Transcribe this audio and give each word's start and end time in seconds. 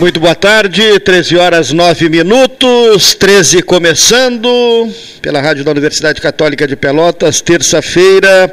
Muito 0.00 0.18
boa 0.18 0.34
tarde, 0.34 0.98
13 0.98 1.36
horas 1.36 1.72
9 1.72 2.08
minutos, 2.08 3.14
13 3.16 3.60
começando 3.60 4.48
pela 5.20 5.42
Rádio 5.42 5.62
da 5.62 5.72
Universidade 5.72 6.22
Católica 6.22 6.66
de 6.66 6.74
Pelotas, 6.74 7.42
terça-feira, 7.42 8.50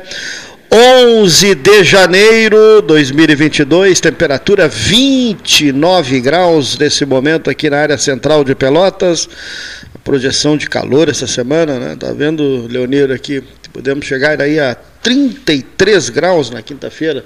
11 0.69 1.55
de 1.55 1.85
janeiro 1.85 2.81
de 2.81 2.87
2022, 2.87 4.01
temperatura 4.01 4.67
29 4.67 6.19
graus 6.19 6.77
nesse 6.77 7.05
momento 7.05 7.49
aqui 7.49 7.69
na 7.69 7.77
área 7.77 7.97
central 7.97 8.43
de 8.43 8.53
Pelotas. 8.53 9.29
Projeção 10.03 10.57
de 10.57 10.67
calor 10.67 11.07
essa 11.07 11.27
semana, 11.27 11.79
né? 11.79 11.95
Tá 11.97 12.11
vendo, 12.11 12.67
Leonir, 12.69 13.09
aqui, 13.09 13.41
podemos 13.71 14.05
chegar 14.05 14.41
aí 14.41 14.59
a 14.59 14.75
33 15.01 16.09
graus 16.09 16.49
na 16.49 16.61
quinta-feira. 16.61 17.23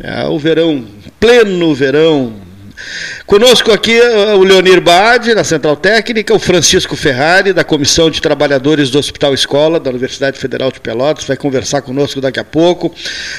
É 0.00 0.24
o 0.24 0.40
verão, 0.40 0.84
pleno 1.20 1.72
verão, 1.72 2.34
Conosco 3.26 3.72
aqui 3.72 4.00
o 4.00 4.42
Leonir 4.42 4.80
Bade, 4.80 5.34
na 5.34 5.44
Central 5.44 5.76
Técnica, 5.76 6.34
o 6.34 6.38
Francisco 6.38 6.96
Ferrari, 6.96 7.52
da 7.52 7.64
Comissão 7.64 8.10
de 8.10 8.20
Trabalhadores 8.20 8.90
do 8.90 8.98
Hospital 8.98 9.32
Escola, 9.32 9.80
da 9.80 9.90
Universidade 9.90 10.38
Federal 10.38 10.70
de 10.70 10.80
Pelotas, 10.80 11.24
vai 11.24 11.36
conversar 11.36 11.82
conosco 11.82 12.20
daqui 12.20 12.40
a 12.40 12.44
pouco. 12.44 12.94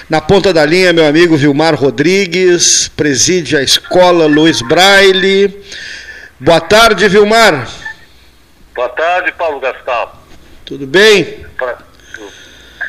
Na 0.09 0.21
ponta 0.21 0.53
da 0.53 0.65
linha, 0.65 0.93
meu 0.93 1.05
amigo 1.05 1.37
Vilmar 1.37 1.75
Rodrigues, 1.75 2.87
preside 2.87 3.57
a 3.57 3.61
Escola 3.61 4.25
Luiz 4.25 4.61
Braille. 4.61 5.63
Boa 6.39 6.61
tarde, 6.61 7.07
Vilmar. 7.07 7.67
Boa 8.73 8.89
tarde, 8.89 9.31
Paulo 9.33 9.59
Gastal. 9.59 10.21
Tudo 10.65 10.87
bem? 10.87 11.45
Pra... 11.57 11.77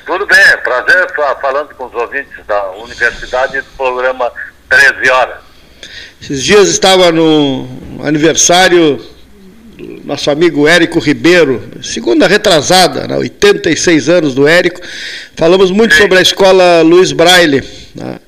Tudo 0.07 0.25
bem, 0.27 0.57
prazer 0.63 1.05
estar 1.05 1.35
falando 1.37 1.75
com 1.75 1.87
os 1.87 1.95
ouvintes 1.95 2.45
da 2.47 2.71
Universidade 2.73 3.61
do 3.61 3.71
programa 3.77 4.33
13 4.69 5.11
Horas. 5.11 5.46
Esses 6.21 6.43
dias 6.43 6.69
estava 6.69 7.13
no 7.13 7.69
aniversário 8.03 9.01
do 9.77 10.01
nosso 10.05 10.31
amigo 10.31 10.67
Érico 10.67 10.99
Ribeiro, 10.99 11.63
segunda 11.83 12.27
retrasada, 12.27 13.07
né, 13.07 13.17
86 13.17 14.09
anos 14.09 14.35
do 14.35 14.49
Érico. 14.49 14.81
Falamos 15.37 15.71
muito 15.71 15.95
sobre 15.95 16.19
a 16.19 16.23
escola 16.23 16.81
Luiz 16.81 17.13
Braille, 17.13 17.63
né, 17.95 18.19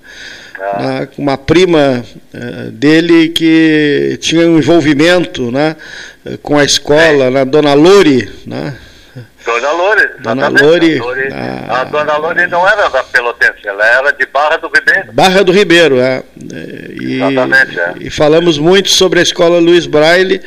ah. 0.61 0.83
né, 0.83 1.09
uma 1.17 1.39
prima 1.39 2.05
uh, 2.35 2.71
dele 2.71 3.31
que 3.31 4.19
tinha 4.21 4.47
um 4.47 4.59
envolvimento 4.59 5.51
né, 5.51 5.75
com 6.43 6.59
a 6.59 6.65
escola, 6.65 7.31
né, 7.31 7.45
Dona 7.45 7.73
Lori, 7.73 8.29
né, 8.47 8.75
Dona 9.49 9.73
Lore. 9.73 10.11
Dona 10.21 10.49
Lore. 10.49 11.01
A, 11.33 11.81
a 11.81 11.85
Dona 11.85 12.17
Lore 12.19 12.47
não 12.49 12.69
era 12.69 12.89
da 12.89 13.03
Pelotense, 13.03 13.67
ela 13.67 13.87
era 13.87 14.13
de 14.13 14.27
Barra 14.27 14.59
do 14.59 14.69
Ribeiro. 14.69 15.13
Barra 15.13 15.43
do 15.43 15.53
Ribeiro, 15.53 15.99
é. 15.99 16.23
E, 17.01 17.15
Exatamente, 17.15 17.81
é. 17.81 17.95
E 17.99 18.11
falamos 18.11 18.59
muito 18.59 18.91
sobre 18.91 19.21
a 19.21 19.23
escola 19.23 19.59
Luiz 19.59 19.87
Braille. 19.87 20.43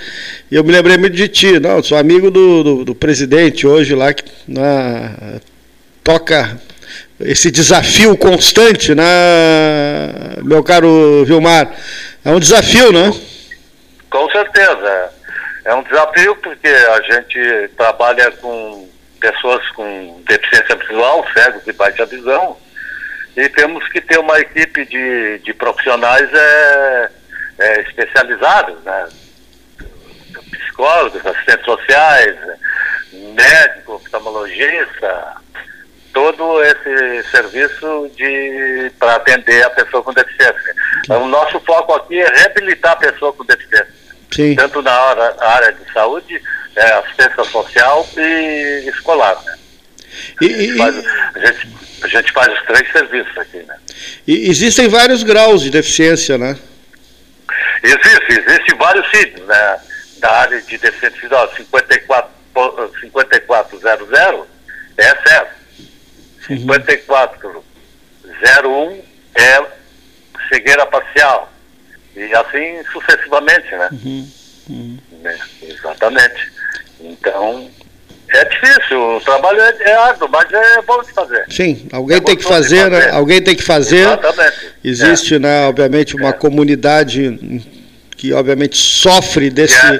E 0.52 0.56
eu 0.56 0.64
me 0.64 0.72
lembrei 0.72 0.98
muito 1.00 1.16
de 1.16 1.28
ti, 1.28 1.60
não, 1.60 1.82
sou 1.82 1.98
amigo 1.98 2.30
do, 2.30 2.64
do, 2.64 2.86
do 2.86 2.96
presidente 2.96 3.66
hoje 3.66 3.96
lá 3.96 4.14
que 4.14 4.24
na, 4.48 5.40
toca 6.04 6.60
esse 7.20 7.50
desafio 7.50 8.16
constante, 8.16 8.94
né, 8.94 9.04
meu 10.44 10.64
caro 10.64 11.26
Vilmar? 11.26 11.72
É 12.24 12.30
um 12.30 12.40
desafio, 12.40 12.92
né? 12.92 13.12
Com 14.12 14.30
certeza. 14.30 15.10
É 15.66 15.74
um 15.74 15.82
desafio 15.84 16.36
porque 16.36 16.68
a 16.68 17.02
gente 17.02 17.70
trabalha 17.76 18.32
com 18.34 18.91
pessoas 19.22 19.66
com 19.70 20.22
deficiência 20.28 20.76
visual, 20.76 21.26
cegos 21.34 21.66
e 21.66 21.72
baixa 21.72 22.06
visão, 22.06 22.58
e 23.38 23.48
temos 23.50 23.88
que 23.90 24.02
ter 24.02 24.20
uma 24.20 24.38
equipe 24.40 24.84
de, 24.86 25.40
de 25.40 25.54
profissionais 25.54 26.30
é, 26.34 27.12
é, 27.60 27.82
especializados, 27.82 28.84
né? 28.84 29.08
psicólogos, 30.52 31.26
assistentes 31.26 31.66
sociais, 31.66 32.36
médico, 33.14 33.94
oftalmologista, 33.94 35.36
todo 36.14 36.62
esse 36.64 37.24
serviço 37.30 38.12
de 38.16 38.92
para 39.00 39.16
atender 39.16 39.64
a 39.64 39.70
pessoa 39.70 40.04
com 40.04 40.14
deficiência. 40.14 40.76
O 41.10 41.28
nosso 41.28 41.60
foco 41.62 41.94
aqui 41.94 42.20
é 42.20 42.30
reabilitar 42.30 42.94
a 42.94 42.98
pessoa 42.98 43.32
com 43.32 43.46
deficiência. 43.46 44.01
Sim. 44.34 44.56
Tanto 44.56 44.82
na 44.82 44.92
área, 44.92 45.36
área 45.40 45.74
de 45.74 45.94
saúde, 45.94 46.42
é, 46.76 46.92
assistência 46.94 47.44
social 47.46 48.08
e 48.18 48.90
escolar. 48.90 49.40
Né? 49.44 49.56
E, 50.42 50.46
a, 50.46 50.58
gente 50.58 50.78
faz, 50.78 50.96
a, 50.96 51.40
gente, 51.40 51.68
a, 52.04 52.08
gente, 52.08 52.32
faz, 52.32 52.54
os 52.54 52.62
três 52.66 52.92
serviços 52.92 53.38
aqui, 53.38 53.58
né? 53.58 53.76
E 54.28 54.50
existem 54.50 54.88
vários 54.88 55.22
graus 55.24 55.62
de 55.62 55.70
deficiência, 55.70 56.38
né? 56.38 56.58
Existe, 57.84 58.26
existem 58.30 58.78
vários 58.78 59.10
sítios, 59.10 59.46
né? 59.48 59.80
Da 60.20 60.32
área 60.32 60.62
de 60.62 60.78
deficiência 60.78 61.22
visual, 61.22 61.52
54, 61.56 62.30
5400 63.02 63.82
é 64.98 65.16
certo. 65.28 65.62
Uhum. 66.50 66.74
5401 66.74 69.02
é 69.36 69.66
cegueira 70.50 70.86
parcial. 70.86 71.52
E 72.16 72.34
assim 72.36 72.84
sucessivamente, 72.92 73.72
né? 73.72 73.90
Uhum. 73.92 74.28
Uhum. 74.70 74.98
É, 75.24 75.38
exatamente. 75.64 76.52
Então, 77.00 77.70
é 78.30 78.46
difícil, 78.46 79.18
o 79.18 79.22
trabalho 79.22 79.60
é, 79.60 79.76
é 79.82 79.94
árduo, 79.94 80.30
mas 80.30 80.52
é 80.52 80.82
bom 80.82 81.02
de 81.02 81.12
fazer. 81.12 81.46
Sim, 81.50 81.88
alguém 81.92 82.18
é 82.18 82.22
tem 82.22 82.36
que 82.36 82.44
fazer, 82.44 82.90
né? 82.90 82.98
fazer, 82.98 83.12
né? 83.12 83.18
Alguém 83.18 83.42
tem 83.42 83.56
que 83.56 83.64
fazer. 83.64 84.08
Exatamente. 84.08 84.72
Existe, 84.84 85.36
é. 85.36 85.40
né, 85.40 85.68
obviamente, 85.68 86.16
uma 86.16 86.30
é. 86.30 86.34
comunidade 86.34 87.62
que 88.22 88.32
obviamente 88.34 88.78
sofre 88.78 89.50
desse, 89.50 89.84
é. 89.84 90.00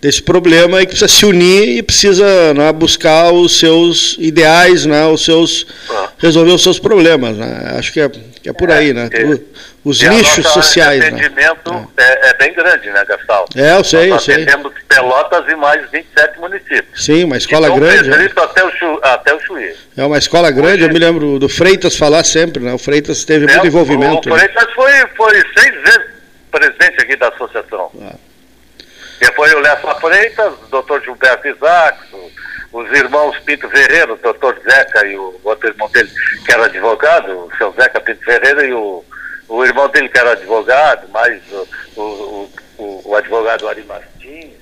desse 0.00 0.20
problema 0.20 0.82
e 0.82 0.86
que 0.86 0.90
precisa 0.90 1.06
se 1.06 1.24
unir 1.24 1.78
e 1.78 1.80
precisa 1.84 2.52
né, 2.52 2.72
buscar 2.72 3.32
os 3.32 3.60
seus 3.60 4.16
ideais, 4.18 4.84
né, 4.84 5.06
os 5.06 5.24
seus, 5.24 5.64
ah. 5.88 6.08
resolver 6.18 6.50
os 6.50 6.64
seus 6.64 6.80
problemas. 6.80 7.36
Né? 7.36 7.76
Acho 7.78 7.92
que 7.92 8.00
é, 8.00 8.08
que 8.08 8.48
é 8.48 8.52
por 8.52 8.72
aí, 8.72 8.92
né? 8.92 9.08
os 9.84 10.02
nichos 10.02 10.48
sociais. 10.48 11.00
O 11.00 11.06
atendimento 11.06 11.72
né? 11.72 11.86
é, 11.96 12.30
é, 12.30 12.34
bem 12.38 12.52
grande, 12.54 12.90
né, 12.90 13.04
Gastão? 13.04 13.44
É, 13.54 13.76
eu 13.76 13.84
sei, 13.84 14.08
Nós 14.08 14.26
eu 14.26 14.34
sei. 14.34 14.46
Temos 14.46 14.72
Pelotas 14.88 15.48
e 15.48 15.54
mais 15.54 15.88
27 15.92 16.40
municípios. 16.40 17.04
Sim, 17.04 17.22
uma 17.22 17.36
escola 17.36 17.68
então, 17.68 17.78
grande. 17.78 18.10
É. 18.10 18.42
até, 18.42 18.64
o 18.64 18.70
Chu, 18.72 18.98
até 19.00 19.32
o 19.32 19.40
Chuí. 19.42 19.72
É 19.96 20.04
uma 20.04 20.18
escola 20.18 20.50
grande, 20.50 20.82
Hoje, 20.82 20.84
eu 20.86 20.92
me 20.92 20.98
lembro 20.98 21.38
do 21.38 21.48
Freitas 21.48 21.94
falar 21.94 22.24
sempre, 22.24 22.64
né? 22.64 22.74
O 22.74 22.78
Freitas 22.78 23.24
teve 23.24 23.46
é, 23.46 23.52
muito 23.52 23.66
envolvimento. 23.68 24.28
O, 24.28 24.32
o 24.32 24.36
Freitas 24.36 24.66
né? 24.66 24.72
foi, 24.74 24.92
foi 25.16 25.34
seis 25.56 25.72
vezes 25.84 26.19
presidente 26.50 27.02
aqui 27.02 27.16
da 27.16 27.28
associação. 27.28 27.90
Ah. 28.00 28.14
Depois 29.20 29.52
o 29.52 29.60
Lessa 29.60 29.94
Freitas, 29.96 30.52
o 30.62 30.66
doutor 30.70 31.02
Gilberto 31.02 31.46
Isaacs, 31.46 32.08
os 32.72 32.90
irmãos 32.92 33.38
Pinto 33.40 33.68
Ferreira, 33.68 34.12
o 34.12 34.16
doutor 34.16 34.58
Zeca 34.62 35.06
e 35.06 35.16
o 35.16 35.38
outro 35.44 35.68
irmão 35.68 35.88
dele, 35.90 36.10
que 36.44 36.52
era 36.52 36.64
advogado, 36.64 37.46
o 37.46 37.56
seu 37.56 37.72
Zeca 37.72 38.00
Pinto 38.00 38.24
Ferreira 38.24 38.66
e 38.66 38.72
o, 38.72 39.04
o 39.48 39.64
irmão 39.64 39.88
dele 39.88 40.08
que 40.08 40.18
era 40.18 40.32
advogado, 40.32 41.08
mais 41.08 41.42
o, 41.52 41.68
o, 42.00 42.50
o, 42.78 43.02
o 43.10 43.16
advogado 43.16 43.68
Ari 43.68 43.82
Martins, 43.82 44.54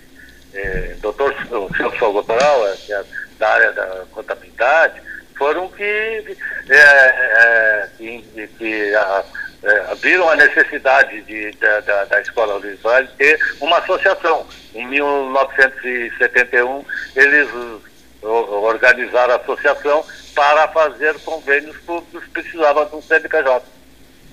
é, 0.54 0.96
doutor 1.00 1.32
o 1.50 1.76
seu 1.76 1.88
é, 1.88 2.76
que 2.84 2.92
é 2.92 3.04
da 3.38 3.48
área 3.48 3.72
da 3.72 4.04
contabilidade, 4.10 5.00
foram 5.36 5.68
que, 5.68 5.82
é, 5.82 6.74
é, 6.74 7.88
que, 7.96 8.48
que 8.58 8.94
a, 8.94 9.24
é, 9.62 9.94
viram 9.96 10.28
a 10.28 10.36
necessidade 10.36 11.20
de, 11.22 11.50
da, 11.52 11.80
da, 11.80 12.04
da 12.04 12.20
Escola 12.20 12.54
Luiz 12.56 12.80
Vale 12.80 13.08
ter 13.16 13.38
uma 13.60 13.78
associação. 13.78 14.46
Em 14.74 14.86
1971, 14.86 16.84
eles 17.16 17.48
organizaram 18.22 19.34
a 19.34 19.36
associação 19.36 20.04
para 20.34 20.68
fazer 20.68 21.14
convênios 21.20 21.76
públicos, 21.78 22.22
precisava 22.32 22.86
de 22.86 22.94
um 22.94 23.02
CNPJ. 23.02 23.64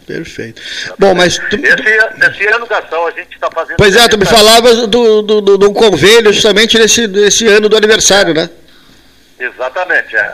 Perfeito. 0.06 0.62
Bom, 1.00 1.16
mas. 1.16 1.40
Tu... 1.50 1.56
Esse, 1.56 2.30
esse 2.30 2.48
ano, 2.54 2.68
Gastão, 2.68 3.08
a 3.08 3.12
gente 3.12 3.34
está 3.34 3.50
fazendo. 3.50 3.78
Pois 3.78 3.96
é, 3.96 4.08
tu 4.08 4.20
me 4.20 4.26
falavas 4.26 4.88
do, 4.88 5.22
do, 5.24 5.42
do, 5.42 5.58
do 5.58 5.74
convênio 5.74 6.32
justamente 6.32 6.78
nesse, 6.78 7.08
nesse 7.08 7.48
ano 7.48 7.68
do 7.68 7.76
aniversário, 7.76 8.34
né? 8.34 8.48
Exatamente, 9.40 10.16
é. 10.16 10.34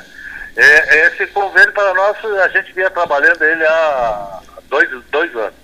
é. 0.58 1.08
Esse 1.08 1.26
convênio 1.28 1.72
para 1.72 1.94
nós, 1.94 2.18
a 2.44 2.48
gente 2.50 2.74
vinha 2.74 2.90
trabalhando 2.90 3.42
ele 3.42 3.66
há 3.66 4.42
dois, 4.72 4.90
dois 5.12 5.36
anos. 5.36 5.62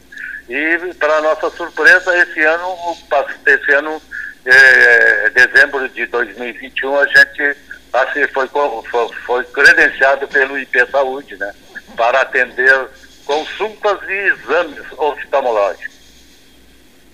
E, 0.48 0.94
para 1.00 1.22
nossa 1.22 1.50
surpresa, 1.50 2.16
esse 2.18 2.42
ano, 2.42 2.98
esse 3.46 3.72
ano, 3.74 4.02
é, 4.46 5.30
dezembro 5.32 5.90
de 5.90 6.06
2021, 6.06 7.00
a 7.00 7.08
gente 7.08 7.58
assim, 7.94 8.28
foi, 8.28 8.48
foi, 8.48 9.14
foi 9.26 9.44
credenciado 9.46 10.28
pelo 10.28 10.60
IP 10.60 10.86
Saúde, 10.92 11.36
né? 11.38 11.54
Para 11.96 12.22
atender 12.22 12.88
consultas 13.26 14.00
e 14.08 14.14
exames 14.14 14.86
oftalmológicos. 14.98 15.96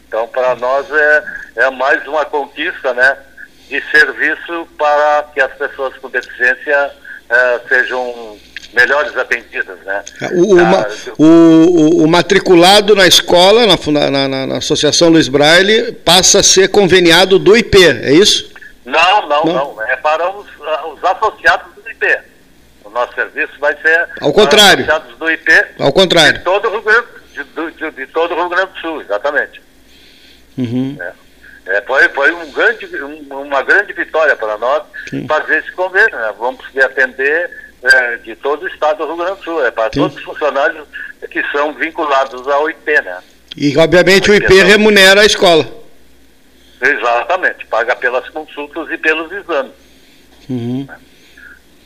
Então, 0.07 0.27
para 0.27 0.55
nós 0.55 0.85
é, 0.91 1.23
é 1.55 1.69
mais 1.71 2.05
uma 2.07 2.25
conquista, 2.25 2.93
né? 2.93 3.17
De 3.67 3.81
serviço 3.89 4.67
para 4.77 5.23
que 5.33 5.41
as 5.41 5.53
pessoas 5.53 5.95
com 5.97 6.09
deficiência 6.09 6.91
é, 7.29 7.59
sejam 7.67 8.37
melhores 8.73 9.15
atendidas, 9.15 9.77
né? 9.85 10.03
O, 10.33 10.59
ah, 10.59 10.87
o, 11.17 11.23
o, 11.25 12.03
o, 12.03 12.07
matriculado 12.07 12.95
na 12.95 13.07
escola, 13.07 13.65
na, 13.65 14.09
na, 14.09 14.27
na, 14.27 14.47
na, 14.47 14.57
Associação 14.57 15.09
Luiz 15.09 15.27
Braille, 15.27 15.91
passa 15.91 16.39
a 16.39 16.43
ser 16.43 16.69
conveniado 16.69 17.37
do 17.37 17.55
IP, 17.55 17.77
é 17.77 18.11
isso? 18.13 18.51
Não, 18.85 19.27
não, 19.27 19.45
não. 19.45 19.53
não. 19.75 19.81
É 19.83 19.95
para 19.97 20.29
os, 20.29 20.47
os 20.47 21.03
associados 21.03 21.73
do 21.75 21.89
IP. 21.89 22.19
O 22.83 22.89
nosso 22.89 23.13
serviço 23.13 23.53
vai 23.59 23.75
ser 23.77 24.07
Ao 24.19 24.33
contrário. 24.33 24.85
para 24.85 24.97
os 24.97 25.01
associados 25.01 25.17
do 25.17 25.31
IP. 25.31 25.65
Ao 25.79 25.93
contrário. 25.93 26.37
De 26.39 26.43
todo 26.43 26.67
o 26.67 26.71
Rio 26.71 26.81
Grande, 26.81 27.07
de, 27.33 27.71
de, 27.71 27.91
de 27.91 28.07
todo 28.07 28.33
o 28.33 28.35
Rio 28.35 28.49
Grande 28.49 28.71
do 28.73 28.79
Sul, 28.79 29.01
exatamente. 29.01 29.61
Uhum. 30.57 30.97
É. 30.99 31.23
É, 31.65 31.81
foi 31.83 32.09
foi 32.09 32.31
um 32.33 32.51
grande, 32.51 32.85
um, 33.01 33.41
uma 33.41 33.63
grande 33.63 33.93
vitória 33.93 34.35
para 34.35 34.57
nós 34.57 34.83
Sim. 35.09 35.25
fazer 35.27 35.59
esse 35.59 35.71
convênio. 35.71 36.17
Né? 36.17 36.33
Vamos 36.37 36.59
conseguir 36.59 36.83
atender 36.83 37.49
é, 37.83 38.17
de 38.17 38.35
todo 38.35 38.63
o 38.63 38.67
estado 38.67 38.97
do 38.97 39.07
Rio 39.07 39.17
Grande 39.17 39.39
do 39.39 39.43
Sul, 39.43 39.65
é 39.65 39.71
para 39.71 39.91
Sim. 39.93 40.01
todos 40.01 40.17
os 40.17 40.23
funcionários 40.23 40.87
que 41.29 41.43
são 41.51 41.73
vinculados 41.73 42.47
ao 42.47 42.69
IP, 42.69 43.01
né? 43.01 43.19
E 43.55 43.77
obviamente 43.77 44.31
o 44.31 44.35
IP, 44.35 44.47
o 44.47 44.55
IP 44.55 44.63
remunera 44.63 45.21
a 45.21 45.25
escola. 45.25 45.65
Exatamente, 46.81 47.65
paga 47.67 47.95
pelas 47.95 48.27
consultas 48.29 48.89
e 48.91 48.97
pelos 48.97 49.31
exames. 49.31 49.71
Uhum. 50.49 50.87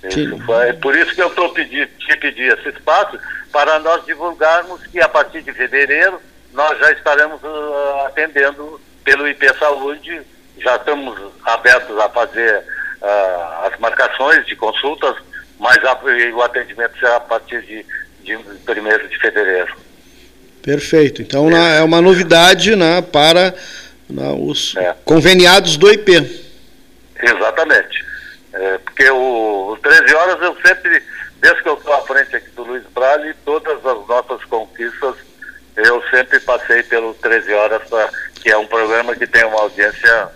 Isso 0.04 0.38
foi, 0.46 0.74
por 0.74 0.96
isso 0.96 1.14
que 1.14 1.22
eu 1.22 1.28
estou 1.28 1.50
pedindo, 1.50 1.88
te 1.98 2.16
pedi 2.18 2.44
esse 2.44 2.70
espaço 2.70 3.20
para 3.52 3.80
nós 3.80 4.06
divulgarmos 4.06 4.86
que 4.88 5.00
a 5.00 5.10
partir 5.10 5.42
de 5.42 5.52
fevereiro 5.54 6.22
nós 6.54 6.78
já 6.80 6.92
estaremos 6.92 7.42
uh, 7.44 8.06
atendendo 8.08 8.80
pelo 9.04 9.28
IP 9.28 9.48
Saúde, 9.58 10.22
já 10.60 10.76
estamos 10.76 11.20
abertos 11.44 11.98
a 12.00 12.10
fazer 12.10 12.64
uh, 13.02 13.66
as 13.66 13.80
marcações 13.80 14.46
de 14.46 14.56
consultas, 14.56 15.16
mas 15.60 15.78
a, 15.84 16.00
o 16.36 16.42
atendimento 16.42 16.98
será 17.00 17.18
a 17.18 17.22
partir 17.22 17.62
de, 17.62 17.86
de 18.24 18.36
1 18.36 18.42
de 19.10 19.20
fevereiro. 19.20 19.76
Perfeito. 20.62 21.22
Então 21.22 21.50
é, 21.50 21.80
é 21.80 21.84
uma 21.84 22.02
novidade 22.02 22.76
né, 22.76 23.02
para 23.02 23.54
né, 24.10 24.36
os 24.38 24.76
é. 24.76 24.96
conveniados 25.06 25.78
do 25.78 25.92
IP. 25.92 26.12
Exatamente. 27.22 28.06
É, 28.54 28.78
porque 28.80 29.10
o, 29.10 29.72
o 29.72 29.78
13 29.78 30.14
horas 30.14 30.42
eu 30.42 30.58
sempre, 30.66 31.02
desde 31.40 31.64
que 31.64 31.70
eu 31.70 31.76
estou 31.76 31.94
à 31.94 32.02
frente 32.02 32.36
aqui 32.36 32.50
do 32.52 32.64
Luiz 32.64 32.84
Brale, 32.94 33.34
todas 33.46 33.78
as 33.86 34.08
nossas 34.08 34.44
conquistas 34.46 35.16
eu 35.78 36.02
sempre 36.10 36.40
passei 36.40 36.82
pelo 36.84 37.14
13 37.14 37.54
horas 37.54 37.88
para 37.88 38.10
que 38.42 38.50
é 38.50 38.58
um 38.58 38.66
programa 38.66 39.16
que 39.16 39.28
tem 39.28 39.46
uma 39.46 39.62
audiência 39.62 40.30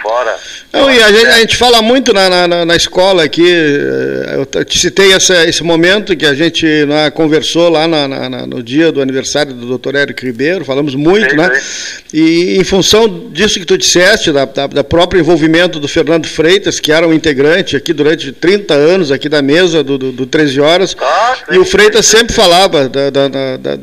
fora. 0.00 0.36
Não, 0.72 0.90
e 0.90 1.02
a 1.02 1.12
gente, 1.12 1.26
a 1.26 1.38
gente, 1.40 1.56
fala 1.56 1.82
muito 1.82 2.12
na, 2.12 2.46
na, 2.48 2.64
na, 2.64 2.76
escola 2.76 3.24
aqui, 3.24 3.46
eh, 3.46 4.46
eu 4.54 4.64
te 4.64 4.78
citei 4.78 5.12
essa, 5.12 5.44
esse 5.44 5.62
momento 5.62 6.16
que 6.16 6.24
a 6.24 6.34
gente 6.34 6.66
né, 6.86 7.10
conversou 7.10 7.68
lá 7.68 7.86
na, 7.86 8.46
no 8.46 8.62
dia 8.62 8.90
do 8.90 9.00
aniversário 9.00 9.52
do 9.52 9.66
doutor 9.66 9.94
Érico 9.94 10.24
Ribeiro, 10.24 10.64
falamos 10.64 10.94
muito, 10.94 11.30
sim, 11.30 11.36
né? 11.36 11.60
Sim. 11.60 12.18
E 12.18 12.56
em 12.58 12.64
função 12.64 13.30
disso 13.30 13.58
que 13.58 13.66
tu 13.66 13.76
disseste, 13.76 14.32
da, 14.32 14.44
da, 14.44 14.66
da, 14.66 14.84
próprio 14.84 15.20
envolvimento 15.20 15.78
do 15.78 15.88
Fernando 15.88 16.26
Freitas, 16.26 16.80
que 16.80 16.92
era 16.92 17.06
um 17.06 17.12
integrante 17.12 17.76
aqui 17.76 17.92
durante 17.92 18.32
30 18.32 18.74
anos 18.74 19.10
aqui 19.10 19.28
da 19.28 19.42
mesa 19.42 19.82
do, 19.84 19.98
do, 19.98 20.12
do 20.12 20.26
13 20.26 20.60
Horas, 20.60 20.96
ah, 20.98 21.36
sim, 21.36 21.56
e 21.56 21.58
o 21.58 21.64
Freitas 21.64 22.06
sempre 22.06 22.34
falava 22.34 22.88
da, 22.88 23.10
da, 23.10 23.28
da 23.28 23.76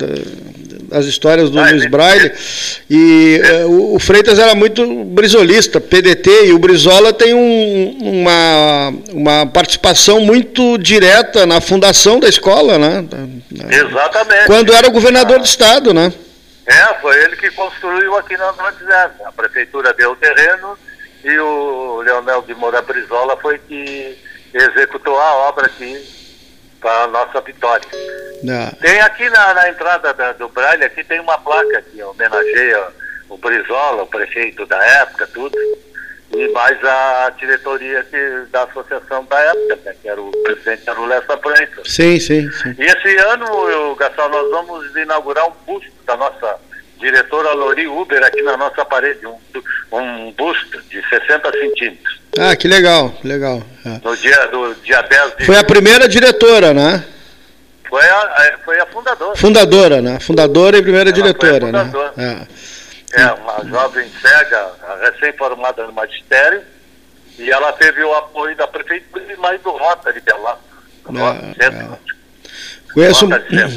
as 0.92 1.06
histórias 1.06 1.50
do 1.50 1.60
Luiz 1.60 1.86
Braille. 1.90 2.32
E 2.90 3.42
uh, 3.66 3.96
o 3.96 4.00
Freitas 4.00 4.40
era 4.40 4.56
muito 4.56 4.86
brisolista, 5.06 5.80
PDT, 5.80 6.48
e 6.48 6.54
o 6.54 6.60
Brizola 6.60 7.14
tem 7.14 7.34
um, 7.34 7.98
uma, 8.02 8.94
uma 9.12 9.48
participação 9.48 10.20
muito 10.20 10.78
direta 10.78 11.46
na 11.46 11.62
fundação 11.62 12.20
da 12.20 12.28
escola, 12.28 12.78
né? 12.78 13.06
Exatamente. 13.70 14.46
Quando 14.46 14.74
era 14.74 14.90
governador 14.90 15.38
ah. 15.38 15.40
do 15.40 15.46
estado, 15.46 15.94
né? 15.94 16.12
É, 16.66 16.94
foi 17.02 17.18
ele 17.24 17.36
que 17.36 17.50
construiu 17.52 18.16
aqui 18.16 18.38
na 18.38 18.52
Norte 18.54 18.84
A 19.26 19.32
prefeitura 19.32 19.92
deu 19.94 20.12
o 20.12 20.16
terreno 20.16 20.78
e 21.24 21.40
o 21.40 22.02
Leonel 22.02 22.44
de 22.44 22.54
Moura 22.54 22.82
Brizola 22.82 23.36
foi 23.38 23.58
que 23.58 24.18
executou 24.54 25.20
a 25.20 25.50
obra 25.50 25.66
aqui 25.66 26.19
para 26.80 27.04
a 27.04 27.08
nossa 27.08 27.42
vitória. 27.42 27.88
Não. 28.44 28.70
Tem 28.82 29.00
aqui 29.02 29.30
na, 29.30 29.54
na 29.54 29.70
entrada 29.70 30.14
da, 30.14 30.34
do 30.34 30.48
Braille, 30.50 30.86
aqui 30.86 31.04
tem 31.04 31.20
uma 31.20 31.38
placa 31.38 31.82
que 31.82 32.02
homenageia 32.02 32.88
o 33.30 33.38
Brizola, 33.38 34.04
o 34.04 34.08
prefeito 34.08 34.66
da 34.66 34.84
época, 34.84 35.28
tudo, 35.28 35.56
e 36.32 36.48
mais 36.50 36.84
a 36.84 37.32
diretoria 37.38 38.04
que, 38.04 38.46
da 38.52 38.64
associação 38.64 39.26
da 39.26 39.40
época, 39.40 39.80
né, 39.84 39.96
que 40.02 40.08
era 40.08 40.22
o 40.22 40.32
presidente 40.44 40.90
era 40.90 41.00
o 41.00 41.06
Lessa 41.06 41.38
Prensa. 41.38 41.82
Sim, 41.86 42.20
sim, 42.20 42.50
sim. 42.52 42.76
E 42.78 42.86
esse 42.86 43.18
ano, 43.18 43.46
eu, 43.70 43.96
Gastão, 43.96 44.30
nós 44.30 44.50
vamos 44.50 44.96
inaugurar 44.96 45.48
um 45.48 45.54
busto 45.66 45.92
da 46.06 46.16
nossa 46.16 46.60
diretora 47.00 47.54
Lori 47.54 47.88
Uber 47.88 48.24
aqui 48.24 48.42
na 48.42 48.58
nossa 48.58 48.86
parede, 48.86 49.26
um, 49.26 49.38
um 49.92 50.32
busto 50.32 50.82
de 50.84 51.02
60 51.10 51.52
centímetros. 51.52 52.20
Ah, 52.38 52.56
que 52.56 52.68
legal, 52.68 53.14
legal. 53.24 53.64
É. 53.86 54.00
No 54.04 54.16
dia, 54.16 54.48
do 54.48 54.76
dia 54.84 55.02
10 55.02 55.38
de 55.38 55.46
Foi 55.46 55.58
a 55.58 55.64
primeira 55.64 56.08
diretora, 56.08 56.74
né? 56.74 57.04
Foi 57.88 58.06
a, 58.08 58.60
foi 58.64 58.80
a 58.80 58.86
fundadora. 58.86 59.36
Fundadora, 59.36 60.02
né? 60.02 60.20
Fundadora 60.20 60.78
e 60.78 60.82
primeira 60.82 61.10
Ela 61.10 61.16
diretora, 61.16 61.72
né? 61.72 61.92
É. 62.18 63.22
é, 63.22 63.32
uma 63.34 63.66
jovem 63.66 64.08
cega, 64.22 64.72
recém-formada 65.02 65.88
no 65.88 65.94
magistério, 65.94 66.62
e 67.40 67.50
ela 67.50 67.72
teve 67.74 68.04
o 68.04 68.14
apoio 68.14 68.56
da 68.56 68.68
prefeitura 68.68 69.24
e 69.34 69.38
mais 69.38 69.60
do 69.62 69.72
Rotary 69.72 70.22
de 70.22 70.34
lá. 70.34 70.60
É, 71.60 71.66
é. 71.66 72.19
Conheço, 72.94 73.28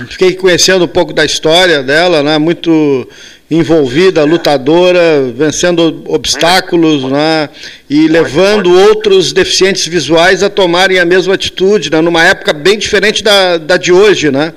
fiquei 0.09 0.35
conhecendo 0.35 0.85
um 0.85 0.88
pouco 0.88 1.12
da 1.12 1.25
história 1.25 1.83
dela, 1.83 2.23
né? 2.23 2.38
Muito 2.38 3.07
envolvida, 3.50 4.25
lutadora, 4.25 5.23
vencendo 5.35 6.02
obstáculos, 6.07 7.04
né? 7.04 7.50
E 7.90 8.09
levando 8.09 8.73
outros 8.88 9.33
deficientes 9.33 9.87
visuais 9.87 10.42
a 10.42 10.49
tomarem 10.49 10.99
a 10.99 11.04
mesma 11.04 11.35
atitude, 11.35 11.90
né? 11.90 12.00
Numa 12.00 12.25
época 12.25 12.54
bem 12.54 12.78
diferente 12.78 13.23
da, 13.23 13.59
da 13.59 13.76
de 13.76 13.92
hoje, 13.92 14.31
né? 14.31 14.54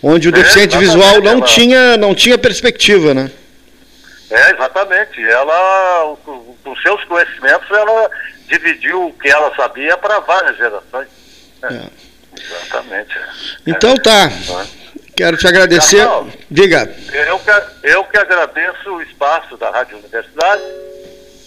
Onde 0.00 0.28
o 0.28 0.30
é, 0.30 0.32
deficiente 0.32 0.78
visual 0.78 1.20
não 1.20 1.40
tinha, 1.40 1.96
não 1.96 2.14
tinha 2.14 2.38
perspectiva, 2.38 3.12
né? 3.12 3.30
É, 4.30 4.52
exatamente. 4.52 5.20
Ela, 5.22 6.16
com 6.24 6.76
seus 6.82 7.02
conhecimentos, 7.04 7.68
ela 7.70 8.10
dividiu 8.48 9.06
o 9.06 9.12
que 9.12 9.28
ela 9.28 9.52
sabia 9.56 9.96
para 9.96 10.20
várias 10.20 10.56
gerações. 10.56 11.08
Né? 11.62 11.82
É. 11.84 12.05
Exatamente. 12.38 13.14
Então 13.66 13.94
tá. 13.96 14.30
Quero 15.16 15.36
te 15.36 15.48
agradecer. 15.48 16.06
Diga. 16.50 16.94
Eu 17.12 17.38
que, 17.38 17.50
eu 17.84 18.04
que 18.04 18.18
agradeço 18.18 18.90
o 18.90 19.02
espaço 19.02 19.56
da 19.56 19.70
Rádio 19.70 19.96
Universidade. 19.98 20.62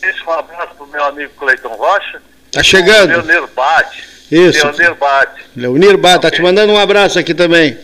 Deixo 0.01 0.27
um 0.27 0.33
abraço 0.33 0.73
para 0.75 0.83
o 0.83 0.87
meu 0.87 1.03
amigo 1.05 1.31
Cleiton 1.37 1.75
Rocha. 1.75 2.21
Tá 2.51 2.63
chegando. 2.63 3.09
Leonir 3.09 3.47
Bate. 3.55 4.09
Isso. 4.31 4.65
Leonir 4.65 4.95
Bate. 4.95 5.45
Leonir 5.55 5.97
Bate, 5.97 6.17
okay. 6.17 6.31
tá 6.31 6.35
te 6.35 6.41
mandando 6.41 6.73
um 6.73 6.79
abraço 6.79 7.19
aqui 7.19 7.33
também. 7.33 7.77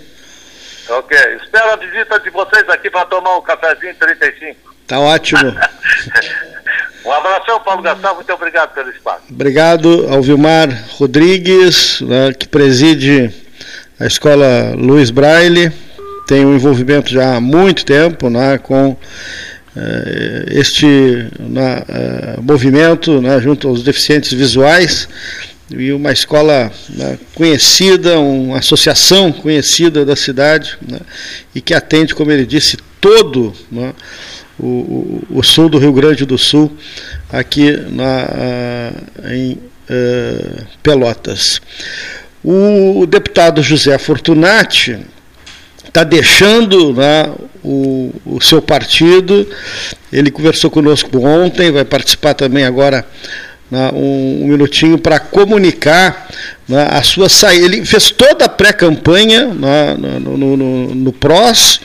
Ok. 0.90 1.18
Espero 1.44 1.72
a 1.72 1.76
visita 1.76 2.20
de 2.20 2.30
vocês 2.32 2.68
aqui 2.70 2.90
para 2.90 3.06
tomar 3.06 3.38
um 3.38 3.42
cafezinho 3.42 3.96
35. 3.96 4.76
Tá 4.88 5.00
ótimo. 5.00 5.42
Um 7.06 7.12
abração, 7.12 7.60
Paulo 7.60 7.84
Gastão, 7.84 8.16
muito 8.16 8.34
obrigado 8.34 8.74
pelo 8.74 8.90
espaço. 8.90 9.22
Obrigado 9.30 10.08
ao 10.10 10.24
Vilmar 10.24 10.70
Rodrigues, 10.98 12.02
né, 12.02 12.34
que 12.34 12.48
preside 12.48 13.32
a 14.00 14.08
Escola 14.08 14.74
Luiz 14.76 15.12
Braille, 15.12 15.72
tem 16.28 16.44
um 16.44 16.56
envolvimento 16.56 17.12
já 17.12 17.36
há 17.36 17.40
muito 17.40 17.86
tempo 17.86 18.28
né, 18.30 18.58
com 18.58 18.98
eh, 19.78 20.46
este 20.48 21.30
né, 21.40 21.84
eh, 21.88 22.38
movimento 22.42 23.22
né, 23.22 23.40
junto 23.40 23.68
aos 23.68 23.84
deficientes 23.84 24.34
visuais 24.34 25.08
e 25.70 25.92
uma 25.92 26.12
escola 26.12 26.72
né, 26.90 27.20
conhecida, 27.36 28.20
uma 28.20 28.58
associação 28.58 29.32
conhecida 29.32 30.04
da 30.04 30.16
cidade 30.16 30.78
né, 30.82 31.00
e 31.54 31.62
que 31.62 31.74
atende, 31.74 32.16
como 32.16 32.32
ele 32.32 32.46
disse, 32.46 32.78
todo 33.00 33.54
né, 33.72 33.94
o, 34.60 34.66
o, 34.66 35.40
o, 35.40 35.44
sul 35.44 35.70
do 35.70 35.78
Rio 35.78 35.94
Grande 35.94 36.26
do 36.26 36.38
Sul, 36.38 36.72
aqui 37.32 37.72
na, 37.90 38.92
em 39.32 39.54
uh, 39.54 40.66
Pelotas. 40.82 41.62
O 42.44 43.06
deputado 43.08 43.64
José 43.64 43.98
Fortunati 43.98 45.00
está 45.88 46.04
deixando 46.04 46.94
né, 46.94 47.34
o, 47.64 48.14
o, 48.26 48.42
seu 48.42 48.62
partido, 48.62 49.50
ele 50.12 50.30
conversou 50.30 50.70
conosco 50.70 51.18
ontem, 51.26 51.72
vai 51.72 51.86
participar 51.86 52.34
também 52.34 52.66
agora 52.66 53.06
né, 53.75 53.91
um, 53.94 54.44
um, 54.44 54.48
minutinho 54.48 54.98
para 54.98 55.20
comunicar 55.20 56.29
né, 56.65 56.88
a 56.89 57.03
sua 57.03 57.27
saída. 57.27 57.65
Ele 57.65 57.86
fez 57.86 58.10
toda 58.10 58.46
a 58.46 58.50
pré-campanha 58.50 59.48
né, 59.48 59.98
no, 60.00 60.38
no, 60.38 60.58
no, 60.58 60.96
no, 60.96 61.12
PROS 61.12 61.82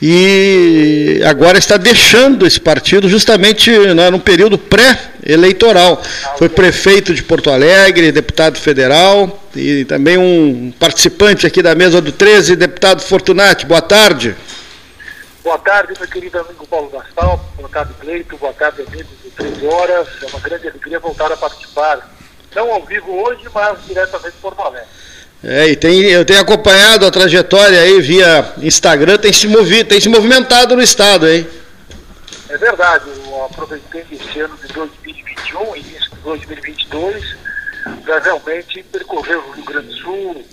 e 0.00 1.20
agora 1.26 1.58
está 1.58 1.76
deixando 1.76 2.46
esse 2.46 2.60
partido 2.60 3.08
justamente 3.08 3.68
né, 3.70 4.10
no 4.10 4.20
período 4.20 4.56
pré-eleitoral. 4.56 6.00
Foi 6.38 6.48
prefeito 6.48 7.12
de 7.12 7.22
Porto 7.24 7.50
Alegre, 7.50 8.12
deputado 8.12 8.56
federal 8.56 9.44
e 9.56 9.84
também 9.86 10.16
um 10.16 10.72
participante 10.78 11.48
aqui 11.48 11.60
da 11.60 11.74
mesa 11.74 12.00
do 12.00 12.12
13, 12.12 12.54
deputado 12.54 13.02
Fortunati. 13.02 13.66
Boa 13.66 13.82
tarde. 13.82 14.36
Boa 15.44 15.58
tarde, 15.58 15.92
meu 16.00 16.08
querido 16.08 16.40
amigo 16.40 16.66
Paulo 16.66 16.88
Gastal. 16.88 17.38
Boa 17.54 17.68
tarde, 17.68 17.92
Cleito. 18.00 18.34
Boa 18.38 18.54
tarde, 18.54 18.80
amigos 18.80 19.12
de 19.22 19.30
13 19.30 19.66
horas. 19.66 20.08
É 20.22 20.26
uma 20.28 20.40
grande 20.40 20.68
alegria 20.68 20.98
voltar 20.98 21.30
a 21.30 21.36
participar. 21.36 22.10
Não 22.56 22.72
ao 22.72 22.82
vivo 22.86 23.12
hoje, 23.12 23.46
mas 23.52 23.84
diretamente 23.84 24.36
de 24.36 24.40
Porto 24.40 24.62
Alegre. 24.62 24.88
É, 25.44 25.68
e 25.68 25.76
tem, 25.76 26.00
eu 26.04 26.24
tenho 26.24 26.40
acompanhado 26.40 27.04
a 27.04 27.10
trajetória 27.10 27.78
aí 27.78 28.00
via 28.00 28.54
Instagram, 28.62 29.18
tem 29.18 29.34
se, 29.34 29.46
movido, 29.46 29.90
tem 29.90 30.00
se 30.00 30.08
movimentado 30.08 30.74
no 30.74 30.80
estado, 30.80 31.28
hein? 31.28 31.46
É 32.48 32.56
verdade, 32.56 33.04
eu 33.26 33.44
aproveitei 33.44 34.06
esse 34.10 34.40
ano 34.40 34.56
de 34.56 34.72
2021, 34.72 35.76
início 35.76 36.10
de 36.10 36.20
2022, 36.22 37.36
para 38.02 38.18
realmente 38.20 38.82
percorrer 38.84 39.36
o 39.36 39.50
Rio 39.50 39.64
Grande 39.66 39.88
do 39.88 39.94
Sul, 39.96 40.44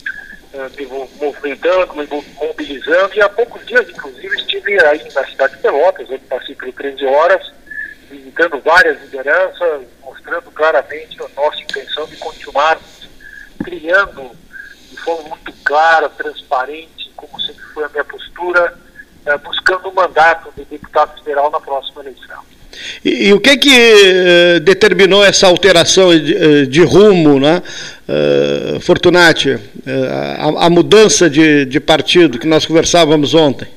me 0.77 0.85
movimentando, 1.19 1.93
me 1.95 2.07
mobilizando, 2.35 3.15
e 3.15 3.21
há 3.21 3.29
poucos 3.29 3.65
dias, 3.65 3.89
inclusive, 3.89 4.35
estive 4.35 4.85
aí 4.85 5.01
na 5.13 5.25
cidade 5.25 5.55
de 5.55 5.61
Pelotas, 5.61 6.09
onde 6.09 6.23
passei 6.25 6.55
por 6.55 6.71
13 6.71 7.05
horas, 7.05 7.53
visitando 8.09 8.59
várias 8.59 9.01
lideranças, 9.01 9.83
mostrando 10.03 10.51
claramente 10.51 11.17
a 11.21 11.41
nossa 11.41 11.61
intenção 11.61 12.05
de 12.07 12.17
continuarmos 12.17 13.09
criando 13.63 14.31
de 14.89 14.97
forma 14.97 15.29
muito 15.29 15.53
clara, 15.63 16.09
transparente, 16.09 17.11
como 17.15 17.39
sempre 17.39 17.63
foi 17.73 17.85
a 17.85 17.89
minha 17.89 18.03
postura, 18.03 18.73
eh, 19.25 19.37
buscando 19.37 19.89
o 19.89 19.95
mandato 19.95 20.51
de 20.57 20.65
deputado 20.65 21.17
federal 21.19 21.49
na 21.49 21.59
próxima 21.59 22.01
eleição. 22.01 22.41
E, 23.03 23.27
e, 23.27 23.33
o 23.33 23.39
que 23.39 23.57
que 23.57 23.69
uh, 23.69 24.59
determinou 24.61 25.23
essa 25.23 25.47
alteração 25.47 26.17
de, 26.17 26.33
uh, 26.33 26.67
de 26.67 26.81
rumo, 26.81 27.39
né? 27.39 27.61
Uh, 28.11 28.79
Fortunati, 28.81 29.57
a, 30.37 30.65
a, 30.65 30.69
mudança 30.69 31.29
de, 31.29 31.63
de 31.65 31.79
partido 31.79 32.37
que 32.37 32.45
nós 32.45 32.65
conversávamos 32.65 33.33
ontem? 33.33 33.69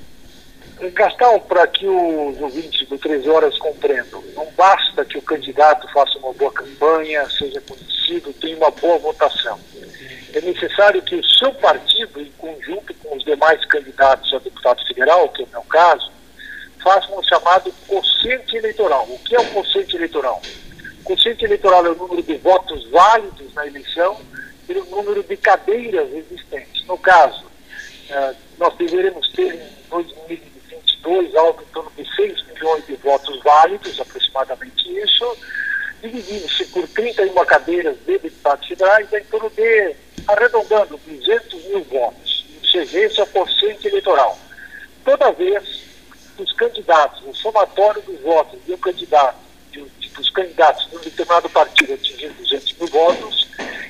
Gastão, 0.93 1.39
para 1.39 1.65
que 1.69 1.87
os 1.87 2.41
ouvintes 2.41 2.89
do 2.89 2.99
13 2.99 3.29
Horas 3.31 3.57
compreendam, 3.59 4.25
não 4.35 4.47
basta 4.57 5.05
que 5.05 5.17
o 5.17 5.23
candidato 5.23 5.87
faça 5.93 6.19
uma 6.19 6.33
boa 6.33 6.53
campanha, 6.53 7.29
seja 7.31 7.61
conhecido, 7.61 8.33
tenha 8.41 8.57
uma 8.57 8.73
boa 8.73 8.99
votação. 8.99 9.59
É 10.33 10.41
necessário 10.41 11.01
que 11.03 11.15
o 11.15 11.25
seu 11.25 11.53
partido, 11.55 12.21
em 12.21 12.31
conjunto 12.37 12.93
com 12.95 13.17
os 13.17 13.25
demais 13.25 13.65
candidatos 13.67 14.35
a 14.35 14.39
deputado 14.39 14.85
federal, 14.85 15.29
que 15.29 15.43
é 15.43 15.45
o 15.45 15.49
meu 15.49 15.63
caso, 15.63 16.11
façam 16.83 17.17
o 17.17 17.23
chamado 17.23 17.73
quociente 17.87 18.57
eleitoral. 18.57 19.07
O 19.09 19.19
que 19.21 19.37
é 19.37 19.41
o 19.41 19.47
quociente 19.53 19.95
eleitoral? 19.95 20.43
O 21.07 21.45
eleitoral 21.45 21.85
é 21.85 21.91
o 21.91 21.95
número 21.95 22.23
de 22.23 22.35
votos 22.39 22.91
válidos 22.91 23.53
na 23.53 23.67
eleição 23.67 24.19
pelo 24.67 24.87
número 24.87 25.23
de 25.23 25.37
cadeiras 25.37 26.11
existentes. 26.11 26.87
No 26.87 26.97
caso, 26.97 27.45
eh, 28.09 28.35
nós 28.59 28.75
deveremos 28.77 29.31
ter 29.33 29.55
em 29.55 29.89
2022 29.91 31.35
algo 31.37 31.61
em 31.61 31.73
torno 31.73 31.93
de 31.95 32.17
6 32.17 32.47
milhões 32.47 32.87
de 32.87 32.95
votos 32.97 33.39
válidos, 33.43 34.01
aproximadamente 34.01 34.99
isso, 34.99 35.37
dividindo-se 36.01 36.65
por 36.67 36.89
31 36.89 37.45
cadeiras 37.45 37.97
de 38.07 38.19
deputados 38.19 38.67
federais, 38.67 39.13
é 39.13 39.21
em 39.21 39.25
torno 39.25 39.51
de, 39.51 39.95
arredondando, 40.27 40.99
200 41.07 41.65
mil 41.67 41.85
votos. 41.85 42.47
Ou 42.63 42.69
seja, 42.71 42.99
esse 43.01 43.21
é 43.21 43.25
o 43.25 43.27
quociente 43.27 43.89
eleitoral. 43.89 44.39
Toda 45.05 45.33
vez 45.33 45.85
dos 46.39 46.51
candidatos, 46.55 47.23
o 47.27 47.35
somatório 47.35 48.01
dos 48.03 48.21
votos 48.23 48.59
de 48.65 48.73
um 48.73 48.79
candidato, 48.79 49.44
de, 49.83 50.09
dos 50.11 50.31
candidatos 50.31 50.89
de 50.91 50.97
um 50.97 51.01
determinado 51.01 51.49
partido 51.51 51.95
atingir 51.95 52.29
200 52.29 52.73
mil 52.79 52.89
votos, 52.89 53.49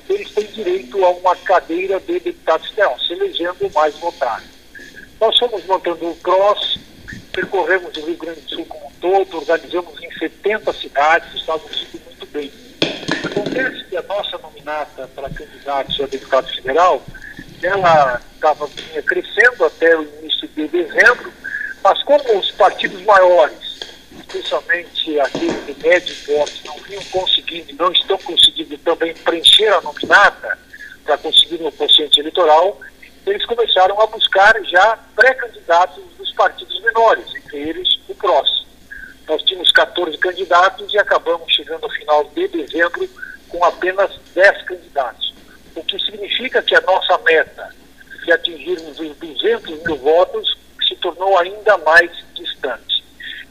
eles 0.09 0.31
têm 0.33 0.47
direito 0.47 1.05
a 1.05 1.11
uma 1.11 1.37
cadeira 1.37 2.00
de 2.00 2.21
deputado 2.21 2.67
federal, 2.69 2.99
se 3.00 3.12
elegendo 3.12 3.71
mais 3.75 3.95
votado. 3.97 4.45
Nós 5.21 5.38
fomos 5.38 5.64
montando 5.67 6.07
um 6.07 6.14
cross, 6.17 6.79
percorremos 7.33 7.97
o 7.97 8.07
Rio 8.07 8.17
Grande 8.17 8.41
do 8.41 8.50
Sul 8.50 8.67
como 8.67 8.87
um 8.87 8.93
todo, 9.00 9.38
organizamos 9.38 10.03
em 10.03 10.11
70 10.19 10.73
cidades, 10.73 11.35
estávamos 11.35 11.83
indo 11.83 12.05
muito 12.05 12.26
bem. 12.26 12.53
Acontece 13.25 13.85
que 13.85 13.97
a 13.97 14.03
nossa 14.03 14.38
nominata 14.38 15.09
para 15.14 15.31
candidatos 15.31 16.00
a 16.00 16.07
deputado 16.07 16.55
federal, 16.55 17.03
ela 17.62 18.21
estava 18.35 18.69
crescendo 19.07 19.64
até 19.64 19.97
o 19.97 20.03
início 20.03 20.47
de 20.49 20.69
dezembro, 20.69 21.33
mas 21.83 22.03
como 22.03 22.38
os 22.38 22.50
partidos 22.53 23.03
maiores, 23.03 23.63
especialmente 24.21 25.21
aqueles 25.21 25.66
de 25.66 25.75
médio 25.83 26.16
porte, 26.26 26.66
não 26.66 26.76
vinham 26.78 27.04
conseguindo, 27.04 27.75
não 27.76 27.92
estão 27.92 28.18
conseguindo 28.18 28.76
também 28.78 29.14
preencher 29.14 29.68
a 29.68 29.80
nominata 29.80 30.59
para 31.04 31.18
conseguir 31.18 31.62
um 31.62 31.71
quociente 31.71 32.21
eleitoral, 32.21 32.80
eles 33.26 33.44
começaram 33.47 34.00
a 34.00 34.06
buscar 34.06 34.54
já 34.64 34.99
pré-candidatos 35.16 36.04
dos 36.18 36.33
partidos 36.33 36.80
menores, 36.83 37.35
entre 37.35 37.59
eles 37.59 37.88
o 38.09 38.14
PROS. 38.14 38.66
Nós 39.26 39.42
tínhamos 39.42 39.71
14 39.73 40.18
candidatos 40.18 40.92
e 40.92 40.99
acabamos 40.99 41.50
chegando 41.52 41.85
ao 41.85 41.90
final 41.90 42.25
de 42.35 42.49
dezembro 42.49 43.09
com 43.49 43.64
apenas 43.64 44.11
10 44.35 44.62
candidatos. 44.62 45.35
O 45.75 45.83
que 45.83 45.99
significa 45.99 46.62
que 46.62 46.75
a 46.75 46.80
nossa 46.83 47.16
meta 47.18 47.75
de 48.25 48.33
atingirmos 48.33 48.99
os 48.99 49.16
200 49.16 49.83
mil 49.85 49.97
votos 49.97 50.59
se 50.87 50.94
tornou 50.97 51.38
ainda 51.38 51.78
mais 51.78 52.11
distante. 52.35 52.94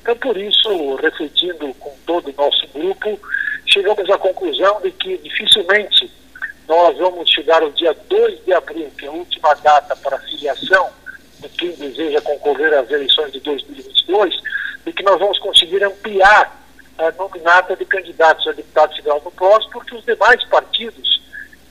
Então, 0.04 0.18
por 0.18 0.36
isso, 0.36 0.96
refletindo 0.96 1.74
com 1.76 1.96
todo 2.06 2.30
o 2.30 2.34
nosso 2.34 2.68
grupo, 2.74 3.18
chegamos 3.66 4.10
à 4.10 4.18
conclusão 4.18 4.82
de 4.82 4.92
que 4.92 5.18
dificilmente 5.20 6.12
nós 6.68 6.98
vamos 6.98 7.30
chegar 7.30 7.64
ao 7.64 7.72
dia 7.72 7.96
2 8.10 8.44
de 8.44 8.54
abril, 8.54 8.92
que 8.98 9.06
é 9.06 9.08
a 9.08 9.14
última 9.14 9.54
data 9.56 9.96
para 9.96 10.20
filiação 10.20 10.90
de 11.40 11.48
quem 11.48 11.72
deseja 11.72 12.20
concorrer 12.20 12.74
às 12.74 12.92
eleições 12.92 13.32
de 13.32 13.40
2022, 13.40 14.36
e 14.86 14.92
que 14.92 15.04
nós 15.04 15.18
vamos 15.18 15.40
conseguir 15.40 15.82
ampliar 15.82 16.62
a 16.98 17.12
nominata 17.12 17.74
de 17.74 17.86
candidatos 17.86 18.46
a 18.46 18.52
deputado 18.52 18.94
federal 18.98 19.22
no 19.24 19.32
próximo, 19.32 19.72
porque 19.72 19.96
os 19.96 20.04
demais 20.04 20.44
partidos 20.50 21.22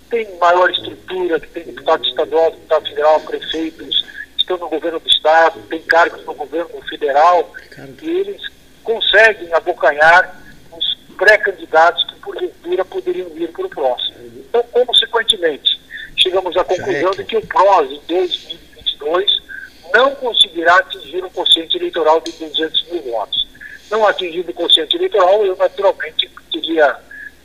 têm 0.08 0.26
maior 0.38 0.70
estrutura, 0.70 1.38
que 1.38 1.48
tem 1.48 1.64
deputado 1.64 2.02
estadual, 2.06 2.50
deputado 2.50 2.88
federal, 2.88 3.20
prefeitos, 3.20 4.06
estão 4.42 4.58
no 4.58 4.68
governo 4.68 5.00
do 5.00 5.08
Estado, 5.08 5.61
têm 5.68 5.80
cargos 5.82 6.25
no 6.25 6.34
governo 6.34 6.80
federal, 6.88 7.52
e 8.02 8.11
eles 8.11 8.42
conseguem 8.84 9.52
abocanhar 9.52 10.37
os 10.72 10.99
pré-candidatos 11.16 12.04
que, 12.04 12.14
porventura, 12.20 12.84
poderiam 12.84 13.28
vir 13.30 13.50
para 13.50 13.66
o 13.66 13.68
próximo. 13.68 14.16
Então, 14.37 14.62
consequentemente, 14.70 15.80
chegamos 16.16 16.56
à 16.56 16.64
conclusão 16.64 17.11
de 17.12 17.25
que 17.25 17.37
o 17.37 17.46
PROS, 17.46 17.90
em 17.90 18.00
2022, 18.08 19.42
não 19.94 20.14
conseguirá 20.16 20.76
atingir 20.76 21.25
um 21.25 21.30
quociente 21.30 21.76
eleitoral 21.76 22.20
de 22.20 22.32
200 22.32 22.90
mil 22.90 23.02
votos. 23.02 23.46
Não 23.90 24.06
atingindo 24.06 24.50
o 24.50 24.54
quociente 24.54 24.96
eleitoral, 24.96 25.44
eu 25.44 25.56
naturalmente 25.56 26.30
teria 26.50 26.96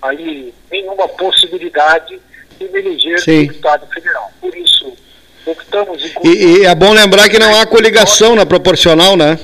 aí 0.02 0.54
nenhuma 0.72 1.08
possibilidade 1.10 2.20
de 2.58 2.68
me 2.70 2.80
eleger 2.80 3.24
deputado 3.24 3.86
federal. 3.88 4.32
Por 4.40 4.56
isso, 4.56 4.96
optamos 5.48 6.04
em... 6.04 6.14
E, 6.28 6.60
e 6.60 6.66
é 6.66 6.76
bom 6.76 6.94
lembrar 6.94 7.30
que 7.30 7.40
não 7.40 7.60
há 7.60 7.66
coligação 7.66 8.36
na 8.36 8.46
proporcional, 8.46 9.16
né? 9.16 9.40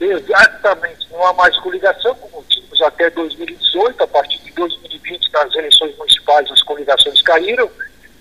Exatamente, 0.00 1.06
não 1.12 1.26
há 1.26 1.32
mais 1.34 1.56
coligação, 1.58 2.14
como 2.14 2.44
tínhamos 2.48 2.80
até 2.80 3.10
2018, 3.10 4.02
a 4.02 4.06
partir 4.06 4.38
de 4.38 4.50
2020, 4.52 5.32
nas 5.32 5.54
eleições 5.54 5.96
municipais, 5.98 6.50
as 6.50 6.62
coligações 6.62 7.20
caíram, 7.22 7.70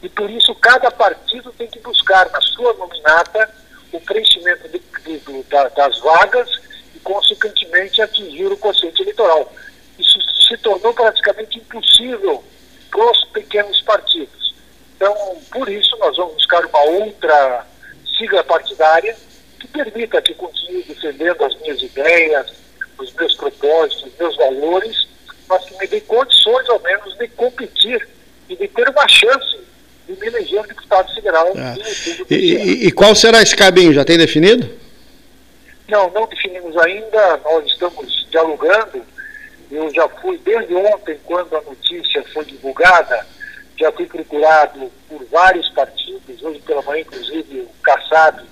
e 0.04 0.10
por 0.10 0.30
isso 0.30 0.54
cada 0.56 0.92
partido 0.92 1.54
tem 1.58 1.68
que 1.68 1.80
buscar 1.80 2.30
na 2.32 2.42
sua 2.42 2.74
nominata 2.74 3.50
o 3.92 4.00
preenchimento 4.02 4.68
de, 4.70 4.82
de, 5.04 5.20
de, 5.20 5.44
das 5.76 6.00
vagas 6.00 6.50
e, 6.96 7.00
consequentemente, 7.00 8.02
atingir 8.02 8.46
o 8.48 8.58
quociente 8.58 9.02
eleitoral. 9.02 9.52
Isso 9.98 10.20
se 10.48 10.58
tornou 10.58 10.94
praticamente 10.94 11.58
impossível 11.60 12.44
para 12.92 13.12
os 13.12 13.26
pequenos 13.26 13.82
partidos. 13.82 14.49
Então, 15.00 15.16
por 15.50 15.70
isso, 15.70 15.96
nós 15.98 16.18
vamos 16.18 16.34
buscar 16.34 16.66
uma 16.66 16.84
outra 16.84 17.66
sigla 18.18 18.44
partidária 18.44 19.16
que 19.58 19.66
permita 19.68 20.22
que 20.22 20.34
continue 20.34 20.84
defendendo 20.84 21.42
as 21.46 21.58
minhas 21.62 21.82
ideias, 21.82 22.48
os 22.98 23.14
meus 23.14 23.34
propósitos, 23.36 24.04
os 24.04 24.18
meus 24.20 24.36
valores, 24.36 25.08
mas 25.48 25.64
que 25.64 25.78
me 25.78 25.88
dê 25.88 26.02
condições, 26.02 26.68
ao 26.68 26.82
menos, 26.82 27.18
de 27.18 27.30
competir 27.30 28.10
e 28.50 28.58
de 28.58 28.68
ter 28.68 28.90
uma 28.90 29.08
chance 29.08 29.62
de 30.06 30.20
me 30.20 30.28
eleger 30.28 30.68
deputado 30.68 31.16
federal. 31.16 31.54
Ah. 31.56 31.76
E, 32.30 32.36
e, 32.36 32.88
e, 32.88 32.92
qual 32.92 33.16
será 33.16 33.42
esse 33.42 33.56
caminho? 33.56 33.94
Já 33.94 34.04
tem 34.04 34.18
definido? 34.18 34.70
Não, 35.88 36.12
não 36.12 36.28
definimos 36.28 36.76
ainda. 36.76 37.38
Nós 37.38 37.66
estamos 37.68 38.28
dialogando 38.30 39.02
Eu 39.72 39.90
já 39.94 40.10
fui, 40.10 40.38
desde 40.40 40.76
ontem, 40.76 41.18
quando 41.24 41.56
a 41.56 41.62
notícia 41.62 42.22
foi 42.34 42.44
divulgada, 42.44 43.26
já 43.80 43.92
fui 43.94 44.06
procurado 44.06 44.92
por 45.08 45.24
vários 45.26 45.70
partidos, 45.70 46.44
hoje 46.44 46.60
pela 46.60 46.82
manhã, 46.82 47.02
inclusive, 47.02 47.62
o 47.62 47.70
Kassab, 47.82 48.46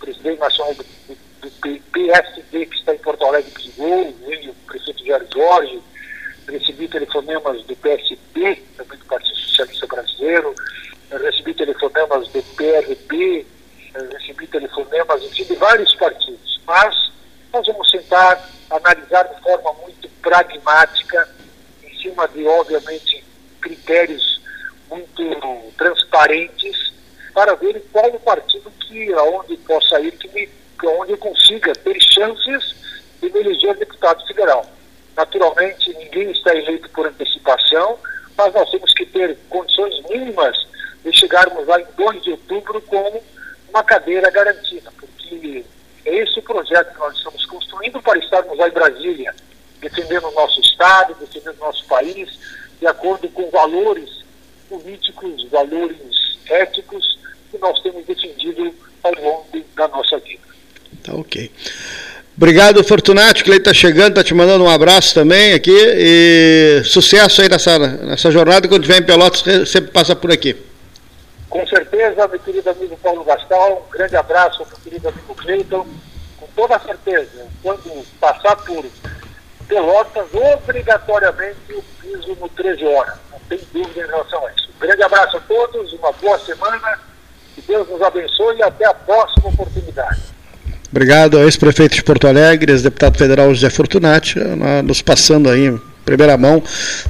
presidente 0.00 0.40
nacional 0.40 0.74
do, 0.74 0.82
do, 0.82 1.16
do 1.40 1.80
PSD, 1.92 2.66
que 2.66 2.76
está 2.76 2.92
em 2.92 2.98
Porto 2.98 3.24
Alegre, 3.24 3.52
ligou, 3.62 4.08
o 4.08 4.54
prefeito 4.66 5.06
Jair 5.06 5.24
Jorge, 5.32 5.80
recebi 6.48 6.88
telefonemas 6.88 7.64
do 7.64 7.76
PSB, 7.76 8.62
também 8.76 8.98
do 8.98 9.04
Partido 9.04 9.36
Socialista 9.36 9.86
Brasileiro, 9.86 10.54
recebi 11.10 11.54
telefonemas 11.54 12.28
do 12.28 12.42
PRB, 12.42 13.46
recebi 14.12 14.46
telefonemas 14.48 15.22
enfim, 15.22 15.44
de 15.44 15.54
vários 15.54 15.94
partidos. 15.94 16.60
Mas 16.66 17.12
nós 17.52 17.64
vamos 17.64 17.88
sentar, 17.90 18.50
analisar 18.70 19.22
de 19.22 19.40
forma 19.40 19.72
muito 19.82 20.08
pragmática, 20.20 21.28
em 21.84 21.96
cima 22.00 22.26
de, 22.28 22.44
obviamente, 22.44 23.24
critérios 23.60 24.34
muito 24.94 25.72
transparentes, 25.76 26.92
para 27.32 27.54
ver 27.56 27.82
qual 27.92 28.08
o 28.10 28.20
partido 28.20 28.70
que, 28.80 29.12
aonde 29.12 29.56
possa 29.58 30.00
ir, 30.00 30.12
que 30.12 30.28
me, 30.28 30.48
onde 31.00 31.12
eu 31.12 31.18
consiga 31.18 31.72
ter 31.74 32.00
chances 32.00 32.74
de 33.20 33.30
me 33.30 33.40
eleger 33.40 33.76
deputado 33.76 34.24
federal. 34.26 34.64
Naturalmente, 35.16 35.92
ninguém 35.94 36.30
está 36.30 36.54
eleito 36.54 36.88
por 36.90 37.06
antecipação, 37.06 37.98
mas 38.36 38.54
nós 38.54 38.70
temos 38.70 38.92
que 38.94 39.06
ter 39.06 39.36
condições 39.48 40.02
mínimas 40.08 40.56
de 41.04 41.12
chegarmos 41.12 41.66
lá 41.66 41.80
em 41.80 41.86
2 41.96 42.22
de 42.22 42.30
outubro 42.32 42.80
com 42.82 43.22
uma 43.68 43.82
cadeira 43.82 44.30
garantida, 44.30 44.92
porque 44.98 45.64
é 46.04 46.16
esse 46.16 46.38
o 46.38 46.42
projeto 46.42 46.92
que 46.92 46.98
nós 46.98 47.16
estamos 47.16 47.44
construindo 47.46 48.00
para 48.00 48.18
estarmos 48.18 48.56
lá 48.56 48.68
em 48.68 48.72
Brasília, 48.72 49.34
defendendo 49.80 50.28
o 50.28 50.32
nosso 50.32 50.60
Estado, 50.60 51.14
defendendo 51.14 51.56
o 51.56 51.64
nosso 51.64 51.84
país, 51.86 52.38
de 52.78 52.86
acordo 52.86 53.28
com 53.28 53.50
valores 53.50 54.23
políticos, 54.68 55.46
valores 55.50 55.96
éticos 56.50 57.18
que 57.50 57.58
nós 57.58 57.80
temos 57.80 58.04
defendido 58.06 58.74
ao 59.02 59.12
longo 59.14 59.64
da 59.76 59.88
nossa 59.88 60.18
vida. 60.18 60.42
Tá 61.02 61.14
ok. 61.14 61.50
Obrigado, 62.36 62.82
Fortunato, 62.82 63.44
que 63.44 63.50
ele 63.50 63.58
está 63.58 63.72
chegando, 63.72 64.08
está 64.08 64.24
te 64.24 64.34
mandando 64.34 64.64
um 64.64 64.68
abraço 64.68 65.14
também 65.14 65.52
aqui 65.52 65.70
e 65.72 66.82
sucesso 66.84 67.42
aí 67.42 67.48
nessa, 67.48 67.78
nessa 67.78 68.30
jornada. 68.30 68.66
Quando 68.66 68.82
estiver 68.82 69.00
em 69.00 69.06
Pelotas, 69.06 69.68
sempre 69.68 69.92
passa 69.92 70.16
por 70.16 70.32
aqui. 70.32 70.56
Com 71.48 71.64
certeza, 71.68 72.26
meu 72.26 72.40
querido 72.40 72.68
amigo 72.68 72.96
Paulo 72.96 73.22
Gastal, 73.22 73.86
um 73.86 73.90
grande 73.96 74.16
abraço, 74.16 74.66
meu 74.66 74.78
querido 74.82 75.08
amigo 75.08 75.34
Cleiton. 75.36 75.86
Com 76.36 76.46
toda 76.56 76.76
certeza, 76.80 77.46
quando 77.62 78.04
passar 78.18 78.56
por 78.56 78.84
Pelotas, 79.68 80.26
obrigatoriamente 80.34 81.56
eu 81.68 81.84
piso 82.02 82.36
no 82.40 82.48
13 82.48 82.84
horas. 82.84 83.14
Tem 83.48 83.58
dúvida 83.72 84.00
em 84.00 84.06
relação 84.06 84.46
a 84.46 84.50
isso. 84.52 84.68
Um 84.76 84.86
grande 84.86 85.02
abraço 85.02 85.36
a 85.36 85.40
todos, 85.40 85.92
uma 85.92 86.12
boa 86.12 86.38
semana, 86.38 86.98
que 87.54 87.62
Deus 87.62 87.88
nos 87.88 88.02
abençoe 88.02 88.56
e 88.56 88.62
até 88.62 88.86
a 88.86 88.94
próxima 88.94 89.48
oportunidade. 89.48 90.20
Obrigado 90.90 91.36
ao 91.36 91.44
ex-prefeito 91.44 91.96
de 91.96 92.02
Porto 92.02 92.28
Alegre, 92.28 92.72
ex-deputado 92.72 93.18
federal 93.18 93.52
José 93.52 93.68
Fortunati, 93.68 94.38
nos 94.84 95.02
passando 95.02 95.50
aí 95.50 95.66
em 95.66 95.80
primeira 96.04 96.36
mão 96.36 96.62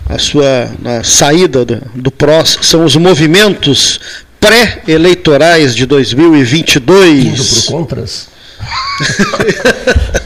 a 0.08 0.18
sua 0.18 0.70
a 0.84 1.04
saída 1.04 1.64
do, 1.64 1.82
do 1.94 2.10
PROS, 2.10 2.60
são 2.62 2.84
os 2.84 2.96
movimentos 2.96 4.24
pré-eleitorais 4.40 5.74
de 5.74 5.84
2022. 5.84 7.24
Indo 7.24 7.44
por 7.44 7.72
contras? 7.72 8.28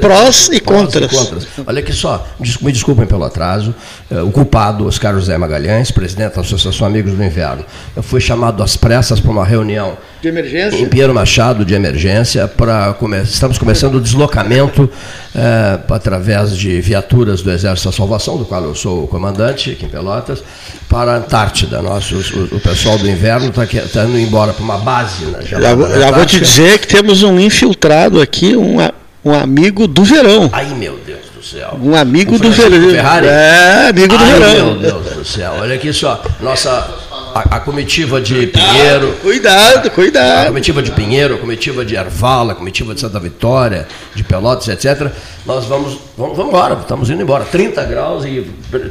Prós 0.00 0.48
e 0.52 0.60
contras. 0.60 1.06
Prós 1.06 1.12
e 1.12 1.26
contras. 1.26 1.46
Olha 1.66 1.80
aqui 1.80 1.92
só, 1.92 2.26
me 2.60 2.72
desculpem 2.72 3.06
pelo 3.06 3.24
atraso. 3.24 3.74
Eh, 4.10 4.20
o 4.20 4.30
culpado, 4.30 4.86
Oscar 4.86 5.14
José 5.14 5.36
Magalhães, 5.38 5.90
presidente 5.90 6.34
da 6.34 6.40
Associação 6.40 6.86
Amigos 6.86 7.12
do 7.12 7.22
Inverno, 7.22 7.64
foi 8.02 8.20
chamado 8.20 8.62
às 8.62 8.76
pressas 8.76 9.20
para 9.20 9.30
uma 9.30 9.44
reunião 9.44 9.96
de 10.20 10.28
emergência? 10.28 10.78
em 10.78 10.86
Pinheiro 10.86 11.14
Machado 11.14 11.64
de 11.64 11.74
emergência. 11.74 12.48
Para 12.48 12.94
come... 12.94 13.20
Estamos 13.22 13.58
começando 13.58 13.96
o 13.96 14.00
deslocamento 14.00 14.88
é, 15.34 15.78
através 15.92 16.56
de 16.56 16.80
viaturas 16.80 17.42
do 17.42 17.50
Exército 17.50 17.90
da 17.90 17.96
Salvação, 17.96 18.36
do 18.36 18.44
qual 18.44 18.62
eu 18.64 18.74
sou 18.74 19.04
o 19.04 19.06
comandante 19.06 19.72
aqui 19.72 19.84
em 19.84 19.88
Pelotas, 19.88 20.42
para 20.88 21.12
a 21.12 21.16
Antártida. 21.16 21.82
Nosso, 21.82 22.16
o, 22.16 22.56
o 22.56 22.60
pessoal 22.60 22.98
do 22.98 23.08
inverno 23.08 23.48
está 23.48 23.66
tá 23.66 24.04
indo 24.04 24.18
embora 24.18 24.52
para 24.52 24.64
uma 24.64 24.78
base 24.78 25.26
na 25.26 25.40
Já, 25.42 25.58
já 25.60 26.10
vou 26.10 26.26
te 26.26 26.40
dizer 26.40 26.78
que 26.78 26.86
temos 26.86 27.22
um 27.22 27.38
infiltrado 27.38 28.20
aqui, 28.20 28.56
um, 28.56 28.76
um 29.26 29.34
amigo 29.34 29.88
do 29.88 30.04
verão. 30.04 30.48
Ai, 30.52 30.66
meu 30.66 31.00
Deus 31.04 31.26
do 31.34 31.42
céu. 31.42 31.76
Um 31.82 31.96
amigo 31.96 32.38
do 32.38 32.48
verão. 32.52 32.90
Ferrari? 32.90 33.26
É, 33.26 33.88
amigo 33.88 34.14
Ai, 34.16 34.18
do 34.18 34.38
verão. 34.38 34.74
Meu 34.78 35.02
Deus 35.02 35.16
do 35.16 35.24
céu. 35.24 35.54
Olha 35.58 35.74
aqui 35.74 35.92
só. 35.92 36.22
Nossa 36.40 36.88
a, 37.36 37.56
a, 37.56 37.60
comitiva 37.60 38.20
de 38.20 38.46
Pinheiro. 38.46 39.12
Cuidado, 39.20 39.90
cuidado. 39.90 40.44
A 40.44 40.46
comitiva 40.46 40.82
de 40.82 40.90
Pinheiro, 40.92 41.34
a 41.34 41.38
comitiva 41.38 41.84
de 41.84 41.96
Arvala, 41.96 42.52
a 42.52 42.56
comitiva 42.56 42.94
de 42.94 43.00
Santa 43.00 43.20
Vitória, 43.20 43.86
de 44.14 44.24
Pelotas, 44.24 44.68
etc. 44.68 45.12
Nós 45.44 45.66
vamos, 45.66 45.98
vamos, 46.16 46.36
vamos 46.36 46.48
embora, 46.48 46.78
estamos 46.80 47.10
indo 47.10 47.22
embora. 47.22 47.44
30 47.44 47.84
graus 47.84 48.24
e 48.24 48.40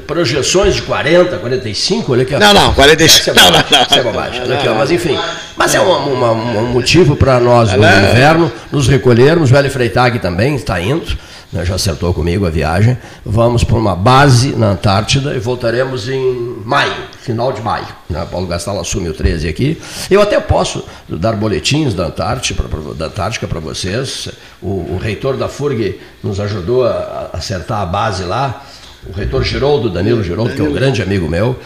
projeções 0.06 0.76
de 0.76 0.84
40, 0.84 1.38
45, 1.38 2.12
olha 2.12 2.24
aqui. 2.24 2.36
Não, 2.36 2.54
não, 2.54 2.74
45. 2.74 3.30
É 3.30 3.34
não, 3.34 3.52
não, 3.52 3.52
não. 3.52 3.82
Isso 3.82 4.00
é 4.00 4.04
bobagem. 4.04 4.42
Olha 4.42 4.58
aqui, 4.58 4.68
ó, 4.68 4.76
mas 4.76 4.92
enfim. 4.92 5.18
Mas 5.58 5.74
é 5.74 5.80
uma, 5.80 5.98
uma, 5.98 6.32
um 6.32 6.68
motivo 6.68 7.16
para 7.16 7.40
nós, 7.40 7.72
no 7.72 7.78
inverno, 7.78 8.52
nos 8.72 8.88
recolhermos. 8.88 9.52
O 9.52 9.56
Hélio 9.56 9.72
Freitag 9.72 10.20
também 10.20 10.56
está 10.56 10.80
indo 10.80 11.06
né, 11.52 11.64
já 11.66 11.76
acertou 11.76 12.14
comigo 12.14 12.46
a 12.46 12.50
viagem. 12.50 12.98
Vamos 13.26 13.64
para 13.64 13.78
uma 13.78 13.96
base 13.96 14.56
na 14.56 14.72
Antártida 14.72 15.36
e 15.36 15.40
voltaremos 15.40 16.10
em 16.10 16.58
maio, 16.66 16.94
final 17.20 17.54
de 17.54 17.62
maio. 17.62 17.88
Né? 18.10 18.26
Paulo 18.30 18.48
Gastal 18.48 18.80
assume 18.80 19.10
o 19.10 19.14
13 19.14 19.48
aqui. 19.48 19.82
Eu 20.10 20.22
até 20.22 20.40
posso 20.40 20.84
dar 21.08 21.34
boletins 21.34 21.94
da 21.94 22.08
Antártica 22.08 23.48
para 23.48 23.60
vocês. 23.60 24.30
O, 24.62 24.94
o, 24.94 25.00
reitor 25.02 25.38
da 25.38 25.48
FURG 25.48 26.00
nos 26.24 26.40
ajudou 26.40 26.86
a, 26.86 27.30
a 27.34 27.38
acertar 27.38 27.82
a 27.82 27.86
base 27.86 28.24
lá. 28.24 28.66
O 29.08 29.12
reitor 29.12 29.44
Giroldo, 29.44 29.90
Danilo 29.90 30.24
Giroldo, 30.24 30.56
que 30.56 30.62
é 30.62 30.64
um 30.64 30.74
grande 30.74 31.02
amigo 31.02 31.30
meu, 31.30 31.60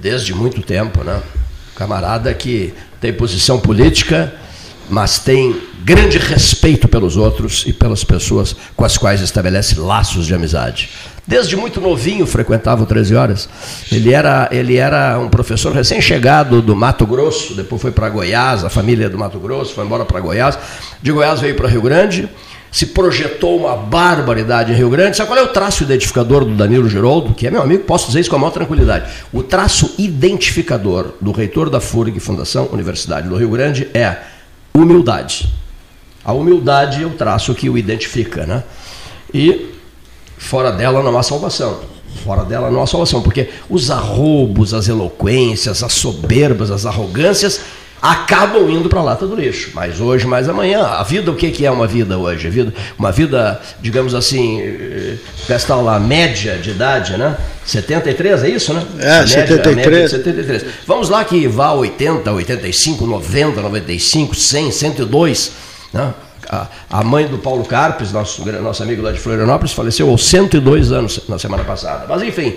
desde 0.00 0.32
muito 0.32 0.62
tempo, 0.62 1.02
né? 1.02 1.20
Camarada 1.74 2.32
que 2.32 2.72
tem 3.00 3.12
posição 3.12 3.58
política, 3.58 4.32
mas 4.88 5.18
tem 5.18 5.60
grande 5.84 6.18
respeito 6.18 6.88
pelos 6.88 7.16
outros 7.16 7.64
e 7.66 7.72
pelas 7.72 8.02
pessoas 8.02 8.56
com 8.74 8.84
as 8.84 8.98
quais 8.98 9.20
estabelece 9.20 9.78
laços 9.78 10.26
de 10.26 10.34
amizade. 10.34 10.90
Desde 11.26 11.56
muito 11.56 11.80
novinho 11.80 12.24
frequentava 12.24 12.84
o 12.84 12.86
13 12.86 13.14
Horas. 13.14 13.48
Ele 13.90 14.12
era, 14.12 14.48
ele 14.52 14.76
era 14.76 15.18
um 15.18 15.28
professor 15.28 15.72
recém-chegado 15.72 16.62
do 16.62 16.76
Mato 16.76 17.04
Grosso, 17.04 17.54
depois 17.54 17.82
foi 17.82 17.90
para 17.90 18.08
Goiás, 18.08 18.64
a 18.64 18.70
família 18.70 19.08
do 19.08 19.18
Mato 19.18 19.38
Grosso 19.38 19.74
foi 19.74 19.84
embora 19.84 20.04
para 20.04 20.20
Goiás. 20.20 20.56
De 21.02 21.10
Goiás 21.10 21.40
veio 21.40 21.56
para 21.56 21.68
Rio 21.68 21.82
Grande, 21.82 22.28
se 22.70 22.86
projetou 22.86 23.56
uma 23.58 23.76
barbaridade 23.76 24.72
em 24.72 24.76
Rio 24.76 24.90
Grande. 24.90 25.16
Sabe 25.16 25.28
qual 25.28 25.38
é 25.38 25.42
o 25.42 25.48
traço 25.48 25.82
identificador 25.82 26.44
do 26.44 26.54
Danilo 26.54 26.88
Giroldo? 26.88 27.34
Que 27.34 27.48
é 27.48 27.50
meu 27.50 27.62
amigo, 27.62 27.84
posso 27.84 28.06
dizer 28.06 28.20
isso 28.20 28.30
com 28.30 28.36
a 28.36 28.38
maior 28.38 28.52
tranquilidade. 28.52 29.10
O 29.32 29.42
traço 29.42 29.94
identificador 29.98 31.12
do 31.20 31.32
reitor 31.32 31.70
da 31.70 31.80
FURG, 31.80 32.20
Fundação 32.20 32.68
Universidade 32.72 33.28
do 33.28 33.36
Rio 33.36 33.48
Grande, 33.48 33.88
é 33.94 34.16
humildade. 34.78 35.52
A 36.24 36.32
humildade 36.32 37.02
é 37.02 37.06
o 37.06 37.10
traço 37.10 37.54
que 37.54 37.68
o 37.68 37.78
identifica, 37.78 38.46
né? 38.46 38.64
E 39.32 39.74
fora 40.36 40.72
dela 40.72 41.02
não 41.02 41.16
há 41.16 41.22
salvação. 41.22 41.80
Fora 42.24 42.44
dela 42.44 42.70
não 42.70 42.82
há 42.82 42.86
salvação, 42.86 43.22
porque 43.22 43.50
os 43.68 43.90
arrobos, 43.90 44.74
as 44.74 44.88
eloquências, 44.88 45.82
as 45.82 45.92
soberbas, 45.92 46.70
as 46.70 46.86
arrogâncias 46.86 47.60
acabam 48.10 48.70
indo 48.70 48.88
para 48.88 49.00
a 49.00 49.02
lata 49.02 49.26
do 49.26 49.34
lixo. 49.34 49.70
Mas 49.74 50.00
hoje, 50.00 50.26
mais 50.26 50.48
amanhã. 50.48 50.82
A 50.82 51.02
vida, 51.02 51.30
o 51.30 51.34
que 51.34 51.64
é 51.64 51.70
uma 51.70 51.86
vida 51.86 52.18
hoje? 52.18 52.46
A 52.46 52.50
vida, 52.50 52.74
uma 52.98 53.12
vida, 53.12 53.60
digamos 53.80 54.14
assim, 54.14 55.18
gastar 55.48 55.76
lá, 55.76 55.98
média 55.98 56.56
de 56.56 56.70
idade, 56.70 57.16
né? 57.16 57.36
73, 57.64 58.44
é 58.44 58.48
isso, 58.48 58.72
né? 58.72 58.82
É, 58.98 59.18
a 59.18 59.26
73. 59.26 60.10
73. 60.10 60.64
Vamos 60.86 61.08
lá 61.08 61.24
que 61.24 61.48
vá 61.48 61.72
80, 61.72 62.30
85, 62.32 63.06
90, 63.06 63.60
95, 63.60 64.34
100, 64.34 64.70
102 64.70 65.52
né? 65.92 66.14
A, 66.48 66.66
a 66.90 67.04
mãe 67.04 67.26
do 67.26 67.38
Paulo 67.38 67.64
Carpes, 67.64 68.12
nosso, 68.12 68.44
nosso 68.60 68.82
amigo 68.82 69.02
lá 69.02 69.12
de 69.12 69.18
Florianópolis, 69.18 69.72
faleceu 69.72 70.08
aos 70.08 70.26
102 70.28 70.92
anos 70.92 71.20
na 71.28 71.38
semana 71.38 71.64
passada. 71.64 72.06
Mas 72.08 72.22
enfim, 72.22 72.56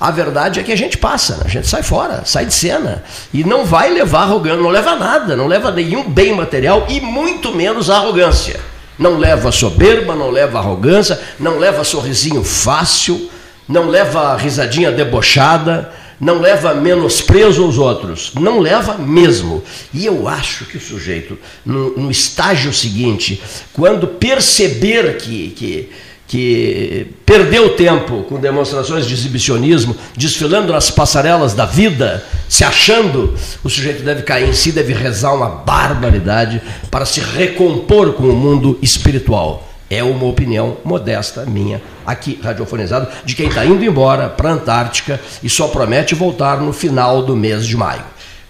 a 0.00 0.10
verdade 0.10 0.60
é 0.60 0.62
que 0.62 0.72
a 0.72 0.76
gente 0.76 0.98
passa, 0.98 1.36
né? 1.36 1.42
a 1.44 1.48
gente 1.48 1.66
sai 1.66 1.82
fora, 1.82 2.22
sai 2.24 2.46
de 2.46 2.54
cena. 2.54 3.04
E 3.32 3.44
não 3.44 3.64
vai 3.64 3.90
levar 3.92 4.22
arrogância, 4.22 4.62
não 4.62 4.70
leva 4.70 4.96
nada, 4.96 5.36
não 5.36 5.46
leva 5.46 5.70
nenhum 5.70 6.08
bem 6.08 6.34
material 6.34 6.86
e 6.88 7.00
muito 7.00 7.54
menos 7.54 7.90
arrogância. 7.90 8.58
Não 8.98 9.18
leva 9.18 9.52
soberba, 9.52 10.14
não 10.14 10.30
leva 10.30 10.58
arrogância, 10.58 11.20
não 11.38 11.58
leva 11.58 11.84
sorrisinho 11.84 12.42
fácil, 12.42 13.30
não 13.68 13.88
leva 13.88 14.36
risadinha 14.36 14.90
debochada 14.90 15.92
não 16.20 16.40
leva 16.40 16.74
menosprezo 16.74 17.64
aos 17.64 17.78
outros, 17.78 18.32
não 18.34 18.58
leva 18.58 18.96
mesmo. 18.96 19.62
E 19.92 20.06
eu 20.06 20.26
acho 20.28 20.64
que 20.64 20.76
o 20.76 20.80
sujeito, 20.80 21.38
no, 21.64 21.96
no 21.96 22.10
estágio 22.10 22.72
seguinte, 22.72 23.42
quando 23.72 24.06
perceber 24.06 25.16
que, 25.18 25.50
que, 25.50 25.90
que 26.26 27.06
perdeu 27.24 27.76
tempo 27.76 28.24
com 28.24 28.40
demonstrações 28.40 29.06
de 29.06 29.12
exibicionismo, 29.14 29.96
desfilando 30.16 30.72
nas 30.72 30.90
passarelas 30.90 31.52
da 31.52 31.66
vida, 31.66 32.24
se 32.48 32.64
achando, 32.64 33.34
o 33.62 33.68
sujeito 33.68 34.02
deve 34.02 34.22
cair 34.22 34.48
em 34.48 34.54
si, 34.54 34.72
deve 34.72 34.94
rezar 34.94 35.34
uma 35.34 35.48
barbaridade 35.48 36.62
para 36.90 37.04
se 37.04 37.20
recompor 37.20 38.14
com 38.14 38.24
o 38.24 38.36
mundo 38.36 38.78
espiritual. 38.80 39.65
É 39.88 40.02
uma 40.02 40.24
opinião 40.24 40.78
modesta 40.84 41.44
minha, 41.46 41.80
aqui 42.04 42.40
radiofonizado, 42.42 43.06
de 43.24 43.36
quem 43.36 43.48
está 43.48 43.64
indo 43.64 43.84
embora 43.84 44.28
para 44.28 44.50
a 44.50 44.52
Antártica 44.52 45.20
e 45.42 45.48
só 45.48 45.68
promete 45.68 46.14
voltar 46.14 46.60
no 46.60 46.72
final 46.72 47.22
do 47.22 47.36
mês 47.36 47.64
de 47.64 47.76
maio. 47.76 48.02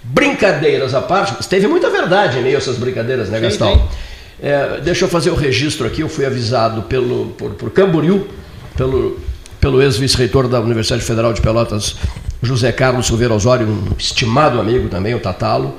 Brincadeiras 0.02 0.94
à 0.94 1.02
parte, 1.02 1.46
teve 1.48 1.66
muita 1.66 1.90
verdade 1.90 2.38
em 2.38 2.42
meio 2.42 2.56
a 2.56 2.58
essas 2.58 2.76
brincadeiras, 2.78 3.28
né, 3.28 3.40
Gastão? 3.40 3.74
Sim, 3.74 3.80
sim. 3.80 3.88
É, 4.40 4.80
deixa 4.82 5.04
eu 5.04 5.08
fazer 5.08 5.30
o 5.30 5.34
registro 5.34 5.86
aqui, 5.86 6.02
eu 6.02 6.08
fui 6.08 6.24
avisado 6.24 6.82
pelo, 6.82 7.28
por, 7.38 7.50
por 7.52 7.70
Camboriú, 7.70 8.26
pelo, 8.76 9.18
pelo 9.60 9.82
ex-vice-reitor 9.82 10.46
da 10.48 10.60
Universidade 10.60 11.02
Federal 11.02 11.32
de 11.32 11.40
Pelotas, 11.40 11.96
José 12.42 12.70
Carlos 12.70 13.06
Silveira 13.06 13.34
Osório, 13.34 13.66
um 13.66 13.88
estimado 13.98 14.60
amigo 14.60 14.88
também, 14.88 15.14
o 15.14 15.18
Tatalo, 15.18 15.74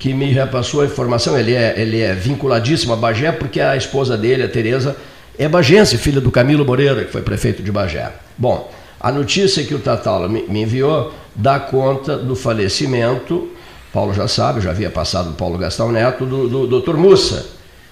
que 0.00 0.14
me 0.14 0.32
repassou 0.32 0.80
a 0.80 0.86
informação, 0.86 1.38
ele 1.38 1.54
é, 1.54 1.74
ele 1.76 2.00
é 2.00 2.14
vinculadíssimo 2.14 2.94
a 2.94 2.96
Bagé, 2.96 3.30
porque 3.32 3.60
a 3.60 3.76
esposa 3.76 4.16
dele, 4.16 4.42
a 4.42 4.48
Tereza, 4.48 4.96
é 5.38 5.46
bagense, 5.46 5.98
filha 5.98 6.22
do 6.22 6.30
Camilo 6.30 6.64
Moreira, 6.64 7.04
que 7.04 7.12
foi 7.12 7.20
prefeito 7.20 7.62
de 7.62 7.70
Bagé. 7.70 8.10
Bom, 8.36 8.72
a 8.98 9.12
notícia 9.12 9.62
que 9.62 9.74
o 9.74 9.78
Tatalo 9.78 10.26
me, 10.26 10.42
me 10.48 10.62
enviou 10.62 11.12
dá 11.36 11.60
conta 11.60 12.16
do 12.16 12.34
falecimento, 12.34 13.50
Paulo 13.92 14.14
já 14.14 14.26
sabe, 14.26 14.62
já 14.62 14.70
havia 14.70 14.88
passado 14.88 15.30
o 15.30 15.32
Paulo 15.34 15.58
Gastão 15.58 15.92
Neto, 15.92 16.24
do, 16.24 16.48
do, 16.48 16.66
do 16.66 16.80
Dr. 16.80 16.94
Mussa, 16.96 17.46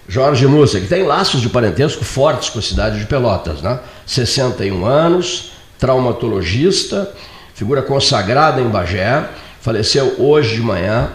Jorge 0.08 0.46
Mussa, 0.46 0.80
que 0.80 0.86
tem 0.86 1.02
laços 1.02 1.42
de 1.42 1.50
parentesco 1.50 2.06
fortes 2.06 2.48
com 2.48 2.58
a 2.58 2.62
cidade 2.62 2.98
de 2.98 3.04
Pelotas, 3.04 3.60
né? 3.60 3.80
61 4.06 4.86
anos, 4.86 5.52
traumatologista, 5.78 7.12
figura 7.54 7.82
consagrada 7.82 8.62
em 8.62 8.68
Bagé, 8.68 9.28
faleceu 9.60 10.14
hoje 10.18 10.54
de 10.54 10.62
manhã 10.62 11.10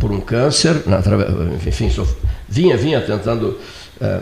por 0.00 0.10
um 0.10 0.20
câncer, 0.20 0.82
enfim, 1.66 1.88
vinha, 2.48 2.76
vinha 2.76 3.00
tentando 3.00 3.58
é, 4.00 4.20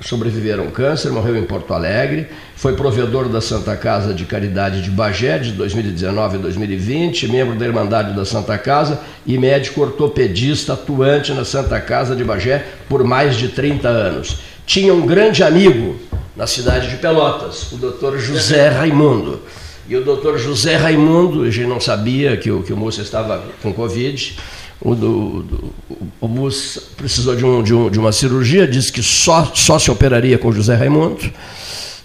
sobreviveram 0.00 0.64
a 0.64 0.66
um 0.66 0.70
câncer, 0.70 1.10
morreu 1.10 1.36
em 1.36 1.44
Porto 1.44 1.74
Alegre, 1.74 2.28
foi 2.56 2.74
provedor 2.74 3.28
da 3.28 3.40
Santa 3.40 3.76
Casa 3.76 4.14
de 4.14 4.24
Caridade 4.24 4.82
de 4.82 4.90
Bagé 4.90 5.38
de 5.38 5.52
2019 5.52 6.36
a 6.36 6.40
2020, 6.40 7.28
membro 7.28 7.58
da 7.58 7.66
Irmandade 7.66 8.16
da 8.16 8.24
Santa 8.24 8.56
Casa 8.56 9.00
e 9.26 9.36
médico 9.36 9.82
ortopedista 9.82 10.72
atuante 10.72 11.32
na 11.32 11.44
Santa 11.44 11.78
Casa 11.80 12.16
de 12.16 12.24
Bagé 12.24 12.64
por 12.88 13.04
mais 13.04 13.36
de 13.36 13.48
30 13.48 13.88
anos. 13.88 14.38
Tinha 14.64 14.94
um 14.94 15.06
grande 15.06 15.42
amigo 15.42 15.96
na 16.34 16.46
cidade 16.46 16.88
de 16.88 16.96
Pelotas, 16.96 17.70
o 17.72 17.76
Dr. 17.76 18.16
José 18.18 18.68
Raimundo. 18.68 19.42
E 19.88 19.96
o 19.96 20.04
Dr. 20.04 20.38
José 20.38 20.76
Raimundo, 20.76 21.42
a 21.42 21.50
gente 21.50 21.66
não 21.66 21.80
sabia 21.80 22.36
que 22.36 22.50
o, 22.50 22.62
que 22.62 22.72
o 22.72 22.76
moço 22.76 23.02
estava 23.02 23.42
com 23.60 23.72
Covid, 23.72 24.36
o, 24.80 24.94
do, 24.94 25.72
o 26.20 26.50
precisou 26.96 27.36
de, 27.36 27.44
um, 27.44 27.62
de, 27.62 27.74
um, 27.74 27.90
de, 27.90 27.98
uma 27.98 28.12
cirurgia, 28.12 28.66
disse 28.66 28.90
que 28.90 29.02
só, 29.02 29.50
só 29.54 29.78
se 29.78 29.90
operaria 29.90 30.38
com 30.38 30.50
José 30.52 30.74
Raimundo. 30.74 31.30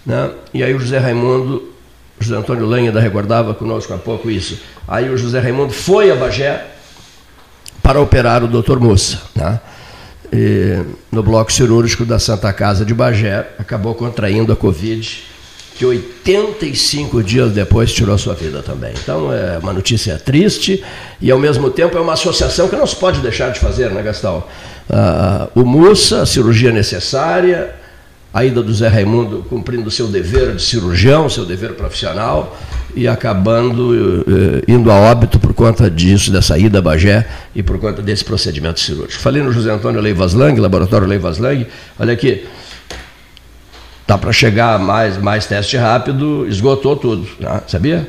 Né? 0.04 0.30
E 0.52 0.62
aí 0.62 0.74
o 0.74 0.78
José 0.78 0.98
Raimundo, 0.98 1.70
José 2.20 2.36
Antônio 2.36 2.66
Lanha 2.66 2.92
recordava 2.98 3.54
conosco 3.54 3.94
há 3.94 3.98
pouco 3.98 4.30
isso. 4.30 4.60
Aí 4.86 5.08
o 5.08 5.16
José 5.16 5.40
Raimundo 5.40 5.72
foi 5.72 6.10
a 6.10 6.16
Bagé 6.16 6.66
para 7.82 8.00
operar 8.00 8.44
o 8.44 8.48
doutor 8.48 8.78
Mussa. 8.78 9.20
Né? 9.34 9.60
E, 10.32 10.82
no 11.10 11.22
bloco 11.22 11.52
cirúrgico 11.52 12.04
da 12.04 12.18
Santa 12.18 12.52
Casa 12.52 12.84
de 12.84 12.92
Bagé, 12.92 13.48
acabou 13.58 13.94
contraindo 13.94 14.52
a 14.52 14.56
Covid 14.56 15.24
que 15.76 15.84
85 15.84 17.22
dias 17.22 17.52
depois 17.52 17.92
tirou 17.92 18.16
sua 18.16 18.34
vida 18.34 18.62
também. 18.62 18.92
Então 19.02 19.32
é 19.32 19.58
uma 19.58 19.72
notícia 19.72 20.18
triste 20.18 20.82
e 21.20 21.30
ao 21.30 21.38
mesmo 21.38 21.70
tempo 21.70 21.96
é 21.96 22.00
uma 22.00 22.14
associação 22.14 22.68
que 22.68 22.76
não 22.76 22.86
se 22.86 22.96
pode 22.96 23.20
deixar 23.20 23.50
de 23.50 23.60
fazer, 23.60 23.90
né, 23.90 24.02
Gastão? 24.02 24.44
Ah, 24.88 25.48
o 25.54 25.64
Mussa, 25.64 26.22
a 26.22 26.26
cirurgia 26.26 26.72
necessária, 26.72 27.74
a 28.32 28.44
ida 28.44 28.62
do 28.62 28.72
Zé 28.72 28.88
Raimundo 28.88 29.44
cumprindo 29.48 29.90
seu 29.90 30.08
dever 30.08 30.54
de 30.54 30.62
cirurgião, 30.62 31.28
seu 31.28 31.44
dever 31.44 31.74
profissional 31.74 32.56
e 32.94 33.06
acabando 33.06 34.24
eh, 34.26 34.62
indo 34.68 34.90
a 34.90 34.94
óbito 34.94 35.38
por 35.38 35.52
conta 35.52 35.90
disso, 35.90 36.30
dessa 36.30 36.58
ida 36.58 36.78
a 36.78 36.82
Bagé 36.82 37.26
e 37.54 37.62
por 37.62 37.78
conta 37.78 38.00
desse 38.00 38.24
procedimento 38.24 38.80
cirúrgico. 38.80 39.22
Falei 39.22 39.42
no 39.42 39.52
José 39.52 39.70
Antônio 39.70 40.00
Leivas 40.00 40.32
Lang, 40.32 40.58
laboratório 40.58 41.06
Leivas 41.06 41.38
Lang, 41.38 41.66
olha 41.98 42.12
aqui, 42.12 42.46
Tá 44.06 44.16
para 44.16 44.32
chegar 44.32 44.78
mais, 44.78 45.18
mais 45.18 45.46
teste 45.46 45.76
rápido, 45.76 46.46
esgotou 46.48 46.94
tudo, 46.94 47.26
né? 47.40 47.60
sabia? 47.66 48.08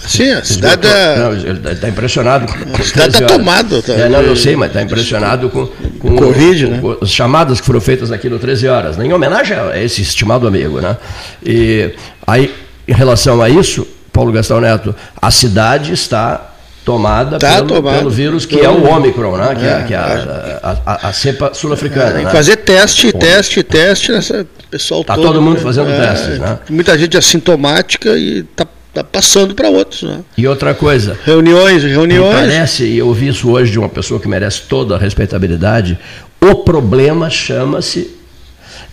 Sim, 0.00 0.32
a 0.32 0.44
cidade 0.44 0.86
está 0.86 1.74
tá 1.76 1.88
impressionado. 1.88 2.46
A 2.46 2.82
cidade 2.82 3.14
está 3.14 3.26
tomada. 3.26 3.80
Tá, 3.82 3.92
é, 3.92 4.08
não, 4.08 4.22
eu 4.22 4.34
sei, 4.34 4.56
mas 4.56 4.68
está 4.68 4.82
impressionado 4.82 5.48
com, 5.48 5.66
com, 5.98 6.16
Covid, 6.16 6.66
com, 6.66 6.70
né? 6.72 6.80
com 6.80 7.04
as 7.04 7.10
chamadas 7.10 7.60
que 7.60 7.66
foram 7.66 7.80
feitas 7.80 8.10
aqui 8.10 8.28
no 8.28 8.38
13 8.38 8.66
Horas, 8.68 8.96
né? 8.96 9.06
em 9.06 9.12
homenagem 9.12 9.56
a 9.56 9.80
esse 9.80 10.02
estimado 10.02 10.46
amigo. 10.46 10.80
Né? 10.80 10.96
E 11.44 11.94
aí, 12.26 12.52
em 12.88 12.92
relação 12.92 13.40
a 13.40 13.48
isso, 13.48 13.86
Paulo 14.12 14.32
Gastão 14.32 14.60
Neto, 14.60 14.94
a 15.20 15.30
cidade 15.30 15.92
está 15.92 16.49
tomada, 16.84 17.38
tá 17.38 17.56
pelo, 17.56 17.82
pelo, 17.82 18.10
vírus 18.10 18.46
que 18.46 18.58
é 18.58 18.68
o 18.68 18.84
Ômicron, 18.84 19.36
né? 19.36 19.54
que 19.54 19.64
é, 19.64 19.68
é, 19.68 19.82
que 19.84 19.94
é 19.94 19.96
a, 19.96 20.00
é. 20.00 20.60
a, 20.62 20.76
a, 20.86 21.08
a, 21.08 21.12
cepa 21.12 21.52
sul-africana. 21.52 22.12
Tem 22.12 22.24
né? 22.24 22.30
fazer 22.30 22.56
teste, 22.56 23.12
teste, 23.12 23.62
teste 23.62 24.12
nessa 24.12 24.46
pessoal 24.70 25.04
tá 25.04 25.14
todo. 25.14 25.26
todo 25.26 25.42
mundo 25.42 25.60
fazendo 25.60 25.90
é, 25.90 26.00
testes, 26.00 26.38
né? 26.38 26.58
Muita 26.70 26.96
gente 26.96 27.16
assintomática 27.16 28.10
e 28.16 28.38
está 28.38 28.66
tá 28.94 29.04
passando 29.04 29.54
para 29.54 29.68
outros. 29.68 30.02
Né? 30.02 30.20
E 30.36 30.46
outra 30.46 30.74
coisa. 30.74 31.18
Reuniões, 31.24 31.82
reuniões. 31.82 32.34
Parece, 32.34 32.84
e 32.84 32.98
eu 32.98 33.08
ouvi 33.08 33.28
isso 33.28 33.50
hoje 33.50 33.70
de 33.70 33.78
uma 33.78 33.88
pessoa 33.88 34.20
que 34.20 34.28
merece 34.28 34.62
toda 34.62 34.96
a 34.96 34.98
respeitabilidade, 34.98 35.98
o 36.40 36.54
problema 36.56 37.28
chama-se 37.28 38.16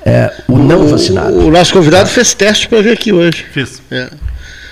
é, 0.06 0.32
o 0.48 0.58
não 0.58 0.88
vacinado. 0.88 1.34
O, 1.34 1.48
o 1.48 1.52
nosso 1.52 1.74
convidado 1.74 2.08
tá? 2.08 2.16
fez 2.16 2.34
teste 2.34 2.68
para 2.68 2.82
vir 2.82 2.94
aqui 2.94 3.12
hoje. 3.12 3.46
Fiz. 3.52 3.82
É. 3.92 4.10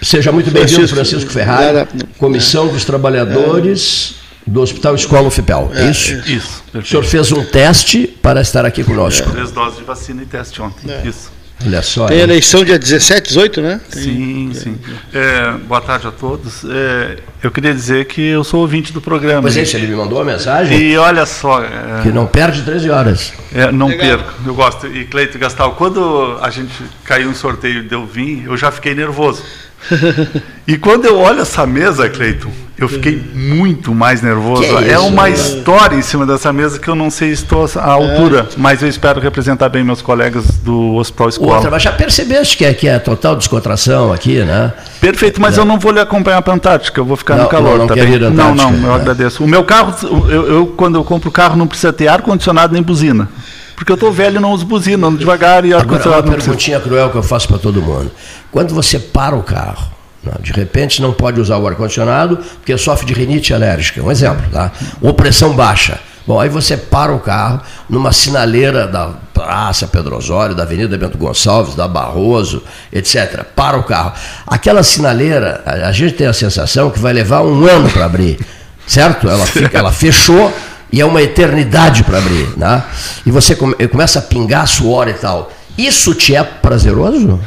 Seja 0.06 0.32
muito 0.32 0.52
bem-vindo, 0.52 0.88
Francisco 0.88 1.32
Ferrari, 1.32 1.88
Comissão 2.20 2.68
dos 2.68 2.86
Trabalhadores 2.86 4.13
do 4.46 4.62
Hospital 4.62 4.94
Escola 4.94 5.28
UFPEL. 5.28 5.72
É, 5.74 5.89
isso? 5.89 6.13
Isso. 6.28 6.63
Perfeito. 6.72 6.84
O 6.84 6.86
senhor 6.86 7.04
fez 7.04 7.32
um 7.32 7.44
teste 7.44 8.06
para 8.22 8.39
estar 8.39 8.68
aqui 8.68 8.84
conosco. 8.84 9.28
É. 9.28 9.32
Três 9.32 9.50
doses 9.50 9.80
de 9.80 9.84
vacina 9.84 10.22
e 10.22 10.28
teste 10.28 10.62
ontem. 10.62 10.91
É. 10.91 11.08
Isso. 11.08 11.34
Olha 11.65 11.82
só. 11.82 12.06
Tem 12.06 12.20
eleição 12.20 12.63
dia 12.63 12.78
17, 12.78 13.30
18, 13.30 13.62
né? 13.62 13.82
Tem, 13.89 14.04
sim, 14.04 14.52
sim. 14.54 14.78
É, 15.12 15.52
boa 15.68 15.82
tarde 15.82 16.06
a 16.06 16.12
todos. 16.12 16.63
É, 16.65 17.18
eu 17.41 17.50
queria 17.50 17.74
dizer 17.74 18.06
que 18.06 18.22
eu 18.22 18.44
sou 18.44 18.60
ouvinte 18.60 18.94
do 18.94 19.02
programa. 19.02 19.41
Pois 19.41 19.58
é, 19.58 19.78
ele 19.78 19.88
me 19.88 19.96
mandou 19.96 20.20
uma 20.20 20.26
mensagem. 20.26 20.78
E 20.78 20.96
olha 20.98 21.26
só. 21.26 21.63
É, 21.63 22.04
que 22.04 22.10
não 22.10 22.28
perde 22.28 22.62
13 22.62 22.89
horas. 22.91 23.34
É, 23.52 23.72
não 23.72 23.88
Legal. 23.88 24.20
perco, 24.20 24.34
eu 24.46 24.54
gosto. 24.54 24.86
E 24.86 25.06
Cleito 25.06 25.39
Gastal, 25.39 25.72
quando 25.72 26.38
a 26.41 26.52
gente 26.52 26.74
caiu 27.04 27.30
um 27.30 27.34
sorteio 27.34 27.82
de 27.82 27.96
eu 27.96 28.06
vim, 28.06 28.44
eu 28.46 28.56
já 28.56 28.70
fiquei 28.70 28.94
nervoso. 28.94 29.41
e 30.68 30.78
quando 30.78 31.06
eu 31.06 31.18
olho 31.18 31.42
essa 31.42 31.66
mesa, 31.66 32.10
Cleiton, 32.10 32.52
eu 32.78 32.90
fiquei 32.90 33.24
muito 33.34 33.96
mais 33.96 34.22
nervoso. 34.22 34.64
É, 34.64 34.92
é, 34.92 35.00
uma 35.00 35.30
história 35.30 35.96
em 35.96 36.02
cima 36.02 36.26
dessa 36.26 36.52
mesa 36.52 36.78
que 36.78 36.88
eu 36.90 36.96
não 36.96 37.10
sei 37.10 37.30
se 37.30 37.44
estou 37.44 37.70
à 37.78 37.92
altura, 37.92 38.50
é. 38.52 38.54
mas 38.58 38.82
eu 38.82 38.90
espero 38.90 39.22
representar 39.22 39.70
bem 39.70 39.82
meus 39.82 40.02
colegas 40.02 40.46
do 40.58 40.96
Hospital 40.96 41.30
Escola. 41.30 41.56
Outra, 41.56 41.72
mas 41.72 41.82
já 41.82 41.94
percebeste 41.94 42.58
que 42.58 42.66
é, 42.66 42.74
que 42.74 42.88
é 42.88 43.00
total 43.00 43.38
descontração 43.38 44.12
aqui, 44.12 44.44
né? 44.44 44.74
Perfeito, 45.00 45.40
mas 45.40 45.56
não. 45.56 45.64
eu 45.64 45.68
não 45.68 45.80
vou 45.80 45.94
lhe 45.94 46.02
acompanhar 46.02 46.42
para 46.42 46.52
a 46.52 46.56
Antártica, 46.58 47.00
eu 47.00 47.06
vou 47.06 47.16
ficar 47.16 47.38
não, 47.38 47.44
no 47.44 47.50
calor. 47.50 47.78
Não, 47.78 47.88
tá 47.88 47.96
bem? 47.96 48.20
não, 48.20 48.54
não, 48.54 48.74
eu 48.74 48.92
é. 48.92 48.96
agradeço. 48.96 49.42
O 49.44 49.48
meu 49.48 49.64
carro, 49.64 49.96
eu, 50.30 50.48
eu, 50.48 50.68
quando 50.68 50.96
eu 50.96 51.04
compro 51.06 51.32
carro, 51.32 51.56
não 51.56 51.68
precisa 51.68 51.94
ter 51.94 52.10
ar-condicionado 52.10 52.74
nem 52.74 52.84
buzina. 52.84 53.30
Porque 53.76 53.92
eu 53.92 53.96
estou 53.96 54.12
velho 54.12 54.38
e 54.38 54.40
não 54.40 54.52
uso 54.52 54.66
buzina, 54.66 55.08
ando 55.08 55.18
devagar 55.18 55.66
e 55.66 55.74
ar-condicionado 55.74 56.28
não 56.28 56.34
Uma 56.34 56.38
perguntinha 56.38 56.80
cruel 56.80 57.10
que 57.10 57.18
eu 57.18 57.24
faço 57.24 57.48
para 57.48 57.58
todo 57.58 57.82
mundo. 57.82 58.12
Quando 58.52 58.74
você 58.74 58.98
para 58.98 59.36
o 59.36 59.44
carro, 59.44 59.92
de 60.40 60.52
repente 60.52 61.02
não 61.02 61.14
pode 61.14 61.40
usar 61.40 61.58
o 61.58 61.68
ar-condicionado 61.68 62.38
porque 62.38 62.78
sofre 62.78 63.06
de 63.06 63.14
rinite 63.14 63.54
alérgica, 63.54 64.02
um 64.02 64.12
exemplo, 64.12 64.46
tá? 64.52 64.72
Ou 65.02 65.14
pressão 65.14 65.54
baixa. 65.54 66.00
Bom, 66.28 66.40
aí 66.40 66.50
você 66.50 66.76
para 66.76 67.14
o 67.14 67.20
carro 67.20 67.62
numa 67.88 68.12
sinaleira 68.12 68.88
da 68.88 69.12
Praça 69.32 69.86
Pedro 69.86 70.18
Osório, 70.18 70.56
da 70.56 70.64
Avenida 70.64 70.98
Bento 70.98 71.18
Gonçalves, 71.18 71.76
da 71.76 71.88
Barroso, 71.88 72.64
etc. 72.92 73.44
Para 73.56 73.78
o 73.78 73.84
carro. 73.84 74.14
Aquela 74.48 74.82
sinaleira, 74.82 75.62
a 75.66 75.92
gente 75.92 76.16
tem 76.16 76.26
a 76.26 76.34
sensação 76.34 76.90
que 76.90 76.98
vai 76.98 77.14
levar 77.14 77.42
um 77.42 77.66
ano 77.66 77.90
para 77.92 78.06
abrir, 78.06 78.40
certo? 78.88 79.30
Ela, 79.30 79.46
fica, 79.46 79.78
ela 79.78 79.92
fechou 79.92 80.52
e 80.91 81.02
é 81.02 81.06
uma 81.06 81.21
eternidade 81.21 82.04
para 82.04 82.17
abrir, 82.17 82.58
né? 82.58 82.84
E 83.26 83.32
você 83.32 83.56
come, 83.56 83.76
começa 83.88 84.19
a 84.19 84.21
pingar 84.21 84.67
suor 84.67 85.08
e 85.08 85.13
tal. 85.13 85.52
Isso 85.78 86.13
te 86.13 86.36
é 86.36 86.43
prazeroso? 86.43 87.39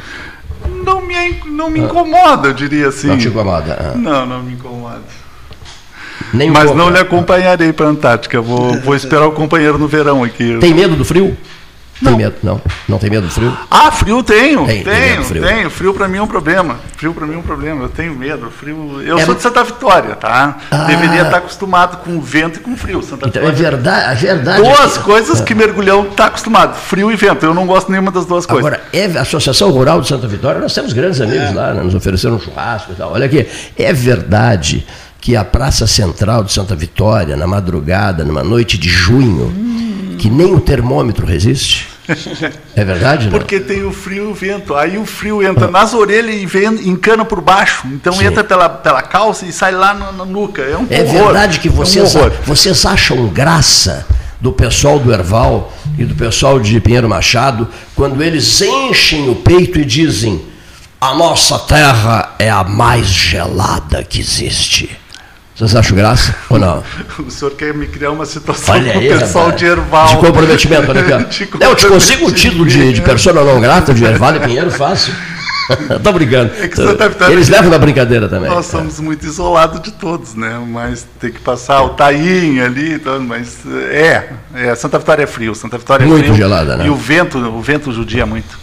não 0.88 1.03
me, 1.03 1.14
não 1.46 1.70
me 1.70 1.81
incomoda, 1.81 2.48
eu 2.48 2.55
diria 2.55 2.88
assim. 2.88 3.09
Não 3.09 3.18
te 3.18 3.29
incomoda? 3.29 3.77
Ah. 3.79 3.96
Não, 3.96 4.27
não 4.27 4.42
me 4.42 4.55
incomoda. 4.55 5.03
Nem 6.33 6.51
Mas 6.51 6.74
não 6.74 6.90
lhe 6.90 6.98
acompanharei 6.98 7.72
para 7.72 7.87
a 7.87 7.90
Antártica. 7.90 8.40
Vou, 8.40 8.79
vou 8.81 8.94
esperar 8.94 9.27
o 9.27 9.33
companheiro 9.33 9.79
no 9.79 9.87
verão 9.87 10.24
aqui. 10.24 10.59
Tem 10.61 10.74
medo 10.74 10.96
do 10.96 11.05
frio? 11.05 11.37
Tem 12.03 12.17
medo? 12.17 12.37
Não. 12.43 12.61
Não 12.89 12.99
tem 12.99 13.11
medo 13.11 13.27
do 13.27 13.33
frio? 13.33 13.57
Ah, 13.71 13.91
frio 13.91 14.23
tenho. 14.23 14.65
Tem, 14.67 14.83
tem 14.85 14.95
tenho, 14.95 15.17
do 15.19 15.25
frio. 15.25 15.43
tenho. 15.43 15.71
Frio 15.71 15.95
pra 15.95 16.07
mim 16.09 16.19
é 16.19 16.23
um 16.23 16.27
problema. 16.27 16.77
Frio 16.97 17.13
pra 17.13 17.27
mim 17.27 17.35
é 17.35 17.39
um 17.39 17.43
problema. 17.43 17.83
Eu 17.85 17.89
tenho 17.89 18.15
medo. 18.15 18.51
Frio. 18.51 19.03
Eu 19.03 19.19
É, 19.19 19.25
sou 19.25 19.35
de 19.35 19.43
Santa 19.43 19.65
Vitória, 19.65 20.15
tá? 20.15 20.59
Ah. 20.71 20.85
Deveria 20.85 21.23
estar 21.23 21.39
acostumado 21.39 21.99
com 21.99 22.17
o 22.17 22.21
vento 22.21 22.59
e 22.59 22.63
com 22.63 22.73
o 22.73 22.77
frio. 22.77 23.03
Santa 23.03 23.27
Então 23.29 23.43
é 23.43 23.51
Vitória. 23.51 23.71
verdade. 23.77 24.11
A 24.11 24.15
verdade 24.15 24.61
é 24.61 24.65
Duas 24.77 24.97
que- 24.99 25.05
coisas 25.05 25.41
que 25.41 25.55
mergulhão 25.55 26.07
está 26.09 26.27
acostumado: 26.27 26.75
frio 26.77 27.11
e 27.11 27.17
vento. 27.17 27.45
Eu 27.45 27.53
não 27.55 27.67
gosto 27.67 27.91
nenhuma 27.91 28.11
das 28.13 28.27
duas 28.27 28.47
coisas. 28.47 28.65
Agora, 28.67 28.83
é, 28.93 29.07
a 29.19 29.23
Associação 29.23 29.71
Rural 29.71 30.01
de 30.01 30.09
Santa 30.09 30.29
Vitória, 30.29 30.61
nós 30.61 30.73
temos 30.75 30.93
grandes 30.93 31.21
amigos 31.21 31.53
lá, 31.55 31.75
né, 31.75 31.83
nos 31.83 31.95
ofereceram 31.95 32.37
um 32.37 32.41
churrasco 32.41 32.93
e 32.93 32.95
tal. 32.95 33.13
Olha 33.13 33.27
aqui, 33.27 33.47
é 33.77 33.93
verdade 33.93 34.87
que 35.21 35.35
a 35.35 35.45
Praça 35.45 35.87
Central 35.87 36.45
de 36.45 36.53
Santa 36.53 36.77
Vitória, 36.77 37.37
na 37.37 37.47
madrugada, 37.47 38.25
numa 38.25 38.45
noite 38.45 38.79
de 38.79 38.89
junho, 38.89 39.53
que 40.18 40.28
nem 40.28 40.54
o 40.54 40.61
termômetro 40.61 41.24
resiste? 41.26 41.88
É 42.74 42.85
verdade, 42.85 43.26
não? 43.26 43.33
Porque 43.38 43.61
tem 43.61 43.85
o 43.85 43.92
frio 43.92 44.28
e 44.28 44.33
o 44.33 44.35
vento. 44.35 44.74
Aí 44.74 44.96
o 44.96 45.04
frio 45.04 45.42
entra 45.46 45.70
nas 45.70 45.92
orelhas 45.92 46.35
e 46.37 46.46
vem, 46.46 46.66
encana 46.88 47.24
por 47.24 47.40
baixo. 47.40 47.87
Então 47.87 48.14
Sim. 48.14 48.24
entra 48.26 48.42
pela, 48.42 48.68
pela 48.68 49.02
calça 49.02 49.44
e 49.44 49.52
sai 49.52 49.72
lá 49.72 49.92
na, 49.94 50.11
na 50.12 50.24
nuca. 50.24 50.62
É 50.62 50.76
um 50.76 50.87
É 50.90 51.02
horror. 51.02 51.24
verdade 51.24 51.61
que 51.61 51.68
É 51.68 51.70
um 51.70 51.74
vocês, 51.74 52.14
vocês 52.44 52.87
acham 52.87 53.26
graça 53.28 54.07
do 54.40 54.52
pessoal 54.52 54.98
do 54.98 55.12
Erval 55.12 55.72
e 55.98 56.04
do 56.04 56.14
pessoal 56.14 56.59
de 56.59 56.81
Pinheiro 56.81 57.09
Machado 57.09 57.68
quando 57.94 58.22
eles 58.22 58.61
enchem 58.62 59.28
o 59.28 59.35
peito 59.35 59.78
e 59.78 59.85
dizem 59.85 60.40
a 61.00 61.14
nossa 61.14 61.59
terra 61.59 62.35
é 62.38 62.48
a 62.50 62.64
mais 62.64 63.07
gelada 63.07 64.02
que 64.02 64.18
existe. 64.18 64.90
Vocês 65.59 65.75
acham 65.75 65.97
graça 65.97 66.35
ou 66.49 66.59
não? 66.59 66.85
O 67.27 67.31
senhor 67.31 67.51
quer 67.53 67.75
me 67.75 67.87
criar 67.88 68.12
uma 68.12 68.25
situação 68.25 68.75
Olha 68.77 68.92
aí, 68.92 69.09
pessoal 69.09 69.47
rapaz. 69.47 69.61
de 69.61 69.66
Erval. 69.66 70.07
De 70.07 70.16
comprometimento. 70.18 70.87
De 71.29 71.49
Não, 71.61 71.71
eu 71.71 71.75
te 71.75 71.87
consigo 71.87 72.29
o 72.29 72.33
título 72.33 72.64
de, 72.64 72.92
de 72.92 73.03
persona 73.03 73.42
não 73.42 73.61
grata 73.61 73.92
de 73.92 74.05
Erval 74.05 74.37
e 74.37 74.40
Pinheiro 74.40 74.71
fácil. 74.71 75.12
Tô 76.03 76.12
brincando. 76.12 76.51
É 76.59 76.75
Santa 76.75 77.09
Vitória- 77.09 77.33
Eles 77.35 77.49
levam 77.49 77.71
na 77.71 77.77
brincadeira 77.79 78.27
também. 78.29 78.49
Nós 78.49 78.66
somos 78.66 78.99
muito 79.01 79.27
isolados 79.27 79.83
de 79.83 79.90
todos, 79.92 80.35
né? 80.35 80.59
Mas 80.66 81.07
tem 81.21 81.31
que 81.31 81.40
passar 81.40 81.83
o 81.83 81.90
tainho 81.90 82.64
ali, 82.64 82.94
então, 82.94 83.21
mas 83.21 83.59
é, 83.90 84.31
é, 84.55 84.75
Santa 84.75 84.99
Vitória 84.99 85.25
é 85.25 85.27
frio, 85.27 85.55
Santa 85.55 85.77
Vitória 85.77 86.05
é 86.05 86.07
Muito 86.07 86.25
frio. 86.25 86.37
gelada, 86.37 86.77
né? 86.77 86.87
E 86.87 86.88
o 86.90 86.94
vento, 86.97 87.37
o 87.38 87.61
vento 87.61 87.92
judia 87.92 88.25
muito. 88.25 88.59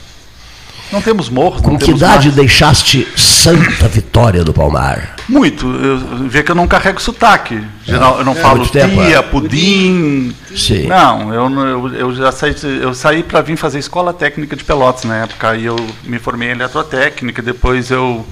Não 0.92 1.02
temos 1.02 1.30
morros, 1.30 1.62
Com 1.62 1.78
que 1.78 1.92
idade 1.92 2.28
mares. 2.28 2.36
deixaste 2.36 3.08
Santa 3.16 3.88
Vitória 3.88 4.44
do 4.44 4.54
Palmar? 4.54 5.16
Muito. 5.28 5.66
Eu, 5.66 6.28
vê 6.28 6.44
que 6.44 6.52
eu 6.52 6.56
não 6.56 6.68
carrego 6.68 7.02
sotaque. 7.02 7.62
Geral, 7.84 8.20
eu 8.20 8.26
não 8.26 8.36
falo 8.36 8.58
muito 8.58 8.72
tempo, 8.72 8.96
tia, 8.96 9.18
é. 9.18 9.22
pudim. 9.22 10.34
Sim. 10.56 10.88
Não, 10.88 11.34
eu, 11.34 11.50
eu, 11.50 11.94
eu 11.96 12.16
já 12.16 12.32
saí, 12.32 12.56
eu 12.82 12.94
saí 12.94 13.24
para 13.24 13.42
vir 13.42 13.58
fazer 13.58 13.80
escola 13.80 14.14
técnica 14.14 14.56
de 14.56 14.64
Pelotas 14.64 15.04
na 15.04 15.24
época. 15.24 15.50
Aí 15.50 15.66
eu 15.66 15.76
me 16.04 16.20
formei 16.20 16.50
em 16.50 16.52
eletrotécnica, 16.52 17.42
depois 17.42 17.92
eu, 17.92 18.26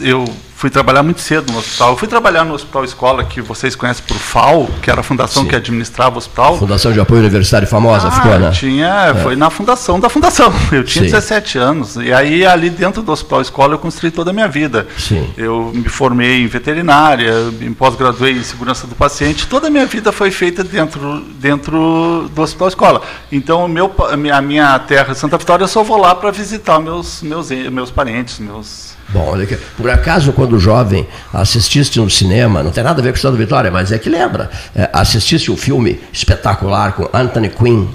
eu 0.00 0.24
fui 0.58 0.68
trabalhar 0.70 1.04
muito 1.04 1.20
cedo 1.20 1.52
no 1.52 1.60
hospital. 1.60 1.90
Eu 1.90 1.96
fui 1.96 2.08
trabalhar 2.08 2.44
no 2.44 2.52
hospital 2.52 2.82
escola, 2.84 3.22
que 3.22 3.40
vocês 3.40 3.76
conhecem 3.76 4.04
por 4.04 4.16
FAO, 4.16 4.66
que 4.82 4.90
era 4.90 5.00
a 5.00 5.04
fundação 5.04 5.44
Sim. 5.44 5.48
que 5.48 5.54
administrava 5.54 6.16
o 6.16 6.18
hospital. 6.18 6.58
Fundação 6.58 6.92
de 6.92 6.98
Apoio 6.98 7.20
Universitário 7.20 7.68
famosa, 7.68 8.08
Ah, 8.08 8.10
ficou, 8.10 8.38
né? 8.40 8.50
tinha, 8.50 9.14
foi 9.22 9.36
na 9.36 9.50
fundação 9.50 10.00
da 10.00 10.08
fundação. 10.08 10.52
Eu 10.72 10.82
tinha 10.82 11.04
Sim. 11.04 11.10
17 11.12 11.58
anos. 11.58 11.94
E 11.96 12.12
aí, 12.12 12.44
ali 12.44 12.70
dentro 12.70 13.02
do 13.02 13.12
hospital 13.12 13.40
escola, 13.40 13.74
eu 13.74 13.78
construí 13.78 14.10
toda 14.10 14.30
a 14.30 14.34
minha 14.34 14.48
vida. 14.48 14.88
Sim. 14.98 15.32
Eu 15.36 15.70
me 15.72 15.88
formei 15.88 16.42
em 16.42 16.48
veterinária, 16.48 17.32
me 17.52 17.72
pós-graduei 17.72 18.32
em 18.32 18.42
segurança 18.42 18.84
do 18.88 18.96
paciente. 18.96 19.46
Toda 19.46 19.68
a 19.68 19.70
minha 19.70 19.86
vida 19.86 20.10
foi 20.10 20.32
feita 20.32 20.64
dentro, 20.64 21.20
dentro 21.38 22.28
do 22.34 22.42
hospital 22.42 22.68
escola. 22.68 23.02
Então, 23.30 23.68
meu, 23.68 23.94
a 24.32 24.40
minha- 24.42 24.78
terra, 24.80 25.14
Santa 25.14 25.38
Vitória, 25.38 25.62
eu 25.64 25.68
só 25.68 25.82
vou 25.84 25.98
lá 25.98 26.14
para 26.14 26.30
visitar 26.32 26.80
meus, 26.80 27.22
meus, 27.22 27.48
meus 27.50 27.90
parentes, 27.92 28.38
meus. 28.40 28.97
Bom. 29.10 29.34
Por 29.76 29.88
acaso, 29.90 30.32
quando 30.32 30.58
jovem, 30.58 31.06
assististe 31.32 31.98
no 31.98 32.10
cinema, 32.10 32.62
não 32.62 32.70
tem 32.70 32.84
nada 32.84 33.00
a 33.00 33.04
ver 33.04 33.12
com 33.12 33.18
Santa 33.18 33.36
Vitória, 33.38 33.70
mas 33.70 33.90
é 33.90 33.98
que 33.98 34.08
lembra, 34.10 34.50
é, 34.76 34.88
assististe 34.92 35.50
um 35.50 35.56
filme 35.56 35.98
espetacular 36.12 36.92
com 36.92 37.08
Anthony 37.14 37.48
Quinn, 37.48 37.86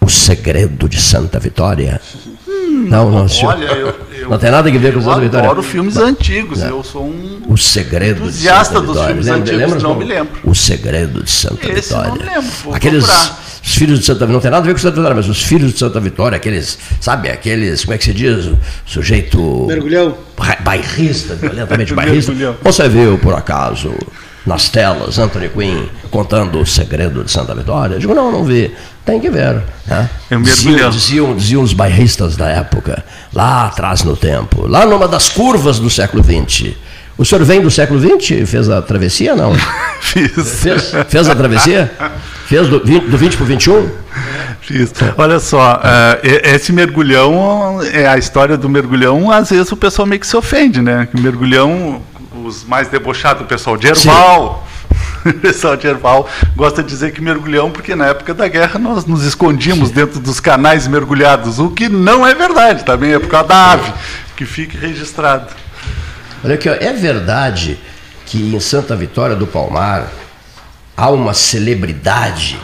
O 0.00 0.08
Segredo 0.08 0.88
de 0.88 1.00
Santa 1.00 1.38
Vitória? 1.38 2.00
não, 2.88 3.10
não 3.10 3.24
assistiu? 3.24 3.48
Olha, 3.48 3.64
eu, 3.66 3.86
eu, 3.88 4.10
Não 4.30 4.38
tem 4.38 4.50
nada 4.50 4.68
a 4.68 4.72
ver 4.72 4.92
com 4.92 4.98
eu 4.98 5.02
Santa 5.04 5.20
Vitória. 5.20 5.46
adoro 5.46 5.62
filmes 5.62 5.96
antigos. 5.96 6.60
Eu 6.62 6.82
sou 6.84 7.04
um. 7.04 7.42
O 7.48 7.56
Segredo 7.56 8.22
Entusiasta 8.22 8.74
de 8.80 8.80
Santa 8.80 8.80
dos 8.86 8.88
Vitória. 8.96 9.06
filmes 9.08 9.26
Lembra- 9.26 9.40
antigos, 9.42 9.60
lembra, 9.74 9.80
não 9.88 9.94
me 9.96 10.04
lembro. 10.04 10.40
O 10.44 10.54
Segredo 10.54 11.22
de 11.22 11.30
Santa 11.30 11.54
Esse 11.66 11.92
eu 11.92 12.00
Vitória. 12.02 12.08
não 12.26 12.34
lembro, 12.34 12.50
vou 12.64 12.74
aqueles 12.74 13.04
procurar. 13.04 13.38
Os 13.62 13.74
filhos 13.74 13.98
de 14.00 14.04
Santa 14.06 14.20
Vitória, 14.20 14.32
não 14.34 14.40
tem 14.40 14.50
nada 14.50 14.62
a 14.62 14.66
ver 14.66 14.72
com 14.72 14.78
Santa 14.78 14.96
Vitória, 14.96 15.14
mas 15.16 15.28
os 15.28 15.42
filhos 15.42 15.72
de 15.72 15.78
Santa 15.78 16.00
Vitória, 16.00 16.36
aqueles, 16.36 16.78
sabe, 17.00 17.28
aqueles, 17.28 17.84
como 17.84 17.94
é 17.94 17.98
que 17.98 18.04
se 18.04 18.12
diz, 18.14 18.50
sujeito 18.86 19.66
Mergulhão. 19.66 20.16
ba- 20.36 20.56
bairrista, 20.60 21.34
violentamente 21.34 21.92
bairrista. 21.94 22.32
Mergulhão. 22.32 22.56
Você 22.62 22.88
viu, 22.88 23.18
por 23.18 23.34
acaso, 23.34 23.92
nas 24.46 24.68
telas, 24.68 25.18
Anthony 25.18 25.48
Quinn 25.50 25.86
contando 26.10 26.60
o 26.60 26.66
segredo 26.66 27.22
de 27.22 27.30
Santa 27.30 27.54
Vitória? 27.54 27.94
Eu 27.94 28.00
digo, 28.00 28.14
não, 28.14 28.32
não 28.32 28.44
vi. 28.44 28.72
Tem 29.04 29.18
que 29.20 29.30
ver. 29.30 29.62
Né? 29.86 30.08
É 30.30 30.36
um 30.36 30.40
mergulhão. 30.40 30.90
diziam, 30.90 31.36
diziam 31.36 31.62
os 31.62 31.72
bairristas 31.72 32.36
da 32.36 32.48
época, 32.48 33.04
lá 33.32 33.66
atrás 33.66 34.02
no 34.04 34.16
tempo, 34.16 34.66
lá 34.66 34.84
numa 34.86 35.08
das 35.08 35.28
curvas 35.28 35.78
do 35.78 35.88
século 35.90 36.22
XX. 36.22 36.74
O 37.20 37.24
senhor 37.26 37.44
vem 37.44 37.60
do 37.60 37.70
século 37.70 38.00
XX? 38.00 38.48
Fez 38.48 38.70
a 38.70 38.80
travessia, 38.80 39.36
não? 39.36 39.52
Fiz. 40.00 40.30
Fez, 40.62 40.90
fez 41.06 41.28
a 41.28 41.34
travessia? 41.34 41.92
Fez 42.46 42.66
do 42.66 42.82
20, 42.82 43.08
do 43.10 43.18
20 43.18 43.36
para 43.36 43.44
o 43.44 43.46
21? 43.46 43.90
Fiz. 44.62 44.90
Olha 45.18 45.38
só, 45.38 45.82
e- 46.24 46.48
esse 46.54 46.72
mergulhão, 46.72 47.78
é 47.92 48.06
a 48.06 48.16
história 48.16 48.56
do 48.56 48.70
mergulhão, 48.70 49.30
às 49.30 49.50
vezes 49.50 49.70
o 49.70 49.76
pessoal 49.76 50.06
meio 50.06 50.18
que 50.18 50.26
se 50.26 50.34
ofende, 50.34 50.80
né? 50.80 51.06
Que 51.10 51.18
o 51.18 51.20
mergulhão, 51.20 52.00
os 52.42 52.64
mais 52.64 52.88
debochados, 52.88 53.42
o 53.42 53.46
pessoal 53.46 53.76
de 53.76 53.86
Erval, 53.88 54.66
o 55.26 55.32
pessoal 55.34 55.76
de 55.76 55.86
Erval 55.86 56.26
gosta 56.56 56.82
de 56.82 56.88
dizer 56.88 57.12
que 57.12 57.20
mergulhão, 57.20 57.70
porque 57.70 57.94
na 57.94 58.06
época 58.06 58.32
da 58.32 58.48
guerra 58.48 58.78
nós 58.78 59.04
nos 59.04 59.24
escondíamos 59.24 59.90
dentro 59.90 60.20
dos 60.20 60.40
canais 60.40 60.88
mergulhados, 60.88 61.58
o 61.58 61.68
que 61.68 61.86
não 61.86 62.26
é 62.26 62.34
verdade, 62.34 62.82
também 62.82 63.12
é 63.12 63.18
por 63.18 63.28
causa 63.28 63.48
da 63.48 63.72
ave, 63.72 63.92
que 64.34 64.46
fique 64.46 64.74
registrado. 64.78 65.48
Olha 66.42 66.54
aqui, 66.54 66.68
ó, 66.68 66.72
é 66.72 66.92
verdade 66.92 67.78
que 68.24 68.54
em 68.54 68.60
Santa 68.60 68.96
Vitória 68.96 69.36
do 69.36 69.46
Palmar 69.46 70.08
há 70.96 71.10
uma 71.10 71.34
celebridade, 71.34 72.58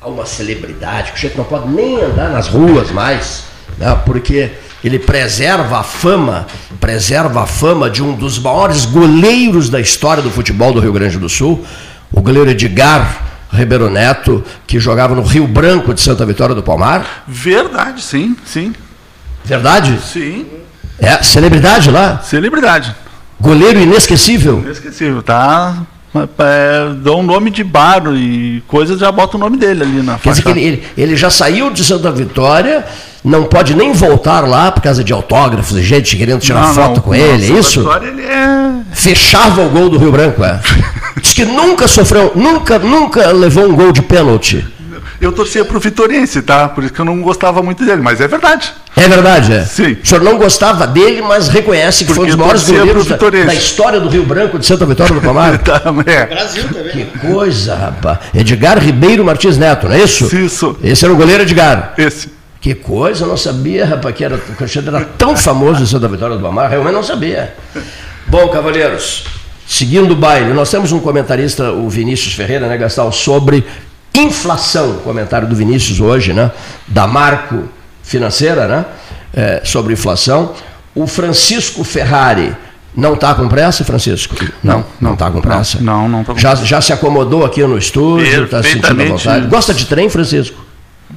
há 0.00 0.08
uma 0.08 0.26
celebridade, 0.26 1.12
que 1.12 1.18
o 1.18 1.20
chefe 1.20 1.38
não 1.38 1.44
pode 1.44 1.68
nem 1.68 2.02
andar 2.02 2.30
nas 2.30 2.48
ruas 2.48 2.90
mais, 2.90 3.44
né, 3.78 3.98
porque 4.04 4.50
ele 4.84 4.98
preserva 4.98 5.78
a 5.78 5.82
fama, 5.82 6.46
preserva 6.80 7.42
a 7.42 7.46
fama 7.46 7.88
de 7.88 8.02
um 8.02 8.14
dos 8.14 8.38
maiores 8.38 8.84
goleiros 8.84 9.70
da 9.70 9.80
história 9.80 10.22
do 10.22 10.30
futebol 10.30 10.72
do 10.72 10.80
Rio 10.80 10.92
Grande 10.92 11.18
do 11.18 11.28
Sul, 11.28 11.64
o 12.12 12.20
goleiro 12.20 12.50
Edgar 12.50 13.26
Ribeiro 13.50 13.88
Neto, 13.88 14.44
que 14.66 14.78
jogava 14.78 15.14
no 15.14 15.22
Rio 15.22 15.46
Branco 15.46 15.94
de 15.94 16.00
Santa 16.00 16.26
Vitória 16.26 16.54
do 16.54 16.62
Palmar. 16.62 17.24
Verdade, 17.26 18.02
sim, 18.02 18.36
sim, 18.44 18.74
Verdade? 19.44 19.98
sim. 20.02 20.46
É, 21.00 21.22
celebridade 21.22 21.90
lá, 21.90 22.20
Celebridade. 22.22 22.94
goleiro 23.40 23.80
inesquecível. 23.80 24.60
Inesquecível, 24.60 25.22
tá? 25.22 25.76
É, 26.38 26.94
dou 26.96 27.20
um 27.20 27.22
nome 27.22 27.50
de 27.50 27.62
bar 27.62 28.02
e 28.14 28.62
coisas, 28.66 28.98
já 28.98 29.12
bota 29.12 29.36
o 29.36 29.40
nome 29.40 29.56
dele 29.56 29.82
ali 29.82 30.02
na 30.02 30.18
Quer 30.18 30.30
dizer 30.30 30.42
que 30.42 30.48
ele, 30.48 30.82
ele, 30.96 31.16
já 31.16 31.30
saiu 31.30 31.70
de 31.70 31.84
Santa 31.84 32.10
Vitória, 32.10 32.84
não 33.22 33.44
pode 33.44 33.74
nem 33.74 33.92
voltar 33.92 34.48
lá 34.48 34.72
por 34.72 34.82
causa 34.82 35.04
de 35.04 35.12
autógrafos 35.12 35.76
e 35.76 35.82
gente 35.82 36.16
querendo 36.16 36.40
tirar 36.40 36.62
Não, 36.62 36.74
foto 36.74 36.96
não, 36.96 37.02
com 37.02 37.14
ele, 37.14 37.44
é 37.44 37.48
Santa 37.48 37.60
isso? 37.60 37.80
Vitória, 37.80 38.08
ele 38.08 38.22
é 38.22 38.58
Fechava 38.92 39.62
o 39.62 39.68
gol 39.68 39.90
do 39.90 39.98
Rio 39.98 40.10
Branco, 40.10 40.42
é. 40.42 40.58
Diz 41.20 41.34
que 41.34 41.44
nunca 41.44 41.86
sofreu, 41.86 42.32
nunca, 42.34 42.78
nunca 42.78 43.30
levou 43.30 43.68
um 43.68 43.74
gol 43.76 43.92
de 43.92 44.02
pênalti. 44.02 44.66
Eu 45.20 45.32
torcia 45.32 45.64
pro 45.64 45.80
Vitoriense, 45.80 46.42
tá? 46.42 46.68
Por 46.68 46.84
isso 46.84 46.92
que 46.92 47.00
eu 47.00 47.04
não 47.04 47.20
gostava 47.20 47.60
muito 47.60 47.84
dele, 47.84 48.00
mas 48.00 48.20
é 48.20 48.28
verdade. 48.28 48.72
É 48.96 49.08
verdade, 49.08 49.52
é? 49.52 49.64
Sim. 49.64 49.96
O 50.02 50.06
senhor 50.06 50.22
não 50.22 50.38
gostava 50.38 50.86
dele, 50.86 51.22
mas 51.22 51.48
reconhece 51.48 52.04
que 52.04 52.14
foi 52.14 52.26
um 52.26 52.36
Porque 52.36 52.36
dos 52.36 52.40
maiores 52.40 52.64
goleiros 52.68 53.06
da, 53.06 53.16
da 53.46 53.54
história 53.54 54.00
do 54.00 54.08
Rio 54.08 54.24
Branco 54.24 54.58
de 54.58 54.66
Santa 54.66 54.86
Vitória 54.86 55.14
do 55.14 55.20
Palmar. 55.20 55.58
Tá, 55.68 55.82
é. 56.06 56.24
Brasil 56.24 56.64
também. 56.72 56.90
que 56.90 57.18
coisa, 57.18 57.74
rapaz. 57.74 58.18
Edgar 58.32 58.78
Ribeiro 58.78 59.24
Martins 59.24 59.58
Neto, 59.58 59.88
não 59.88 59.94
é 59.94 60.02
isso? 60.02 60.34
Isso. 60.34 60.76
Esse 60.82 61.04
era 61.04 61.12
o 61.12 61.16
goleiro 61.16 61.42
Edgar. 61.42 61.94
Esse. 61.98 62.30
Que 62.60 62.74
coisa, 62.74 63.24
eu 63.24 63.28
não 63.28 63.36
sabia, 63.36 63.84
rapaz, 63.84 64.14
que 64.14 64.24
era, 64.24 64.36
o 64.36 64.54
Cristiano 64.56 64.88
era 64.88 65.04
tão 65.04 65.36
famoso 65.36 65.82
em 65.82 65.86
Santa 65.86 66.08
Vitória 66.08 66.36
do 66.36 66.42
Palmar, 66.42 66.70
realmente 66.70 66.94
não 66.94 67.02
sabia. 67.02 67.54
Bom, 68.26 68.48
cavalheiros, 68.48 69.24
seguindo 69.66 70.12
o 70.12 70.16
baile, 70.16 70.52
nós 70.52 70.70
temos 70.70 70.90
um 70.90 71.00
comentarista, 71.00 71.70
o 71.70 71.88
Vinícius 71.88 72.34
Ferreira, 72.34 72.66
né, 72.66 72.76
Gastal, 72.76 73.12
sobre 73.12 73.64
inflação, 74.14 74.94
comentário 75.04 75.46
do 75.48 75.54
Vinícius 75.54 76.00
hoje, 76.00 76.32
né, 76.32 76.50
da 76.86 77.06
Marco 77.06 77.64
Financeira, 78.02 78.66
né, 78.66 78.84
é, 79.34 79.60
sobre 79.64 79.92
inflação. 79.92 80.54
O 80.94 81.06
Francisco 81.06 81.84
Ferrari, 81.84 82.54
não 82.96 83.14
está 83.14 83.34
com 83.34 83.46
pressa, 83.48 83.84
Francisco? 83.84 84.34
Não, 84.62 84.84
não 85.00 85.12
está 85.12 85.30
com 85.30 85.40
pressa. 85.40 85.78
Não, 85.80 86.08
não 86.08 86.24
com 86.24 86.36
já, 86.36 86.54
já 86.56 86.80
se 86.80 86.92
acomodou 86.92 87.44
aqui 87.44 87.62
no 87.64 87.78
estúdio, 87.78 88.44
está 88.44 88.62
sentindo 88.62 88.80
Perfeitamente. 88.80 89.24
vontade. 89.24 89.46
Gosta 89.46 89.72
de 89.72 89.86
trem, 89.86 90.08
Francisco? 90.08 90.67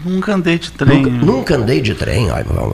Nunca 0.04 0.34
andei 0.34 0.58
de 0.58 0.72
trem. 0.72 1.04
Nunca, 1.04 1.26
nunca 1.26 1.56
andei 1.56 1.82
de 1.82 1.94
trem. 1.94 2.28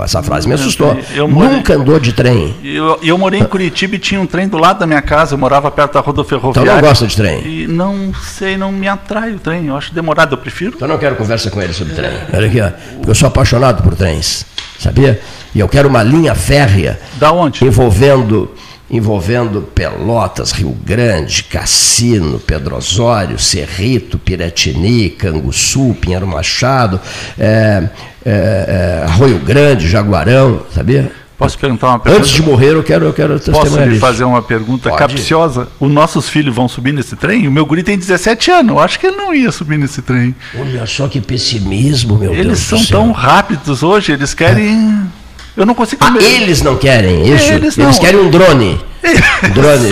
Essa 0.03 0.21
frase 0.23 0.47
me 0.47 0.53
assustou. 0.53 0.97
Eu 1.13 1.27
morei, 1.27 1.57
nunca 1.57 1.75
andou 1.75 1.99
de 1.99 2.13
trem. 2.13 2.55
Eu, 2.63 2.99
eu 3.01 3.17
morei 3.17 3.39
em 3.39 3.45
Curitiba 3.45 3.95
e 3.95 3.99
tinha 3.99 4.19
um 4.19 4.25
trem 4.25 4.47
do 4.47 4.57
lado 4.57 4.79
da 4.79 4.87
minha 4.87 5.01
casa. 5.01 5.33
Eu 5.35 5.37
morava 5.37 5.69
perto 5.71 5.93
da 5.93 5.99
rodoferroviária. 5.99 6.69
Então 6.69 6.81
não 6.81 6.87
gosta 6.87 7.07
de 7.07 7.15
trem? 7.15 7.45
E 7.45 7.67
não 7.67 8.13
sei, 8.13 8.57
não 8.57 8.71
me 8.71 8.87
atrai 8.87 9.33
o 9.33 9.39
trem. 9.39 9.67
Eu 9.67 9.77
acho 9.77 9.93
demorado, 9.93 10.33
eu 10.33 10.37
prefiro. 10.37 10.73
Então 10.75 10.87
não 10.87 10.97
quero 10.97 11.15
conversa 11.15 11.49
com 11.49 11.61
ele 11.61 11.73
sobre 11.73 11.93
trem. 11.93 12.11
Olha 12.33 12.47
aqui, 12.47 12.61
ó. 12.61 12.71
Eu 13.07 13.15
sou 13.15 13.27
apaixonado 13.27 13.83
por 13.83 13.95
trens. 13.95 14.45
Sabia? 14.79 15.19
E 15.55 15.59
eu 15.59 15.67
quero 15.67 15.89
uma 15.89 16.03
linha 16.03 16.35
férrea. 16.35 16.99
Da 17.15 17.31
onde? 17.31 17.65
Envolvendo 17.65 18.51
envolvendo 18.89 19.61
Pelotas, 19.61 20.51
Rio 20.51 20.75
Grande, 20.83 21.43
Cassino, 21.43 22.39
Pedro 22.39 22.77
Osório, 22.77 23.37
Cerrito, 23.37 24.17
Piratini, 24.17 25.09
Canguçu, 25.09 25.95
Pinheiro 25.99 26.25
Machado, 26.25 26.99
é, 27.37 27.89
é, 28.25 29.03
é, 29.03 29.03
Arroio 29.05 29.39
Grande, 29.39 29.87
Jaguarão, 29.87 30.61
sabia? 30.73 31.11
Posso 31.37 31.57
perguntar 31.59 31.89
uma 31.89 31.99
pergunta? 31.99 32.23
Antes 32.23 32.33
de 32.33 32.41
morrer, 32.41 32.73
eu 32.73 32.83
quero, 32.83 33.05
eu 33.05 33.13
quero 33.13 33.39
Posso 33.39 33.79
lhe 33.81 33.99
fazer 33.99 34.23
uma 34.23 34.41
pergunta 34.41 34.89
Pode. 34.89 34.99
capciosa? 34.99 35.67
Os 35.79 35.91
nossos 35.91 36.27
filhos 36.27 36.55
vão 36.55 36.67
subir 36.67 36.91
nesse 36.91 37.15
trem? 37.15 37.47
O 37.47 37.51
meu 37.51 37.63
guri 37.63 37.83
tem 37.83 37.95
17 37.95 38.49
anos. 38.49 38.71
Eu 38.71 38.79
acho 38.79 38.99
que 38.99 39.05
ele 39.05 39.17
não 39.17 39.31
ia 39.31 39.51
subir 39.51 39.77
nesse 39.77 40.01
trem. 40.01 40.35
Olha 40.59 40.87
só 40.87 41.07
que 41.07 41.21
pessimismo, 41.21 42.17
meu 42.17 42.33
eles 42.33 42.45
Deus. 42.45 42.71
Eles 42.71 42.87
são 42.87 43.01
tão 43.03 43.11
rápidos 43.11 43.83
hoje, 43.83 44.13
eles 44.13 44.33
querem. 44.33 45.07
Eu 45.57 45.65
não 45.65 45.73
consigo. 45.73 46.05
Ah, 46.05 46.13
eles 46.21 46.61
não 46.61 46.77
querem 46.77 47.27
isso? 47.33 47.51
Eles, 47.51 47.75
eles 47.77 47.97
querem 47.97 48.19
um 48.19 48.29
drone. 48.29 48.79
Drone. 49.53 49.91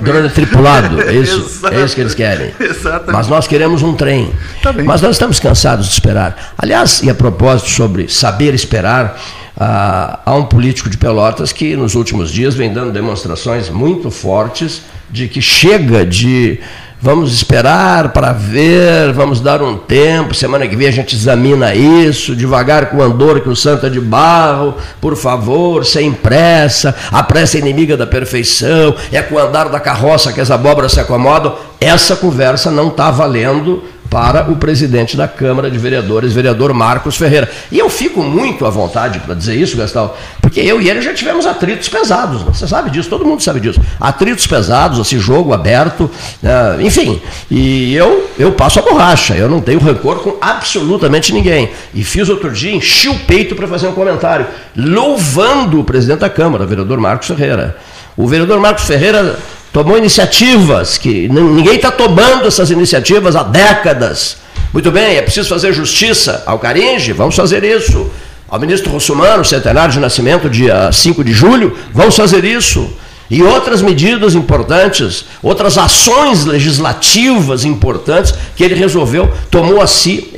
drone 0.00 0.30
tripulado. 0.30 1.02
É 1.02 1.12
isso, 1.12 1.66
é 1.66 1.84
isso 1.84 1.94
que 1.94 2.00
eles 2.00 2.14
querem. 2.14 2.52
Exatamente. 2.60 3.12
Mas 3.12 3.26
nós 3.26 3.46
queremos 3.46 3.82
um 3.82 3.94
trem. 3.94 4.30
Tá 4.62 4.72
Mas 4.72 5.02
nós 5.02 5.12
estamos 5.12 5.40
cansados 5.40 5.86
de 5.86 5.92
esperar. 5.92 6.54
Aliás, 6.56 7.02
e 7.02 7.10
a 7.10 7.14
propósito 7.14 7.68
sobre 7.70 8.08
saber 8.08 8.54
esperar, 8.54 9.20
ah, 9.56 10.20
há 10.24 10.34
um 10.34 10.44
político 10.44 10.88
de 10.88 10.96
Pelotas 10.96 11.52
que 11.52 11.76
nos 11.76 11.94
últimos 11.94 12.30
dias 12.30 12.54
vem 12.54 12.72
dando 12.72 12.92
demonstrações 12.92 13.68
muito 13.68 14.10
fortes 14.10 14.82
de 15.10 15.26
que 15.26 15.42
chega 15.42 16.06
de 16.06 16.60
Vamos 17.00 17.32
esperar 17.32 18.08
para 18.08 18.32
ver, 18.32 19.12
vamos 19.12 19.40
dar 19.40 19.62
um 19.62 19.76
tempo. 19.76 20.34
Semana 20.34 20.66
que 20.66 20.74
vem 20.74 20.88
a 20.88 20.90
gente 20.90 21.14
examina 21.14 21.72
isso, 21.72 22.34
devagar 22.34 22.90
com 22.90 22.96
o 22.96 23.02
andor 23.02 23.40
que 23.40 23.48
o 23.48 23.54
santo 23.54 23.86
é 23.86 23.88
de 23.88 24.00
barro, 24.00 24.74
por 25.00 25.14
favor, 25.14 25.86
sem 25.86 26.12
pressa. 26.12 26.92
A 27.12 27.22
pressa 27.22 27.56
é 27.56 27.60
inimiga 27.60 27.96
da 27.96 28.04
perfeição, 28.04 28.96
é 29.12 29.22
com 29.22 29.36
o 29.36 29.38
andar 29.38 29.68
da 29.68 29.78
carroça 29.78 30.32
que 30.32 30.40
as 30.40 30.50
abóboras 30.50 30.90
se 30.90 30.98
acomodam. 30.98 31.54
Essa 31.80 32.16
conversa 32.16 32.68
não 32.68 32.88
está 32.88 33.12
valendo 33.12 33.84
para 34.10 34.50
o 34.50 34.56
presidente 34.56 35.16
da 35.16 35.28
Câmara 35.28 35.70
de 35.70 35.78
Vereadores, 35.78 36.32
vereador 36.32 36.72
Marcos 36.72 37.16
Ferreira. 37.16 37.48
E 37.70 37.78
eu 37.78 37.90
fico 37.90 38.22
muito 38.22 38.64
à 38.64 38.70
vontade 38.70 39.18
para 39.20 39.34
dizer 39.34 39.54
isso, 39.54 39.76
Gastão, 39.76 40.12
porque 40.40 40.60
eu 40.60 40.80
e 40.80 40.88
ele 40.88 41.02
já 41.02 41.12
tivemos 41.12 41.46
atritos 41.46 41.88
pesados, 41.88 42.42
você 42.42 42.66
sabe 42.66 42.90
disso, 42.90 43.08
todo 43.08 43.24
mundo 43.24 43.42
sabe 43.42 43.60
disso. 43.60 43.80
Atritos 44.00 44.46
pesados, 44.46 44.98
esse 44.98 45.18
jogo 45.18 45.52
aberto, 45.52 46.10
né? 46.42 46.78
enfim. 46.80 47.20
E 47.50 47.94
eu, 47.94 48.28
eu 48.38 48.52
passo 48.52 48.78
a 48.78 48.82
borracha, 48.82 49.34
eu 49.34 49.48
não 49.48 49.60
tenho 49.60 49.78
rancor 49.78 50.20
com 50.20 50.36
absolutamente 50.40 51.32
ninguém. 51.32 51.70
E 51.94 52.02
fiz 52.02 52.28
outro 52.28 52.50
dia, 52.50 52.72
enchi 52.72 53.08
o 53.08 53.18
peito 53.20 53.54
para 53.54 53.68
fazer 53.68 53.88
um 53.88 53.92
comentário, 53.92 54.46
louvando 54.76 55.80
o 55.80 55.84
presidente 55.84 56.20
da 56.20 56.30
Câmara, 56.30 56.66
vereador 56.66 56.98
Marcos 56.98 57.28
Ferreira. 57.28 57.76
O 58.18 58.26
vereador 58.26 58.58
Marcos 58.58 58.82
Ferreira 58.82 59.38
tomou 59.72 59.96
iniciativas 59.96 60.98
que 60.98 61.28
ninguém 61.28 61.76
está 61.76 61.92
tomando 61.92 62.48
essas 62.48 62.68
iniciativas 62.68 63.36
há 63.36 63.44
décadas. 63.44 64.38
Muito 64.72 64.90
bem, 64.90 65.16
é 65.16 65.22
preciso 65.22 65.48
fazer 65.48 65.72
justiça 65.72 66.42
ao 66.44 66.58
Caringe, 66.58 67.12
vamos 67.12 67.36
fazer 67.36 67.62
isso. 67.62 68.10
Ao 68.48 68.58
ministro 68.58 68.90
Russumano, 68.90 69.44
centenário 69.44 69.92
de 69.92 70.00
nascimento, 70.00 70.50
dia 70.50 70.90
5 70.90 71.22
de 71.22 71.32
julho, 71.32 71.78
vamos 71.94 72.16
fazer 72.16 72.44
isso. 72.44 72.90
E 73.30 73.40
outras 73.40 73.82
medidas 73.82 74.34
importantes, 74.34 75.26
outras 75.40 75.78
ações 75.78 76.44
legislativas 76.44 77.64
importantes 77.64 78.34
que 78.56 78.64
ele 78.64 78.74
resolveu, 78.74 79.32
tomou 79.48 79.80
a 79.80 79.86
si 79.86 80.32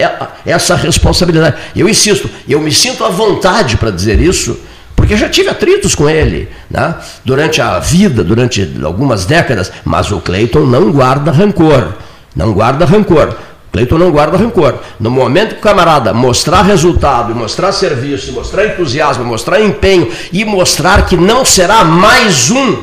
essa 0.45 0.75
responsabilidade. 0.75 1.57
Eu 1.75 1.89
insisto, 1.89 2.29
eu 2.47 2.61
me 2.61 2.73
sinto 2.73 3.05
à 3.07 3.09
vontade 3.09 3.79
para 3.79 3.91
dizer 3.91 4.21
isso, 4.21 4.59
porque 5.11 5.17
já 5.17 5.29
tive 5.29 5.49
atritos 5.49 5.97
com 5.97 6.09
ele 6.09 6.49
né? 6.71 6.95
durante 7.25 7.61
a 7.61 7.81
vida, 7.81 8.23
durante 8.23 8.77
algumas 8.85 9.25
décadas, 9.25 9.73
mas 9.85 10.13
o 10.13 10.21
Cleiton 10.21 10.61
não 10.61 10.93
guarda 10.93 11.33
rancor. 11.33 11.95
Não 12.37 12.53
guarda 12.53 12.85
rancor. 12.85 13.35
Cleiton 13.73 13.99
não 13.99 14.13
guarda 14.13 14.39
rancor. 14.39 14.75
No 15.01 15.11
momento 15.11 15.57
que 15.57 15.61
o 15.61 15.63
camarada 15.63 16.15
mostrar 16.15 16.63
resultado, 16.63 17.35
mostrar 17.35 17.73
serviço, 17.73 18.33
mostrar 18.33 18.67
entusiasmo, 18.67 19.25
mostrar 19.25 19.61
empenho 19.61 20.09
e 20.33 20.45
mostrar 20.45 21.05
que 21.07 21.17
não 21.17 21.45
será 21.45 21.83
mais 21.83 22.49
um, 22.49 22.77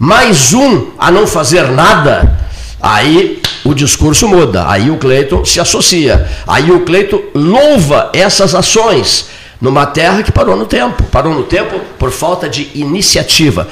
mais 0.00 0.52
um 0.52 0.88
a 0.98 1.12
não 1.12 1.28
fazer 1.28 1.70
nada, 1.70 2.40
aí 2.80 3.40
o 3.64 3.72
discurso 3.72 4.26
muda. 4.26 4.68
Aí 4.68 4.90
o 4.90 4.96
Cleiton 4.96 5.44
se 5.44 5.60
associa. 5.60 6.28
Aí 6.44 6.72
o 6.72 6.80
Cleiton 6.80 7.22
louva 7.32 8.10
essas 8.12 8.52
ações 8.52 9.30
numa 9.62 9.86
terra 9.86 10.24
que 10.24 10.32
parou 10.32 10.56
no 10.56 10.66
tempo. 10.66 11.04
Parou 11.04 11.32
no 11.32 11.44
tempo 11.44 11.80
por 11.96 12.10
falta 12.10 12.48
de 12.48 12.68
iniciativa. 12.74 13.68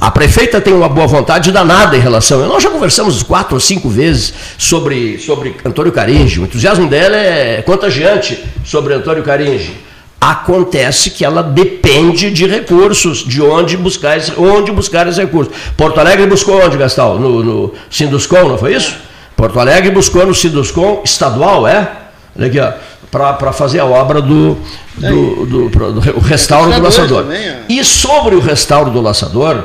A 0.00 0.10
prefeita 0.10 0.60
tem 0.60 0.72
uma 0.72 0.88
boa 0.88 1.06
vontade 1.06 1.52
danada 1.52 1.96
em 1.96 2.00
relação. 2.00 2.44
Nós 2.48 2.62
já 2.62 2.70
conversamos 2.70 3.22
quatro 3.22 3.54
ou 3.54 3.60
cinco 3.60 3.88
vezes 3.88 4.32
sobre, 4.56 5.18
sobre 5.18 5.54
Antônio 5.64 5.92
Caringe. 5.92 6.40
O 6.40 6.44
entusiasmo 6.44 6.88
dela 6.88 7.14
é 7.14 7.62
contagiante 7.62 8.42
sobre 8.64 8.94
Antônio 8.94 9.22
Caringe. 9.22 9.76
Acontece 10.18 11.10
que 11.10 11.22
ela 11.22 11.42
depende 11.42 12.30
de 12.30 12.46
recursos, 12.46 13.18
de 13.18 13.42
onde 13.42 13.76
buscar, 13.76 14.18
onde 14.38 14.72
buscar 14.72 15.06
esses 15.06 15.18
recursos. 15.18 15.54
Porto 15.76 16.00
Alegre 16.00 16.26
buscou 16.26 16.64
onde, 16.64 16.78
Gastal? 16.78 17.18
No, 17.18 17.44
no 17.44 17.74
Sinduscom, 17.90 18.48
não 18.48 18.56
foi 18.56 18.74
isso? 18.74 18.96
Porto 19.36 19.60
Alegre 19.60 19.90
buscou 19.90 20.26
no 20.26 20.34
Sinduscom 20.34 21.02
estadual, 21.04 21.68
é? 21.68 21.90
Olha 22.36 22.46
aqui, 22.46 22.58
ó 22.58 22.72
para 23.14 23.52
fazer 23.52 23.78
a 23.78 23.84
obra 23.84 24.20
do, 24.20 24.56
do, 24.96 25.46
do, 25.46 25.68
do, 25.68 25.90
do 25.90 26.20
restauro 26.20 26.72
do 26.72 26.82
laçador. 26.82 27.26
E 27.68 27.84
sobre 27.84 28.34
o 28.34 28.40
restauro 28.40 28.90
do 28.90 29.00
laçador, 29.00 29.62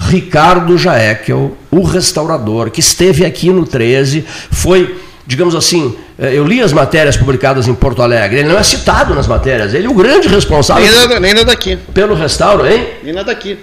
Ricardo 0.00 0.78
Jaekel, 0.78 1.54
o 1.70 1.82
restaurador, 1.82 2.70
que 2.70 2.80
esteve 2.80 3.26
aqui 3.26 3.50
no 3.50 3.66
13, 3.66 4.24
foi, 4.50 4.98
digamos 5.26 5.54
assim, 5.54 5.94
eh, 6.18 6.32
eu 6.34 6.46
li 6.46 6.62
as 6.62 6.72
matérias 6.72 7.16
publicadas 7.16 7.68
em 7.68 7.74
Porto 7.74 8.00
Alegre, 8.00 8.40
ele 8.40 8.48
não 8.48 8.58
é 8.58 8.62
citado 8.62 9.14
nas 9.14 9.26
matérias, 9.26 9.74
ele 9.74 9.86
é 9.86 9.90
o 9.90 9.94
grande 9.94 10.26
responsável. 10.28 10.82
Nem 10.82 11.08
na, 11.08 11.20
nem 11.20 11.34
na 11.34 11.42
daqui. 11.42 11.76
Pelo 11.92 12.14
restauro, 12.14 12.66
hein? 12.66 12.88
Nem 13.02 13.12
na 13.12 13.22
daqui. 13.22 13.58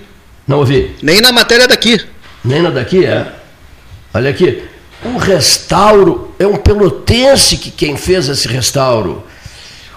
Não 0.48 0.60
ouvi. 0.60 0.96
Nem 1.02 1.20
na 1.20 1.32
matéria 1.32 1.68
daqui. 1.68 2.00
Nem 2.46 2.62
na 2.62 2.70
daqui, 2.70 3.06
é. 3.06 3.26
Olha 4.14 4.30
aqui. 4.30 4.64
O 5.04 5.18
restauro 5.18 6.34
é 6.38 6.46
um 6.46 6.58
pelotense 6.58 7.58
que 7.58 7.72
quem 7.72 7.96
fez 7.96 8.28
esse 8.28 8.48
restauro. 8.48 9.24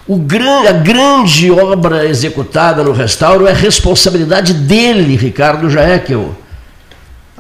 O 0.07 0.17
gran, 0.17 0.69
a 0.69 0.73
grande 0.73 1.51
obra 1.51 2.07
executada 2.07 2.83
no 2.85 2.93
restauro 2.93 3.47
é 3.47 3.53
responsabilidade 3.53 4.55
dele, 4.55 5.17
Ricardo 5.17 5.71
Jaekel. 5.71 6.37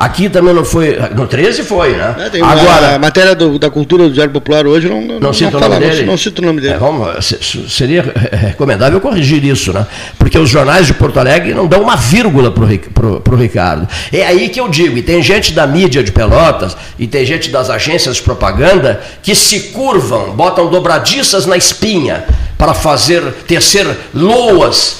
Aqui 0.02 0.28
também 0.28 0.52
não 0.52 0.64
foi. 0.64 0.98
No 1.14 1.28
13 1.28 1.62
foi, 1.62 1.92
né? 1.92 2.30
É, 2.34 2.42
uma, 2.42 2.52
Agora, 2.52 2.96
a 2.96 2.98
matéria 2.98 3.36
do, 3.36 3.56
da 3.56 3.70
cultura 3.70 4.04
do 4.08 4.12
Diário 4.12 4.32
Popular 4.32 4.66
hoje 4.66 4.88
não. 4.88 5.00
Não, 5.00 5.20
não 5.20 5.32
cita 5.32 5.56
o 5.56 5.60
nome 5.60 5.78
dele? 5.78 6.00
Não, 6.00 6.06
não 6.06 6.16
cita 6.16 6.42
o 6.42 6.44
nome 6.44 6.60
dele. 6.60 6.74
É, 6.74 6.78
vamos, 6.78 7.34
seria 7.68 8.12
recomendável 8.32 9.00
corrigir 9.00 9.44
isso, 9.44 9.72
né? 9.72 9.86
Porque 10.18 10.36
os 10.36 10.50
jornais 10.50 10.88
de 10.88 10.94
Porto 10.94 11.20
Alegre 11.20 11.54
não 11.54 11.68
dão 11.68 11.82
uma 11.82 11.94
vírgula 11.94 12.50
para 12.50 13.34
o 13.34 13.36
Ricardo. 13.36 13.86
É 14.12 14.26
aí 14.26 14.48
que 14.48 14.60
eu 14.60 14.68
digo, 14.68 14.98
e 14.98 15.02
tem 15.02 15.22
gente 15.22 15.52
da 15.52 15.68
mídia 15.68 16.02
de 16.02 16.10
Pelotas, 16.10 16.76
e 16.98 17.06
tem 17.06 17.24
gente 17.24 17.48
das 17.50 17.70
agências 17.70 18.16
de 18.16 18.22
propaganda 18.22 19.00
que 19.22 19.36
se 19.36 19.70
curvam, 19.70 20.32
botam 20.32 20.68
dobradiças 20.68 21.46
na 21.46 21.56
espinha 21.56 22.24
para 22.58 22.74
fazer, 22.74 23.22
tecer 23.46 23.86
loas 24.12 24.96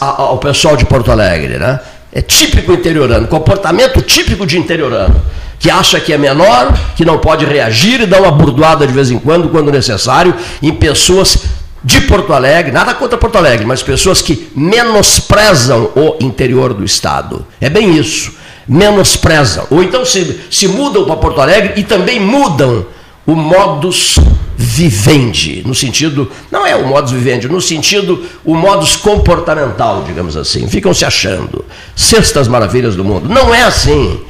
ao 0.00 0.36
pessoal 0.36 0.76
de 0.76 0.84
Porto 0.84 1.10
Alegre, 1.10 1.56
né? 1.58 1.80
É 2.12 2.20
típico 2.20 2.72
interiorano, 2.72 3.26
comportamento 3.26 4.02
típico 4.02 4.44
de 4.44 4.58
interiorano, 4.58 5.22
que 5.58 5.70
acha 5.70 5.98
que 5.98 6.12
é 6.12 6.18
menor, 6.18 6.76
que 6.94 7.04
não 7.04 7.18
pode 7.18 7.46
reagir 7.46 8.02
e 8.02 8.06
dá 8.06 8.20
uma 8.20 8.30
burdoada 8.30 8.86
de 8.86 8.92
vez 8.92 9.10
em 9.10 9.18
quando, 9.18 9.48
quando 9.48 9.72
necessário, 9.72 10.34
em 10.62 10.74
pessoas 10.74 11.38
de 11.82 12.02
Porto 12.02 12.32
Alegre, 12.32 12.70
nada 12.70 12.94
contra 12.94 13.16
Porto 13.16 13.36
Alegre, 13.36 13.64
mas 13.64 13.82
pessoas 13.82 14.20
que 14.20 14.50
menosprezam 14.54 15.90
o 15.96 16.16
interior 16.20 16.74
do 16.74 16.84
Estado. 16.84 17.46
É 17.60 17.70
bem 17.70 17.96
isso. 17.96 18.32
Menosprezam. 18.68 19.66
Ou 19.70 19.82
então 19.82 20.04
se, 20.04 20.40
se 20.50 20.68
mudam 20.68 21.04
para 21.04 21.16
Porto 21.16 21.40
Alegre 21.40 21.72
e 21.76 21.82
também 21.82 22.20
mudam 22.20 22.86
o 23.26 23.34
modus 23.34 24.18
vivendi, 24.56 25.62
no 25.66 25.74
sentido, 25.74 26.30
não 26.50 26.66
é 26.66 26.74
o 26.76 26.86
modus 26.86 27.12
vivendi, 27.12 27.48
no 27.48 27.60
sentido, 27.60 28.24
o 28.44 28.54
modus 28.54 28.96
comportamental, 28.96 30.04
digamos 30.04 30.36
assim. 30.36 30.66
Ficam 30.68 30.92
se 30.94 31.04
achando 31.04 31.64
sextas 31.96 32.48
maravilhas 32.48 32.94
do 32.96 33.04
mundo. 33.04 33.28
Não 33.28 33.54
é 33.54 33.62
assim. 33.62 34.20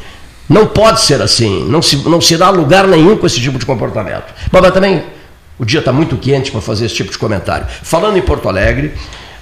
Não 0.48 0.66
pode 0.66 1.00
ser 1.00 1.22
assim. 1.22 1.64
Não 1.68 1.80
se, 1.80 1.96
não 2.08 2.20
se 2.20 2.36
dá 2.36 2.50
lugar 2.50 2.86
nenhum 2.86 3.16
com 3.16 3.26
esse 3.26 3.40
tipo 3.40 3.58
de 3.58 3.66
comportamento. 3.66 4.32
Mas, 4.50 4.62
mas 4.62 4.72
também 4.72 5.02
O 5.58 5.64
dia 5.64 5.78
está 5.78 5.92
muito 5.92 6.16
quente 6.16 6.50
para 6.50 6.60
fazer 6.60 6.86
esse 6.86 6.94
tipo 6.96 7.12
de 7.12 7.18
comentário. 7.18 7.66
Falando 7.82 8.16
em 8.16 8.22
Porto 8.22 8.48
Alegre, 8.48 8.94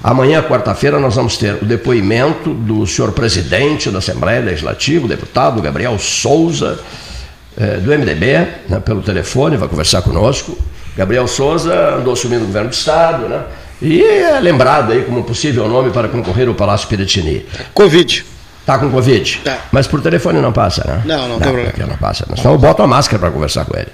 amanhã, 0.03 0.43
quarta-feira, 0.43 0.99
nós 0.99 1.15
vamos 1.15 1.39
ter 1.39 1.55
o 1.63 1.65
depoimento 1.65 2.53
do 2.53 2.87
senhor 2.87 3.13
presidente 3.13 3.91
da 3.91 3.99
Assembleia 3.99 4.41
Legislativa, 4.41 5.07
o 5.07 5.09
deputado 5.09 5.63
Gabriel 5.63 5.99
Souza, 5.99 6.81
eh, 7.61 7.77
do 7.77 7.91
MDB, 7.91 8.49
né, 8.71 8.81
pelo 8.83 9.03
telefone, 9.03 9.59
vai 9.59 9.69
conversar 9.69 10.01
conosco. 10.01 10.57
Gabriel 10.97 11.29
Souza 11.29 11.97
andou 11.97 12.15
assumindo 12.15 12.45
o 12.45 12.47
governo 12.47 12.71
do 12.71 12.73
Estado, 12.73 13.29
né? 13.29 13.43
E 13.83 14.03
é 14.03 14.41
lembrado 14.41 14.93
aí 14.93 15.03
como 15.03 15.23
possível 15.25 15.69
nome 15.69 15.91
para 15.91 16.09
concorrer 16.09 16.49
ao 16.49 16.55
Palácio 16.55 16.89
Piratini. 16.89 17.45
Covid. 17.75 18.25
Tá 18.65 18.79
com 18.79 18.91
Covid? 18.91 19.41
Tá. 19.45 19.59
Mas 19.71 19.87
por 19.87 20.01
telefone 20.01 20.41
não 20.41 20.53
passa, 20.53 20.85
né? 20.87 21.03
Não, 21.05 21.29
não 21.29 21.39
tem 21.39 21.53
problema. 21.53 21.73
Não 21.87 21.97
passa. 21.99 22.25
Senão 22.35 22.53
eu 22.53 22.59
boto 22.59 22.83
a 22.83 22.87
máscara 22.87 23.19
para 23.19 23.31
conversar 23.31 23.67
com 23.67 23.77
ele. 23.77 23.89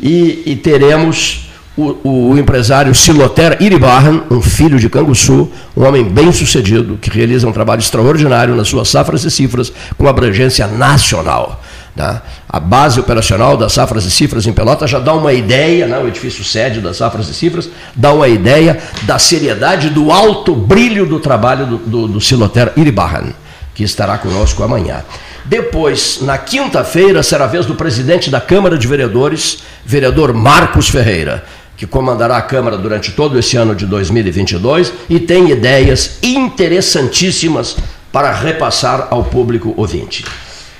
E, 0.00 0.42
e 0.46 0.56
teremos 0.56 1.50
o, 1.76 1.96
o, 2.04 2.30
o, 2.30 2.38
empresário 2.38 2.94
Siloter 2.94 3.58
Iribarren, 3.60 4.22
um 4.30 4.40
filho 4.40 4.78
de 4.78 4.88
Canguçu, 4.88 5.50
um 5.76 5.84
homem 5.84 6.04
bem 6.04 6.32
sucedido, 6.32 6.96
que 6.96 7.10
realiza 7.10 7.46
um 7.46 7.52
trabalho 7.52 7.80
extraordinário 7.80 8.54
nas 8.54 8.68
suas 8.68 8.88
safras 8.88 9.24
e 9.24 9.30
cifras 9.30 9.72
com 9.98 10.08
abrangência 10.08 10.66
nacional. 10.66 11.60
Tá? 11.96 12.22
A 12.48 12.58
base 12.58 12.98
operacional 12.98 13.56
das 13.56 13.72
safras 13.72 14.04
e 14.04 14.10
cifras 14.10 14.46
em 14.46 14.52
Pelotas 14.52 14.90
já 14.90 14.98
dá 14.98 15.14
uma 15.14 15.32
ideia, 15.32 15.86
né? 15.86 15.96
o 15.98 16.08
edifício 16.08 16.42
sede 16.42 16.80
das 16.80 16.96
safras 16.96 17.28
e 17.28 17.34
cifras, 17.34 17.68
dá 17.94 18.12
uma 18.12 18.26
ideia 18.26 18.78
da 19.02 19.16
seriedade, 19.16 19.90
do 19.90 20.10
alto 20.10 20.56
brilho 20.56 21.06
do 21.06 21.20
trabalho 21.20 21.66
do, 21.66 21.76
do, 21.78 22.08
do 22.08 22.20
Siloter 22.20 22.72
Iribarren 22.76 23.32
que 23.74 23.82
estará 23.82 24.16
conosco 24.16 24.62
amanhã. 24.62 25.04
Depois, 25.44 26.20
na 26.22 26.38
quinta-feira, 26.38 27.22
será 27.22 27.44
a 27.44 27.48
vez 27.48 27.66
do 27.66 27.74
presidente 27.74 28.30
da 28.30 28.40
Câmara 28.40 28.78
de 28.78 28.86
Vereadores, 28.86 29.62
vereador 29.84 30.32
Marcos 30.32 30.88
Ferreira, 30.88 31.44
que 31.76 31.86
comandará 31.86 32.36
a 32.36 32.42
Câmara 32.42 32.78
durante 32.78 33.10
todo 33.12 33.38
esse 33.38 33.56
ano 33.56 33.74
de 33.74 33.84
2022 33.84 34.92
e 35.10 35.18
tem 35.18 35.50
ideias 35.50 36.18
interessantíssimas 36.22 37.76
para 38.12 38.32
repassar 38.32 39.08
ao 39.10 39.24
público 39.24 39.74
ouvinte. 39.76 40.24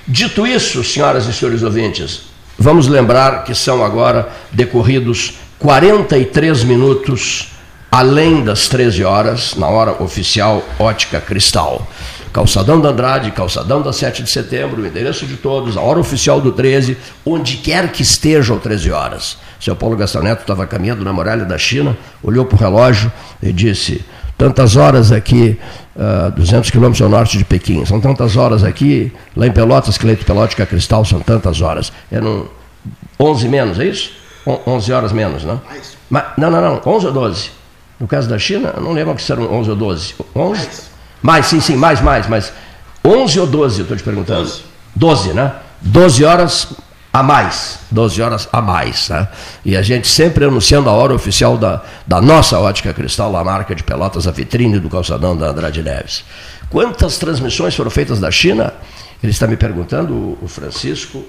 Dito 0.06 0.46
isso, 0.46 0.84
senhoras 0.84 1.26
e 1.26 1.32
senhores 1.32 1.62
ouvintes, 1.62 2.22
vamos 2.58 2.88
lembrar 2.88 3.42
que 3.44 3.54
são 3.54 3.82
agora 3.82 4.28
decorridos 4.52 5.34
43 5.58 6.62
minutos 6.64 7.48
além 7.90 8.44
das 8.44 8.68
13 8.68 9.02
horas, 9.04 9.54
na 9.54 9.68
hora 9.68 10.02
oficial 10.02 10.62
Ótica 10.78 11.20
Cristal. 11.20 11.88
Calçadão 12.34 12.80
da 12.80 12.88
Andrade, 12.90 13.30
Calçadão 13.30 13.80
da 13.80 13.92
7 13.92 14.24
de 14.24 14.30
setembro, 14.30 14.82
o 14.82 14.86
endereço 14.86 15.24
de 15.24 15.36
todos, 15.36 15.76
a 15.76 15.80
hora 15.80 16.00
oficial 16.00 16.40
do 16.40 16.52
13, 16.52 16.98
onde 17.24 17.58
quer 17.58 17.92
que 17.92 18.02
estejam 18.02 18.58
13 18.58 18.90
horas. 18.90 19.38
Seu 19.60 19.74
Paulo 19.74 19.96
Gastaneto 19.96 20.42
estava 20.42 20.66
caminhando 20.66 21.04
na 21.04 21.12
muralha 21.12 21.44
da 21.44 21.56
China, 21.56 21.96
olhou 22.22 22.44
para 22.44 22.56
o 22.56 22.58
relógio 22.58 23.12
e 23.40 23.52
disse: 23.52 24.04
tantas 24.36 24.76
horas 24.76 25.12
aqui, 25.12 25.58
uh, 25.96 26.30
200 26.32 26.70
quilômetros 26.70 27.02
ao 27.02 27.08
norte 27.08 27.38
de 27.38 27.44
Pequim, 27.44 27.84
são 27.84 28.00
tantas 28.00 28.36
horas 28.36 28.64
aqui, 28.64 29.12
lá 29.36 29.46
em 29.46 29.52
Pelotas, 29.52 29.96
Cleito 29.98 30.24
Pelótica 30.24 30.66
Cristal, 30.66 31.04
são 31.04 31.20
tantas 31.20 31.60
horas. 31.60 31.92
Eram 32.10 32.48
11 33.18 33.48
menos, 33.48 33.78
é 33.78 33.86
isso? 33.86 34.12
11 34.66 34.92
horas 34.92 35.12
menos, 35.12 35.44
não? 35.44 35.60
Mas, 36.10 36.24
não, 36.36 36.50
não, 36.50 36.60
não, 36.60 36.80
11 36.84 37.06
ou 37.06 37.12
12? 37.12 37.50
No 37.98 38.06
caso 38.06 38.28
da 38.28 38.38
China, 38.38 38.74
eu 38.76 38.82
não 38.82 38.92
lembro 38.92 39.18
se 39.18 39.30
eram 39.30 39.50
11 39.52 39.70
ou 39.70 39.76
12. 39.76 40.14
11? 40.34 40.68
Mais, 41.22 41.46
sim, 41.46 41.60
sim, 41.60 41.76
mais, 41.76 42.00
mais, 42.00 42.28
mais. 42.28 42.52
11 43.04 43.40
ou 43.40 43.46
12, 43.46 43.78
eu 43.78 43.82
estou 43.84 43.96
te 43.96 44.02
perguntando? 44.02 44.40
12. 44.40 44.62
12, 44.96 45.32
né? 45.32 45.52
12 45.80 46.24
horas 46.24 46.68
a 47.14 47.22
mais. 47.22 47.78
12 47.92 48.20
horas 48.20 48.48
a 48.52 48.60
mais. 48.60 49.08
Né? 49.08 49.28
E 49.64 49.76
a 49.76 49.82
gente 49.82 50.08
sempre 50.08 50.44
anunciando 50.44 50.90
a 50.90 50.92
hora 50.92 51.14
oficial 51.14 51.56
da, 51.56 51.80
da 52.04 52.20
nossa 52.20 52.58
ótica 52.58 52.92
cristal, 52.92 53.36
a 53.36 53.44
marca 53.44 53.72
de 53.72 53.84
Pelotas, 53.84 54.26
a 54.26 54.32
vitrine 54.32 54.80
do 54.80 54.90
calçadão 54.90 55.36
da 55.36 55.50
Andrade 55.50 55.80
Neves. 55.80 56.24
Quantas 56.68 57.16
transmissões 57.16 57.76
foram 57.76 57.88
feitas 57.88 58.18
da 58.18 58.32
China? 58.32 58.74
Ele 59.22 59.30
está 59.30 59.46
me 59.46 59.56
perguntando, 59.56 60.36
o 60.42 60.48
Francisco, 60.48 61.24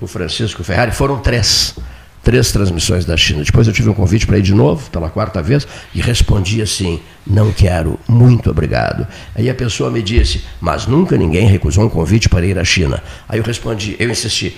o 0.00 0.08
Francisco 0.08 0.64
Ferrari, 0.64 0.90
foram 0.90 1.20
três 1.20 1.76
três 2.20 2.50
transmissões 2.50 3.04
da 3.04 3.16
China. 3.16 3.44
Depois 3.44 3.66
eu 3.68 3.72
tive 3.72 3.88
um 3.88 3.94
convite 3.94 4.26
para 4.26 4.38
ir 4.38 4.42
de 4.42 4.52
novo, 4.52 4.90
pela 4.90 5.08
quarta 5.08 5.40
vez, 5.40 5.66
e 5.94 6.00
respondi 6.00 6.60
assim: 6.60 7.00
não 7.24 7.52
quero, 7.52 7.98
muito 8.08 8.50
obrigado. 8.50 9.06
Aí 9.36 9.48
a 9.48 9.54
pessoa 9.54 9.88
me 9.88 10.02
disse: 10.02 10.44
mas 10.60 10.86
nunca 10.86 11.16
ninguém 11.16 11.46
recusou 11.46 11.84
um 11.84 11.88
convite 11.88 12.28
para 12.28 12.44
ir 12.44 12.58
à 12.58 12.64
China. 12.64 13.02
Aí 13.28 13.38
eu 13.38 13.44
respondi, 13.44 13.96
eu 13.98 14.10
insisti, 14.10 14.54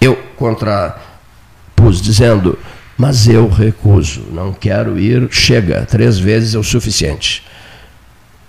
eu 0.00 0.16
contrapus 0.36 2.00
dizendo: 2.00 2.58
mas 2.96 3.28
eu 3.28 3.48
recuso, 3.48 4.22
não 4.32 4.52
quero 4.52 4.98
ir, 4.98 5.28
chega, 5.30 5.84
três 5.84 6.18
vezes 6.18 6.54
é 6.54 6.58
o 6.58 6.62
suficiente. 6.62 7.44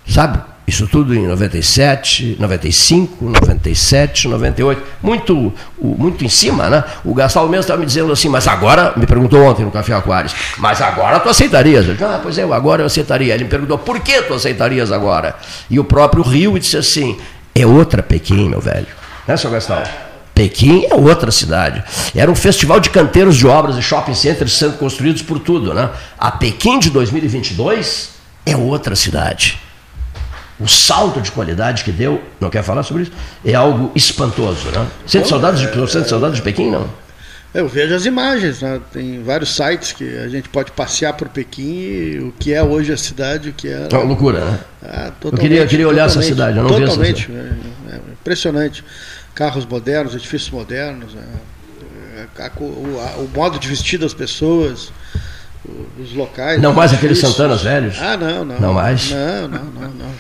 Sabe? 0.08 0.40
Isso 0.66 0.86
tudo 0.86 1.16
em 1.16 1.26
97, 1.26 2.36
95, 2.38 3.24
97, 3.24 4.28
98, 4.28 4.84
muito, 5.02 5.54
muito 5.82 6.26
em 6.26 6.30
cima, 6.30 6.70
né? 6.70 6.84
O 7.06 7.14
Gastal 7.14 7.48
mesmo 7.48 7.62
estava 7.62 7.80
me 7.80 7.86
dizendo 7.86 8.12
assim, 8.12 8.28
mas 8.28 8.50
agora, 8.50 8.94
me 8.98 9.06
perguntou 9.06 9.42
ontem 9.44 9.64
no 9.64 9.72
Café 9.72 9.94
Aquários, 9.94 10.36
mas 10.58 10.82
agora 10.82 11.22
tu 11.22 11.30
aceitarias? 11.30 11.86
Eu 11.88 11.94
disse, 11.94 12.04
ah, 12.04 12.20
pois 12.22 12.38
é, 12.38 12.44
agora 12.44 12.82
eu 12.82 12.86
aceitaria. 12.86 13.34
Ele 13.34 13.46
me 13.46 13.50
perguntou, 13.50 13.78
por 13.78 14.02
que 14.02 14.22
tu 14.24 14.34
aceitarias 14.34 14.92
agora? 14.92 15.38
E 15.70 15.80
o 15.80 15.86
próprio 15.86 16.22
Rio 16.22 16.60
disse 16.60 16.76
assim, 16.76 17.18
é 17.56 17.66
outra 17.66 18.04
Pequim, 18.04 18.50
meu 18.50 18.60
velho. 18.60 18.88
Né, 19.26 19.38
seu 19.38 19.50
Gastal? 19.50 19.84
Pequim 20.38 20.86
é 20.86 20.94
outra 20.94 21.32
cidade. 21.32 21.84
Era 22.16 22.30
um 22.30 22.36
festival 22.36 22.80
de 22.80 22.90
canteiros 22.90 23.36
de 23.36 23.48
obras 23.48 23.76
e 23.76 23.82
shopping 23.82 24.14
centers 24.14 24.54
sendo 24.54 24.78
construídos 24.78 25.22
por 25.22 25.40
tudo, 25.40 25.74
né? 25.74 25.90
A 26.18 26.32
Pequim 26.32 26.78
de 26.78 26.90
2022 26.90 28.10
é 28.46 28.56
outra 28.56 28.96
cidade 28.96 29.60
o 30.60 30.68
salto 30.68 31.22
de 31.22 31.32
qualidade 31.32 31.84
que 31.84 31.92
deu, 31.92 32.22
não 32.40 32.50
quer 32.50 32.64
falar 32.64 32.84
sobre 32.84 33.04
isso? 33.04 33.12
É 33.46 33.54
algo 33.54 33.92
espantoso, 33.96 34.70
né? 34.72 34.88
Sente 35.06 35.28
saudades 35.28 35.60
de, 35.60 35.68
é, 35.68 35.88
sente 35.88 36.10
saudades 36.10 36.38
de 36.38 36.42
Pequim, 36.42 36.72
não? 36.72 36.88
Eu 37.54 37.68
vejo 37.68 37.94
as 37.96 38.06
imagens, 38.06 38.62
né? 38.62 38.80
tem 38.92 39.24
vários 39.24 39.56
sites 39.56 39.92
que 39.92 40.18
a 40.18 40.28
gente 40.28 40.50
pode 40.50 40.72
passear 40.72 41.14
por 41.14 41.30
Pequim 41.30 41.80
e 41.80 42.20
o 42.20 42.34
que 42.38 42.54
é 42.54 42.62
hoje 42.62 42.92
a 42.92 42.98
cidade, 42.98 43.50
o 43.50 43.54
que 43.54 43.68
é. 43.68 43.88
É 43.92 43.96
uma 43.96 44.04
loucura, 44.04 44.44
né? 44.44 44.60
Ah, 44.84 45.12
eu 45.24 45.32
queria, 45.34 45.66
queria 45.66 45.88
olhar 45.88 46.06
essa 46.06 46.22
cidade, 46.22 46.58
eu 46.58 46.64
não 46.64 46.70
totalmente, 46.70 47.28
vi 47.28 47.38
essa 47.38 47.44
cidade. 47.44 47.60
É, 47.90 47.96
é 47.96 48.00
impressionante. 48.14 48.84
Carros 49.38 49.68
modernos, 49.68 50.16
edifícios 50.16 50.50
modernos, 50.50 51.16
é, 51.16 52.42
é 52.42 52.52
o, 52.60 52.64
o, 52.64 53.26
o 53.26 53.30
modo 53.36 53.60
de 53.60 53.68
vestir 53.68 54.00
das 54.00 54.12
pessoas 54.12 54.92
os 56.00 56.12
locais. 56.14 56.60
Não 56.60 56.74
mais 56.74 56.92
aqueles 56.92 57.20
Santanas 57.20 57.62
velhos? 57.62 58.00
Ah, 58.02 58.18
não, 58.18 58.44
não. 58.44 58.60
Não 58.60 58.74
mais? 58.74 59.12
Não, 59.12 59.48
não, 59.48 59.64
não, 59.64 59.90
não. 59.90 60.12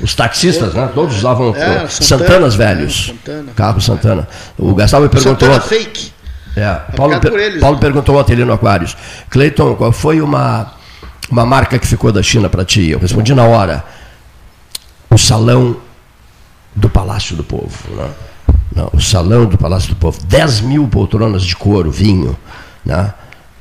Os 0.00 0.14
taxistas, 0.14 0.72
né? 0.72 0.90
Todos 0.94 1.18
usavam 1.18 1.54
é, 1.54 1.86
Santana, 1.88 1.88
Santanas 1.90 2.54
velhos. 2.54 3.02
É, 3.02 3.12
Santana. 3.12 3.52
Carro 3.54 3.80
Santana. 3.82 4.28
O 4.56 4.74
Gastão 4.74 5.02
me 5.02 5.10
perguntou. 5.10 5.52
Santana 5.52 5.60
fake. 5.60 6.12
É. 6.56 6.74
Paulo, 6.96 7.20
per, 7.20 7.34
eles, 7.34 7.60
Paulo 7.60 7.76
né? 7.76 7.82
perguntou 7.82 8.16
ontem 8.16 8.32
ali 8.32 8.46
no 8.46 8.54
Aquários. 8.54 8.96
Cleiton, 9.28 9.74
qual 9.74 9.92
foi 9.92 10.22
uma, 10.22 10.72
uma 11.30 11.44
marca 11.44 11.78
que 11.78 11.86
ficou 11.86 12.10
da 12.10 12.22
China 12.22 12.48
para 12.48 12.64
ti? 12.64 12.88
Eu 12.88 12.98
respondi 12.98 13.34
na 13.34 13.44
hora. 13.44 13.84
O 15.10 15.18
salão 15.18 15.76
do 16.74 16.88
Palácio 16.88 17.36
do 17.36 17.44
Povo. 17.44 17.76
Né? 17.94 18.08
O 18.92 19.00
salão 19.00 19.46
do 19.46 19.58
Palácio 19.58 19.90
do 19.90 19.96
Povo. 19.96 20.18
10 20.24 20.60
mil 20.62 20.88
poltronas 20.88 21.42
de 21.42 21.56
couro, 21.56 21.90
vinho. 21.90 22.36
Né? 22.84 23.12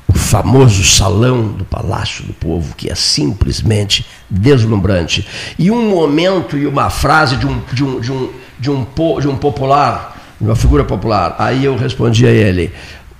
o 0.07 0.13
famoso 0.13 0.83
salão 0.85 1.49
do 1.49 1.65
Palácio 1.65 2.23
do 2.23 2.33
Povo, 2.33 2.73
que 2.75 2.89
é 2.89 2.95
simplesmente 2.95 4.05
deslumbrante. 4.29 5.27
E 5.59 5.69
um 5.69 5.89
momento 5.89 6.57
e 6.57 6.65
uma 6.65 6.89
frase 6.89 7.35
de 7.35 7.45
um, 7.45 7.61
de 7.73 7.83
um, 7.83 7.99
de 7.99 8.11
um, 8.11 8.29
de 8.57 8.71
um, 8.71 8.85
de 9.19 9.27
um 9.27 9.35
popular, 9.35 10.17
de 10.39 10.47
uma 10.47 10.55
figura 10.55 10.85
popular. 10.85 11.35
Aí 11.37 11.65
eu 11.65 11.75
respondi 11.75 12.25
a 12.25 12.31
ele: 12.31 12.71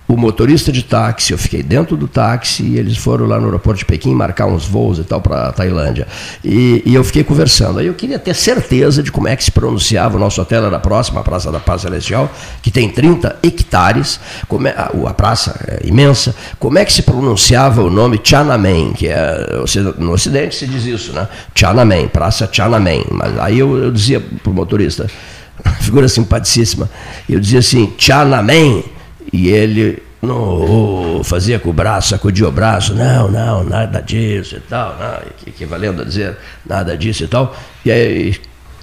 o 0.07 0.15
motorista 0.15 0.71
de 0.71 0.83
táxi, 0.83 1.33
eu 1.33 1.37
fiquei 1.37 1.61
dentro 1.61 1.97
do 1.97 2.07
táxi 2.07 2.63
e 2.63 2.77
eles 2.77 2.95
foram 2.95 3.25
lá 3.25 3.37
no 3.39 3.45
aeroporto 3.45 3.79
de 3.79 3.85
Pequim 3.85 4.13
marcar 4.13 4.45
uns 4.45 4.65
voos 4.65 4.99
e 4.99 5.03
tal 5.03 5.19
para 5.19 5.49
a 5.49 5.51
Tailândia. 5.51 6.07
E, 6.43 6.81
e, 6.85 6.95
eu 6.95 7.03
fiquei 7.03 7.25
conversando. 7.25 7.79
Aí 7.79 7.87
eu 7.87 7.93
queria 7.93 8.17
ter 8.17 8.33
certeza 8.33 9.03
de 9.03 9.11
como 9.11 9.27
é 9.27 9.35
que 9.35 9.43
se 9.43 9.51
pronunciava. 9.51 10.15
O 10.15 10.19
nosso 10.19 10.41
hotel 10.41 10.65
era 10.65 10.79
próximo 10.79 11.19
à 11.19 11.23
Praça 11.23 11.51
da 11.51 11.59
Paz 11.59 11.81
Celestial, 11.81 12.31
que 12.61 12.71
tem 12.71 12.87
30 12.87 13.37
hectares, 13.43 14.17
como 14.47 14.69
é, 14.69 14.71
a, 14.71 14.91
a, 15.09 15.13
praça 15.13 15.59
é 15.67 15.85
imensa. 15.85 16.33
Como 16.57 16.79
é 16.79 16.85
que 16.85 16.93
se 16.93 17.01
pronunciava 17.01 17.83
o 17.83 17.89
nome 17.89 18.17
Tiananmen, 18.17 18.93
que 18.93 19.07
é 19.07 19.61
no 19.97 20.13
Ocidente 20.13 20.55
se 20.55 20.65
diz 20.67 20.85
isso, 20.85 21.11
né? 21.11 21.27
Tiananmen, 21.53 22.07
Praça 22.07 22.47
Tiananmen. 22.47 23.03
Mas 23.11 23.37
aí 23.39 23.59
eu, 23.59 23.77
eu 23.77 23.91
dizia 23.91 24.21
para 24.21 24.49
o 24.49 24.53
motorista, 24.53 25.07
figura 25.81 26.07
simpaticíssima, 26.07 26.89
eu 27.27 27.41
dizia 27.41 27.59
assim, 27.59 27.87
Tiananmen 27.97 28.96
e 29.32 29.49
ele 29.49 30.01
não 30.21 31.23
fazia 31.23 31.59
com 31.59 31.69
o 31.69 31.73
braço, 31.73 32.09
sacudia 32.09 32.47
o 32.47 32.51
braço, 32.51 32.93
não, 32.93 33.30
não, 33.30 33.63
nada 33.63 34.01
disso 34.01 34.57
e 34.57 34.59
tal, 34.61 34.95
não, 34.97 35.21
equivalendo 35.45 36.01
a 36.01 36.05
dizer 36.05 36.38
nada 36.65 36.97
disso 36.97 37.23
e 37.23 37.28
tal. 37.28 37.55
E 37.86 37.91
aí 37.91 38.36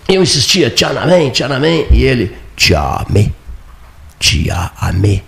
eu 0.08 0.22
insistia, 0.22 0.70
Tiananmen, 0.70 1.30
Tiananmen, 1.30 1.86
e 1.90 2.04
ele, 2.04 2.36
Tiame, 2.56 3.34
Tiame, 4.18 5.22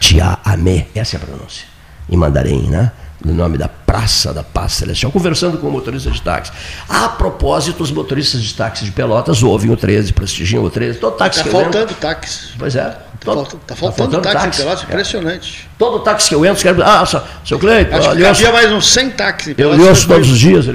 Tiame, 0.00 0.86
essa 0.94 1.16
é 1.16 1.18
a 1.18 1.20
pronúncia. 1.20 1.66
em 2.08 2.16
mandarim, 2.16 2.68
né? 2.68 2.90
No 3.24 3.34
nome 3.34 3.58
da 3.58 3.68
Praça 3.68 4.32
da 4.32 4.42
Paz 4.42 4.72
Celestial, 4.72 5.10
conversando 5.12 5.58
com 5.58 5.68
o 5.68 5.70
motorista 5.70 6.10
de 6.10 6.22
táxi. 6.22 6.52
A 6.88 7.08
propósito, 7.08 7.82
os 7.82 7.90
motoristas 7.90 8.42
de 8.42 8.54
táxi 8.54 8.84
de 8.84 8.92
Pelotas 8.92 9.42
ouvem 9.42 9.70
o 9.70 9.76
13, 9.76 10.12
prestigiam 10.12 10.64
o 10.64 10.70
13. 10.70 10.98
Todo 10.98 11.16
táxi 11.16 11.40
Está 11.40 11.50
faltando 11.50 11.94
táxi. 11.94 12.48
Pois 12.58 12.76
é. 12.76 12.96
Está 13.20 13.34
faltando, 13.34 13.62
tá 13.66 13.76
faltando, 13.76 13.76
tá 13.76 13.76
faltando 13.76 14.22
táxi, 14.22 14.38
táxi 14.38 14.60
em 14.60 14.64
Pelotas, 14.64 14.82
é. 14.82 14.86
impressionante. 14.86 15.70
Todo 15.76 15.98
táxi 16.00 16.28
que 16.28 16.34
eu 16.34 16.46
entro, 16.46 16.62
quero... 16.62 16.82
ah, 16.82 17.04
seu 17.44 17.58
Cleito, 17.58 17.94
Acho 17.94 18.16
que 18.16 18.24
havia 18.24 18.52
mais 18.52 18.72
uns 18.72 18.88
100 18.90 19.10
táxis. 19.10 19.54
Eu 19.58 19.88
ouço 19.88 20.08
todos 20.08 20.30
os 20.30 20.38
dias. 20.38 20.66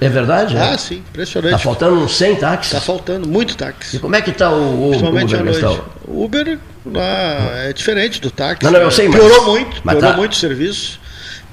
É 0.00 0.08
verdade? 0.08 0.56
Ah, 0.58 0.72
é? 0.72 0.76
sim, 0.76 0.96
impressionante. 0.96 1.54
Está 1.54 1.64
faltando 1.64 1.96
uns 1.96 2.16
100 2.16 2.36
táxis? 2.36 2.72
Está 2.72 2.84
faltando 2.84 3.26
muito 3.26 3.56
táxi. 3.56 3.96
E 3.96 3.98
como 3.98 4.14
é 4.14 4.20
que 4.20 4.30
está 4.30 4.50
o, 4.50 4.88
o 4.88 4.90
Principalmente 4.90 5.34
Uber? 5.34 5.80
O 6.06 6.24
Uber 6.24 6.58
ah, 6.96 7.68
é 7.68 7.72
diferente 7.72 8.20
do 8.20 8.30
táxi. 8.30 8.62
Não, 8.62 8.70
não, 8.70 8.80
eu 8.80 8.90
sei, 8.90 9.08
mas... 9.08 9.18
Piorou 9.18 9.46
muito, 9.46 9.80
piorou 9.80 10.00
tá... 10.00 10.16
muito 10.16 10.32
o 10.32 10.36
serviço. 10.36 11.00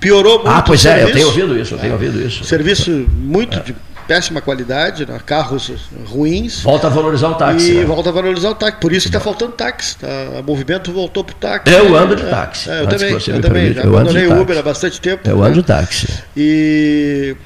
Piorou 0.01 0.39
muito. 0.39 0.49
Ah, 0.49 0.61
pois 0.63 0.83
é, 0.85 1.03
eu 1.03 1.13
tenho 1.13 1.27
ouvido 1.27 1.57
isso, 1.57 1.75
eu 1.75 1.79
tenho 1.79 1.93
ouvido 1.93 2.19
isso. 2.19 2.43
Serviço 2.43 2.91
muito 2.91 3.59
de 3.61 3.75
péssima 4.07 4.41
qualidade, 4.41 5.05
né? 5.05 5.19
carros 5.25 5.71
ruins. 6.07 6.63
Volta 6.63 6.87
a 6.87 6.89
valorizar 6.89 7.29
o 7.29 7.35
táxi. 7.35 7.71
E 7.71 7.75
né? 7.75 7.85
volta 7.85 8.09
a 8.09 8.11
valorizar 8.11 8.49
o 8.49 8.55
táxi. 8.55 8.77
Por 8.81 8.91
isso 8.91 9.03
que 9.03 9.15
está 9.15 9.19
faltando 9.19 9.51
táxi. 9.53 9.97
Tá? 9.97 10.07
O 10.39 10.43
movimento 10.43 10.91
voltou 10.91 11.23
para 11.23 11.33
o 11.33 11.35
táxi. 11.37 11.73
Eu 11.73 11.95
ando 11.95 12.15
de 12.15 12.23
táxi. 12.23 12.69
É, 12.69 12.81
eu 12.81 12.87
também, 12.87 13.11
eu 13.11 13.41
também. 13.41 13.73
Já 13.73 13.83
eu 13.83 13.95
abandonei 13.95 14.27
o 14.27 14.41
Uber 14.41 14.57
há 14.57 14.61
bastante 14.63 14.99
tempo. 14.99 15.29
Eu 15.29 15.41
ando 15.43 15.61
de 15.61 15.63
táxi. 15.63 16.07
E 16.35 17.37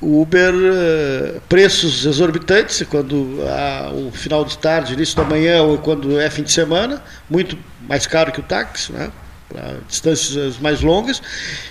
o 0.00 0.20
Uber, 0.22 0.54
eh, 0.54 1.34
preços 1.48 2.06
exorbitantes, 2.06 2.84
quando 2.88 3.40
há 3.48 3.90
o 3.90 4.12
final 4.12 4.44
de 4.44 4.56
tarde, 4.58 4.92
início 4.92 5.16
da 5.16 5.24
manhã 5.24 5.62
ou 5.62 5.78
quando 5.78 6.20
é 6.20 6.30
fim 6.30 6.42
de 6.42 6.52
semana, 6.52 7.02
muito 7.28 7.58
mais 7.88 8.06
caro 8.06 8.30
que 8.30 8.38
o 8.38 8.42
táxi, 8.44 8.92
né? 8.92 9.10
Distâncias 9.88 10.58
mais 10.58 10.80
longas, 10.80 11.22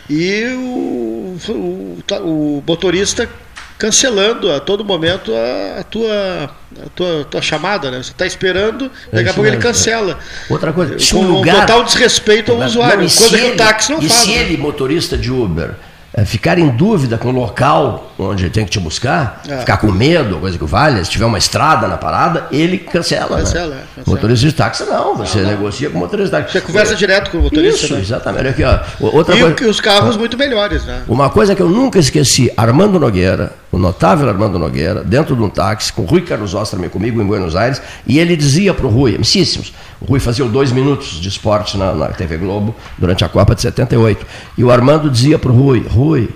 e 0.10 0.44
o, 0.56 1.38
o, 1.50 2.00
o, 2.22 2.64
motorista 2.66 3.30
cancelando 3.78 4.52
a 4.52 4.60
todo 4.60 4.84
momento 4.84 5.32
a, 5.36 5.82
a 5.82 5.84
tua, 5.84 6.56
a 6.86 6.90
tua, 6.96 7.26
tua 7.26 7.42
chamada, 7.42 7.92
né? 7.92 7.98
Você 7.98 8.12
está 8.12 8.26
esperando, 8.26 8.92
é 9.12 9.18
daqui 9.18 9.30
a 9.30 9.34
pouco 9.34 9.48
ele 9.48 9.58
cancela. 9.58 10.20
Outra 10.50 10.74
coisa, 10.74 10.96
com 11.12 11.20
um 11.20 11.32
lugar... 11.34 11.62
total 11.62 11.84
desrespeito 11.84 12.52
ao 12.52 12.60
usuário, 12.60 13.04
não, 13.04 13.10
coisa 13.10 13.38
que 13.38 13.46
o 13.46 13.56
táxi 13.56 13.92
não 13.92 14.02
e 14.02 14.10
faz. 14.10 14.22
E 14.22 14.26
se 14.26 14.32
né? 14.32 14.42
ele, 14.42 14.58
motorista 14.58 15.16
de 15.18 15.32
Uber, 15.32 15.76
é, 16.18 16.26
ficar 16.26 16.58
em 16.58 16.68
dúvida 16.70 17.16
com 17.16 17.28
o 17.28 17.32
local 17.32 18.12
onde 18.18 18.46
ele 18.46 18.50
tem 18.50 18.66
que 18.66 18.72
te 18.72 18.80
buscar, 18.80 19.44
é. 19.48 19.60
ficar 19.60 19.78
com 19.78 19.92
medo, 19.92 20.40
coisa 20.40 20.58
que 20.58 20.66
vale, 20.66 21.06
se 21.06 21.12
tiver 21.12 21.26
uma 21.26 21.38
estrada 21.38 21.88
na 21.88 21.96
parada, 21.96 22.48
ele 22.52 22.80
cancela. 22.80 23.38
Cancela, 23.38 23.76
né? 23.76 23.84
cancela. 23.96 24.16
Motorista 24.16 24.48
de 24.48 24.54
táxi 24.54 24.84
não, 24.86 25.16
você 25.16 25.42
não, 25.42 25.52
negocia 25.52 25.92
com 25.92 25.98
o 25.98 26.00
motorista 26.00 26.38
de 26.38 26.44
táxi. 26.44 26.60
Você 26.60 26.66
conversa 26.66 26.94
é. 26.94 26.96
direto 26.96 27.30
com 27.30 27.38
o 27.38 27.42
motorista. 27.44 27.86
Isso, 27.86 27.94
né? 27.94 28.00
exatamente. 28.00 28.48
Aqui, 28.48 28.64
ó, 28.64 28.80
outra 29.00 29.36
e 29.36 29.40
coisa, 29.42 29.70
os 29.70 29.80
carros 29.80 30.18
muito 30.18 30.36
melhores, 30.36 30.84
né? 30.86 31.04
Uma 31.08 31.30
coisa 31.30 31.54
que 31.54 31.62
eu 31.62 31.70
nunca 31.70 32.00
esqueci, 32.00 32.52
Armando 32.58 33.00
Nogueira, 33.00 33.52
o 33.78 33.80
notável 33.80 34.28
Armando 34.28 34.60
Nogueira, 34.60 35.04
dentro 35.04 35.36
de 35.36 35.42
um 35.42 35.50
táxi, 35.50 35.94
com 35.94 36.02
o 36.02 36.06
Rui 36.06 36.22
Carlos 36.22 36.54
Osterman 36.54 36.90
comigo 36.90 37.22
em 37.22 37.26
Buenos 37.26 37.56
Aires, 37.56 37.82
e 38.06 38.20
ele 38.20 38.36
dizia 38.36 38.74
para 38.74 38.86
o 38.86 38.90
Rui, 38.90 39.16
amicíssimos, 39.16 39.74
o 40.02 40.06
Rui 40.06 40.20
fazia 40.20 40.44
dois 40.46 40.72
minutos 40.72 41.22
de 41.22 41.30
esporte 41.30 41.78
na, 41.78 41.94
na 41.94 42.08
TV 42.08 42.38
Globo 42.38 42.76
durante 42.98 43.24
a 43.24 43.30
Copa 43.30 43.56
de 43.56 43.62
78, 43.62 44.26
e 44.58 44.64
o 44.64 44.72
Armando 44.72 45.10
dizia 45.10 45.40
para 45.40 45.52
o 45.52 45.56
Rui, 45.56 45.86
Rui, 45.88 46.30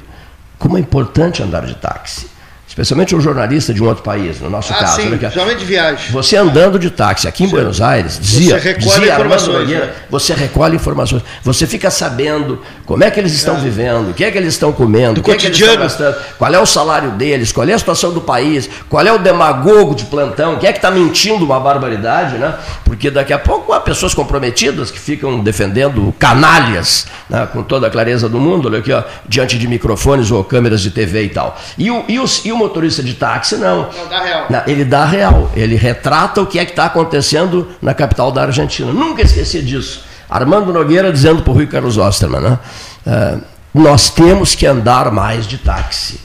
como 0.58 0.78
é 0.78 0.80
importante 0.80 1.44
andar 1.44 1.66
de 1.66 1.76
táxi 1.76 2.31
especialmente 2.72 3.14
um 3.14 3.20
jornalista 3.20 3.74
de 3.74 3.84
um 3.84 3.88
outro 3.88 4.02
país, 4.02 4.40
no 4.40 4.50
nosso 4.50 4.72
ah, 4.72 4.78
caso. 4.78 5.02
Sim, 5.02 5.20
geralmente 5.20 5.60
de 5.60 5.66
viagem. 5.66 6.10
Você 6.10 6.38
andando 6.38 6.80
de 6.80 6.90
táxi 6.90 7.28
aqui 7.28 7.44
em 7.44 7.48
sim. 7.48 7.52
Buenos 7.52 7.82
Aires, 7.82 8.18
dizia, 8.18 8.58
você 8.58 8.70
recolhe 8.70 8.86
dizia 8.86 9.14
informações, 9.14 9.70
né? 9.70 9.90
você 10.10 10.34
recolhe 10.34 10.76
informações, 10.78 11.22
você 11.44 11.68
fica 11.68 11.92
sabendo 11.92 12.62
como 12.86 13.04
é 13.04 13.12
que 13.12 13.20
eles 13.20 13.34
estão 13.34 13.58
é. 13.58 13.60
vivendo, 13.60 14.12
o 14.12 14.14
que 14.14 14.24
é 14.24 14.32
que 14.32 14.38
eles 14.38 14.54
estão 14.54 14.72
comendo, 14.72 15.20
o 15.20 15.24
que 15.24 15.32
é 15.32 15.36
que 15.36 15.48
eles 15.48 15.60
estão 15.60 15.76
gastando, 15.76 16.16
qual 16.38 16.54
é 16.54 16.60
o 16.60 16.66
salário 16.66 17.12
deles, 17.12 17.52
qual 17.52 17.68
é 17.68 17.74
a 17.74 17.78
situação 17.78 18.14
do 18.14 18.22
país, 18.22 18.70
qual 18.88 19.06
é 19.06 19.12
o 19.12 19.18
demagogo 19.18 19.94
de 19.94 20.06
plantão, 20.06 20.58
quem 20.58 20.70
é 20.70 20.72
que 20.72 20.78
está 20.78 20.90
mentindo 20.90 21.44
uma 21.44 21.60
barbaridade, 21.60 22.38
né? 22.38 22.56
Porque 22.86 23.12
daqui 23.12 23.34
a 23.34 23.40
pouco 23.40 23.74
há 23.74 23.82
pessoas 23.82 24.14
comprometidas 24.14 24.90
que 24.90 25.00
ficam 25.00 25.42
defendendo 25.42 26.16
canalhas, 26.18 27.06
né? 27.30 27.46
com 27.52 27.64
toda 27.64 27.88
a 27.88 27.90
clareza 27.90 28.30
do 28.30 28.40
mundo, 28.40 28.70
olha 28.70 28.80
aqui, 28.80 28.94
ó, 28.94 29.04
diante 29.28 29.58
de 29.60 29.68
microfones 29.68 30.32
ou 30.32 30.42
câmeras 30.44 30.82
de 30.82 30.92
TV 30.92 31.24
e 31.24 31.30
tal. 31.30 31.60
E 31.78 31.92
o, 31.92 32.06
e 32.08 32.18
o, 32.18 32.26
e 32.46 32.52
o 32.52 32.61
motorista 32.62 33.04
de 33.04 33.14
táxi, 33.14 33.58
não. 33.58 33.90
Não, 33.92 34.10
dá 34.10 34.24
real. 34.24 34.48
Ele 34.68 34.86
dá 34.86 35.06
real. 35.06 35.52
Ele 35.56 35.76
retrata 35.76 36.42
o 36.42 36.46
que 36.46 36.60
é 36.60 36.66
que 36.66 36.72
está 36.72 36.86
acontecendo 36.86 37.70
na 37.82 37.94
capital 37.94 38.32
da 38.32 38.44
Argentina. 38.44 38.92
Nunca 38.92 39.22
esqueci 39.22 39.62
disso. 39.62 40.06
Armando 40.30 40.72
Nogueira 40.72 41.12
dizendo 41.12 41.42
para 41.42 41.52
o 41.52 41.54
Rui 41.54 41.68
Carlos 41.68 41.98
Osterman, 41.98 42.42
né? 42.42 42.60
Uh, 43.06 43.42
nós 43.74 44.10
temos 44.10 44.54
que 44.54 44.66
andar 44.66 45.10
mais 45.12 45.48
de 45.48 45.58
táxi. 45.58 46.20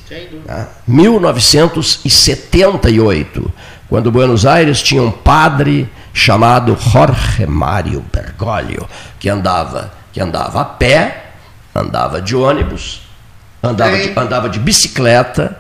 Né? 0.47 0.67
1978, 0.87 3.53
quando 3.89 4.11
Buenos 4.11 4.45
Aires 4.45 4.83
tinha 4.83 5.01
um 5.03 5.13
padre 5.13 5.89
chamado 6.13 6.77
Jorge 6.81 7.47
Mário 7.47 8.05
Bergoglio, 8.13 8.89
que 9.19 9.29
andava, 9.29 9.93
que 10.13 10.21
andava 10.21 10.61
a 10.61 10.65
pé, 10.65 11.27
andava 11.75 12.21
de 12.21 12.35
ônibus, 12.35 13.03
andava 13.63 13.97
de, 13.97 14.19
andava 14.19 14.49
de 14.49 14.59
bicicleta, 14.59 15.57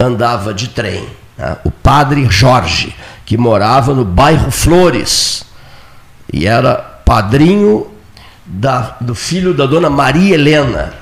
andava 0.00 0.54
de 0.54 0.68
trem. 0.68 1.06
Né? 1.36 1.56
O 1.64 1.70
padre 1.70 2.26
Jorge, 2.30 2.94
que 3.26 3.36
morava 3.36 3.94
no 3.94 4.04
bairro 4.04 4.50
Flores, 4.50 5.44
e 6.32 6.46
era 6.46 6.74
padrinho 6.74 7.88
da, 8.46 8.96
do 9.00 9.14
filho 9.14 9.52
da 9.52 9.66
dona 9.66 9.90
Maria 9.90 10.34
Helena, 10.34 10.94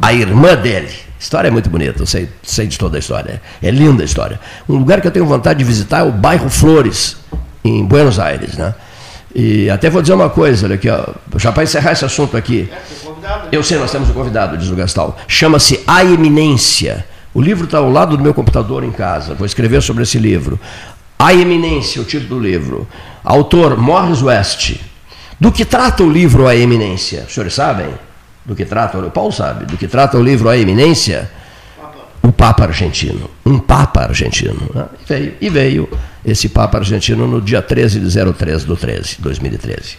a 0.00 0.12
irmã 0.12 0.54
dele. 0.54 0.88
A 0.88 1.22
história 1.22 1.48
é 1.48 1.50
muito 1.50 1.70
bonita, 1.70 2.02
eu 2.02 2.06
sei, 2.06 2.28
sei 2.42 2.66
de 2.66 2.78
toda 2.78 2.96
a 2.96 2.98
história. 2.98 3.40
É 3.62 3.70
linda 3.70 4.02
a 4.02 4.04
história. 4.04 4.40
Um 4.68 4.78
lugar 4.78 5.00
que 5.00 5.06
eu 5.06 5.10
tenho 5.12 5.26
vontade 5.26 5.60
de 5.60 5.64
visitar 5.64 6.00
é 6.00 6.02
o 6.02 6.10
bairro 6.10 6.50
Flores, 6.50 7.16
em 7.62 7.84
Buenos 7.84 8.18
Aires. 8.18 8.56
Né? 8.56 8.74
E 9.34 9.70
até 9.70 9.88
vou 9.88 10.02
dizer 10.02 10.14
uma 10.14 10.28
coisa, 10.28 10.66
olha 10.66 10.74
aqui, 10.74 10.90
ó, 10.90 11.06
já 11.36 11.52
para 11.52 11.62
encerrar 11.62 11.92
esse 11.92 12.04
assunto 12.04 12.36
aqui. 12.36 12.68
Eu 13.52 13.62
sei, 13.62 13.78
nós 13.78 13.90
temos 13.92 14.10
um 14.10 14.12
convidado, 14.12 14.56
diz 14.58 14.68
o 14.68 14.74
Gastal. 14.74 15.16
Chama-se 15.28 15.80
A 15.86 16.04
Eminência. 16.04 17.06
O 17.34 17.40
livro 17.40 17.64
está 17.64 17.78
ao 17.78 17.90
lado 17.90 18.16
do 18.16 18.22
meu 18.22 18.34
computador 18.34 18.84
em 18.84 18.90
casa. 18.90 19.34
Vou 19.34 19.46
escrever 19.46 19.80
sobre 19.82 20.02
esse 20.02 20.18
livro. 20.18 20.60
A 21.18 21.32
Eminência, 21.32 22.02
o 22.02 22.04
título 22.04 22.40
do 22.40 22.46
livro. 22.46 22.86
Autor 23.24 23.76
Morris 23.78 24.22
West. 24.22 24.76
Do 25.40 25.50
que 25.50 25.64
trata 25.64 26.02
o 26.02 26.10
livro 26.10 26.46
A 26.46 26.54
Eminência? 26.54 27.24
Os 27.26 27.32
senhores 27.32 27.54
sabem? 27.54 27.88
Do 28.44 28.54
que 28.54 28.64
trata? 28.64 28.98
O 28.98 29.10
Paulo 29.10 29.32
sabe. 29.32 29.64
Do 29.64 29.78
que 29.78 29.88
trata 29.88 30.18
o 30.18 30.22
livro 30.22 30.48
A 30.48 30.58
Eminência? 30.58 31.30
O 32.22 32.30
Papa 32.30 32.64
argentino. 32.64 33.30
Um 33.46 33.58
Papa 33.58 34.02
argentino. 34.02 34.68
Né? 34.74 34.84
E, 35.00 35.04
veio, 35.06 35.34
e 35.40 35.48
veio 35.48 35.88
esse 36.24 36.48
Papa 36.48 36.78
argentino 36.78 37.26
no 37.26 37.40
dia 37.40 37.62
13 37.62 37.98
de 37.98 38.32
03 38.32 38.64
do 38.64 38.76
13, 38.76 39.16
2013. 39.20 39.96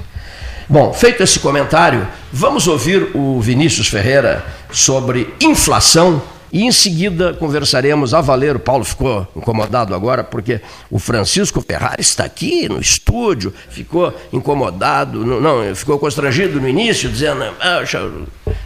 Bom, 0.69 0.93
feito 0.93 1.23
esse 1.23 1.39
comentário, 1.39 2.07
vamos 2.31 2.67
ouvir 2.67 3.09
o 3.13 3.41
Vinícius 3.41 3.87
Ferreira 3.87 4.45
sobre 4.71 5.33
inflação 5.41 6.21
e 6.53 6.61
em 6.61 6.71
seguida 6.71 7.33
conversaremos 7.33 8.13
a 8.13 8.21
valer. 8.21 8.55
O 8.55 8.59
Paulo 8.59 8.85
ficou 8.85 9.27
incomodado 9.35 9.95
agora 9.95 10.23
porque 10.23 10.61
o 10.91 10.99
Francisco 10.99 11.59
Ferrari 11.61 12.01
está 12.01 12.23
aqui 12.23 12.69
no 12.69 12.79
estúdio, 12.79 13.51
ficou 13.71 14.13
incomodado, 14.31 15.25
não, 15.25 15.75
ficou 15.75 15.97
constrangido 15.97 16.61
no 16.61 16.69
início, 16.69 17.09
dizendo, 17.09 17.43
ah, 17.59 17.81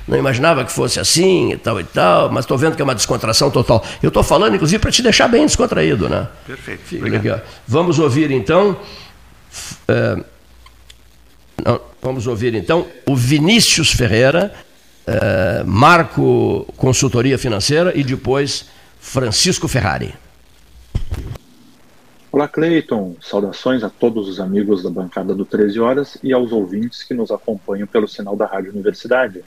não 0.05 0.17
imaginava 0.17 0.65
que 0.65 0.71
fosse 0.71 0.99
assim 0.99 1.53
e 1.53 1.57
tal 1.57 1.79
e 1.79 1.85
tal, 1.85 2.29
mas 2.29 2.43
estou 2.43 2.57
vendo 2.57 2.75
que 2.75 2.81
é 2.81 2.83
uma 2.83 2.95
descontração 2.95 3.49
total. 3.49 3.81
Eu 4.03 4.09
estou 4.09 4.21
falando, 4.21 4.55
inclusive, 4.55 4.79
para 4.79 4.91
te 4.91 5.01
deixar 5.01 5.29
bem 5.29 5.45
descontraído, 5.45 6.09
né? 6.09 6.27
Perfeito. 6.45 7.05
Aqui, 7.15 7.41
Vamos 7.65 7.99
ouvir 7.99 8.31
então. 8.31 8.77
É, 9.87 10.17
não, 11.63 11.79
vamos 12.01 12.27
ouvir 12.27 12.53
então 12.53 12.85
o 13.05 13.15
Vinícius 13.15 13.91
Ferreira 13.91 14.53
eh, 15.07 15.63
Marco 15.65 16.65
Consultoria 16.75 17.37
Financeira 17.37 17.93
e 17.95 18.03
depois 18.03 18.69
Francisco 18.99 19.67
Ferrari. 19.67 20.13
Olá, 22.29 22.47
Cleiton. 22.47 23.15
Saudações 23.21 23.83
a 23.83 23.89
todos 23.89 24.27
os 24.27 24.39
amigos 24.39 24.83
da 24.83 24.89
bancada 24.89 25.33
do 25.33 25.45
13 25.45 25.79
Horas 25.79 26.17
e 26.21 26.33
aos 26.33 26.51
ouvintes 26.51 27.03
que 27.03 27.13
nos 27.13 27.31
acompanham 27.31 27.87
pelo 27.87 28.07
sinal 28.07 28.35
da 28.35 28.45
Rádio 28.45 28.71
Universidade. 28.71 29.43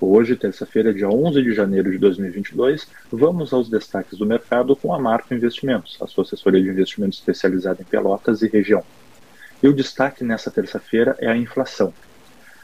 Hoje, 0.00 0.34
terça-feira, 0.36 0.92
dia 0.92 1.08
11 1.08 1.40
de 1.40 1.54
janeiro 1.54 1.90
de 1.90 1.98
2022, 1.98 2.88
vamos 3.10 3.52
aos 3.52 3.70
destaques 3.70 4.18
do 4.18 4.26
mercado 4.26 4.76
com 4.76 4.92
a 4.92 4.98
Marco 4.98 5.32
Investimentos, 5.32 5.96
a 6.02 6.06
sua 6.06 6.24
assessoria 6.24 6.60
de 6.60 6.68
investimentos 6.68 7.18
especializada 7.18 7.80
em 7.80 7.84
Pelotas 7.84 8.42
e 8.42 8.48
região. 8.48 8.82
E 9.62 9.68
o 9.68 9.72
destaque 9.72 10.22
nessa 10.22 10.50
terça-feira 10.50 11.16
é 11.18 11.28
a 11.28 11.36
inflação, 11.36 11.94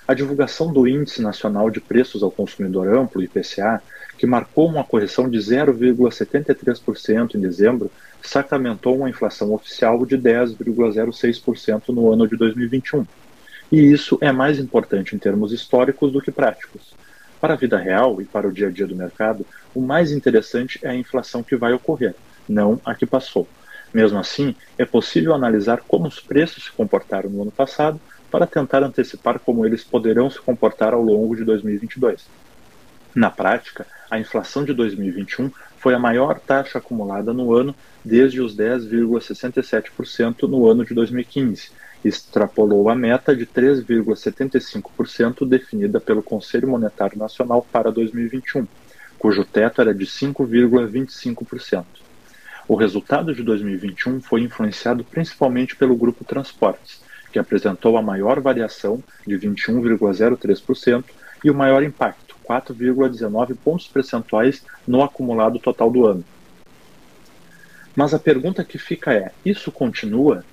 a 0.07 0.15
divulgação 0.15 0.73
do 0.73 0.87
Índice 0.89 1.23
Nacional 1.23 1.71
de 1.71 1.81
Preços 1.81 2.23
ao 2.23 2.31
Consumidor 2.31 2.89
Amplo, 2.95 3.23
IPCA, 3.23 3.83
que 4.19 4.27
marcou 4.27 4.69
uma 4.69 4.85
correção 4.85 5.29
de 5.29 5.39
0,73% 5.39 7.35
em 7.35 7.41
dezembro, 7.41 7.91
sacramentou 8.23 8.97
uma 8.97 9.11
inflação 9.11 9.53
oficial 9.53 10.05
de 10.05 10.17
10,06% 10.19 11.89
no 11.89 12.13
ano 12.13 12.29
de 12.29 12.37
2021. 12.37 13.07
E 13.71 13.81
isso 13.81 14.19
é 14.21 14.31
mais 14.31 14.59
importante 14.59 15.17
em 15.17 15.19
termos 15.19 15.53
históricos 15.53 16.13
do 16.13 16.21
que 16.21 16.31
práticos. 16.31 16.95
Para 17.41 17.55
a 17.55 17.57
vida 17.57 17.79
real 17.79 18.21
e 18.21 18.25
para 18.25 18.47
o 18.47 18.53
dia 18.53 18.69
a 18.69 18.71
dia 18.71 18.87
do 18.87 18.95
mercado, 18.95 19.47
o 19.75 19.81
mais 19.81 20.13
interessante 20.13 20.79
é 20.83 20.91
a 20.91 20.95
inflação 20.95 21.43
que 21.43 21.57
vai 21.57 21.73
ocorrer, 21.73 22.15
não 22.49 22.81
a 22.85 22.95
que 22.95 23.07
passou. 23.07 23.49
Mesmo 23.93 24.19
assim, 24.19 24.55
é 24.79 24.85
possível 24.85 25.35
analisar 25.35 25.81
como 25.87 26.07
os 26.07 26.21
preços 26.21 26.65
se 26.65 26.73
comportaram 26.73 27.29
no 27.31 27.43
ano 27.43 27.51
passado 27.51 28.01
para 28.33 28.47
tentar 28.47 28.83
antecipar 28.83 29.39
como 29.39 29.65
eles 29.67 29.85
poderão 29.85 30.31
se 30.31 30.41
comportar 30.41 30.95
ao 30.95 31.03
longo 31.03 31.37
de 31.37 31.45
2022. 31.45 32.27
Na 33.15 33.31
prática, 33.31 33.87
a 34.11 34.19
inflação 34.19 34.65
de 34.65 34.73
2021 34.73 35.51
foi 35.77 35.93
a 35.93 35.99
maior 35.99 36.41
taxa 36.41 36.79
acumulada 36.79 37.35
no 37.35 37.55
ano 37.55 37.77
desde 38.03 38.41
os 38.41 38.57
10,67% 38.57 40.49
no 40.49 40.67
ano 40.67 40.83
de 40.83 40.95
2015 40.95 41.73
e 42.03 42.09
extrapolou 42.09 42.89
a 42.89 42.95
meta 42.95 43.37
de 43.37 43.45
3,75% 43.45 45.47
definida 45.47 46.01
pelo 46.01 46.23
Conselho 46.23 46.69
Monetário 46.69 47.19
Nacional 47.19 47.67
para 47.71 47.93
2021, 47.93 48.67
cujo 49.19 49.45
teto 49.45 49.83
era 49.83 49.95
de 49.95 50.07
5,25%. 50.07 51.85
O 52.67 52.77
resultado 52.77 53.35
de 53.35 53.43
2021 53.43 54.23
foi 54.23 54.41
influenciado 54.41 55.05
principalmente 55.05 55.77
pelo 55.77 55.95
grupo 55.97 56.25
Transportes, 56.25 57.02
que 57.33 57.39
apresentou 57.39 57.97
a 57.97 58.03
maior 58.03 58.39
variação 58.41 59.03
de 59.27 59.37
21,03% 59.37 61.05
e 61.43 61.51
o 61.51 61.55
maior 61.55 61.83
impacto, 61.83 62.37
4,19 62.47 63.57
pontos 63.57 63.89
percentuais 63.89 64.63
no 64.87 65.03
acumulado 65.03 65.59
total 65.59 65.91
do 65.91 66.07
ano. 66.07 66.25
Mas 67.97 68.15
a 68.15 68.19
pergunta 68.19 68.65
que 68.65 68.79
fica 68.79 69.13
é: 69.13 69.33
isso 69.45 69.73
continua? 69.73 70.45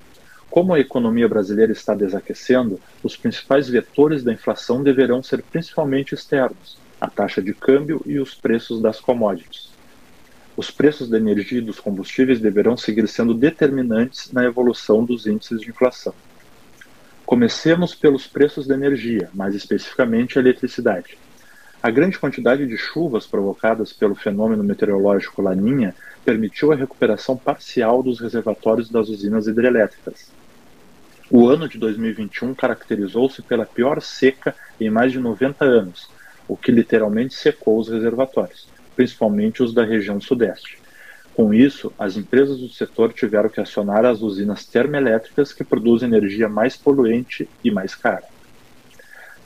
Como 0.50 0.74
a 0.74 0.80
economia 0.80 1.28
brasileira 1.28 1.70
está 1.70 1.94
desaquecendo, 1.94 2.80
os 3.04 3.16
principais 3.16 3.68
vetores 3.68 4.24
da 4.24 4.32
inflação 4.32 4.82
deverão 4.82 5.22
ser 5.22 5.42
principalmente 5.42 6.14
externos, 6.14 6.76
a 7.00 7.08
taxa 7.08 7.40
de 7.40 7.54
câmbio 7.54 8.02
e 8.04 8.18
os 8.18 8.34
preços 8.34 8.82
das 8.82 8.98
commodities. 8.98 9.70
Os 10.56 10.70
preços 10.70 11.08
da 11.08 11.16
energia 11.16 11.58
e 11.58 11.62
dos 11.62 11.78
combustíveis 11.78 12.40
deverão 12.40 12.76
seguir 12.76 13.06
sendo 13.06 13.32
determinantes 13.32 14.32
na 14.32 14.44
evolução 14.44 15.04
dos 15.04 15.26
índices 15.26 15.60
de 15.60 15.70
inflação. 15.70 16.12
Comecemos 17.30 17.94
pelos 17.94 18.26
preços 18.26 18.66
da 18.66 18.74
energia, 18.74 19.30
mais 19.32 19.54
especificamente 19.54 20.36
a 20.36 20.42
eletricidade. 20.42 21.16
A 21.80 21.88
grande 21.88 22.18
quantidade 22.18 22.66
de 22.66 22.76
chuvas 22.76 23.24
provocadas 23.24 23.92
pelo 23.92 24.16
fenômeno 24.16 24.64
meteorológico 24.64 25.40
Laninha 25.40 25.94
permitiu 26.24 26.72
a 26.72 26.74
recuperação 26.74 27.36
parcial 27.36 28.02
dos 28.02 28.18
reservatórios 28.18 28.90
das 28.90 29.08
usinas 29.08 29.46
hidrelétricas. 29.46 30.32
O 31.30 31.46
ano 31.46 31.68
de 31.68 31.78
2021 31.78 32.52
caracterizou-se 32.52 33.40
pela 33.42 33.64
pior 33.64 34.02
seca 34.02 34.52
em 34.80 34.90
mais 34.90 35.12
de 35.12 35.20
90 35.20 35.64
anos, 35.64 36.10
o 36.48 36.56
que 36.56 36.72
literalmente 36.72 37.34
secou 37.34 37.78
os 37.78 37.88
reservatórios, 37.88 38.66
principalmente 38.96 39.62
os 39.62 39.72
da 39.72 39.84
região 39.84 40.20
sudeste. 40.20 40.80
Com 41.40 41.54
isso, 41.54 41.90
as 41.98 42.18
empresas 42.18 42.58
do 42.58 42.68
setor 42.68 43.14
tiveram 43.14 43.48
que 43.48 43.62
acionar 43.62 44.04
as 44.04 44.20
usinas 44.20 44.66
termoelétricas 44.66 45.54
que 45.54 45.64
produzem 45.64 46.06
energia 46.06 46.50
mais 46.50 46.76
poluente 46.76 47.48
e 47.64 47.70
mais 47.70 47.94
cara. 47.94 48.24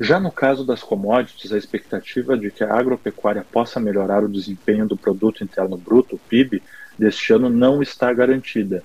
Já 0.01 0.18
no 0.18 0.32
caso 0.32 0.66
das 0.66 0.82
commodities, 0.82 1.53
a 1.53 1.57
expectativa 1.57 2.36
de 2.36 2.51
que 2.51 2.64
a 2.64 2.74
agropecuária 2.74 3.47
possa 3.49 3.78
melhorar 3.78 4.24
o 4.24 4.28
desempenho 4.28 4.88
do 4.88 4.97
produto 4.97 5.45
interno 5.45 5.76
bruto, 5.76 6.20
PIB, 6.28 6.61
deste 6.99 7.32
ano 7.32 7.49
não 7.49 7.80
está 7.80 8.12
garantida. 8.12 8.82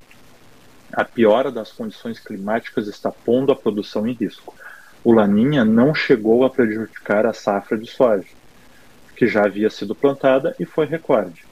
A 0.92 1.04
piora 1.04 1.50
das 1.50 1.72
condições 1.72 2.20
climáticas 2.20 2.86
está 2.86 3.10
pondo 3.10 3.50
a 3.50 3.56
produção 3.56 4.06
em 4.06 4.12
risco. 4.12 4.54
O 5.02 5.12
Laninha 5.12 5.64
não 5.64 5.92
chegou 5.92 6.44
a 6.44 6.50
prejudicar 6.50 7.26
a 7.26 7.32
safra 7.32 7.76
de 7.76 7.90
soja, 7.90 8.28
que 9.16 9.26
já 9.26 9.46
havia 9.46 9.68
sido 9.68 9.96
plantada 9.96 10.54
e 10.60 10.64
foi 10.64 10.86
recorde. 10.86 11.49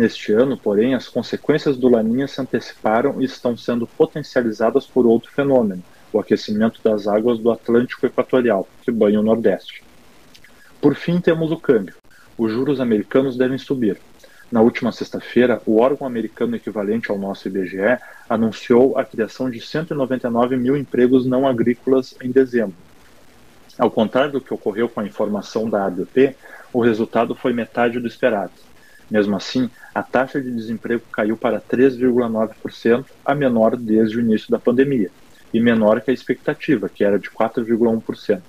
Neste 0.00 0.32
ano, 0.32 0.56
porém, 0.56 0.94
as 0.94 1.08
consequências 1.08 1.76
do 1.76 1.86
Laninha 1.86 2.26
se 2.26 2.40
anteciparam 2.40 3.20
e 3.20 3.26
estão 3.26 3.54
sendo 3.54 3.86
potencializadas 3.86 4.86
por 4.86 5.04
outro 5.04 5.30
fenômeno, 5.30 5.82
o 6.10 6.18
aquecimento 6.18 6.80
das 6.82 7.06
águas 7.06 7.38
do 7.38 7.50
Atlântico 7.50 8.06
Equatorial, 8.06 8.66
que 8.80 8.90
banha 8.90 9.20
o 9.20 9.22
Nordeste. 9.22 9.84
Por 10.80 10.94
fim, 10.94 11.20
temos 11.20 11.52
o 11.52 11.58
câmbio. 11.58 11.96
Os 12.38 12.50
juros 12.50 12.80
americanos 12.80 13.36
devem 13.36 13.58
subir. 13.58 14.00
Na 14.50 14.62
última 14.62 14.90
sexta-feira, 14.90 15.60
o 15.66 15.78
órgão 15.78 16.06
americano 16.06 16.56
equivalente 16.56 17.10
ao 17.10 17.18
nosso 17.18 17.46
IBGE 17.48 17.98
anunciou 18.26 18.96
a 18.96 19.04
criação 19.04 19.50
de 19.50 19.60
199 19.60 20.56
mil 20.56 20.78
empregos 20.78 21.26
não 21.26 21.46
agrícolas 21.46 22.14
em 22.22 22.30
dezembro. 22.30 22.76
Ao 23.78 23.90
contrário 23.90 24.32
do 24.32 24.40
que 24.40 24.54
ocorreu 24.54 24.88
com 24.88 25.00
a 25.00 25.06
informação 25.06 25.68
da 25.68 25.84
ABP, 25.84 26.34
o 26.72 26.80
resultado 26.80 27.34
foi 27.34 27.52
metade 27.52 28.00
do 28.00 28.06
esperado. 28.08 28.52
Mesmo 29.10 29.36
assim, 29.36 29.68
a 29.94 30.02
taxa 30.02 30.40
de 30.40 30.50
desemprego 30.50 31.02
caiu 31.12 31.36
para 31.36 31.60
3,9%, 31.60 33.04
a 33.24 33.34
menor 33.34 33.76
desde 33.76 34.16
o 34.16 34.20
início 34.20 34.50
da 34.50 34.58
pandemia, 34.58 35.10
e 35.52 35.60
menor 35.60 36.00
que 36.00 36.10
a 36.10 36.14
expectativa, 36.14 36.88
que 36.88 37.02
era 37.02 37.18
de 37.18 37.28
4,1%. 37.30 38.40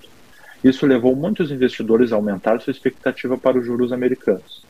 Isso 0.64 0.86
levou 0.86 1.16
muitos 1.16 1.52
investidores 1.52 2.12
a 2.12 2.16
aumentar 2.16 2.62
sua 2.62 2.72
expectativa 2.72 3.38
para 3.38 3.58
os 3.58 3.66
juros 3.66 3.92
americanos. 3.92 4.64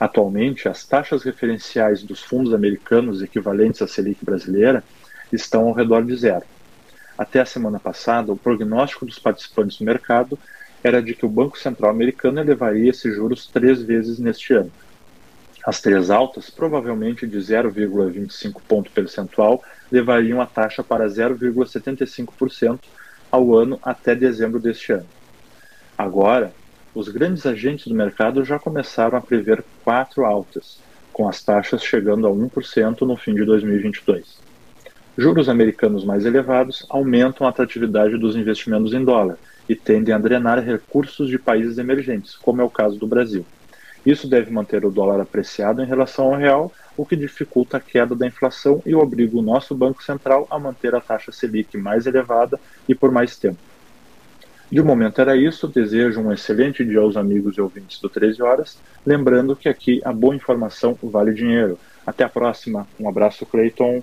Atualmente, 0.00 0.68
as 0.68 0.84
taxas 0.84 1.22
referenciais 1.22 2.02
dos 2.02 2.20
fundos 2.20 2.52
americanos 2.52 3.22
equivalentes 3.22 3.80
à 3.80 3.86
Selic 3.86 4.24
brasileira 4.24 4.82
estão 5.32 5.68
ao 5.68 5.72
redor 5.72 6.04
de 6.04 6.16
zero. 6.16 6.44
Até 7.16 7.40
a 7.40 7.46
semana 7.46 7.78
passada, 7.78 8.32
o 8.32 8.36
prognóstico 8.36 9.06
dos 9.06 9.20
participantes 9.20 9.78
do 9.78 9.84
mercado 9.84 10.36
era 10.82 11.00
de 11.00 11.14
que 11.14 11.24
o 11.24 11.28
Banco 11.28 11.56
Central 11.56 11.92
americano 11.92 12.40
elevaria 12.40 12.90
esses 12.90 13.14
juros 13.14 13.46
três 13.46 13.80
vezes 13.80 14.18
neste 14.18 14.52
ano, 14.52 14.72
as 15.64 15.80
três 15.80 16.10
altas, 16.10 16.50
provavelmente 16.50 17.26
de 17.26 17.38
0,25 17.38 18.60
ponto 18.66 18.90
percentual, 18.90 19.62
levariam 19.90 20.40
a 20.40 20.46
taxa 20.46 20.82
para 20.82 21.06
0,75% 21.06 22.80
ao 23.30 23.54
ano 23.54 23.78
até 23.82 24.14
dezembro 24.14 24.58
deste 24.58 24.92
ano. 24.92 25.06
Agora, 25.96 26.52
os 26.94 27.08
grandes 27.08 27.46
agentes 27.46 27.86
do 27.86 27.94
mercado 27.94 28.44
já 28.44 28.58
começaram 28.58 29.16
a 29.16 29.20
prever 29.20 29.64
quatro 29.84 30.24
altas, 30.24 30.78
com 31.12 31.28
as 31.28 31.42
taxas 31.42 31.82
chegando 31.82 32.26
a 32.26 32.30
1% 32.30 33.02
no 33.02 33.16
fim 33.16 33.34
de 33.34 33.44
2022. 33.44 34.40
Juros 35.16 35.48
americanos 35.48 36.04
mais 36.04 36.24
elevados 36.24 36.86
aumentam 36.88 37.46
a 37.46 37.50
atratividade 37.50 38.16
dos 38.16 38.34
investimentos 38.34 38.92
em 38.94 39.04
dólar 39.04 39.38
e 39.68 39.76
tendem 39.76 40.14
a 40.14 40.18
drenar 40.18 40.58
recursos 40.58 41.28
de 41.28 41.38
países 41.38 41.78
emergentes, 41.78 42.34
como 42.34 42.60
é 42.60 42.64
o 42.64 42.70
caso 42.70 42.98
do 42.98 43.06
Brasil. 43.06 43.44
Isso 44.04 44.28
deve 44.28 44.50
manter 44.50 44.84
o 44.84 44.90
dólar 44.90 45.20
apreciado 45.20 45.82
em 45.82 45.86
relação 45.86 46.26
ao 46.26 46.38
real, 46.38 46.72
o 46.96 47.06
que 47.06 47.16
dificulta 47.16 47.76
a 47.76 47.80
queda 47.80 48.14
da 48.14 48.26
inflação 48.26 48.82
e 48.84 48.94
obriga 48.94 49.36
o 49.36 49.42
nosso 49.42 49.74
Banco 49.74 50.02
Central 50.02 50.46
a 50.50 50.58
manter 50.58 50.94
a 50.94 51.00
taxa 51.00 51.30
Selic 51.30 51.76
mais 51.76 52.06
elevada 52.06 52.58
e 52.88 52.94
por 52.94 53.12
mais 53.12 53.36
tempo. 53.36 53.58
De 54.72 54.82
momento 54.82 55.20
era 55.20 55.36
isso. 55.36 55.68
Desejo 55.68 56.20
um 56.22 56.32
excelente 56.32 56.82
dia 56.82 57.00
aos 57.00 57.14
amigos 57.14 57.58
e 57.58 57.60
ouvintes 57.60 58.00
do 58.00 58.08
13 58.08 58.42
Horas. 58.42 58.78
Lembrando 59.04 59.54
que 59.54 59.68
aqui 59.68 60.00
a 60.02 60.12
boa 60.14 60.34
informação 60.34 60.98
vale 61.02 61.34
dinheiro. 61.34 61.78
Até 62.06 62.24
a 62.24 62.28
próxima. 62.28 62.88
Um 62.98 63.06
abraço, 63.06 63.44
Cleiton. 63.44 64.02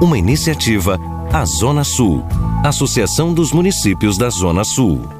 Uma 0.00 0.16
iniciativa, 0.16 0.98
a 1.32 1.44
Zona 1.44 1.84
Sul, 1.84 2.24
Associação 2.64 3.34
dos 3.34 3.52
Municípios 3.52 4.16
da 4.16 4.30
Zona 4.30 4.64
Sul. 4.64 5.19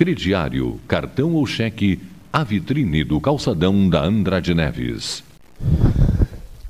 crediário, 0.00 0.80
cartão 0.88 1.34
ou 1.34 1.44
cheque, 1.44 2.00
a 2.32 2.42
vitrine 2.42 3.04
do 3.04 3.20
calçadão 3.20 3.86
da 3.86 4.02
Andrade 4.02 4.54
Neves. 4.54 5.22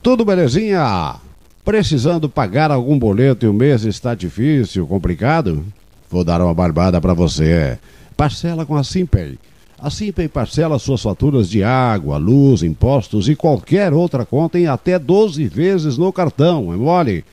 Tudo 0.03 0.25
belezinha? 0.25 1.15
Precisando 1.65 2.29
pagar 2.29 2.73
algum 2.73 2.99
boleto 2.99 3.47
e 3.47 3.49
o 3.49 3.53
mês 3.53 3.85
está 3.85 4.17
difícil, 4.17 4.85
complicado? 4.85 5.65
Vou 6.11 6.25
dar 6.25 6.43
uma 6.43 6.53
barbada 6.53 7.01
para 7.01 7.15
você. 7.15 7.79
Parcela 8.17 8.67
com 8.67 8.75
a 8.75 8.83
Simpay. 8.83 9.39
A 9.79 9.91
Simpay 9.91 10.27
parcela 10.27 10.77
suas 10.81 11.01
faturas 11.01 11.49
de 11.49 11.63
água, 11.63 12.17
luz, 12.17 12.65
impostos 12.65 13.29
e 13.29 13.37
qualquer 13.37 13.93
outra 13.93 14.27
conta 14.27 14.59
em 14.59 14.67
até 14.67 14.99
12 14.99 15.47
vezes 15.47 15.97
no 15.97 16.13
cartão, 16.13 16.73
é 16.73 16.77
mole? 16.77 17.25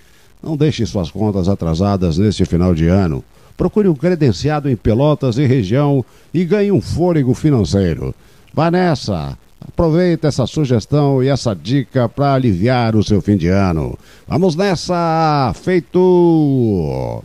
Não 0.43 0.55
deixe 0.55 0.85
suas 0.85 1.09
contas 1.09 1.49
atrasadas 1.49 2.19
neste 2.19 2.45
final 2.45 2.75
de 2.75 2.87
ano. 2.87 3.23
Procure 3.57 3.89
um 3.89 3.95
credenciado 3.95 4.69
em 4.69 4.75
Pelotas 4.75 5.39
e 5.39 5.45
região 5.47 6.05
e 6.31 6.45
ganhe 6.45 6.71
um 6.71 6.79
fôlego 6.79 7.33
financeiro. 7.33 8.13
Vá 8.53 8.69
nessa! 8.69 9.35
Aproveita 9.59 10.27
essa 10.27 10.45
sugestão 10.45 11.23
e 11.23 11.27
essa 11.27 11.55
dica 11.55 12.07
para 12.07 12.35
aliviar 12.35 12.95
o 12.95 13.03
seu 13.03 13.21
fim 13.21 13.35
de 13.35 13.47
ano. 13.47 13.97
Vamos 14.27 14.55
nessa! 14.55 15.51
Feito! 15.55 17.23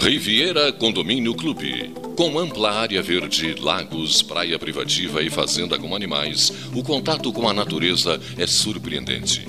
Riviera 0.00 0.70
Condomínio 0.74 1.34
Clube. 1.34 1.94
Com 2.14 2.38
ampla 2.38 2.72
área 2.72 3.02
verde, 3.02 3.54
lagos, 3.58 4.22
praia 4.22 4.58
privativa 4.58 5.22
e 5.22 5.30
fazenda 5.30 5.78
com 5.78 5.96
animais, 5.96 6.52
o 6.74 6.82
contato 6.82 7.32
com 7.32 7.48
a 7.48 7.54
natureza 7.54 8.20
é 8.36 8.46
surpreendente. 8.46 9.48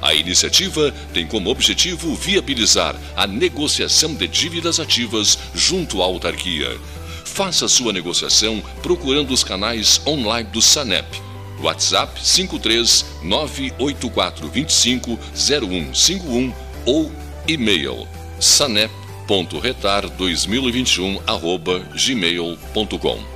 A 0.00 0.14
iniciativa 0.14 0.92
tem 1.12 1.26
como 1.26 1.50
objetivo 1.50 2.14
viabilizar 2.14 2.94
a 3.16 3.26
negociação 3.26 4.14
de 4.14 4.28
dívidas 4.28 4.78
ativas 4.80 5.38
junto 5.54 6.02
à 6.02 6.04
autarquia. 6.04 6.78
Faça 7.24 7.68
sua 7.68 7.92
negociação 7.92 8.62
procurando 8.82 9.32
os 9.32 9.44
canais 9.44 10.00
online 10.06 10.48
do 10.50 10.62
Sanep. 10.62 11.20
WhatsApp 11.60 12.20
53 12.22 13.04
98425 13.22 15.18
0151 15.34 16.52
ou 16.84 17.10
e-mail 17.48 18.06
sanep.retar2021 18.38 21.22
arroba 21.26 21.78
gmail.com 21.94 23.35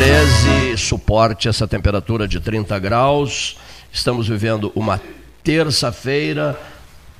Treze 0.00 0.78
suporte 0.78 1.46
essa 1.46 1.68
temperatura 1.68 2.26
de 2.26 2.40
30 2.40 2.78
graus. 2.78 3.58
Estamos 3.92 4.26
vivendo 4.26 4.72
uma 4.74 4.98
terça-feira, 5.44 6.58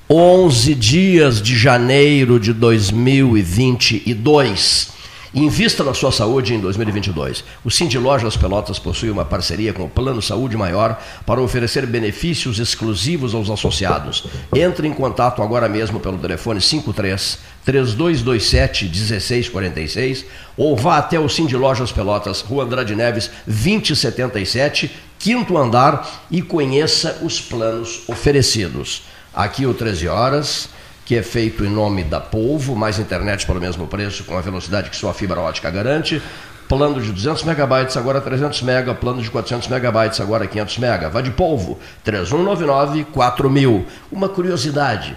11 0.09 0.75
dias 0.77 1.43
de 1.43 1.59
janeiro 1.59 2.41
de 2.41 2.55
2022. 2.55 4.93
Invista 5.33 5.85
na 5.85 5.95
sua 5.95 6.11
saúde 6.11 6.55
em 6.55 6.59
2022. 6.59 7.45
O 7.65 7.71
Cindy 7.71 7.97
Lojas 7.99 8.37
Pelotas 8.37 8.81
possui 8.81 9.11
uma 9.11 9.25
parceria 9.25 9.73
com 9.73 9.85
o 9.85 9.89
Plano 9.89 10.21
Saúde 10.21 10.57
Maior 10.57 11.01
para 11.25 11.41
oferecer 11.41 11.87
benefícios 11.87 12.59
exclusivos 12.59 13.33
aos 13.33 13.49
associados. 13.49 14.27
Entre 14.53 14.89
em 14.89 14.93
contato 14.93 15.41
agora 15.41 15.69
mesmo 15.69 16.01
pelo 16.01 16.19
telefone 16.19 16.61
53 16.61 17.39
3227 17.65 18.87
1646 18.87 20.25
ou 20.57 20.77
vá 20.77 20.99
até 20.99 21.21
o 21.21 21.29
Cindy 21.29 21.57
Lojas 21.57 21.93
Pelotas, 21.93 22.41
Rua 22.41 22.65
Andrade 22.65 22.97
Neves 22.97 23.31
2077, 23.47 24.91
quinto 25.17 25.57
andar 25.57 26.27
e 26.29 26.43
conheça 26.43 27.21
os 27.23 27.41
planos 27.41 28.03
oferecidos. 28.09 29.05
Aqui 29.33 29.65
o 29.65 29.73
13 29.73 30.09
horas 30.09 30.69
que 31.11 31.17
é 31.17 31.25
feito 31.25 31.65
em 31.65 31.69
nome 31.69 32.05
da 32.05 32.21
Polvo, 32.21 32.77
mais 32.77 33.01
internet 33.01 33.45
pelo 33.45 33.61
mesmo 33.61 33.85
preço, 33.89 34.23
com 34.23 34.39
a 34.39 34.41
velocidade 34.41 34.91
que 34.91 34.97
sua 34.97 35.13
fibra 35.13 35.41
ótica 35.41 35.69
garante. 35.69 36.23
Plano 36.69 37.03
de 37.03 37.11
200 37.11 37.43
megabytes, 37.43 37.97
agora 37.97 38.21
300 38.21 38.63
mega. 38.63 38.95
Plano 38.95 39.21
de 39.21 39.29
400 39.29 39.67
megabytes, 39.67 40.21
agora 40.21 40.47
500 40.47 40.79
mega. 40.79 41.11
Vá 41.11 41.21
de 41.21 41.33
Polvo, 41.33 41.81
3199-4000. 42.07 43.87
Uma 44.13 44.29
curiosidade, 44.29 45.17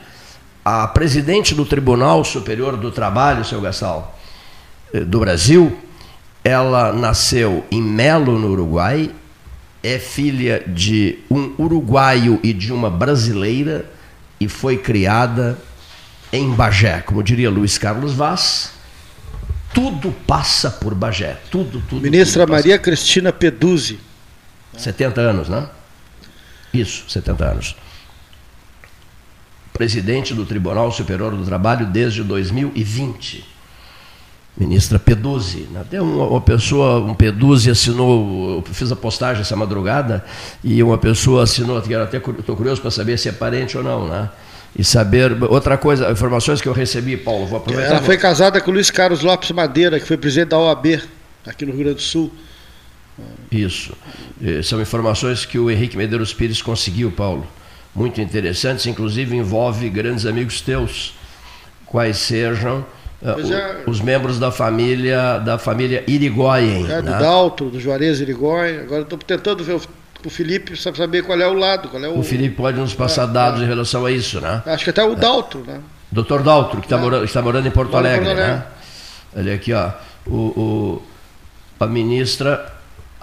a 0.66 0.88
presidente 0.88 1.54
do 1.54 1.64
Tribunal 1.64 2.24
Superior 2.24 2.76
do 2.76 2.90
Trabalho, 2.90 3.46
seu 3.46 3.62
Gastal, 3.62 4.18
eh, 4.92 5.02
do 5.02 5.20
Brasil, 5.20 5.78
ela 6.44 6.92
nasceu 6.92 7.64
em 7.70 7.84
Melo, 7.84 8.40
no 8.40 8.48
Uruguai, 8.48 9.12
é 9.84 10.00
filha 10.00 10.64
de 10.66 11.20
um 11.30 11.54
uruguaio 11.60 12.40
e 12.42 12.52
de 12.52 12.74
uma 12.74 12.90
brasileira 12.90 13.86
e 14.40 14.48
foi 14.48 14.76
criada 14.78 15.56
em 16.34 16.50
Bagé, 16.52 17.00
como 17.02 17.22
diria 17.22 17.50
Luiz 17.52 17.78
Carlos 17.78 18.14
Vaz, 18.14 18.72
tudo 19.72 20.12
passa 20.26 20.72
por 20.72 20.96
Bagé. 20.96 21.40
Tudo, 21.52 21.82
tudo. 21.88 22.02
Ministra 22.02 22.44
tudo 22.44 22.54
Maria 22.54 22.80
Cristina 22.80 23.32
Peduzzi. 23.32 24.00
70 24.76 25.22
anos, 25.22 25.48
né? 25.48 25.70
Isso, 26.74 27.08
70 27.08 27.46
anos. 27.46 27.76
Presidente 29.72 30.34
do 30.34 30.44
Tribunal 30.44 30.92
Superior 30.92 31.36
do 31.36 31.46
Trabalho 31.46 31.86
desde 31.86 32.24
2020. 32.24 33.46
Ministra 34.58 34.98
Peduzzi. 34.98 35.68
Até 35.80 36.02
uma, 36.02 36.26
uma 36.26 36.42
pessoa, 36.42 37.00
um 37.00 37.14
Peduzzi 37.14 37.70
assinou, 37.70 38.64
eu 38.68 38.74
fiz 38.74 38.92
a 38.92 38.96
postagem 38.96 39.42
essa 39.42 39.56
madrugada, 39.56 40.26
e 40.64 40.82
uma 40.82 40.98
pessoa 40.98 41.44
assinou, 41.44 41.78
estou 41.80 42.56
curioso 42.56 42.82
para 42.82 42.92
saber 42.92 43.18
se 43.18 43.30
é 43.30 43.32
parente 43.32 43.78
ou 43.78 43.84
não, 43.84 44.08
né? 44.08 44.30
E 44.76 44.84
saber. 44.84 45.44
Outra 45.44 45.78
coisa, 45.78 46.12
informações 46.12 46.62
que 46.62 46.68
eu 46.68 46.74
recebi, 46.74 47.18
Paulo, 47.18 47.46
vou 47.46 47.58
aproveitar. 47.58 47.92
Ela 47.92 48.02
foi 48.02 48.18
casada 48.18 48.60
com 48.60 48.72
o 48.72 48.74
Luiz 48.74 48.90
Carlos 48.90 49.22
Lopes 49.22 49.52
Madeira, 49.52 50.00
que 50.00 50.06
foi 50.06 50.18
presidente 50.18 50.50
da 50.50 50.60
OAB 50.60 51.02
aqui 51.46 51.66
no 51.66 51.72
Rio 51.72 51.84
Grande 51.84 51.96
do 51.98 52.02
Sul. 52.02 52.32
Isso. 53.52 53.96
São 54.64 54.82
informações 54.82 55.46
que 55.46 55.60
o 55.60 55.70
Henrique 55.70 55.96
Medeiros 55.96 56.34
Pires 56.34 56.62
conseguiu, 56.62 57.12
Paulo. 57.12 57.46
Muito 57.94 58.20
interessantes, 58.20 58.88
inclusive 58.88 59.36
envolve 59.36 59.88
grandes 59.88 60.26
amigos 60.26 60.62
teus, 60.62 61.14
quais 61.86 62.18
sejam 62.18 62.84
uh, 63.22 63.54
é, 63.54 63.84
os 63.86 64.02
membros 64.02 64.40
da 64.40 64.52
família 64.52 65.38
da 65.38 65.60
família 65.60 66.04
Irigoyen. 66.08 66.92
É, 66.92 67.04
do 67.04 67.12
né? 67.12 67.20
Dalto, 67.20 67.70
do 67.70 67.80
Juarez 67.80 68.20
Irigoyen. 68.20 68.80
Agora 68.80 69.04
estou 69.04 69.20
tentando 69.20 69.64
ver 69.64 69.80
o 70.24 70.28
o 70.28 70.30
Felipe 70.30 70.76
saber 70.76 71.24
qual 71.24 71.40
é 71.40 71.48
o 71.48 71.54
lado. 71.54 71.90
Qual 71.90 72.04
é 72.04 72.08
o... 72.08 72.20
o 72.20 72.24
Felipe 72.24 72.56
pode 72.56 72.80
nos 72.80 72.94
passar 72.94 73.24
é, 73.24 73.32
dados 73.32 73.62
é. 73.62 73.64
em 73.64 73.68
relação 73.68 74.06
a 74.06 74.12
isso, 74.12 74.40
né? 74.40 74.64
Acho 74.66 74.84
que 74.84 74.90
até 74.90 75.04
o 75.04 75.16
Daltro, 75.16 75.64
né? 75.66 75.80
Doutor 76.12 76.44
Daltro, 76.44 76.82
que 76.82 76.88
tá 76.88 76.98
é. 76.98 77.00
morando, 77.00 77.26
está 77.26 77.42
morando 77.42 77.68
em 77.68 77.72
Porto 77.72 77.96
Alegre, 77.98 78.26
Porto 78.26 78.40
Alegre, 78.40 78.54
né? 78.54 78.64
Olha 79.36 79.56
aqui, 79.56 79.74
ó. 79.74 79.92
O, 80.26 80.36
o, 80.36 81.04
a 81.80 81.88
ministra 81.88 82.72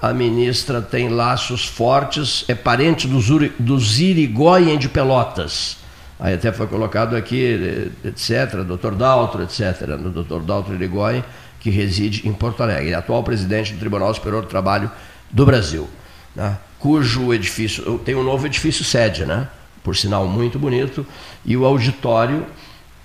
a 0.02 0.14
ministra 0.14 0.80
tem 0.80 1.10
laços 1.10 1.66
fortes, 1.66 2.44
é 2.48 2.54
parente 2.54 3.06
dos, 3.06 3.26
dos 3.58 4.00
Irigoyen 4.00 4.78
de 4.78 4.88
Pelotas. 4.88 5.76
Aí 6.18 6.34
até 6.34 6.50
foi 6.52 6.66
colocado 6.66 7.14
aqui, 7.14 7.90
etc., 8.04 8.62
doutor 8.66 8.94
Daltro, 8.94 9.42
etc., 9.42 9.86
no 9.98 10.10
doutor 10.10 10.42
Daltro 10.42 10.74
Irigoyen, 10.74 11.22
que 11.60 11.68
reside 11.68 12.26
em 12.26 12.32
Porto 12.32 12.62
Alegre, 12.62 12.92
é 12.92 12.94
atual 12.94 13.22
presidente 13.22 13.74
do 13.74 13.78
Tribunal 13.78 14.12
Superior 14.14 14.42
do 14.42 14.48
Trabalho 14.48 14.90
do 15.30 15.44
Brasil, 15.44 15.86
né? 16.34 16.56
Cujo 16.80 17.32
edifício, 17.32 17.98
tem 17.98 18.14
um 18.16 18.24
novo 18.24 18.46
edifício 18.46 18.84
sede, 18.84 19.24
né? 19.24 19.46
por 19.82 19.96
sinal 19.96 20.26
muito 20.26 20.58
bonito, 20.58 21.06
e 21.44 21.56
o 21.56 21.64
auditório 21.64 22.44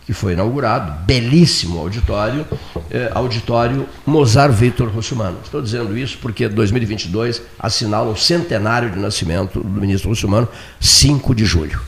que 0.06 0.14
foi 0.14 0.34
inaugurado, 0.34 1.04
belíssimo 1.04 1.80
auditório, 1.80 2.46
eh, 2.92 3.10
auditório 3.16 3.90
Mozart 4.06 4.54
Vitor 4.54 4.88
Russumano. 4.90 5.40
Estou 5.44 5.60
dizendo 5.62 5.98
isso 5.98 6.20
porque 6.22 6.48
2022 6.48 7.42
assinala 7.58 8.12
o 8.12 8.16
centenário 8.16 8.92
de 8.92 9.00
nascimento 9.00 9.60
do 9.62 9.82
ministro 9.82 10.10
Russumano, 10.10 10.48
5 10.80 11.34
de 11.34 11.44
julho. 11.44 11.82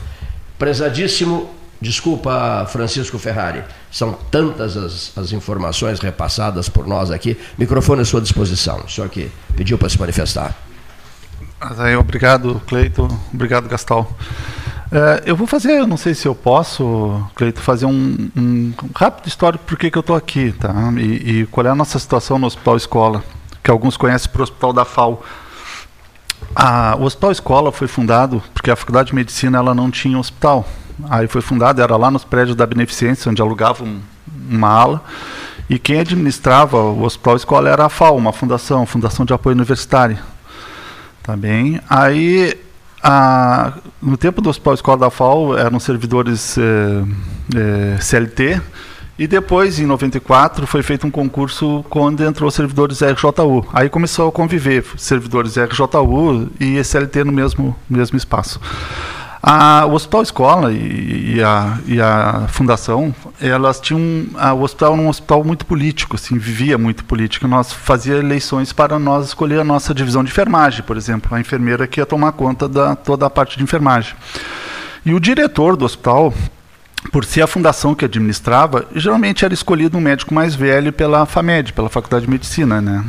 Prezadíssimo, 0.58 1.48
desculpa 1.80 2.66
Francisco 2.68 3.20
Ferrari, 3.20 3.62
são 3.92 4.18
tantas 4.32 4.76
as, 4.76 5.12
as 5.16 5.30
informações 5.30 6.00
repassadas 6.00 6.68
por 6.68 6.88
nós 6.88 7.12
aqui, 7.12 7.38
microfone 7.56 8.02
à 8.02 8.04
sua 8.04 8.20
disposição, 8.20 8.88
senhor 8.88 9.08
que 9.08 9.30
pediu 9.56 9.78
para 9.78 9.88
se 9.88 10.00
manifestar. 10.00 10.67
Obrigado, 11.98 12.62
Cleito, 12.66 13.08
obrigado, 13.32 13.68
Gastal. 13.68 14.10
É, 14.90 15.24
eu 15.26 15.36
vou 15.36 15.46
fazer, 15.46 15.86
não 15.86 15.96
sei 15.96 16.14
se 16.14 16.26
eu 16.26 16.34
posso, 16.34 17.22
Cleito, 17.34 17.60
fazer 17.60 17.84
um, 17.84 18.30
um 18.36 18.72
rápido 18.94 19.26
histórico 19.26 19.64
por 19.64 19.76
que 19.76 19.90
eu 19.94 20.00
estou 20.00 20.16
aqui, 20.16 20.52
tá? 20.52 20.72
E, 20.96 21.40
e, 21.40 21.46
qual 21.46 21.66
é 21.66 21.70
a 21.70 21.74
nossa 21.74 21.98
situação 21.98 22.38
no 22.38 22.46
Hospital 22.46 22.76
Escola, 22.76 23.24
que 23.62 23.70
alguns 23.70 23.96
conhecem 23.96 24.30
por 24.30 24.40
Hospital 24.40 24.72
da 24.72 24.84
FAO. 24.84 25.22
A, 26.54 26.96
o 26.98 27.02
Hospital 27.02 27.32
Escola 27.32 27.72
foi 27.72 27.86
fundado 27.86 28.42
porque 28.54 28.70
a 28.70 28.76
Faculdade 28.76 29.08
de 29.08 29.14
Medicina 29.14 29.58
ela 29.58 29.74
não 29.74 29.90
tinha 29.90 30.18
hospital. 30.18 30.66
Aí 31.10 31.28
foi 31.28 31.42
fundado, 31.42 31.82
era 31.82 31.96
lá 31.96 32.10
nos 32.10 32.24
prédios 32.24 32.56
da 32.56 32.66
Beneficência, 32.66 33.30
onde 33.30 33.42
alugavam 33.42 33.98
uma 34.48 34.68
ala. 34.68 35.04
E 35.68 35.78
quem 35.78 36.00
administrava 36.00 36.78
o 36.78 37.02
Hospital 37.02 37.36
Escola 37.36 37.68
era 37.68 37.84
a 37.84 37.88
FAO, 37.90 38.16
uma 38.16 38.32
fundação, 38.32 38.86
Fundação 38.86 39.26
de 39.26 39.34
Apoio 39.34 39.54
Universitário. 39.54 40.18
Tá 41.28 41.36
bem? 41.36 41.78
Aí 41.90 42.58
a, 43.02 43.74
no 44.00 44.16
tempo 44.16 44.40
do 44.40 44.48
Hospital 44.48 44.72
Escola 44.72 44.96
da 44.96 45.10
FAO 45.10 45.58
eram 45.58 45.78
servidores 45.78 46.56
é, 46.56 47.92
é, 47.94 48.00
CLT 48.00 48.58
e 49.18 49.26
depois, 49.26 49.78
em 49.78 49.84
94, 49.84 50.66
foi 50.66 50.82
feito 50.82 51.06
um 51.06 51.10
concurso 51.10 51.84
quando 51.90 52.24
entrou 52.24 52.50
servidores 52.50 53.02
RJU. 53.02 53.66
Aí 53.74 53.90
começou 53.90 54.30
a 54.30 54.32
conviver 54.32 54.82
servidores 54.96 55.56
RJU 55.58 56.48
e 56.58 56.82
CLT 56.82 57.24
no 57.24 57.32
mesmo, 57.32 57.76
mesmo 57.90 58.16
espaço. 58.16 58.58
A, 59.42 59.86
o 59.86 59.92
Hospital 59.92 60.22
Escola 60.22 60.72
e, 60.72 61.36
e, 61.36 61.42
a, 61.42 61.78
e 61.86 62.00
a 62.00 62.46
Fundação, 62.48 63.14
elas 63.40 63.80
tinham. 63.80 64.26
A, 64.36 64.52
o 64.52 64.62
hospital 64.62 64.94
era 64.94 65.02
um 65.02 65.08
hospital 65.08 65.44
muito 65.44 65.64
político, 65.64 66.16
assim, 66.16 66.36
vivia 66.38 66.76
muito 66.76 67.04
político. 67.04 67.46
Nós 67.46 67.72
fazia 67.72 68.16
eleições 68.16 68.72
para 68.72 68.98
nós 68.98 69.28
escolher 69.28 69.60
a 69.60 69.64
nossa 69.64 69.94
divisão 69.94 70.24
de 70.24 70.30
enfermagem, 70.30 70.82
por 70.82 70.96
exemplo, 70.96 71.34
a 71.34 71.40
enfermeira 71.40 71.86
que 71.86 72.00
ia 72.00 72.06
tomar 72.06 72.32
conta 72.32 72.68
da 72.68 72.96
toda 72.96 73.26
a 73.26 73.30
parte 73.30 73.56
de 73.56 73.62
enfermagem. 73.62 74.14
E 75.06 75.14
o 75.14 75.20
diretor 75.20 75.76
do 75.76 75.84
hospital, 75.84 76.34
por 77.12 77.24
ser 77.24 77.42
a 77.42 77.46
fundação 77.46 77.94
que 77.94 78.04
administrava, 78.04 78.86
geralmente 78.94 79.44
era 79.44 79.54
escolhido 79.54 79.96
um 79.96 80.00
médico 80.00 80.34
mais 80.34 80.56
velho 80.56 80.92
pela 80.92 81.24
FAMED, 81.24 81.72
pela 81.72 81.88
Faculdade 81.88 82.24
de 82.24 82.30
Medicina, 82.30 82.80
né? 82.80 83.04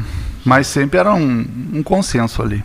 Mas 0.46 0.68
sempre 0.68 1.00
era 1.00 1.14
um, 1.14 1.46
um 1.74 1.84
consenso 1.84 2.42
ali. 2.42 2.64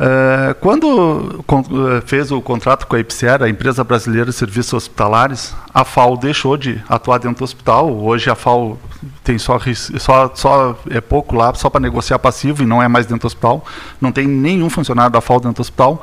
Uh, 0.00 0.54
quando 0.60 1.44
uh, 1.46 2.00
fez 2.06 2.32
o 2.32 2.40
contrato 2.40 2.86
com 2.86 2.96
a 2.96 3.00
IPSER, 3.00 3.42
a 3.42 3.50
Empresa 3.50 3.84
Brasileira 3.84 4.30
de 4.30 4.32
Serviços 4.32 4.72
Hospitalares, 4.72 5.54
a 5.74 5.84
FAO 5.84 6.16
deixou 6.16 6.56
de 6.56 6.82
atuar 6.88 7.18
dentro 7.18 7.36
do 7.36 7.44
hospital. 7.44 7.92
Hoje 7.92 8.30
a 8.30 8.34
FAO 8.34 8.78
tem 9.22 9.36
só, 9.36 9.60
só, 9.98 10.32
só 10.34 10.78
é 10.88 11.02
pouco 11.02 11.36
lá, 11.36 11.52
só 11.52 11.68
para 11.68 11.82
negociar 11.82 12.18
passivo 12.18 12.62
e 12.62 12.66
não 12.66 12.82
é 12.82 12.88
mais 12.88 13.04
dentro 13.04 13.20
do 13.20 13.26
hospital. 13.26 13.62
Não 14.00 14.10
tem 14.10 14.26
nenhum 14.26 14.70
funcionário 14.70 15.12
da 15.12 15.20
FAO 15.20 15.38
dentro 15.38 15.56
do 15.56 15.60
hospital. 15.60 16.02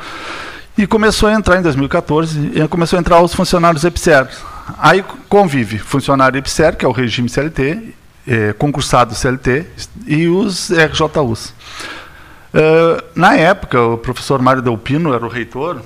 E 0.78 0.86
começou 0.86 1.28
a 1.28 1.34
entrar 1.34 1.58
em 1.58 1.64
2014, 1.64 2.68
começou 2.70 2.98
a 2.98 3.00
entrar 3.00 3.20
os 3.20 3.34
funcionários 3.34 3.84
EPSER. 3.84 4.28
Aí 4.78 5.04
convive 5.28 5.80
funcionário 5.80 6.38
EPSER, 6.38 6.78
que 6.78 6.86
é 6.86 6.88
o 6.88 6.92
regime 6.92 7.28
CLT, 7.28 7.96
é, 8.28 8.54
concursado 8.54 9.16
CLT, 9.16 9.66
e 10.06 10.28
os 10.28 10.70
RJUs. 10.70 11.52
Uh, 12.58 13.04
na 13.14 13.36
época, 13.36 13.80
o 13.80 14.00
professor 14.00 14.42
Mário 14.42 14.64
Delpino 14.64 15.14
era 15.14 15.24
o 15.24 15.30
reitor, 15.30 15.80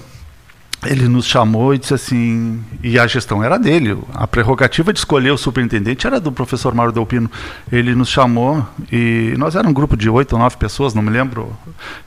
ele 0.85 1.07
nos 1.07 1.25
chamou 1.27 1.75
e 1.75 1.77
disse 1.77 1.93
assim, 1.93 2.63
e 2.81 2.97
a 2.97 3.05
gestão 3.05 3.43
era 3.43 3.59
dele, 3.59 3.97
a 4.13 4.25
prerrogativa 4.25 4.91
de 4.91 4.97
escolher 4.97 5.31
o 5.31 5.37
superintendente 5.37 6.07
era 6.07 6.19
do 6.19 6.31
professor 6.31 6.73
Mário 6.73 6.91
Delpino. 6.91 7.29
Ele 7.71 7.93
nos 7.93 8.09
chamou 8.09 8.65
e 8.91 9.33
nós 9.37 9.53
éramos 9.55 9.71
um 9.71 9.73
grupo 9.73 9.95
de 9.95 10.09
oito 10.09 10.33
ou 10.33 10.39
nove 10.39 10.57
pessoas, 10.57 10.93
não 10.93 11.03
me 11.03 11.11
lembro, 11.11 11.55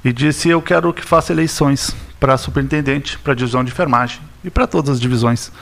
e 0.04 0.12
disse: 0.12 0.48
Eu 0.48 0.60
quero 0.60 0.92
que 0.92 1.04
faça 1.04 1.32
eleições 1.32 1.94
para 2.18 2.36
superintendente, 2.36 3.18
para 3.18 3.34
divisão 3.34 3.62
de 3.62 3.70
enfermagem 3.70 4.20
e 4.42 4.50
para 4.50 4.66
todas 4.66 4.94
as 4.94 5.00
divisões. 5.00 5.52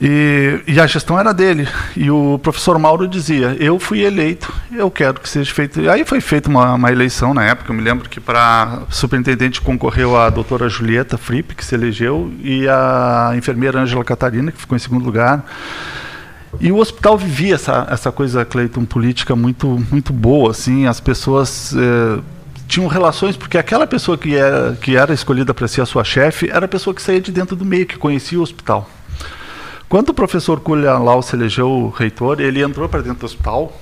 E, 0.00 0.60
e, 0.66 0.80
a 0.80 0.86
gestão 0.86 1.18
era 1.18 1.34
dele. 1.34 1.66
E 1.96 2.10
o 2.10 2.38
professor 2.40 2.78
Mauro 2.78 3.08
dizia: 3.08 3.56
Eu 3.58 3.80
fui 3.80 4.04
eleito, 4.04 4.52
eu 4.72 4.90
quero 4.90 5.20
que 5.20 5.28
seja 5.28 5.52
feito. 5.52 5.80
E 5.80 5.88
aí 5.88 6.04
foi 6.04 6.20
feita 6.20 6.48
uma, 6.48 6.74
uma, 6.74 6.92
eleição 6.92 7.34
na 7.34 7.44
época. 7.44 7.72
Eu 7.72 7.76
me 7.76 7.82
lembro 7.82 8.08
que 8.08 8.20
para 8.20 8.82
superintendente 8.90 9.60
concorreu 9.60 10.16
a 10.16 10.30
doutora 10.30 10.68
Julieta 10.68 11.18
Fripp, 11.18 11.54
que 11.54 11.64
se 11.64 11.74
elegeu, 11.74 12.32
e 12.40 12.68
a 12.68 13.32
enfermeira 13.36 13.80
Ângela 13.80 14.04
Catarina, 14.04 14.52
que 14.52 14.58
ficou 14.58 14.76
em 14.76 14.78
segundo 14.80 15.04
lugar. 15.04 15.44
E 16.60 16.70
o 16.70 16.78
hospital 16.78 17.18
vivia 17.18 17.56
essa, 17.56 17.86
essa 17.90 18.12
coisa, 18.12 18.44
Cleiton, 18.44 18.84
política 18.84 19.34
muito, 19.34 19.84
muito 19.90 20.12
boa. 20.12 20.52
Assim, 20.52 20.86
as 20.86 21.00
pessoas. 21.00 21.74
Eh, 21.76 22.20
tinham 22.68 22.86
relações, 22.86 23.34
porque 23.34 23.56
aquela 23.56 23.86
pessoa 23.86 24.18
que 24.18 24.36
era, 24.36 24.76
que 24.76 24.94
era 24.94 25.14
escolhida 25.14 25.54
para 25.54 25.66
ser 25.66 25.80
a 25.80 25.86
sua 25.86 26.04
chefe 26.04 26.50
era 26.50 26.66
a 26.66 26.68
pessoa 26.68 26.92
que 26.92 27.00
saía 27.00 27.18
de 27.18 27.32
dentro 27.32 27.56
do 27.56 27.64
meio, 27.64 27.86
que 27.86 27.96
conhecia 27.96 28.38
o 28.38 28.42
hospital. 28.42 28.86
Quando 29.88 30.10
o 30.10 30.14
professor 30.14 30.60
Culian 30.60 30.98
Lau 30.98 31.22
se 31.22 31.34
elegeu 31.34 31.88
reitor, 31.96 32.40
ele 32.40 32.62
entrou 32.62 32.86
para 32.90 33.00
dentro 33.00 33.20
do 33.20 33.24
hospital 33.26 33.72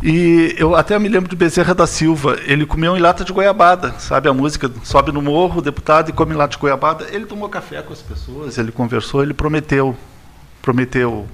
e 0.00 0.54
eu 0.56 0.76
até 0.76 0.96
me 1.00 1.08
lembro 1.08 1.28
de 1.28 1.34
Bezerra 1.34 1.74
da 1.74 1.84
Silva, 1.84 2.38
ele 2.44 2.64
comeu 2.64 2.96
em 2.96 3.00
lata 3.00 3.24
de 3.24 3.32
goiabada, 3.32 3.98
sabe 3.98 4.28
a 4.28 4.32
música? 4.32 4.70
Sobe 4.84 5.10
no 5.10 5.20
morro, 5.20 5.60
deputado, 5.60 6.10
e 6.10 6.12
come 6.12 6.32
em 6.32 6.36
lata 6.36 6.52
de 6.52 6.58
goiabada. 6.58 7.08
Ele 7.10 7.26
tomou 7.26 7.48
café 7.48 7.82
com 7.82 7.92
as 7.92 8.00
pessoas, 8.00 8.56
ele 8.56 8.70
conversou, 8.70 9.20
ele 9.20 9.34
prometeu, 9.34 9.96
prometeu 10.62 11.26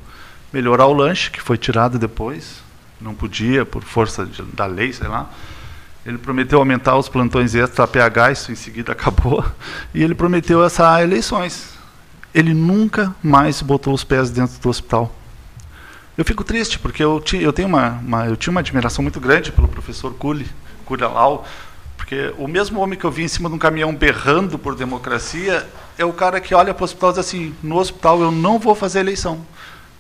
melhorar 0.50 0.86
o 0.86 0.94
lanche, 0.94 1.30
que 1.30 1.42
foi 1.42 1.58
tirado 1.58 1.98
depois, 1.98 2.62
não 2.98 3.14
podia, 3.14 3.66
por 3.66 3.82
força 3.82 4.24
de, 4.24 4.40
da 4.54 4.64
lei, 4.64 4.90
sei 4.94 5.08
lá. 5.08 5.28
Ele 6.06 6.16
prometeu 6.16 6.58
aumentar 6.58 6.96
os 6.96 7.10
plantões 7.10 7.54
extra 7.54 7.86
PH, 7.86 8.32
isso 8.32 8.52
em 8.52 8.54
seguida 8.54 8.92
acabou. 8.92 9.44
E 9.94 10.02
ele 10.02 10.14
prometeu 10.14 10.64
essas 10.64 11.02
eleições 11.02 11.71
ele 12.34 12.54
nunca 12.54 13.14
mais 13.22 13.60
botou 13.62 13.92
os 13.92 14.04
pés 14.04 14.30
dentro 14.30 14.58
do 14.60 14.68
hospital. 14.68 15.14
Eu 16.16 16.24
fico 16.24 16.44
triste, 16.44 16.78
porque 16.78 17.02
eu, 17.02 17.20
tinha, 17.20 17.40
eu, 17.40 17.52
tenho 17.52 17.68
uma, 17.68 17.90
uma, 17.90 18.26
eu 18.26 18.36
tinha 18.36 18.50
uma 18.50 18.60
admiração 18.60 19.02
muito 19.02 19.18
grande 19.18 19.50
pelo 19.50 19.66
professor 19.66 20.12
Culi, 20.14 20.46
Curialau, 20.84 21.46
porque 21.96 22.34
o 22.36 22.46
mesmo 22.46 22.80
homem 22.80 22.98
que 22.98 23.04
eu 23.04 23.10
vi 23.10 23.22
em 23.22 23.28
cima 23.28 23.48
de 23.48 23.54
um 23.54 23.58
caminhão 23.58 23.94
berrando 23.94 24.58
por 24.58 24.74
democracia 24.74 25.66
é 25.96 26.04
o 26.04 26.12
cara 26.12 26.40
que 26.40 26.54
olha 26.54 26.74
para 26.74 26.82
o 26.82 26.84
hospital 26.84 27.10
e 27.10 27.12
diz 27.14 27.18
assim: 27.20 27.54
no 27.62 27.78
hospital 27.78 28.20
eu 28.20 28.30
não 28.30 28.58
vou 28.58 28.74
fazer 28.74 29.00
eleição. 29.00 29.40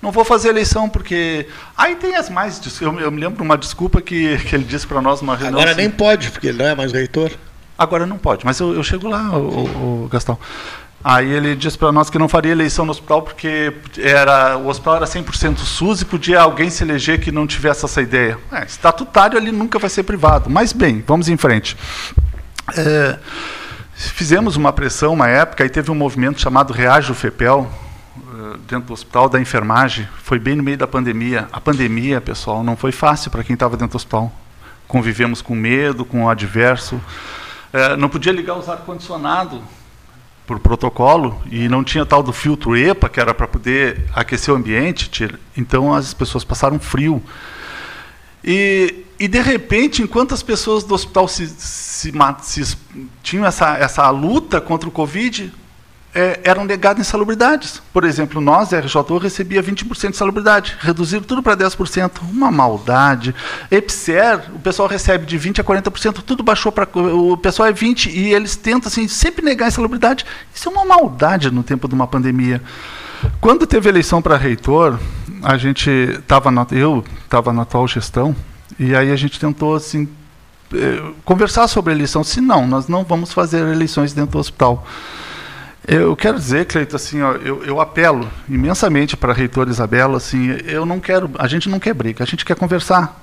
Não 0.02 0.10
vou 0.10 0.24
fazer 0.24 0.48
eleição 0.48 0.88
porque. 0.88 1.46
Aí 1.76 1.94
tem 1.94 2.16
as 2.16 2.28
mais. 2.28 2.60
Eu, 2.80 2.98
eu 2.98 3.10
me 3.10 3.20
lembro 3.20 3.42
uma 3.42 3.56
desculpa 3.56 4.02
que, 4.02 4.36
que 4.38 4.54
ele 4.54 4.64
disse 4.64 4.86
para 4.86 5.00
nós 5.00 5.20
numa 5.20 5.36
reunião. 5.36 5.60
Agora 5.60 5.70
assim, 5.70 5.80
nem 5.80 5.90
pode, 5.90 6.30
porque 6.30 6.48
ele 6.48 6.58
não 6.58 6.66
é 6.66 6.74
mais 6.74 6.92
reitor. 6.92 7.30
Agora 7.78 8.04
não 8.04 8.18
pode, 8.18 8.44
mas 8.44 8.60
eu, 8.60 8.74
eu 8.74 8.82
chego 8.82 9.08
lá, 9.08 9.30
o, 9.36 9.64
o, 9.64 10.04
o 10.04 10.08
Gastão. 10.08 10.38
Aí 11.04 11.28
ele 11.28 11.56
disse 11.56 11.76
para 11.76 11.90
nós 11.90 12.08
que 12.08 12.18
não 12.18 12.28
faria 12.28 12.52
eleição 12.52 12.84
no 12.84 12.92
hospital 12.92 13.22
porque 13.22 13.74
era, 13.98 14.56
o 14.56 14.68
hospital 14.68 14.96
era 14.96 15.04
100% 15.04 15.58
SUS 15.58 16.02
e 16.02 16.04
podia 16.04 16.40
alguém 16.40 16.70
se 16.70 16.84
eleger 16.84 17.20
que 17.20 17.32
não 17.32 17.44
tivesse 17.44 17.84
essa 17.84 18.00
ideia. 18.00 18.38
É, 18.52 18.64
estatutário 18.64 19.36
ali 19.36 19.50
nunca 19.50 19.80
vai 19.80 19.90
ser 19.90 20.04
privado. 20.04 20.48
Mas 20.48 20.72
bem, 20.72 21.02
vamos 21.04 21.28
em 21.28 21.36
frente. 21.36 21.76
É, 22.76 23.18
fizemos 23.94 24.54
uma 24.54 24.72
pressão 24.72 25.12
uma 25.12 25.28
época 25.28 25.64
e 25.64 25.68
teve 25.68 25.90
um 25.90 25.94
movimento 25.94 26.40
chamado 26.40 26.72
Reage 26.72 27.10
o 27.10 27.14
FEPEL, 27.14 27.68
eh, 28.16 28.56
dentro 28.68 28.86
do 28.86 28.92
hospital 28.92 29.28
da 29.28 29.40
enfermagem. 29.40 30.08
Foi 30.22 30.38
bem 30.38 30.54
no 30.54 30.62
meio 30.62 30.78
da 30.78 30.86
pandemia. 30.86 31.48
A 31.52 31.60
pandemia, 31.60 32.20
pessoal, 32.20 32.62
não 32.62 32.76
foi 32.76 32.92
fácil 32.92 33.28
para 33.30 33.42
quem 33.42 33.54
estava 33.54 33.76
dentro 33.76 33.92
do 33.92 33.96
hospital. 33.96 34.32
Convivemos 34.86 35.42
com 35.42 35.56
medo, 35.56 36.04
com 36.04 36.24
o 36.24 36.30
adverso. 36.30 37.00
É, 37.72 37.96
não 37.96 38.08
podia 38.08 38.30
ligar 38.30 38.54
os 38.54 38.68
ar-condicionado 38.68 39.60
por 40.46 40.58
protocolo 40.58 41.40
e 41.50 41.68
não 41.68 41.84
tinha 41.84 42.04
tal 42.04 42.22
do 42.22 42.32
filtro 42.32 42.76
EPA 42.76 43.08
que 43.08 43.20
era 43.20 43.32
para 43.32 43.46
poder 43.46 44.04
aquecer 44.14 44.52
o 44.52 44.56
ambiente, 44.56 45.10
então 45.56 45.94
as 45.94 46.12
pessoas 46.12 46.44
passaram 46.44 46.78
frio. 46.78 47.22
E, 48.44 49.04
E 49.22 49.28
de 49.28 49.40
repente, 49.40 50.02
enquanto 50.02 50.34
as 50.34 50.42
pessoas 50.42 50.82
do 50.82 50.94
hospital 50.94 51.28
se, 51.28 51.46
se, 51.46 52.12
se 52.42 52.76
tinham 53.22 53.46
essa, 53.46 53.76
essa 53.78 54.10
luta 54.10 54.60
contra 54.60 54.88
o 54.88 54.92
Covid, 54.92 55.52
é, 56.14 56.40
eram 56.44 56.64
negadas 56.64 57.06
insalubridades. 57.06 57.82
Por 57.92 58.04
exemplo, 58.04 58.40
nós, 58.40 58.72
RJU, 58.72 59.18
recebia 59.18 59.62
20% 59.62 60.10
de 60.10 60.16
salubridade, 60.16 60.76
reduziram 60.80 61.22
tudo 61.22 61.42
para 61.42 61.56
10%. 61.56 62.20
Uma 62.30 62.50
maldade. 62.50 63.34
EPSER, 63.70 64.50
o 64.54 64.58
pessoal 64.58 64.88
recebe 64.88 65.24
de 65.24 65.38
20% 65.38 65.60
a 65.60 65.64
40%, 65.64 66.22
tudo 66.22 66.42
baixou 66.42 66.70
para. 66.70 66.88
O 66.94 67.36
pessoal 67.36 67.68
é 67.68 67.72
20% 67.72 68.12
e 68.12 68.34
eles 68.34 68.56
tentam 68.56 68.88
assim, 68.88 69.08
sempre 69.08 69.44
negar 69.44 69.68
insalubridade. 69.68 70.26
Isso 70.54 70.68
é 70.68 70.72
uma 70.72 70.84
maldade 70.84 71.50
no 71.50 71.62
tempo 71.62 71.88
de 71.88 71.94
uma 71.94 72.06
pandemia. 72.06 72.62
Quando 73.40 73.66
teve 73.66 73.88
eleição 73.88 74.20
para 74.20 74.36
reitor, 74.36 74.98
a 75.42 75.56
gente 75.56 75.90
estava 75.90 76.50
eu 76.72 77.04
estava 77.24 77.52
na 77.52 77.62
atual 77.62 77.86
gestão, 77.86 78.34
e 78.78 78.96
aí 78.96 79.12
a 79.12 79.16
gente 79.16 79.38
tentou 79.38 79.76
assim, 79.76 80.08
eh, 80.74 81.12
conversar 81.24 81.68
sobre 81.68 81.92
a 81.92 81.96
eleição. 81.96 82.24
Se 82.24 82.40
não, 82.40 82.66
nós 82.66 82.88
não 82.88 83.04
vamos 83.04 83.32
fazer 83.32 83.60
eleições 83.68 84.12
dentro 84.12 84.32
do 84.32 84.38
hospital. 84.38 84.84
Eu 85.86 86.14
quero 86.14 86.38
dizer, 86.38 86.66
Cleito, 86.66 86.94
assim, 86.94 87.20
ó, 87.22 87.32
eu, 87.32 87.64
eu, 87.64 87.80
apelo 87.80 88.30
imensamente 88.48 89.16
para 89.16 89.32
a 89.32 89.34
reitora 89.34 89.68
Isabela, 89.68 90.16
assim, 90.16 90.50
eu 90.64 90.86
não 90.86 91.00
quero, 91.00 91.28
a 91.36 91.48
gente 91.48 91.68
não 91.68 91.80
quer 91.80 91.92
briga, 91.92 92.22
a 92.22 92.26
gente 92.26 92.44
quer 92.44 92.54
conversar. 92.54 93.20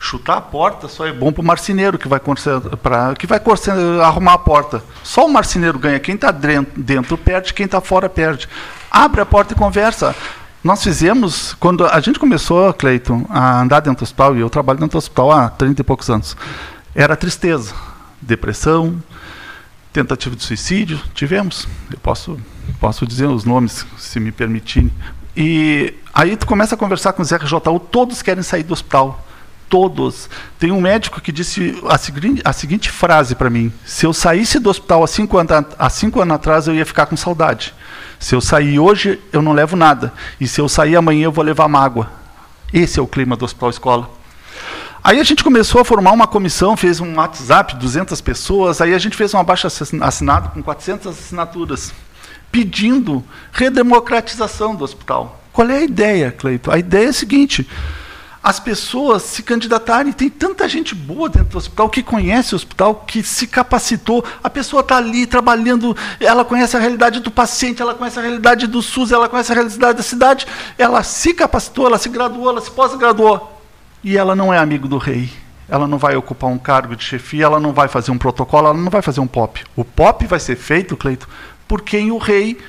Chutar 0.00 0.38
a 0.38 0.40
porta 0.40 0.88
só 0.88 1.06
é 1.06 1.12
bom 1.12 1.30
para 1.30 1.42
o 1.42 1.44
marceneiro 1.44 1.98
que 1.98 2.08
vai, 2.08 2.20
pra, 2.82 3.14
que 3.14 3.26
vai 3.26 3.40
arrumar 4.02 4.32
a 4.32 4.38
porta. 4.38 4.82
Só 5.04 5.26
o 5.26 5.32
marceneiro 5.32 5.78
ganha. 5.78 6.00
Quem 6.00 6.16
está 6.16 6.32
dentro 6.32 7.16
perde, 7.16 7.54
quem 7.54 7.66
está 7.66 7.80
fora 7.80 8.08
perde. 8.08 8.48
Abre 8.90 9.20
a 9.20 9.26
porta 9.26 9.52
e 9.52 9.56
conversa. 9.56 10.16
Nós 10.64 10.82
fizemos, 10.82 11.54
quando 11.54 11.86
a 11.86 12.00
gente 12.00 12.18
começou, 12.18 12.72
Cleiton, 12.72 13.24
a 13.28 13.60
andar 13.60 13.78
dentro 13.78 13.98
do 13.98 14.02
hospital, 14.02 14.36
e 14.36 14.40
eu 14.40 14.50
trabalho 14.50 14.80
dentro 14.80 14.92
do 14.92 14.98
hospital 14.98 15.30
há 15.30 15.48
30 15.48 15.80
e 15.80 15.84
poucos 15.84 16.10
anos, 16.10 16.36
era 16.94 17.14
tristeza, 17.14 17.72
depressão, 18.20 19.00
tentativa 19.92 20.34
de 20.34 20.42
suicídio, 20.42 21.00
tivemos. 21.14 21.68
Eu 21.90 21.98
posso, 21.98 22.40
posso 22.80 23.06
dizer 23.06 23.26
os 23.26 23.44
nomes, 23.44 23.86
se 23.98 24.18
me 24.18 24.32
permitirem. 24.32 24.90
E 25.36 25.94
aí 26.12 26.36
tu 26.36 26.46
começa 26.46 26.74
a 26.74 26.78
conversar 26.78 27.12
com 27.12 27.22
os 27.22 27.30
RJU, 27.30 27.60
todos 27.90 28.22
querem 28.22 28.42
sair 28.42 28.62
do 28.62 28.72
hospital. 28.72 29.26
Todos. 29.68 30.28
Tem 30.58 30.70
um 30.70 30.82
médico 30.82 31.18
que 31.18 31.32
disse 31.32 31.82
a 31.88 31.96
seguinte, 31.96 32.42
a 32.44 32.52
seguinte 32.52 32.90
frase 32.90 33.34
para 33.34 33.48
mim: 33.48 33.72
se 33.86 34.04
eu 34.04 34.12
saísse 34.12 34.58
do 34.58 34.68
hospital 34.68 35.02
há 35.02 35.06
cinco, 35.06 35.38
anos, 35.38 35.66
há 35.78 35.88
cinco 35.88 36.20
anos 36.20 36.34
atrás, 36.34 36.68
eu 36.68 36.74
ia 36.74 36.84
ficar 36.84 37.06
com 37.06 37.16
saudade. 37.16 37.72
Se 38.18 38.34
eu 38.34 38.40
sair 38.42 38.78
hoje, 38.78 39.18
eu 39.32 39.40
não 39.40 39.52
levo 39.54 39.74
nada. 39.74 40.12
E 40.38 40.46
se 40.46 40.60
eu 40.60 40.68
sair 40.68 40.94
amanhã, 40.94 41.24
eu 41.24 41.32
vou 41.32 41.42
levar 41.42 41.68
mágoa. 41.68 42.10
Esse 42.70 43.00
é 43.00 43.02
o 43.02 43.06
clima 43.06 43.34
do 43.34 43.46
hospital 43.46 43.70
escola. 43.70 44.10
Aí 45.04 45.18
a 45.18 45.24
gente 45.24 45.42
começou 45.42 45.80
a 45.80 45.84
formar 45.84 46.12
uma 46.12 46.28
comissão, 46.28 46.76
fez 46.76 47.00
um 47.00 47.16
WhatsApp, 47.16 47.74
200 47.74 48.20
pessoas, 48.20 48.80
aí 48.80 48.94
a 48.94 48.98
gente 48.98 49.16
fez 49.16 49.34
um 49.34 49.38
abaixo 49.38 49.66
assinado 49.66 50.50
com 50.50 50.62
400 50.62 51.08
assinaturas, 51.08 51.92
pedindo 52.52 53.24
redemocratização 53.50 54.76
do 54.76 54.84
hospital. 54.84 55.40
Qual 55.52 55.68
é 55.68 55.78
a 55.78 55.82
ideia, 55.82 56.30
Cleito? 56.30 56.70
A 56.70 56.78
ideia 56.78 57.06
é 57.06 57.08
a 57.08 57.12
seguinte: 57.12 57.68
as 58.40 58.60
pessoas 58.60 59.24
se 59.24 59.42
candidatarem. 59.42 60.12
Tem 60.12 60.30
tanta 60.30 60.68
gente 60.68 60.94
boa 60.94 61.28
dentro 61.28 61.48
do 61.48 61.58
hospital 61.58 61.90
que 61.90 62.04
conhece 62.04 62.54
o 62.54 62.56
hospital, 62.56 63.04
que 63.04 63.24
se 63.24 63.48
capacitou. 63.48 64.24
A 64.40 64.48
pessoa 64.48 64.82
está 64.82 64.98
ali 64.98 65.26
trabalhando, 65.26 65.96
ela 66.20 66.44
conhece 66.44 66.76
a 66.76 66.80
realidade 66.80 67.18
do 67.18 67.30
paciente, 67.30 67.82
ela 67.82 67.94
conhece 67.94 68.20
a 68.20 68.22
realidade 68.22 68.68
do 68.68 68.80
SUS, 68.80 69.10
ela 69.10 69.28
conhece 69.28 69.50
a 69.50 69.56
realidade 69.56 69.98
da 69.98 70.04
cidade. 70.04 70.46
Ela 70.78 71.02
se 71.02 71.34
capacitou, 71.34 71.88
ela 71.88 71.98
se 71.98 72.08
graduou, 72.08 72.48
ela 72.48 72.60
se 72.60 72.70
pós-graduou 72.70 73.51
e 74.02 74.16
ela 74.16 74.34
não 74.34 74.52
é 74.52 74.58
amigo 74.58 74.88
do 74.88 74.98
rei. 74.98 75.30
Ela 75.68 75.86
não 75.86 75.96
vai 75.96 76.16
ocupar 76.16 76.50
um 76.50 76.58
cargo 76.58 76.94
de 76.94 77.04
chefia, 77.04 77.44
ela 77.44 77.60
não 77.60 77.72
vai 77.72 77.88
fazer 77.88 78.10
um 78.10 78.18
protocolo, 78.18 78.68
ela 78.68 78.78
não 78.78 78.90
vai 78.90 79.00
fazer 79.00 79.20
um 79.20 79.26
pop. 79.26 79.64
O 79.74 79.84
pop 79.84 80.26
vai 80.26 80.38
ser 80.38 80.56
feito, 80.56 80.96
Cleito, 80.96 81.28
por 81.66 81.82
quem 81.82 82.10
o 82.10 82.18
rei. 82.18 82.60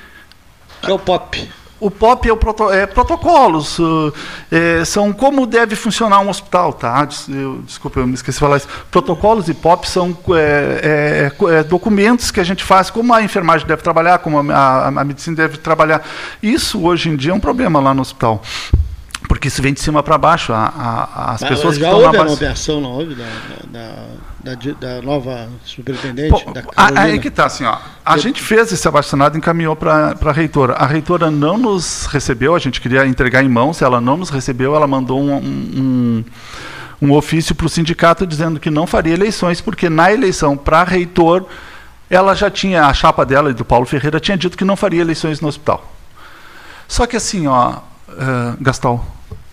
Que 0.80 0.90
é 0.90 0.94
o 0.94 0.98
pop. 0.98 1.48
O 1.80 1.90
POP 1.90 2.28
é, 2.28 2.32
o 2.32 2.36
proto, 2.36 2.70
é 2.70 2.86
protocolos, 2.86 3.78
uh, 3.78 4.10
é, 4.50 4.84
são 4.86 5.12
como 5.12 5.44
deve 5.44 5.76
funcionar 5.76 6.20
um 6.20 6.30
hospital, 6.30 6.72
tá? 6.72 7.06
Eu, 7.28 7.60
desculpa, 7.66 8.00
eu 8.00 8.06
me 8.06 8.14
esqueci 8.14 8.36
de 8.36 8.40
falar 8.40 8.56
isso. 8.56 8.68
Protocolos 8.90 9.50
e 9.50 9.54
POP 9.54 9.86
são 9.86 10.16
é, 10.30 11.30
é, 11.42 11.56
é, 11.56 11.62
documentos 11.62 12.30
que 12.30 12.40
a 12.40 12.44
gente 12.44 12.64
faz, 12.64 12.88
como 12.88 13.12
a 13.12 13.22
enfermagem 13.22 13.66
deve 13.66 13.82
trabalhar, 13.82 14.18
como 14.20 14.50
a, 14.50 14.56
a, 14.56 14.86
a 14.86 15.04
medicina 15.04 15.36
deve 15.36 15.58
trabalhar. 15.58 16.06
Isso 16.42 16.80
hoje 16.80 17.10
em 17.10 17.16
dia 17.16 17.32
é 17.32 17.34
um 17.34 17.40
problema 17.40 17.80
lá 17.80 17.92
no 17.92 18.00
hospital 18.00 18.40
porque 19.34 19.48
isso 19.48 19.60
vem 19.60 19.72
de 19.74 19.80
cima 19.80 20.00
para 20.00 20.16
baixo. 20.16 20.52
A, 20.52 20.64
a, 20.64 21.32
as 21.32 21.42
pessoas 21.42 21.76
já 21.76 21.80
que 21.80 21.86
estão 21.86 22.04
houve 22.04 22.16
na 22.16 22.22
base... 22.22 22.34
nomeação, 22.36 22.80
não 22.80 22.90
houve, 22.92 23.16
da, 23.16 23.26
da, 23.64 24.54
da, 24.54 24.72
da 24.80 25.02
nova 25.02 25.48
superintendente? 25.64 26.30
Pô, 26.30 26.52
da 26.52 26.62
aí 26.94 27.18
que 27.18 27.26
está, 27.26 27.46
assim, 27.46 27.64
ó, 27.64 27.76
a 28.04 28.14
Eu... 28.14 28.18
gente 28.20 28.40
fez 28.40 28.70
esse 28.70 28.86
abaixo-assinado 28.86 29.36
e 29.36 29.38
encaminhou 29.38 29.74
para 29.74 30.14
a 30.24 30.32
reitora. 30.32 30.74
A 30.74 30.86
reitora 30.86 31.32
não 31.32 31.58
nos 31.58 32.06
recebeu, 32.06 32.54
a 32.54 32.60
gente 32.60 32.80
queria 32.80 33.04
entregar 33.04 33.42
em 33.42 33.48
mãos, 33.48 33.82
ela 33.82 34.00
não 34.00 34.16
nos 34.16 34.30
recebeu, 34.30 34.76
ela 34.76 34.86
mandou 34.86 35.20
um, 35.20 35.34
um, 35.34 36.24
um 37.02 37.12
ofício 37.12 37.56
para 37.56 37.66
o 37.66 37.68
sindicato 37.68 38.24
dizendo 38.24 38.60
que 38.60 38.70
não 38.70 38.86
faria 38.86 39.14
eleições, 39.14 39.60
porque 39.60 39.90
na 39.90 40.12
eleição 40.12 40.56
para 40.56 40.84
reitor, 40.84 41.44
ela 42.08 42.36
já 42.36 42.48
tinha, 42.48 42.86
a 42.86 42.94
chapa 42.94 43.26
dela 43.26 43.50
e 43.50 43.52
do 43.52 43.64
Paulo 43.64 43.84
Ferreira 43.84 44.20
tinha 44.20 44.38
dito 44.38 44.56
que 44.56 44.64
não 44.64 44.76
faria 44.76 45.00
eleições 45.00 45.40
no 45.40 45.48
hospital. 45.48 45.92
Só 46.86 47.04
que 47.04 47.16
assim, 47.16 47.48
ó, 47.48 47.78
uh, 48.08 48.56
Gastal, 48.60 49.04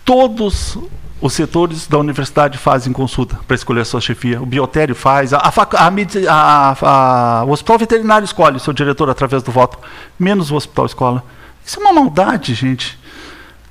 todos 0.04 0.78
os 1.22 1.32
setores 1.32 1.86
da 1.86 1.98
universidade 1.98 2.58
fazem 2.58 2.92
consulta 2.92 3.38
para 3.46 3.54
escolher 3.54 3.82
a 3.82 3.84
sua 3.84 4.00
chefia. 4.00 4.42
O 4.42 4.46
biotério 4.46 4.94
faz, 4.94 5.32
a, 5.32 5.38
a, 5.38 6.76
a, 6.82 7.44
o 7.44 7.50
hospital 7.50 7.78
veterinário 7.78 8.24
escolhe 8.24 8.56
o 8.56 8.60
seu 8.60 8.72
diretor 8.72 9.08
através 9.08 9.42
do 9.42 9.52
voto, 9.52 9.78
menos 10.18 10.50
o 10.50 10.56
hospital 10.56 10.86
escola. 10.86 11.24
Isso 11.64 11.78
é 11.78 11.82
uma 11.82 11.92
maldade, 11.92 12.54
gente. 12.54 12.98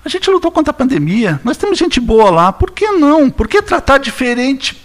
A 0.03 0.08
gente 0.08 0.32
lutou 0.32 0.49
contra 0.49 0.72
a 0.72 0.74
pandemia, 0.74 1.41
nós 1.44 1.58
temos 1.58 1.78
gente 1.78 1.99
boa 1.99 2.32
lá, 2.32 2.53
por 2.53 2.72
que 2.72 2.90
não? 2.91 3.30
Por 3.30 3.49
que 3.49 3.62
tratar 3.62 3.98
diferente 3.98 4.82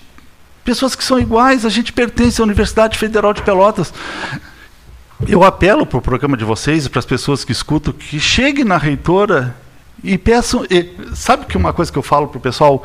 pessoas 0.64 0.96
que 0.96 1.04
são 1.04 1.20
iguais? 1.20 1.64
A 1.64 1.70
gente 1.70 1.92
pertence 1.92 2.40
à 2.40 2.44
Universidade 2.44 2.98
Federal 2.98 3.32
de 3.32 3.42
Pelotas. 3.42 3.94
Eu 5.26 5.44
apelo 5.44 5.86
para 5.86 5.98
o 5.98 6.02
programa 6.02 6.36
de 6.36 6.44
vocês 6.44 6.84
e 6.84 6.90
para 6.90 6.98
as 6.98 7.06
pessoas 7.06 7.44
que 7.44 7.52
escutam 7.52 7.94
que 7.94 8.18
chegue 8.18 8.64
na 8.64 8.76
reitora 8.76 9.56
e 10.02 10.16
peço. 10.18 10.64
E, 10.70 10.90
sabe 11.14 11.46
que 11.46 11.56
uma 11.56 11.72
coisa 11.72 11.90
que 11.90 11.98
eu 11.98 12.02
falo 12.02 12.28
para 12.28 12.38
o 12.38 12.40
pessoal, 12.40 12.84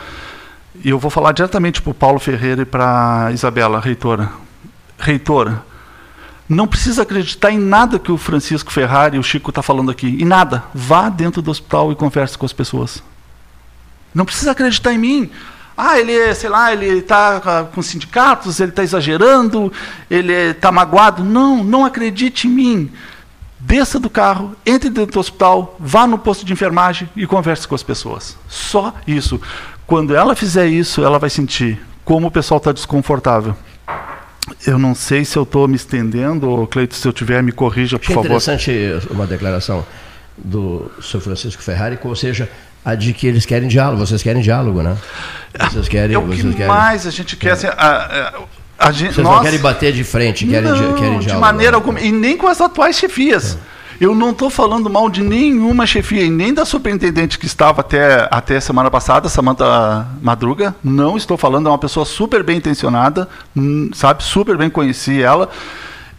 e 0.84 0.90
eu 0.90 1.00
vou 1.00 1.12
falar 1.12 1.32
diretamente 1.32 1.82
para 1.82 1.92
o 1.92 1.94
Paulo 1.94 2.20
Ferreira 2.20 2.62
e 2.62 2.66
para 2.66 3.30
Isabela, 3.34 3.80
reitora. 3.80 4.32
Reitora, 4.98 5.64
não 6.48 6.68
precisa 6.68 7.04
acreditar 7.04 7.52
em 7.52 7.58
nada 7.58 7.98
que 7.98 8.12
o 8.12 8.18
Francisco 8.18 8.72
Ferrari 8.72 9.16
e 9.16 9.20
o 9.20 9.24
Chico 9.24 9.50
estão 9.50 9.62
tá 9.62 9.66
falando 9.66 9.90
aqui. 9.90 10.08
Em 10.22 10.26
nada. 10.26 10.64
Vá 10.74 11.10
dentro 11.10 11.42
do 11.42 11.50
hospital 11.50 11.92
e 11.92 11.96
converse 11.96 12.38
com 12.38 12.46
as 12.46 12.54
pessoas. 12.54 13.02
Não 14.14 14.26
precisa 14.26 14.52
acreditar 14.52 14.94
em 14.94 14.98
mim. 14.98 15.32
Ah, 15.78 15.98
ele, 15.98 16.36
sei 16.36 16.50
lá, 16.50 16.74
ele 16.74 17.00
está 17.00 17.68
com 17.74 17.82
sindicatos, 17.82 18.60
ele 18.60 18.72
está 18.72 18.84
exagerando, 18.84 19.72
ele 20.10 20.34
está 20.52 20.72
magoado. 20.72 21.24
Não, 21.24 21.64
não 21.64 21.86
acredite 21.86 22.48
em 22.48 22.52
mim 22.52 22.92
desça 23.62 24.00
do 24.00 24.10
carro, 24.10 24.56
entre 24.66 24.90
dentro 24.90 25.14
do 25.14 25.20
hospital, 25.20 25.76
vá 25.80 26.08
no 26.08 26.18
posto 26.18 26.46
de 26.46 26.52
enfermagem 26.52 27.10
e 27.16 27.26
converse 27.28 27.68
com 27.68 27.76
as 27.76 27.84
pessoas. 27.84 28.38
Só 28.50 28.94
isso. 29.08 29.40
Quando 29.86 30.16
ela 30.16 30.36
fizer 30.36 30.68
isso, 30.68 31.04
ela 31.04 31.20
vai 31.20 31.30
sentir 31.30 31.80
como 32.04 32.28
o 32.28 32.32
pessoal 32.32 32.58
está 32.58 32.72
desconfortável. 32.72 33.56
Eu 34.66 34.78
não 34.78 34.96
sei 34.96 35.24
se 35.24 35.38
eu 35.38 35.44
estou 35.44 35.68
me 35.68 35.76
estendendo, 35.76 36.50
ou 36.50 36.66
Cleito, 36.66 36.96
se 36.96 37.08
eu 37.08 37.14
tiver, 37.14 37.42
me 37.44 37.52
corrija, 37.52 38.00
por 38.00 38.08
favor. 38.08 38.26
interessante 38.26 38.72
uma 39.10 39.28
declaração 39.28 39.86
do 40.38 40.92
Sr. 41.00 41.22
Francisco 41.22 41.62
Ferrari, 41.62 42.00
ou 42.04 42.16
seja, 42.16 42.50
a 42.84 42.96
de 42.96 43.14
que 43.14 43.28
eles 43.28 43.46
querem 43.46 43.68
diálogo, 43.68 44.06
vocês 44.06 44.24
querem 44.24 44.42
diálogo, 44.42 44.82
né? 44.82 44.98
Vocês 45.70 45.88
querem, 45.88 46.16
é 46.16 46.20
o 46.20 46.28
que 46.28 46.42
querem... 46.54 46.68
mais 46.68 47.06
a 47.06 47.12
gente 47.12 47.36
quer. 47.36 47.52
Assim, 47.52 47.68
a, 47.68 47.72
a, 47.78 48.34
a 48.82 48.92
gente, 48.92 49.14
Vocês 49.14 49.24
nós... 49.24 49.36
não 49.36 49.44
querem 49.44 49.60
bater 49.60 49.94
de 49.94 50.04
frente, 50.04 50.48
querem, 50.48 50.72
não, 50.72 50.94
querem 50.96 51.20
de 51.20 51.36
maneira 51.36 51.78
alguma. 51.78 52.02
E 52.02 52.12
nem 52.12 52.36
com 52.36 52.48
as 52.48 52.60
atuais 52.60 52.98
chefias. 52.98 53.56
É. 53.78 53.82
Eu 54.06 54.16
não 54.16 54.32
estou 54.32 54.50
falando 54.50 54.90
mal 54.90 55.08
de 55.08 55.22
nenhuma 55.22 55.86
chefia, 55.86 56.24
e 56.24 56.30
nem 56.32 56.52
da 56.52 56.66
superintendente 56.66 57.38
que 57.38 57.46
estava 57.46 57.82
até, 57.82 58.28
até 58.32 58.60
semana 58.60 58.90
passada, 58.90 59.30
Samanta 59.30 60.08
Madruga. 60.20 60.74
Não 60.84 61.16
estou 61.16 61.38
falando, 61.38 61.68
é 61.68 61.72
uma 61.72 61.78
pessoa 61.78 62.04
super 62.04 62.42
bem 62.42 62.58
intencionada, 62.58 63.30
sabe? 63.94 64.24
Super 64.24 64.58
bem 64.58 64.72
conheci 64.72 65.22
ela. 65.22 65.52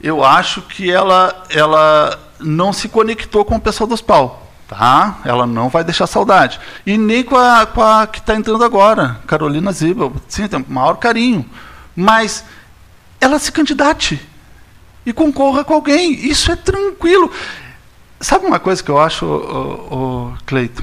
Eu 0.00 0.24
acho 0.24 0.62
que 0.62 0.92
ela, 0.92 1.34
ela 1.50 2.16
não 2.38 2.72
se 2.72 2.88
conectou 2.88 3.44
com 3.44 3.56
o 3.56 3.60
pessoal 3.60 3.88
do 3.88 3.94
hospital. 3.94 4.46
Tá? 4.68 5.18
Ela 5.24 5.44
não 5.44 5.68
vai 5.68 5.82
deixar 5.82 6.06
saudade. 6.06 6.60
E 6.86 6.96
nem 6.96 7.24
com 7.24 7.36
a, 7.36 7.66
com 7.66 7.82
a 7.82 8.06
que 8.06 8.20
está 8.20 8.36
entrando 8.36 8.62
agora, 8.62 9.18
Carolina 9.26 9.72
Zibel. 9.72 10.12
Sim, 10.28 10.46
tem 10.46 10.60
o 10.60 10.72
maior 10.72 10.94
carinho 10.94 11.44
mas 11.94 12.44
ela 13.20 13.38
se 13.38 13.52
candidate 13.52 14.20
e 15.04 15.12
concorra 15.12 15.64
com 15.64 15.74
alguém. 15.74 16.12
Isso 16.12 16.50
é 16.50 16.56
tranquilo. 16.56 17.30
Sabe 18.20 18.46
uma 18.46 18.60
coisa 18.60 18.82
que 18.82 18.90
eu 18.90 19.00
acho, 19.00 20.34
Cleito? 20.46 20.82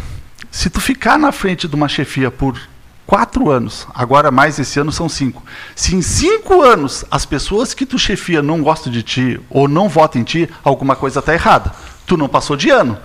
Se 0.51 0.69
tu 0.69 0.81
ficar 0.81 1.17
na 1.17 1.31
frente 1.31 1.67
de 1.67 1.75
uma 1.75 1.87
chefia 1.87 2.29
por 2.29 2.59
quatro 3.05 3.49
anos, 3.49 3.87
agora 3.93 4.29
mais 4.29 4.59
esse 4.59 4.79
ano 4.79 4.91
são 4.91 5.07
cinco. 5.07 5.43
Se 5.75 5.95
em 5.95 6.01
cinco 6.01 6.61
anos 6.61 7.05
as 7.09 7.25
pessoas 7.25 7.73
que 7.73 7.85
tu 7.85 7.97
chefia 7.97 8.41
não 8.41 8.61
gostam 8.61 8.91
de 8.91 9.01
ti 9.01 9.39
ou 9.49 9.67
não 9.67 9.87
votam 9.87 10.21
em 10.21 10.23
ti, 10.23 10.49
alguma 10.63 10.95
coisa 10.95 11.19
está 11.19 11.33
errada. 11.33 11.73
Tu 12.05 12.17
não 12.17 12.27
passou 12.27 12.55
de 12.55 12.69
ano. 12.69 12.97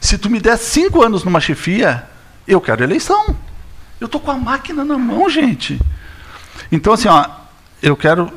Se 0.00 0.18
tu 0.18 0.30
me 0.30 0.40
der 0.40 0.56
cinco 0.56 1.02
anos 1.02 1.24
numa 1.24 1.40
chefia, 1.40 2.08
eu 2.46 2.60
quero 2.60 2.82
eleição. 2.82 3.34
Eu 4.00 4.08
tô 4.08 4.18
com 4.18 4.30
a 4.30 4.36
máquina 4.36 4.84
na 4.84 4.96
mão, 4.96 5.28
gente. 5.28 5.80
Então, 6.72 6.92
assim, 6.92 7.08
ó, 7.08 7.26
eu 7.82 7.96
quero 7.96 8.32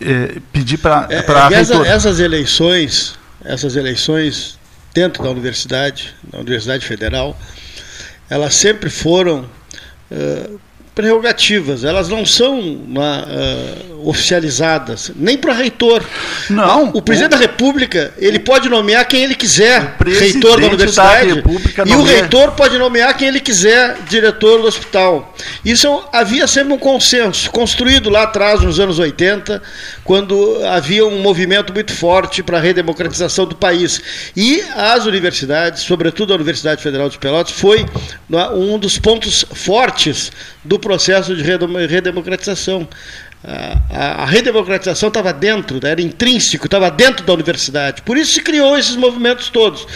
é, 0.00 0.36
pedir 0.52 0.78
para 0.78 1.06
É, 1.10 1.18
a 1.18 1.50
essa- 1.52 1.74
essas 1.88 2.20
eleições, 2.20 3.14
essas 3.44 3.76
eleições 3.76 4.58
dentro 4.92 5.22
da 5.22 5.30
universidade, 5.30 6.14
da 6.30 6.38
Universidade 6.38 6.84
Federal, 6.86 7.36
elas 8.30 8.54
sempre 8.54 8.88
foram 8.90 9.48
eh, 10.10 10.50
prerrogativas, 10.94 11.82
elas 11.82 12.08
não 12.08 12.24
são 12.24 12.60
na, 12.86 13.24
eh, 13.28 13.76
oficializadas, 14.04 15.10
nem 15.16 15.36
para 15.36 15.52
reitor. 15.52 16.02
Não. 16.50 16.90
O 16.94 17.02
presidente 17.02 17.32
da 17.32 17.36
República, 17.36 18.12
ele 18.18 18.38
pode 18.38 18.68
nomear 18.68 19.06
quem 19.06 19.22
ele 19.24 19.34
quiser, 19.34 19.96
reitor 20.04 20.56
da 20.56 20.62
da 20.62 20.66
universidade, 20.68 21.32
República 21.34 21.84
e 21.86 21.92
o 21.94 22.02
reitor 22.02 22.52
pode 22.52 22.78
nomear 22.78 23.16
quem 23.16 23.28
ele 23.28 23.40
quiser, 23.40 23.96
diretor 24.08 24.60
do 24.60 24.66
hospital. 24.66 25.34
Isso 25.64 25.86
é 25.86 26.18
havia 26.18 26.46
sempre 26.46 26.72
um 26.72 26.78
consenso, 26.78 27.50
construído 27.50 28.08
lá 28.10 28.22
atrás, 28.24 28.60
nos 28.60 28.78
anos 28.80 28.98
80, 28.98 29.62
quando 30.02 30.60
havia 30.66 31.04
um 31.06 31.20
movimento 31.20 31.72
muito 31.72 31.92
forte 31.92 32.42
para 32.42 32.58
a 32.58 32.60
redemocratização 32.60 33.46
do 33.46 33.54
país. 33.54 34.00
E 34.36 34.62
as 34.74 35.06
universidades, 35.06 35.82
sobretudo 35.82 36.32
a 36.32 36.36
Universidade 36.36 36.82
Federal 36.82 37.08
de 37.08 37.18
Pelotas, 37.18 37.52
foi 37.52 37.84
né, 38.28 38.48
um 38.50 38.78
dos 38.78 38.98
pontos 38.98 39.44
fortes 39.54 40.30
do 40.64 40.78
processo 40.78 41.34
de 41.34 41.42
redem- 41.42 41.86
redemocratização. 41.86 42.88
A, 43.46 44.22
a- 44.22 44.24
redemocratização 44.24 45.08
estava 45.08 45.32
dentro, 45.32 45.78
era 45.86 46.00
intrínseco, 46.00 46.66
estava 46.66 46.90
dentro 46.90 47.26
da 47.26 47.32
universidade. 47.34 48.00
Por 48.02 48.16
isso 48.16 48.32
se 48.32 48.40
criou 48.42 48.78
esses 48.78 48.96
movimentos 48.96 49.50
todos. 49.50 49.86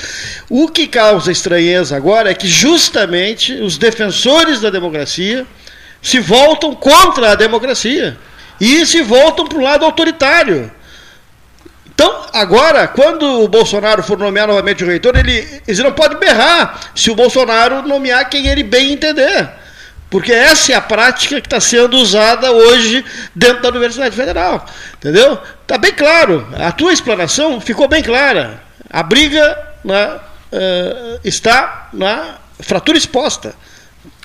O 0.50 0.68
que 0.68 0.86
causa 0.86 1.32
estranheza 1.32 1.96
agora 1.96 2.30
é 2.30 2.34
que 2.34 2.46
justamente 2.46 3.54
os 3.54 3.78
defensores 3.78 4.60
da 4.60 4.68
democracia 4.68 5.46
se 6.02 6.20
voltam 6.20 6.74
contra 6.74 7.32
a 7.32 7.34
democracia 7.34 8.18
e 8.60 8.84
se 8.84 9.00
voltam 9.02 9.46
para 9.46 9.58
o 9.58 9.62
lado 9.62 9.84
autoritário. 9.84 10.70
Então, 11.94 12.26
agora, 12.32 12.86
quando 12.86 13.42
o 13.42 13.48
Bolsonaro 13.48 14.02
for 14.04 14.16
nomear 14.18 14.46
novamente 14.46 14.84
o 14.84 14.86
reitor, 14.86 15.16
ele, 15.16 15.62
eles 15.66 15.80
não 15.80 15.92
podem 15.92 16.18
berrar 16.18 16.78
se 16.94 17.10
o 17.10 17.14
Bolsonaro 17.16 17.82
nomear 17.82 18.28
quem 18.28 18.46
ele 18.46 18.62
bem 18.62 18.92
entender. 18.92 19.48
Porque 20.10 20.32
essa 20.32 20.72
é 20.72 20.74
a 20.74 20.80
prática 20.80 21.40
que 21.40 21.46
está 21.46 21.60
sendo 21.60 21.96
usada 21.98 22.50
hoje 22.50 23.04
dentro 23.34 23.62
da 23.62 23.68
Universidade 23.68 24.16
Federal. 24.16 24.64
Entendeu? 24.96 25.38
Está 25.62 25.76
bem 25.76 25.92
claro. 25.92 26.46
A 26.58 26.72
tua 26.72 26.92
explanação 26.92 27.60
ficou 27.60 27.86
bem 27.88 28.02
clara. 28.02 28.62
A 28.90 29.02
briga 29.02 29.58
né, 29.84 30.18
eh, 30.50 31.20
está 31.24 31.88
na 31.92 32.36
fratura 32.60 32.96
exposta. 32.96 33.54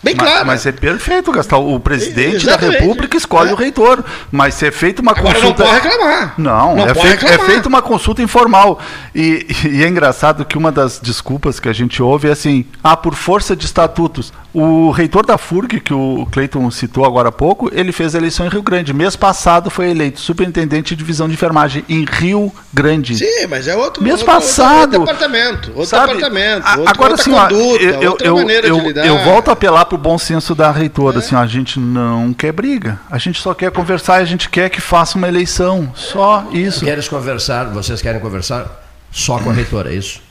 Bem 0.01 0.15
mas, 0.17 0.27
claro. 0.27 0.45
mas 0.45 0.65
é 0.65 0.71
perfeito, 0.73 1.31
Gastal. 1.31 1.65
O 1.65 1.79
presidente 1.79 2.45
da 2.45 2.53
Exatamente. 2.53 2.79
República 2.81 3.17
escolhe 3.17 3.53
o 3.53 3.55
reitor. 3.55 4.03
Mas 4.31 4.53
se 4.55 4.67
é 4.67 4.71
feita 4.71 5.01
uma 5.01 5.11
Agora 5.11 5.39
não 5.39 5.53
consulta. 5.53 5.63
pode 5.63 5.79
reclamar. 5.79 6.33
Não, 6.37 6.75
Não 6.75 6.83
é, 6.87 6.93
pode 6.93 7.07
feito, 7.07 7.25
é 7.25 7.29
reclamar. 7.29 7.51
feita 7.51 7.69
uma 7.69 7.81
consulta 7.81 8.21
informal. 8.21 8.79
E, 9.15 9.47
e 9.65 9.83
é 9.83 9.87
engraçado 9.87 10.43
que 10.43 10.57
uma 10.57 10.71
das 10.71 10.99
desculpas 10.99 11.59
que 11.59 11.69
a 11.69 11.73
gente 11.73 12.01
ouve 12.03 12.27
é 12.27 12.31
assim: 12.31 12.65
ah, 12.83 12.97
por 12.97 13.15
força 13.15 13.55
de 13.55 13.65
estatutos. 13.65 14.33
O 14.53 14.91
reitor 14.91 15.25
da 15.25 15.35
FURG, 15.35 15.79
que 15.79 15.93
o 15.93 16.27
Cleiton 16.31 16.69
citou 16.69 17.05
agora 17.05 17.29
há 17.29 17.31
pouco, 17.31 17.71
ele 17.73 17.91
fez 17.91 18.13
a 18.13 18.19
eleição 18.19 18.45
em 18.45 18.49
Rio 18.49 18.61
Grande. 18.61 18.93
Mês 18.93 19.15
passado 19.15 19.71
foi 19.71 19.89
eleito 19.89 20.19
superintendente 20.19 20.89
de 20.89 20.95
divisão 20.95 21.27
de 21.27 21.33
enfermagem 21.33 21.83
em 21.89 22.05
Rio 22.05 22.53
Grande. 22.71 23.17
Sim, 23.17 23.47
mas 23.49 23.67
é 23.67 23.75
outro, 23.75 24.03
Mês 24.03 24.19
outro, 24.19 24.27
passado. 24.27 24.99
outro 24.99 24.99
departamento. 24.99 25.69
Outro 25.69 25.85
Sabe, 25.85 26.13
departamento. 26.13 26.67
outra, 26.67 26.91
agora 26.91 27.11
outra 27.13 27.15
assim, 27.15 27.31
conduta, 27.31 27.83
eu, 27.83 28.01
eu, 28.01 28.11
outra 28.11 28.27
eu, 28.27 28.35
maneira 28.35 28.67
eu, 28.67 28.75
de 28.79 28.87
lidar. 28.87 29.05
É. 29.05 29.09
eu 29.09 29.17
volto 29.23 29.49
a 29.49 29.53
apelar 29.53 29.85
para 29.85 29.95
o 29.95 29.97
bom 29.97 30.19
senso 30.19 30.53
da 30.53 30.69
reitora. 30.69 31.17
Assim, 31.17 31.33
ó, 31.33 31.39
a 31.39 31.47
gente 31.47 31.79
não 31.79 32.31
quer 32.31 32.51
briga. 32.51 32.99
A 33.09 33.17
gente 33.17 33.41
só 33.41 33.55
quer 33.55 33.71
conversar 33.71 34.19
e 34.19 34.21
a 34.21 34.25
gente 34.25 34.49
quer 34.49 34.69
que 34.69 34.79
faça 34.79 35.17
uma 35.17 35.27
eleição. 35.27 35.91
Só 35.95 36.47
isso. 36.51 36.85
Queres 36.85 37.07
conversar, 37.07 37.65
vocês 37.71 38.03
querem 38.03 38.21
conversar 38.21 38.83
só 39.11 39.39
com 39.39 39.49
a 39.49 39.53
reitora, 39.53 39.91
é 39.91 39.95
isso? 39.95 40.21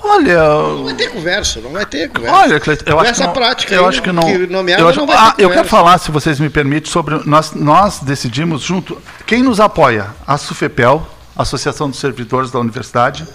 Olha. 0.00 0.38
Não 0.44 0.84
vai 0.84 0.94
ter 0.94 1.08
conversa, 1.08 1.60
não 1.60 1.70
vai 1.70 1.86
ter 1.86 2.08
conversa. 2.10 2.36
Olha, 2.36 2.60
Cleiton, 2.60 2.84
eu 2.90 3.00
acho 3.00 3.04
que 3.06 3.10
Essa 3.12 3.26
não, 3.26 3.32
prática 3.32 3.74
eu 3.74 3.82
aí, 3.82 3.88
acho 3.88 4.02
que 4.02 4.12
não. 4.12 4.22
nomeada 4.48 4.82
eu, 4.82 4.88
acho- 4.88 4.98
não 5.00 5.06
vai 5.06 5.16
ah, 5.16 5.32
ter 5.32 5.44
eu 5.44 5.48
quero 5.48 5.62
conversa. 5.62 5.68
falar, 5.70 5.98
se 5.98 6.10
vocês 6.10 6.38
me 6.38 6.48
permitem, 6.50 6.90
sobre 6.90 7.20
nós, 7.24 7.52
nós 7.52 8.00
decidimos 8.00 8.62
junto 8.62 8.96
quem 9.26 9.42
nos 9.42 9.58
apoia, 9.60 10.08
a 10.26 10.36
Sufepel, 10.38 11.06
Associação 11.36 11.90
dos 11.90 11.98
Servidores 11.98 12.50
da 12.50 12.58
Universidade, 12.58 13.26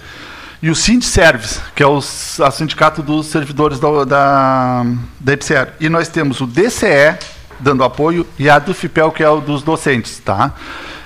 e 0.62 0.70
o 0.70 0.76
Sindservice, 0.76 1.60
que 1.76 1.82
é 1.82 1.88
o 1.88 1.98
a 1.98 2.52
sindicato 2.52 3.02
dos 3.02 3.26
servidores 3.28 3.80
da 3.80 4.06
da, 4.06 4.84
da 5.20 5.34
EPCR. 5.34 5.70
E 5.80 5.90
nós 5.90 6.08
temos 6.08 6.40
o 6.40 6.46
DCE 6.46 7.18
dando 7.60 7.84
apoio 7.84 8.26
e 8.38 8.48
a 8.50 8.60
Dufipel, 8.60 9.12
que 9.12 9.24
é 9.24 9.30
o 9.30 9.42
dos 9.42 9.64
docentes, 9.64 10.20
tá? 10.20 10.54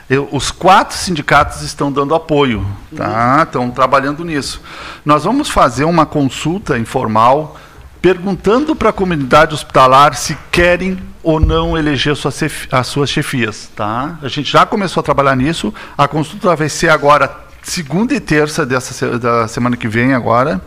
Eu- 0.10 0.30
os 0.32 0.52
quatro 0.52 0.96
sindicatos 0.96 1.62
estão 1.62 1.92
dando 1.92 2.14
apoio, 2.14 2.66
tá? 2.96 3.42
Estão 3.44 3.72
trabalhando 3.72 4.24
nisso. 4.24 4.62
Nós 5.04 5.24
vamos 5.24 5.50
fazer 5.50 5.84
uma 5.86 6.06
consulta 6.06 6.78
informal 6.78 7.58
perguntando 8.02 8.76
para 8.76 8.90
a 8.90 8.94
comunidade 8.94 9.56
hospitalar 9.56 10.14
se 10.16 10.38
querem 10.52 11.00
ou 11.24 11.40
não 11.40 11.76
eleger 11.76 12.16
suas 12.16 12.40
as 12.72 12.86
suas 12.86 13.10
chefias, 13.10 13.68
tá? 13.76 14.20
A 14.22 14.28
gente 14.28 14.52
já 14.52 14.64
começou 14.64 15.02
a 15.02 15.04
trabalhar 15.04 15.36
nisso. 15.36 15.74
A 15.98 16.08
consulta 16.08 16.56
vai 16.56 16.70
ser 16.70 16.90
agora 16.90 17.36
segunda 17.64 18.14
e 18.14 18.20
terça 18.20 18.64
dessa 18.64 19.18
da 19.18 19.48
semana 19.48 19.76
que 19.76 19.88
vem 19.88 20.14
agora. 20.14 20.62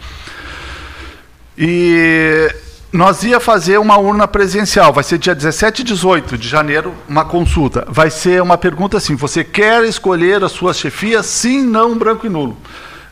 E 1.56 2.52
nós 2.93 3.23
ia 3.23 3.39
fazer 3.39 3.78
uma 3.78 3.98
urna 3.98 4.27
presencial, 4.27 4.93
vai 4.93 5.05
ser 5.05 5.19
dia 5.19 5.35
17 5.35 5.82
e 5.82 5.85
18 5.85 6.39
de 6.39 6.48
janeiro, 6.48 6.94
uma 7.09 7.24
consulta. 7.24 7.86
Vai 7.89 8.10
ser 8.10 8.43
uma 8.43 8.56
pergunta 8.56 8.97
assim: 8.97 9.15
você 9.15 9.44
quer 9.44 9.85
escolher 9.85 10.43
as 10.43 10.52
suas 10.52 10.78
chefias? 10.78 11.27
Sim, 11.27 11.62
não, 11.62 11.98
branco 11.98 12.27
e 12.27 12.31
nulo. 12.31 12.56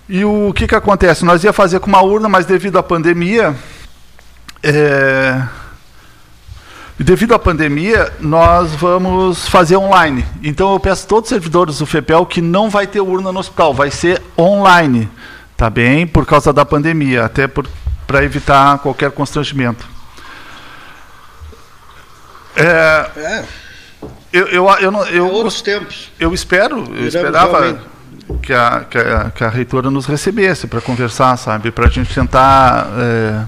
E 0.08 0.24
o 0.24 0.52
que, 0.54 0.66
que 0.66 0.74
acontece? 0.74 1.24
Nós 1.24 1.44
ia 1.44 1.52
fazer 1.52 1.80
com 1.80 1.88
uma 1.88 2.00
urna, 2.00 2.28
mas 2.28 2.46
devido 2.46 2.78
à 2.78 2.82
pandemia, 2.82 3.56
é, 4.62 5.42
Devido 6.98 7.34
à 7.34 7.38
pandemia, 7.38 8.10
nós 8.18 8.74
vamos 8.74 9.46
fazer 9.46 9.76
online. 9.76 10.24
Então 10.42 10.72
eu 10.72 10.80
peço 10.80 11.04
a 11.04 11.08
todos 11.08 11.24
os 11.24 11.28
servidores 11.28 11.78
do 11.78 11.84
FEPEL 11.84 12.24
que 12.24 12.40
não 12.40 12.70
vai 12.70 12.86
ter 12.86 13.02
urna 13.02 13.30
no 13.30 13.38
hospital, 13.38 13.74
vai 13.74 13.90
ser 13.90 14.22
online, 14.36 15.06
tá 15.58 15.68
bem? 15.68 16.06
Por 16.06 16.24
causa 16.24 16.54
da 16.54 16.64
pandemia, 16.64 17.26
até 17.26 17.46
para 18.06 18.22
evitar 18.24 18.78
qualquer 18.78 19.10
constrangimento. 19.10 19.86
É, 22.54 23.10
É, 23.16 23.44
eu, 24.32 24.46
eu, 24.48 24.68
eu, 24.80 24.90
não- 24.90 25.04
eu, 25.06 25.26
outros 25.30 25.60
tempos. 25.60 26.10
eu 26.18 26.32
espero, 26.32 26.78
eu 26.78 26.84
Viramos 26.84 27.14
esperava 27.14 27.60
realmente. 27.60 27.80
que 28.42 28.52
a, 28.52 28.84
que, 28.88 28.98
a, 28.98 29.30
que 29.30 29.44
a 29.44 29.48
reitora 29.48 29.90
nos 29.90 30.06
recebesse 30.06 30.66
para 30.66 30.80
conversar, 30.80 31.36
sabe? 31.36 31.70
Para 31.70 31.86
a 31.86 31.90
gente 31.90 32.12
tentar 32.14 32.86
é, 32.98 33.44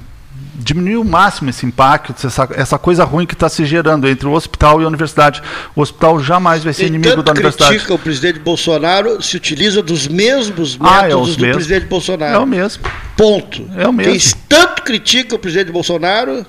diminuir 0.58 0.96
o 0.96 1.04
máximo 1.04 1.48
esse 1.50 1.64
impacto, 1.64 2.14
essa, 2.26 2.48
essa 2.54 2.78
coisa 2.78 3.04
ruim 3.04 3.24
que 3.24 3.34
está 3.34 3.48
se 3.48 3.64
gerando 3.64 4.08
entre 4.08 4.26
o 4.26 4.32
hospital 4.32 4.80
e 4.80 4.84
a 4.84 4.88
universidade. 4.88 5.40
O 5.74 5.80
hospital 5.80 6.20
jamais 6.20 6.64
vai 6.64 6.72
ser 6.72 6.82
Quem 6.82 6.88
inimigo 6.88 7.22
da 7.22 7.30
universidade. 7.30 7.70
critica 7.70 7.94
o 7.94 7.98
presidente 7.98 8.40
Bolsonaro 8.40 9.22
se 9.22 9.36
utiliza 9.36 9.80
dos 9.82 10.08
mesmos 10.08 10.76
Ah, 10.80 11.00
é 11.00 11.02
métodos 11.04 11.36
do 11.36 11.42
mesmos. 11.42 11.56
presidente 11.64 11.88
Bolsonaro. 11.88 12.34
É 12.34 12.38
o 12.38 12.46
mesmo. 12.46 12.82
Ponto. 13.16 13.70
É 13.76 13.86
o 13.86 13.92
mesmo. 13.92 14.12
Quem 14.12 14.20
tanto 14.48 14.82
critica 14.82 15.36
o 15.36 15.38
presidente 15.38 15.70
Bolsonaro, 15.70 16.44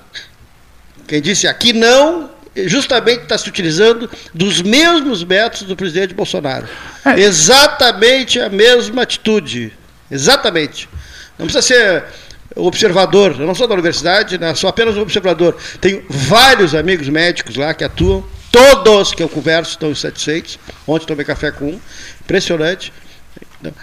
quem 1.08 1.22
disse 1.22 1.48
aqui 1.48 1.72
não, 1.72 2.32
justamente 2.66 3.22
está 3.24 3.38
se 3.38 3.48
utilizando 3.48 4.10
dos 4.34 4.62
mesmos 4.62 5.24
métodos 5.24 5.68
do 5.68 5.76
presidente 5.76 6.14
Bolsonaro. 6.16 6.68
É. 7.06 7.20
Exatamente 7.20 8.40
a 8.40 8.50
mesma 8.50 9.04
atitude. 9.04 9.72
Exatamente. 10.10 10.90
Não 11.38 11.46
precisa 11.46 11.62
ser 11.62 12.04
observador. 12.56 13.36
Eu 13.40 13.48
não 13.48 13.56
sou 13.56 13.68
da 13.68 13.74
universidade, 13.74 14.38
né? 14.38 14.54
sou 14.56 14.70
apenas 14.70 14.98
um 14.98 15.02
observador. 15.02 15.56
Tenho 15.80 16.04
vários 16.10 16.74
amigos 16.76 17.08
médicos 17.10 17.56
lá 17.56 17.74
que 17.74 17.84
atuam. 17.84 18.24
Todos 18.52 19.14
que 19.14 19.22
eu 19.22 19.30
converso 19.30 19.72
estão 19.72 19.92
insatisfeitos. 19.92 20.58
Ontem 20.88 21.06
tomei 21.06 21.26
café 21.26 21.52
com 21.52 21.66
um. 21.66 21.80
Impressionante. 22.22 22.92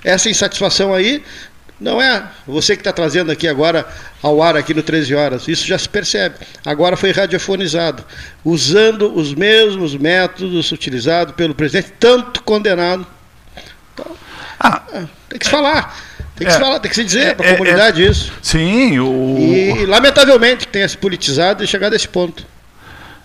Essa 0.03 0.29
insatisfação 0.29 0.93
aí 0.93 1.23
não 1.79 2.01
é 2.01 2.27
você 2.47 2.75
que 2.75 2.81
está 2.81 2.93
trazendo 2.93 3.31
aqui 3.31 3.47
agora 3.47 3.87
ao 4.23 4.43
ar 4.43 4.57
aqui 4.57 4.73
no 4.73 4.83
13 4.83 5.15
horas. 5.15 5.47
Isso 5.47 5.67
já 5.67 5.79
se 5.79 5.89
percebe. 5.89 6.37
Agora 6.65 6.97
foi 6.97 7.13
radiofonizado, 7.13 8.05
usando 8.45 9.15
os 9.15 9.35
mesmos 9.35 9.95
métodos 9.95 10.73
utilizados 10.73 11.35
pelo 11.35 11.55
presidente, 11.55 11.93
tanto 12.01 12.43
condenado. 12.43 13.07
Então, 13.93 14.17
Ah. 14.59 14.83
tem 15.29 15.39
que 15.39 15.45
se 15.45 15.51
falar. 15.51 15.95
Tem 16.37 16.47
que 16.47 16.53
se 16.53 16.59
falar, 16.61 16.79
tem 16.81 16.91
que 16.91 16.95
se 16.95 17.05
dizer 17.05 17.35
para 17.35 17.51
a 17.51 17.57
comunidade 17.57 18.05
isso. 18.05 18.31
Sim, 18.43 18.99
o. 18.99 19.37
E, 19.39 19.87
lamentavelmente, 19.87 20.69
tenha 20.69 20.87
se 20.87 20.97
politizado 20.97 21.65
e 21.65 21.67
chegado 21.67 21.95
a 21.95 21.97
esse 21.97 22.07
ponto. 22.07 22.47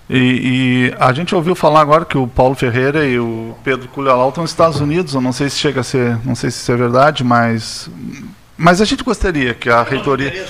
E, 0.10 0.18
e, 0.18 0.96
a 0.98 1.12
gente 1.12 1.36
ouviu 1.36 1.54
falar 1.54 1.82
agora 1.82 2.06
que 2.06 2.18
o 2.18 2.26
Paulo 2.28 2.56
Ferreira 2.56 3.06
e 3.06 3.20
o 3.20 3.56
Pedro 3.64 3.88
Culhalau 3.90 4.30
estão 4.30 4.44
nos 4.44 4.52
Estados 4.52 4.80
Unidos. 4.80 5.14
Eu 5.14 5.22
não 5.22 5.34
sei 5.34 5.50
se 5.50 5.58
chega 5.58 5.82
a 5.82 5.84
ser, 5.84 6.18
não 6.26 6.36
sei 6.36 6.50
se 6.52 6.60
isso 6.60 6.72
é 6.72 6.76
verdade, 6.76 7.24
mas, 7.24 7.90
mas 8.58 8.82
a 8.82 8.86
gente 8.86 9.04
gostaria 9.04 9.54
que 9.54 9.70
a 9.70 9.84
reitoria. 9.84 10.46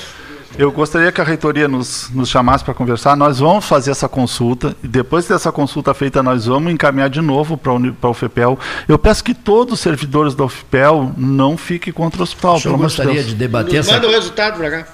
Eu 0.57 0.71
gostaria 0.71 1.11
que 1.11 1.21
a 1.21 1.23
reitoria 1.23 1.67
nos, 1.67 2.09
nos 2.13 2.29
chamasse 2.29 2.63
para 2.63 2.73
conversar. 2.73 3.15
Nós 3.15 3.39
vamos 3.39 3.65
fazer 3.65 3.91
essa 3.91 4.09
consulta 4.09 4.75
e 4.83 4.87
depois 4.87 5.25
dessa 5.25 5.51
consulta 5.51 5.93
feita, 5.93 6.21
nós 6.21 6.45
vamos 6.45 6.71
encaminhar 6.71 7.09
de 7.09 7.21
novo 7.21 7.57
para 7.57 7.71
a 7.71 8.09
UFPEL. 8.09 8.59
Eu 8.87 8.99
peço 8.99 9.23
que 9.23 9.33
todos 9.33 9.75
os 9.75 9.79
servidores 9.79 10.35
da 10.35 10.43
UFPEL 10.43 11.13
não 11.17 11.57
fiquem 11.57 11.93
contra 11.93 12.19
o 12.19 12.23
hospital. 12.23 12.59
Eu 12.63 12.77
gostaria 12.77 13.23
de 13.23 13.33
debater 13.33 13.77
Nos 13.77 13.87
essa... 13.87 13.95
Manda 13.95 14.07
o 14.07 14.11
resultado 14.11 14.57
para 14.57 14.71
cá. 14.71 14.87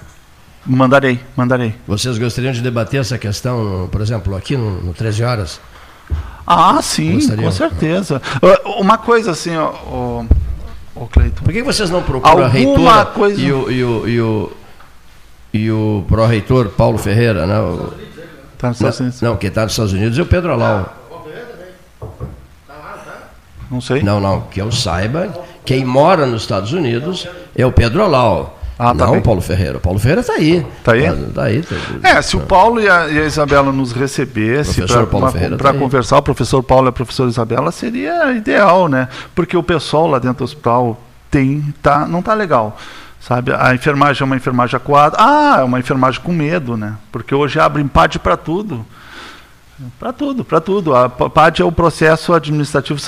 Mandarei, 0.64 1.20
mandarei. 1.36 1.74
Vocês 1.86 2.18
gostariam 2.18 2.52
de 2.52 2.60
debater 2.60 3.00
essa 3.00 3.16
questão, 3.16 3.88
por 3.90 4.00
exemplo, 4.00 4.36
aqui 4.36 4.56
no, 4.56 4.82
no 4.82 4.92
13 4.92 5.24
horas? 5.24 5.60
Ah, 6.46 6.80
sim, 6.82 7.14
Gostariam. 7.14 7.44
com 7.44 7.52
certeza. 7.52 8.22
Uma 8.78 8.96
coisa 8.96 9.32
assim, 9.32 9.56
ó, 9.56 9.72
ó, 9.86 10.24
ó 10.96 11.06
Cleiton. 11.06 11.42
Por 11.42 11.52
que 11.52 11.62
vocês 11.62 11.90
não 11.90 12.02
procuram 12.02 12.44
a 12.44 12.48
reitora 12.48 13.06
coisa... 13.06 13.40
e 13.40 13.52
o, 13.52 13.70
e 13.70 13.84
o, 13.84 14.08
e 14.08 14.20
o 14.20 14.52
e 15.52 15.70
o 15.70 16.04
pró-reitor 16.08 16.70
Paulo 16.70 16.98
Ferreira, 16.98 17.46
né? 17.46 17.58
O, 17.58 17.92
tá 18.58 18.68
nos 18.68 18.76
Estados 18.78 19.00
Unidos. 19.00 19.22
Não, 19.22 19.36
quem 19.36 19.48
está 19.48 19.62
nos 19.62 19.72
Estados 19.72 19.92
Unidos 19.92 20.18
é 20.18 20.22
o 20.22 20.26
Pedro 20.26 20.52
Alau. 20.52 20.94
Não 23.70 23.80
sei. 23.80 24.02
Não, 24.02 24.18
não, 24.20 24.42
que 24.42 24.60
eu 24.60 24.72
saiba, 24.72 25.28
quem 25.64 25.84
mora 25.84 26.24
nos 26.24 26.42
Estados 26.42 26.72
Unidos 26.72 27.28
é 27.54 27.66
o 27.66 27.72
Pedro 27.72 28.02
Alau. 28.02 28.58
Ah, 28.78 28.94
tá 28.94 29.06
não 29.06 29.14
bem. 29.14 29.22
Paulo 29.22 29.40
Ferreira. 29.40 29.78
O 29.78 29.80
Paulo 29.80 29.98
Ferreira 29.98 30.20
está 30.20 30.34
aí. 30.34 30.64
Está 30.78 30.92
aí? 30.92 31.04
Está 31.04 31.32
tá 31.34 31.42
aí. 31.42 31.62
Tá, 31.62 32.08
é, 32.10 32.22
se 32.22 32.36
o 32.36 32.40
Paulo 32.40 32.80
e 32.80 32.88
a, 32.88 33.08
e 33.08 33.18
a 33.18 33.24
Isabela 33.24 33.72
nos 33.72 33.90
recebessem 33.90 34.86
para 34.86 35.56
tá 35.56 35.74
conversar, 35.74 36.18
o 36.18 36.22
professor 36.22 36.62
Paulo 36.62 36.86
e 36.86 36.90
a 36.90 36.92
professora 36.92 37.28
Isabela, 37.28 37.72
seria 37.72 38.32
ideal, 38.32 38.86
né? 38.86 39.08
Porque 39.34 39.56
o 39.56 39.64
pessoal 39.64 40.06
lá 40.06 40.20
dentro 40.20 40.38
do 40.38 40.44
hospital 40.44 41.00
tem, 41.28 41.74
tá, 41.82 42.06
não 42.06 42.20
está 42.20 42.34
legal. 42.34 42.78
Sabe, 43.28 43.52
a 43.52 43.74
enfermagem 43.74 44.22
é 44.22 44.24
uma 44.24 44.36
enfermagem 44.36 44.74
acuada. 44.74 45.14
Ah, 45.20 45.58
é 45.60 45.62
uma 45.62 45.78
enfermagem 45.78 46.18
com 46.18 46.32
medo, 46.32 46.78
né? 46.78 46.96
Porque 47.12 47.34
hoje 47.34 47.60
abre 47.60 47.82
empate 47.82 48.18
para 48.18 48.38
tudo. 48.38 48.86
Para 49.98 50.14
tudo, 50.14 50.42
para 50.42 50.62
tudo. 50.62 50.96
A 50.96 51.10
PAD 51.10 51.60
é 51.60 51.64
o 51.64 51.70
processo 51.70 52.32
administrativo 52.32 52.98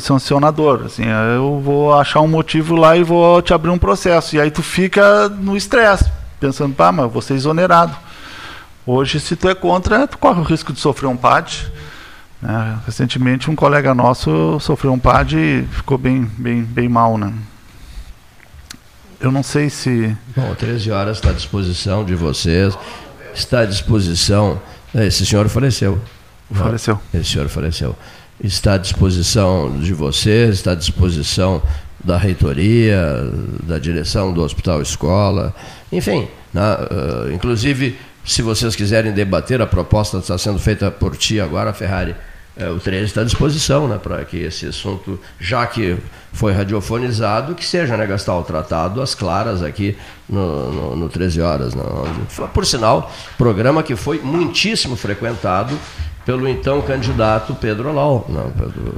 sancionador. 0.00 0.84
Assim, 0.86 1.02
eu 1.34 1.60
vou 1.62 1.92
achar 1.92 2.22
um 2.22 2.26
motivo 2.26 2.74
lá 2.74 2.96
e 2.96 3.02
vou 3.02 3.42
te 3.42 3.52
abrir 3.52 3.68
um 3.68 3.76
processo. 3.76 4.34
E 4.34 4.40
aí 4.40 4.50
tu 4.50 4.62
fica 4.62 5.28
no 5.28 5.54
estresse, 5.54 6.10
pensando, 6.40 6.74
pá, 6.74 6.90
mas 6.90 7.12
vou 7.12 7.20
ser 7.20 7.34
exonerado. 7.34 7.94
Hoje, 8.86 9.20
se 9.20 9.36
tu 9.36 9.46
é 9.46 9.54
contra, 9.54 10.08
tu 10.08 10.16
corre 10.16 10.40
o 10.40 10.44
risco 10.44 10.72
de 10.72 10.80
sofrer 10.80 11.06
um 11.06 11.18
PAD. 11.18 11.70
Né? 12.40 12.78
Recentemente, 12.86 13.50
um 13.50 13.54
colega 13.54 13.94
nosso 13.94 14.58
sofreu 14.58 14.94
um 14.94 14.98
PAD 14.98 15.36
e 15.36 15.68
ficou 15.70 15.98
bem, 15.98 16.24
bem, 16.38 16.62
bem 16.62 16.88
mal, 16.88 17.18
né? 17.18 17.30
Eu 19.26 19.32
não 19.32 19.42
sei 19.42 19.68
se. 19.68 20.16
Bom, 20.36 20.54
13 20.54 20.92
horas 20.92 21.16
está 21.16 21.30
à 21.30 21.32
disposição 21.32 22.04
de 22.04 22.14
vocês. 22.14 22.78
Está 23.34 23.62
à 23.62 23.64
disposição. 23.64 24.62
Esse 24.94 25.26
senhor 25.26 25.48
faleceu. 25.48 26.00
Faleceu. 26.52 27.00
Esse 27.12 27.32
senhor 27.32 27.48
faleceu. 27.48 27.96
Está 28.40 28.74
à 28.74 28.78
disposição 28.78 29.80
de 29.80 29.92
vocês, 29.92 30.54
está 30.54 30.70
à 30.70 30.74
disposição 30.76 31.60
da 32.04 32.16
reitoria, 32.16 33.02
da 33.64 33.80
direção 33.80 34.32
do 34.32 34.44
Hospital 34.44 34.80
Escola, 34.80 35.52
enfim. 35.90 36.28
Né, 36.54 36.62
uh, 36.62 37.32
inclusive, 37.32 37.98
se 38.24 38.42
vocês 38.42 38.76
quiserem 38.76 39.10
debater, 39.10 39.60
a 39.60 39.66
proposta 39.66 40.18
está 40.18 40.38
sendo 40.38 40.60
feita 40.60 40.88
por 40.88 41.16
ti 41.16 41.40
agora, 41.40 41.72
Ferrari 41.72 42.14
é, 42.56 42.70
o 42.70 42.78
13 42.78 43.04
está 43.04 43.20
à 43.20 43.24
disposição 43.24 43.86
né, 43.86 43.98
para 44.02 44.24
que 44.24 44.38
esse 44.38 44.66
assunto, 44.66 45.20
já 45.38 45.66
que 45.66 45.96
foi 46.32 46.52
radiofonizado, 46.52 47.54
que 47.54 47.64
seja, 47.64 47.96
né, 47.96 48.06
Gastal, 48.06 48.42
tratado 48.44 49.02
às 49.02 49.14
claras 49.14 49.62
aqui 49.62 49.96
no, 50.26 50.72
no, 50.72 50.96
no 50.96 51.08
13 51.08 51.42
Horas. 51.42 51.74
Né, 51.74 51.82
por 52.54 52.64
sinal, 52.64 53.12
programa 53.36 53.82
que 53.82 53.94
foi 53.94 54.20
muitíssimo 54.20 54.96
frequentado 54.96 55.78
pelo 56.26 56.48
então 56.48 56.82
candidato 56.82 57.54
Pedro 57.54 57.92
Lau. 57.92 58.26
Não, 58.28 58.50
Pedro, 58.50 58.94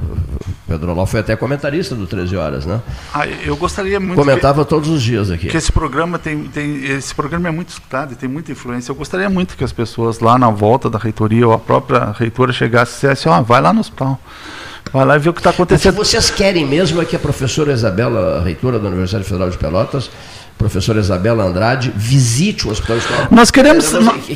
Pedro 0.67 0.95
Lau 0.95 1.05
foi 1.05 1.19
até 1.19 1.35
comentarista 1.35 1.93
do 1.93 2.07
13 2.07 2.35
Horas, 2.35 2.65
né? 2.65 2.81
Ah, 3.13 3.27
eu 3.27 3.55
gostaria 3.55 3.99
muito. 3.99 4.15
Comentava 4.15 4.63
que, 4.63 4.69
todos 4.69 4.89
os 4.89 5.01
dias 5.01 5.29
aqui. 5.29 5.47
Que 5.47 5.55
esse 5.55 5.71
programa 5.71 6.17
tem, 6.17 6.45
tem. 6.45 6.83
Esse 6.85 7.13
programa 7.13 7.47
é 7.47 7.51
muito 7.51 7.69
escutado 7.69 8.13
e 8.13 8.15
tem 8.15 8.27
muita 8.27 8.51
influência. 8.51 8.91
Eu 8.91 8.95
gostaria 8.95 9.29
muito 9.29 9.55
que 9.55 9.63
as 9.63 9.71
pessoas 9.71 10.19
lá 10.19 10.39
na 10.39 10.49
volta 10.49 10.89
da 10.89 10.97
reitoria 10.97 11.47
ou 11.47 11.53
a 11.53 11.59
própria 11.59 12.11
reitora 12.17 12.51
chegasse 12.51 12.93
e 12.93 12.95
dissesse, 12.95 13.29
ó, 13.29 13.39
oh, 13.39 13.43
vai 13.43 13.61
lá 13.61 13.71
no 13.71 13.81
hospital. 13.81 14.19
Vai 14.91 15.05
lá 15.05 15.15
e 15.15 15.19
vê 15.19 15.29
o 15.29 15.33
que 15.33 15.39
está 15.39 15.51
acontecendo. 15.51 15.93
O 15.93 16.01
que 16.01 16.07
vocês 16.07 16.31
querem 16.31 16.65
mesmo 16.65 16.99
é 16.99 17.05
que 17.05 17.15
a 17.15 17.19
professora 17.19 17.71
Isabela, 17.71 18.41
reitora 18.43 18.79
da 18.79 18.87
Universidade 18.87 19.23
Federal 19.23 19.51
de 19.51 19.57
Pelotas, 19.57 20.09
professora 20.59 20.99
Isabela 20.99 21.45
Andrade, 21.45 21.91
visite 21.95 22.67
o 22.67 22.71
Hospital 22.71 22.97
Escola. 22.97 23.27
Nós 23.31 23.49
queremos, 23.49 23.93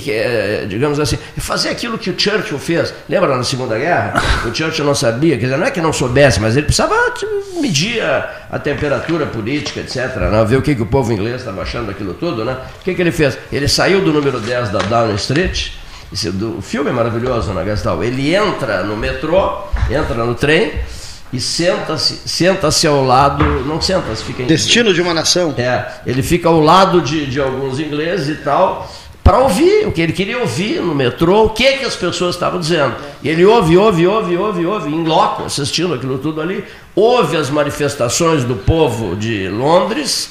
é, 0.08 0.66
digamos 0.70 0.98
assim, 0.98 1.18
fazer 1.38 1.68
aquilo 1.68 1.98
que 1.98 2.10
o 2.10 2.18
Churchill 2.18 2.58
fez. 2.58 2.94
Lembra 3.10 3.36
na 3.36 3.44
Segunda 3.44 3.78
Guerra? 3.78 4.14
O 4.46 4.56
Churchill 4.56 4.86
não 4.86 4.96
sabia, 4.96 5.38
quer 5.38 5.44
dizer, 5.44 5.58
não 5.58 5.68
é 5.68 5.70
que 5.70 5.82
não 5.82 5.92
soubesse, 5.92 6.40
mas 6.40 6.56
ele 6.56 6.66
precisava 6.66 6.96
medir 7.60 8.02
a, 8.02 8.48
a 8.50 8.58
temperatura 8.58 9.26
política, 9.26 9.82
etc. 9.82 10.16
Né? 10.16 10.46
Ver 10.46 10.56
o 10.56 10.62
que, 10.62 10.74
que 10.74 10.82
o 10.82 10.86
povo 10.86 11.12
inglês 11.12 11.42
estava 11.42 11.62
achando 11.62 11.88
daquilo 11.88 12.14
tudo. 12.14 12.46
Né? 12.46 12.58
O 12.80 12.84
que, 12.86 12.96
que 12.96 13.02
ele 13.02 13.12
fez? 13.12 13.38
Ele 13.52 13.68
saiu 13.68 14.02
do 14.02 14.14
número 14.14 14.40
10 14.40 14.70
da 14.70 14.80
Downing 14.80 15.16
Street, 15.16 15.72
o 16.58 16.62
filme 16.62 16.90
é 16.90 16.94
maravilhoso 16.94 17.52
né, 17.52 17.66
Gastal. 17.66 18.02
Ele 18.02 18.34
entra 18.34 18.82
no 18.84 18.96
metrô, 18.96 19.64
entra 19.92 20.24
no 20.24 20.36
trem 20.36 20.72
e 21.34 21.40
senta-se 21.40 22.22
senta-se 22.26 22.86
ao 22.86 23.04
lado, 23.04 23.44
não 23.66 23.82
senta-se, 23.82 24.24
fica 24.24 24.44
em, 24.44 24.46
Destino 24.46 24.94
de 24.94 25.02
uma 25.02 25.14
nação. 25.14 25.54
É, 25.58 25.86
ele 26.06 26.22
fica 26.22 26.48
ao 26.48 26.60
lado 26.60 27.02
de, 27.02 27.26
de 27.26 27.42
alguns 27.42 27.80
ingleses 27.80 28.40
e 28.40 28.42
tal, 28.44 28.90
para 29.24 29.40
ouvir 29.40 29.88
o 29.88 29.92
que 29.92 30.02
ele 30.02 30.14
queria 30.14 30.38
ouvir 30.38 30.80
no 30.80 30.94
metrô, 30.94 31.46
o 31.46 31.50
que, 31.50 31.78
que 31.78 31.86
as 31.86 31.96
pessoas 31.96 32.36
estavam 32.36 32.60
dizendo. 32.60 32.94
E 33.24 33.30
ele 33.30 33.44
ouve, 33.44 33.76
ouve, 33.76 34.06
ouve, 34.06 34.38
ouve, 34.38 34.66
ouve, 34.66 34.90
em 34.90 35.04
loco, 35.04 35.44
assistindo 35.44 35.94
aquilo 35.94 36.20
tudo 36.20 36.40
ali, 36.40 36.64
ouve 36.96 37.36
as 37.36 37.50
manifestações 37.50 38.44
do 38.44 38.56
povo 38.56 39.16
de 39.16 39.50
Londres 39.50 40.30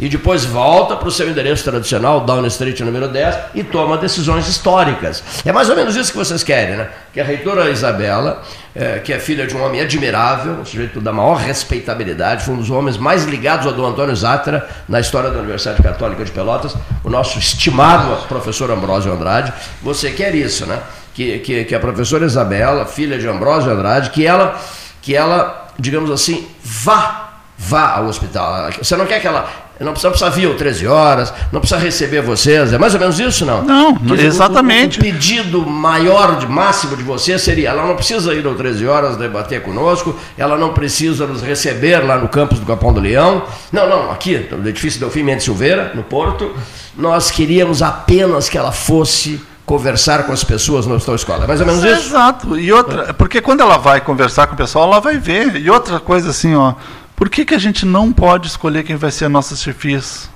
e 0.00 0.08
depois 0.08 0.44
volta 0.44 0.96
para 0.96 1.08
o 1.08 1.10
seu 1.10 1.28
endereço 1.28 1.64
tradicional, 1.64 2.20
Down 2.20 2.44
Street 2.46 2.80
número 2.80 3.08
10, 3.08 3.36
e 3.54 3.62
toma 3.62 3.96
decisões 3.96 4.48
históricas. 4.48 5.22
É 5.44 5.52
mais 5.52 5.68
ou 5.68 5.76
menos 5.76 5.94
isso 5.94 6.10
que 6.10 6.18
vocês 6.18 6.42
querem, 6.42 6.76
né? 6.76 6.88
Que 7.12 7.20
a 7.20 7.24
reitora 7.24 7.70
Isabela, 7.70 8.42
é, 8.74 8.98
que 8.98 9.12
é 9.12 9.18
filha 9.18 9.46
de 9.46 9.56
um 9.56 9.64
homem 9.64 9.80
admirável, 9.80 10.54
um 10.54 10.64
sujeito 10.64 11.00
da 11.00 11.12
maior 11.12 11.36
respeitabilidade, 11.36 12.44
foi 12.44 12.54
um 12.54 12.58
dos 12.58 12.70
homens 12.70 12.96
mais 12.96 13.24
ligados 13.24 13.66
ao 13.66 13.72
do 13.72 13.84
Antônio 13.84 14.16
Zatra 14.16 14.68
na 14.88 14.98
história 14.98 15.30
da 15.30 15.38
Universidade 15.38 15.82
Católica 15.82 16.24
de 16.24 16.32
Pelotas, 16.32 16.74
o 17.04 17.10
nosso 17.10 17.38
estimado 17.38 18.26
professor 18.26 18.70
Ambrósio 18.70 19.12
Andrade. 19.12 19.52
Você 19.82 20.10
quer 20.10 20.34
isso, 20.34 20.66
né? 20.66 20.80
Que, 21.14 21.38
que, 21.40 21.64
que 21.64 21.74
a 21.74 21.80
professora 21.80 22.24
Isabela, 22.24 22.86
filha 22.86 23.18
de 23.18 23.28
Ambrósio 23.28 23.70
Andrade, 23.70 24.10
que 24.10 24.26
ela, 24.26 24.58
que 25.02 25.14
ela, 25.14 25.68
digamos 25.78 26.10
assim, 26.10 26.48
vá 26.64 27.21
vá 27.62 27.96
ao 27.96 28.06
hospital. 28.06 28.70
Você 28.78 28.96
não 28.96 29.06
quer 29.06 29.20
que 29.20 29.26
ela 29.26 29.48
não 29.80 29.92
precisa, 29.92 30.10
precisa 30.10 30.30
vir 30.30 30.54
13 30.56 30.86
horas, 30.86 31.32
não 31.50 31.60
precisa 31.60 31.80
receber 31.80 32.20
vocês. 32.22 32.72
É 32.72 32.78
mais 32.78 32.94
ou 32.94 33.00
menos 33.00 33.18
isso, 33.18 33.44
não? 33.44 33.62
Não, 33.62 33.98
exatamente. 34.18 34.98
O, 34.98 35.02
pedido 35.02 35.66
maior, 35.66 36.38
de 36.38 36.46
máximo 36.46 36.96
de 36.96 37.02
vocês 37.02 37.40
seria: 37.42 37.70
ela 37.70 37.86
não 37.86 37.94
precisa 37.94 38.34
ir 38.34 38.46
às 38.46 38.56
13 38.56 38.86
horas 38.86 39.16
debater 39.16 39.62
conosco, 39.62 40.16
ela 40.36 40.56
não 40.56 40.72
precisa 40.72 41.26
nos 41.26 41.42
receber 41.42 41.98
lá 41.98 42.18
no 42.18 42.28
campus 42.28 42.58
do 42.58 42.66
Capão 42.66 42.92
do 42.92 43.00
Leão. 43.00 43.42
Não, 43.70 43.88
não, 43.88 44.10
aqui, 44.10 44.48
no 44.50 44.68
edifício 44.68 45.00
Delfim 45.00 45.22
Mendes 45.22 45.44
Silveira, 45.44 45.92
no 45.94 46.02
Porto. 46.02 46.52
Nós 46.96 47.30
queríamos 47.30 47.80
apenas 47.80 48.48
que 48.48 48.58
ela 48.58 48.72
fosse 48.72 49.40
conversar 49.64 50.24
com 50.24 50.32
as 50.32 50.44
pessoas 50.44 50.86
no 50.86 50.94
hospital 50.94 51.14
escola. 51.14 51.44
É 51.44 51.46
mais 51.46 51.60
ou 51.60 51.66
menos 51.66 51.82
isso? 51.82 52.08
Exato. 52.08 52.58
E 52.58 52.70
outra, 52.72 53.14
porque 53.14 53.40
quando 53.40 53.60
ela 53.60 53.78
vai 53.78 54.00
conversar 54.00 54.46
com 54.46 54.54
o 54.54 54.56
pessoal, 54.56 54.86
ela 54.90 55.00
vai 55.00 55.16
ver. 55.16 55.56
E 55.56 55.70
outra 55.70 55.98
coisa 55.98 56.30
assim, 56.30 56.54
ó 56.54 56.74
por 57.22 57.30
que, 57.30 57.44
que 57.44 57.54
a 57.54 57.58
gente 57.58 57.86
não 57.86 58.12
pode 58.12 58.48
escolher 58.48 58.82
quem 58.82 58.96
vai 58.96 59.12
ser 59.12 59.28
nossas 59.28 59.62
chefias? 59.62 60.28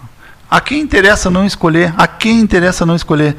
A 0.49 0.61
quem 0.61 0.81
interessa 0.81 1.29
não 1.29 1.45
escolher? 1.45 1.93
A 1.97 2.07
quem 2.07 2.39
interessa 2.39 2.87
não 2.87 2.95
escolher? 2.95 3.35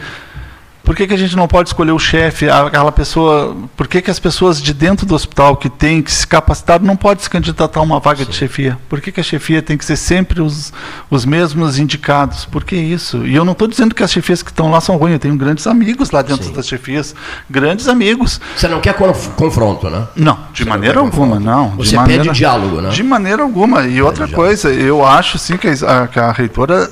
Por 0.87 0.95
que, 0.95 1.05
que 1.05 1.13
a 1.13 1.17
gente 1.17 1.35
não 1.35 1.49
pode 1.49 1.67
escolher 1.67 1.91
o 1.91 1.99
chefe, 1.99 2.49
aquela 2.49 2.93
pessoa? 2.93 3.53
Por 3.75 3.89
que, 3.89 4.01
que 4.01 4.09
as 4.09 4.21
pessoas 4.21 4.61
de 4.61 4.73
dentro 4.73 5.05
do 5.05 5.13
hospital 5.13 5.57
que 5.57 5.69
têm 5.69 6.01
que 6.01 6.09
se 6.09 6.25
capacitar 6.25 6.81
não 6.81 6.95
podem 6.95 7.21
se 7.21 7.29
candidatar 7.29 7.81
a 7.81 7.83
uma 7.83 7.99
vaga 7.99 8.23
Sim. 8.23 8.31
de 8.31 8.37
chefia? 8.37 8.79
Por 8.87 9.01
que, 9.01 9.11
que 9.11 9.19
a 9.19 9.23
chefia 9.23 9.61
tem 9.61 9.77
que 9.77 9.83
ser 9.83 9.97
sempre 9.97 10.41
os, 10.41 10.71
os 11.09 11.25
mesmos 11.25 11.77
indicados? 11.77 12.45
Por 12.45 12.63
que 12.63 12.77
isso? 12.77 13.27
E 13.27 13.35
eu 13.35 13.43
não 13.43 13.51
estou 13.51 13.67
dizendo 13.67 13.93
que 13.93 14.01
as 14.01 14.09
chefias 14.09 14.41
que 14.41 14.49
estão 14.49 14.71
lá 14.71 14.79
são 14.79 14.95
ruins, 14.95 15.11
eu 15.11 15.19
tenho 15.19 15.35
grandes 15.35 15.67
amigos 15.67 16.09
lá 16.09 16.21
dentro 16.21 16.45
Sim. 16.45 16.53
das 16.53 16.65
chefias, 16.65 17.13
grandes 17.49 17.89
amigos. 17.89 18.39
Você 18.55 18.69
não 18.69 18.79
quer 18.79 18.95
confronto, 18.95 19.89
né? 19.89 20.07
Não, 20.15 20.39
de 20.53 20.63
Você 20.63 20.69
maneira 20.69 20.95
não 20.95 21.07
alguma, 21.07 21.37
não. 21.37 21.71
Você 21.71 21.97
maneira, 21.97 22.23
pede 22.23 22.33
diálogo, 22.33 22.79
né? 22.79 22.91
De 22.91 23.03
maneira 23.03 23.43
alguma. 23.43 23.85
E 23.85 24.01
outra 24.01 24.25
coisa, 24.25 24.71
eu 24.71 25.05
acho 25.05 25.37
sim 25.37 25.57
que 25.57 25.67
a, 25.67 26.07
que 26.07 26.17
a 26.17 26.31
reitora 26.31 26.89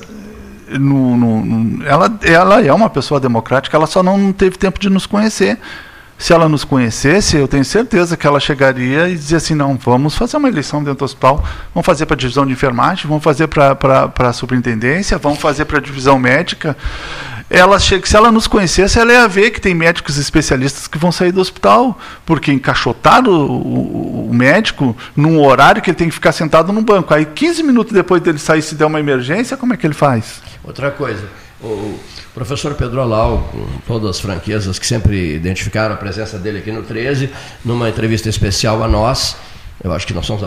no, 0.70 1.18
no, 1.18 1.86
ela, 1.86 2.20
ela 2.24 2.62
é 2.66 2.74
uma 2.74 2.90
pessoa 2.90 3.20
democrática, 3.20 3.76
ela 3.76 3.88
só 3.88 4.02
não 4.02 4.32
teve 4.32 4.58
tempo 4.58 4.80
de 4.80 4.90
nos 4.90 5.06
conhecer. 5.06 5.60
Se 6.18 6.32
ela 6.32 6.48
nos 6.48 6.64
conhecesse, 6.64 7.36
eu 7.36 7.46
tenho 7.46 7.66
certeza 7.66 8.16
que 8.16 8.26
ela 8.26 8.40
chegaria 8.40 9.10
e 9.10 9.16
dizia 9.16 9.38
assim: 9.38 9.54
não, 9.54 9.76
vamos 9.76 10.16
fazer 10.16 10.38
uma 10.38 10.48
eleição 10.48 10.82
dentro 10.82 11.00
do 11.00 11.06
hospital, 11.06 11.44
vamos 11.74 11.86
fazer 11.86 12.06
para 12.06 12.16
a 12.16 12.18
divisão 12.18 12.46
de 12.46 12.54
enfermagem, 12.54 13.06
vamos 13.06 13.24
fazer 13.24 13.48
para 13.48 14.10
a 14.18 14.34
superintendência, 14.34 15.18
vamos 15.18 15.40
fazer 15.40 15.66
para 15.66 15.78
a 15.78 15.82
divisão 15.82 16.18
médica. 16.18 16.78
Ela 17.49 17.80
chega, 17.80 18.07
se 18.07 18.15
ela 18.15 18.31
nos 18.31 18.47
conhecesse, 18.47 18.99
ela 18.99 19.13
ia 19.13 19.27
ver 19.27 19.51
que 19.51 19.61
tem 19.61 19.76
médicos 19.76 20.17
especialistas 20.17 20.88
que 20.88 20.97
vão 20.97 21.11
sair 21.11 21.31
do 21.31 21.39
hospital, 21.39 21.97
porque 22.26 22.51
encaixotaram 22.51 23.31
o, 23.31 23.51
o, 23.51 24.30
o 24.31 24.34
médico 24.34 24.97
num 25.15 25.43
horário 25.45 25.81
que 25.81 25.91
ele 25.91 25.97
tem 25.97 26.09
que 26.09 26.15
ficar 26.15 26.31
sentado 26.31 26.73
no 26.73 26.81
banco. 26.81 27.13
Aí, 27.13 27.23
15 27.26 27.61
minutos 27.61 27.93
depois 27.93 28.22
dele 28.22 28.39
sair, 28.39 28.63
se 28.63 28.73
der 28.73 28.85
uma 28.85 28.99
emergência, 28.99 29.55
como 29.55 29.73
é 29.73 29.77
que 29.77 29.85
ele 29.85 29.93
faz? 29.93 30.41
Outra 30.63 30.89
coisa, 30.89 31.23
o 31.61 31.99
professor 32.34 32.73
Pedro 32.73 32.99
Alau, 32.99 33.47
com 33.51 33.65
todas 33.85 34.09
as 34.09 34.19
franquezas 34.19 34.80
que 34.80 34.88
sempre 34.88 35.35
identificaram 35.35 35.93
a 35.93 35.97
presença 35.97 36.39
dele 36.39 36.59
aqui 36.59 36.72
no 36.72 36.81
13, 36.81 37.30
numa 37.63 37.88
entrevista 37.89 38.27
especial 38.27 38.84
a 38.84 38.88
nós, 38.88 39.38
eu 39.84 39.93
acho 39.93 40.07
que 40.07 40.13
nós 40.13 40.26
somos 40.26 40.41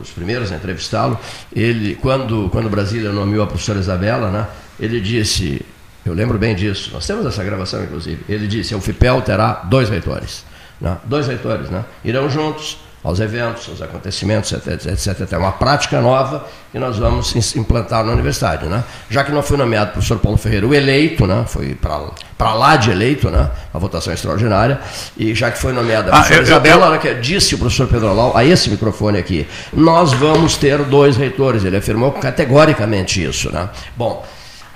os 0.00 0.10
primeiros 0.10 0.52
a 0.52 0.54
entrevistá-lo, 0.54 1.18
ele, 1.54 1.96
quando, 1.96 2.48
quando 2.50 2.70
Brasília 2.70 3.10
nomeou 3.10 3.42
a 3.42 3.46
professora 3.46 3.80
Isabela, 3.80 4.30
né, 4.30 4.46
ele 4.78 5.00
disse, 5.00 5.64
eu 6.04 6.14
lembro 6.14 6.38
bem 6.38 6.54
disso, 6.54 6.90
nós 6.92 7.06
temos 7.06 7.24
essa 7.26 7.42
gravação 7.42 7.82
inclusive, 7.82 8.24
ele 8.28 8.46
disse, 8.46 8.74
o 8.74 8.80
FIPEL 8.80 9.22
terá 9.22 9.62
dois 9.64 9.88
reitores, 9.88 10.44
né, 10.80 10.96
dois 11.04 11.26
reitores, 11.26 11.70
né, 11.70 11.84
irão 12.04 12.28
juntos, 12.28 12.78
aos 13.04 13.20
eventos, 13.20 13.68
aos 13.68 13.82
acontecimentos, 13.82 14.50
etc, 14.50 14.86
etc, 14.86 15.32
É 15.32 15.36
uma 15.36 15.52
prática 15.52 16.00
nova 16.00 16.46
que 16.72 16.78
nós 16.78 16.96
vamos 16.96 17.54
implantar 17.54 18.02
na 18.02 18.10
universidade. 18.12 18.64
Né? 18.64 18.82
Já 19.10 19.22
que 19.22 19.30
não 19.30 19.42
foi 19.42 19.58
nomeado 19.58 19.90
o 19.90 19.92
professor 19.92 20.18
Paulo 20.18 20.38
Ferreira 20.38 20.66
o 20.66 20.74
eleito, 20.74 21.26
né? 21.26 21.44
foi 21.46 21.74
para 21.74 22.54
lá 22.54 22.76
de 22.76 22.90
eleito, 22.90 23.30
né? 23.30 23.50
a 23.74 23.78
votação 23.78 24.10
extraordinária, 24.10 24.80
e 25.18 25.34
já 25.34 25.50
que 25.50 25.58
foi 25.58 25.74
nomeada 25.74 26.08
a 26.10 26.12
professora 26.14 26.38
ah, 26.38 26.40
eu, 26.40 26.44
Isabela, 26.44 26.86
eu, 26.86 26.94
eu... 26.94 27.00
Que 27.00 27.14
disse 27.16 27.54
o 27.54 27.58
professor 27.58 27.86
Pedro 27.86 28.08
Alau, 28.08 28.34
a 28.34 28.42
esse 28.42 28.70
microfone 28.70 29.18
aqui, 29.18 29.46
nós 29.70 30.14
vamos 30.14 30.56
ter 30.56 30.78
dois 30.78 31.18
reitores, 31.18 31.62
ele 31.62 31.76
afirmou 31.76 32.10
categoricamente 32.10 33.22
isso. 33.22 33.52
Né? 33.52 33.68
Bom, 33.94 34.24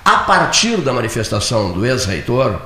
a 0.09 0.19
partir 0.21 0.79
da 0.79 0.91
manifestação 0.91 1.71
do 1.71 1.85
ex-reitor, 1.85 2.63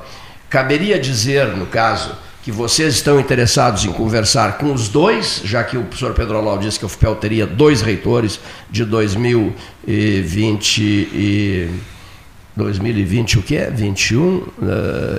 caberia 0.49 0.97
dizer, 0.97 1.47
no 1.47 1.65
caso, 1.65 2.15
que 2.41 2.49
vocês 2.53 2.93
estão 2.93 3.19
interessados 3.19 3.83
em 3.83 3.91
conversar 3.91 4.57
com 4.57 4.71
os 4.71 4.87
dois, 4.87 5.41
já 5.43 5.61
que 5.61 5.77
o 5.77 5.83
professor 5.83 6.13
Pedro 6.13 6.37
Alau 6.37 6.57
disse 6.57 6.79
que 6.79 6.85
o 6.85 6.89
FPEL 6.89 7.17
teria 7.17 7.45
dois 7.45 7.81
reitores 7.81 8.39
de 8.71 8.85
2020 8.85 10.79
e 10.79 11.69
2020 12.55 13.39
o 13.39 13.41
que 13.41 13.57
é? 13.57 13.69
21, 13.69 14.47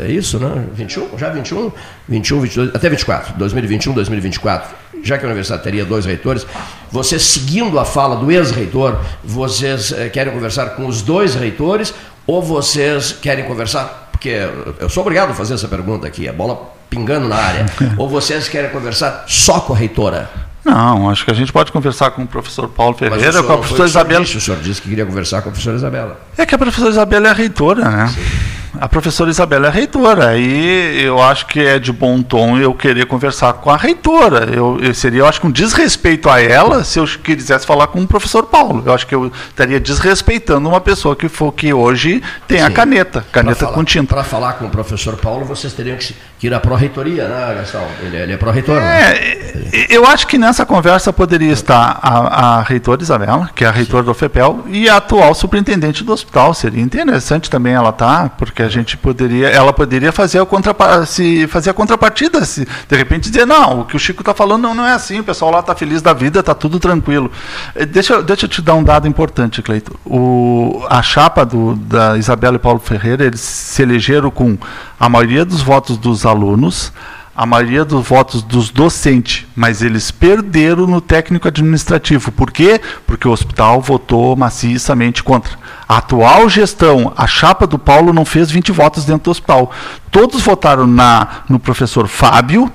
é 0.09 0.11
isso, 0.11 0.39
né? 0.39 0.65
21? 0.73 1.19
Já 1.19 1.29
21? 1.29 1.71
21, 2.09 2.41
22, 2.41 2.75
até 2.75 2.89
24. 2.89 3.35
2021, 3.37 3.93
2024. 3.93 4.84
Já 5.05 5.19
que 5.19 5.25
a 5.25 5.29
universidade 5.29 5.63
teria 5.63 5.85
dois 5.85 6.05
reitores, 6.05 6.47
vocês 6.91 7.23
seguindo 7.23 7.79
a 7.79 7.85
fala 7.85 8.17
do 8.17 8.33
ex-reitor, 8.33 8.99
vocês 9.23 9.93
eh, 9.93 10.09
querem 10.09 10.33
conversar 10.33 10.71
com 10.71 10.87
os 10.87 11.03
dois 11.03 11.35
reitores 11.35 11.95
ou 12.27 12.43
vocês 12.43 13.13
querem 13.13 13.45
conversar 13.45 14.05
porque 14.25 14.49
eu 14.81 14.89
sou 14.89 15.03
obrigado 15.03 15.33
a 15.33 15.35
fazer 15.35 15.53
essa 15.53 15.69
pergunta 15.69 16.07
aqui, 16.07 16.27
a 16.27 16.33
bola 16.33 16.73
pingando 16.89 17.29
na 17.29 17.37
área. 17.37 17.67
Ou 17.99 18.09
vocês 18.09 18.49
querem 18.49 18.71
conversar 18.71 19.25
só 19.27 19.61
com 19.61 19.75
a 19.75 19.77
reitora? 19.77 20.31
Não, 20.65 21.11
acho 21.11 21.27
que 21.27 21.31
a 21.31 21.35
gente 21.35 21.53
pode 21.53 21.71
conversar 21.71 22.11
com 22.13 22.23
o 22.23 22.27
professor 22.27 22.67
Paulo 22.69 22.97
Ferreira, 22.97 23.43
com 23.43 23.53
a 23.53 23.59
professora 23.59 23.87
Isabela. 23.87 24.25
Disse, 24.25 24.39
o 24.39 24.41
senhor 24.41 24.61
disse 24.61 24.81
que 24.81 24.89
queria 24.89 25.05
conversar 25.05 25.43
com 25.43 25.51
a 25.51 25.53
professora 25.53 25.77
Isabela. 25.77 26.21
É 26.39 26.47
que 26.47 26.55
a 26.55 26.59
professora 26.59 26.91
Isabela 26.91 27.27
é 27.27 27.31
a 27.31 27.35
reitora, 27.35 27.91
né? 27.91 28.07
Sim 28.07 28.64
a 28.81 28.89
professora 28.89 29.31
Isabela 29.31 29.69
é 29.69 29.71
reitora, 29.71 30.29
aí 30.29 31.03
eu 31.03 31.23
acho 31.23 31.47
que 31.47 31.61
é 31.61 31.79
de 31.79 31.93
bom 31.93 32.23
tom 32.23 32.59
eu 32.59 32.75
querer 32.75 33.07
conversar 33.07 33.55
com 33.55 33.71
a 33.71 33.77
reitora. 33.77 34.49
Eu, 34.53 34.79
eu 34.81 34.95
seria, 34.95 35.21
eu 35.21 35.27
acho 35.27 35.41
que 35.41 35.47
um 35.47 35.51
desrespeito 35.51 36.29
a 36.29 36.41
ela 36.41 36.83
se 36.85 36.99
eu 36.99 37.07
quisesse 37.07 37.67
falar 37.67 37.87
com 37.89 38.01
o 38.01 38.07
professor 38.07 38.45
Paulo. 38.45 38.83
Eu 38.85 38.93
acho 38.93 39.07
que 39.07 39.15
eu 39.15 39.31
estaria 39.49 39.79
desrespeitando 39.79 40.69
uma 40.69 40.81
pessoa 40.81 41.15
que 41.15 41.29
for 41.29 41.53
que 41.53 41.73
hoje 41.73 42.23
tem 42.49 42.59
Sim. 42.59 42.65
a 42.65 42.71
caneta, 42.71 43.25
caneta 43.31 43.61
falar, 43.61 43.73
com 43.73 43.85
tinta. 43.85 44.15
Para 44.15 44.25
falar 44.25 44.55
com 44.55 44.67
o 44.67 44.71
professor 44.71 45.17
Paulo, 45.17 45.45
vocês 45.45 45.73
teriam 45.73 45.97
que, 45.97 46.15
ir 46.43 46.53
à 46.53 46.61
pró-reitoria, 46.61 47.27
né, 47.29 47.55
Gastão? 47.55 47.87
Ele, 48.03 48.17
ele 48.17 48.33
é 48.33 48.37
pró-reitor, 48.37 48.81
né? 48.81 49.17
é, 49.17 49.55
né? 49.55 49.87
Eu 49.89 50.07
acho 50.07 50.27
que 50.27 50.37
nessa 50.37 50.67
conversa 50.67 51.13
poderia 51.13 51.53
estar 51.53 51.99
a, 52.03 52.59
a 52.59 52.63
reitora 52.63 53.03
Isabela, 53.03 53.51
que 53.55 53.65
é 53.65 53.69
a 53.69 53.71
reitora 53.71 54.03
Sim. 54.03 54.09
do 54.09 54.15
FEPEL, 54.15 54.65
e 54.69 54.89
a 54.89 54.97
atual 54.97 55.35
superintendente 55.35 56.05
do 56.05 56.13
hospital. 56.13 56.53
Seria 56.55 56.83
interessante 56.83 57.49
também 57.49 57.75
ela 57.75 57.91
estar, 57.91 58.25
tá, 58.25 58.29
porque 58.37 58.64
a 58.65 58.69
gente 58.69 58.97
poderia, 58.97 59.49
ela 59.49 59.73
poderia 59.73 60.11
fazer 60.11 60.41
a, 60.41 60.47
contrapa 60.47 61.07
se, 61.07 61.47
fazer 61.47 61.71
a 61.71 61.75
contrapartida, 61.75 62.45
se 62.45 62.67
de 62.89 62.97
repente 62.97 63.31
dizer, 63.31 63.47
não, 63.47 63.81
o 63.81 63.85
que 63.85 63.97
o 63.97 63.99
Chico 63.99 64.23
está 64.23 64.35
falando 64.35 64.63
não, 64.63 64.75
não 64.75 64.87
é 64.87 64.93
assim, 64.93 65.21
o 65.21 65.25
pessoal 65.25 65.51
lá 65.51 65.61
está 65.61 65.75
feliz 65.75 66.03
da 66.03 66.13
vida, 66.13 66.41
está 66.41 66.55
tudo 66.55 66.81
tranquilo. 66.81 67.31
Eh, 67.75 67.87
deixa, 67.87 68.23
deixa 68.23 68.47
eu 68.47 68.49
te 68.49 68.63
dar 68.63 68.75
um 68.75 68.83
dado 68.83 69.07
importante, 69.07 69.63
Cleito. 69.63 69.99
O, 70.05 70.85
a 70.89 71.03
chapa 71.03 71.45
do, 71.45 71.77
da 71.77 72.17
Isabela 72.17 72.57
e 72.57 72.59
Paulo 72.59 72.81
Ferreira, 72.81 73.25
eles 73.25 73.41
se 73.41 73.83
elegeram 73.83 74.31
com 74.31 74.57
a 74.99 75.09
maioria 75.09 75.45
dos 75.45 75.63
votos 75.63 75.97
dos 75.97 76.25
alunos, 76.25 76.93
a 77.37 77.45
maioria 77.45 77.85
dos 77.85 78.07
votos 78.07 78.43
dos 78.43 78.71
docentes, 78.71 79.45
mas 79.57 79.83
eles 79.83 80.11
perderam 80.11 80.87
no 80.87 81.01
técnico 81.01 81.49
administrativo. 81.49 82.31
Por 82.31 82.53
quê? 82.53 82.81
Porque 83.07 83.27
o 83.27 83.33
hospital 83.33 83.81
votou 83.81 84.37
maciçamente 84.37 85.23
contra. 85.23 85.59
A 85.89 85.99
atual 85.99 86.49
gestão, 86.49 87.13
a 87.17 87.27
chapa 87.27 87.67
do 87.67 87.79
Paulo 87.79 88.13
não 88.13 88.25
fez 88.25 88.51
20 88.51 88.71
votos 88.71 89.05
dentro 89.05 89.25
do 89.25 89.31
hospital. 89.33 89.73
Todos 90.11 90.43
votaram 90.43 90.87
na, 90.87 91.43
no 91.49 91.59
professor 91.59 92.07
Fábio, 92.07 92.73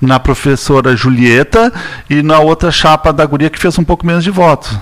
na 0.00 0.18
professora 0.18 0.96
Julieta 0.96 1.72
e 2.08 2.22
na 2.22 2.40
outra 2.40 2.70
chapa 2.70 3.12
da 3.12 3.24
guria 3.26 3.50
que 3.50 3.58
fez 3.58 3.78
um 3.78 3.84
pouco 3.84 4.06
menos 4.06 4.24
de 4.24 4.30
votos. 4.30 4.74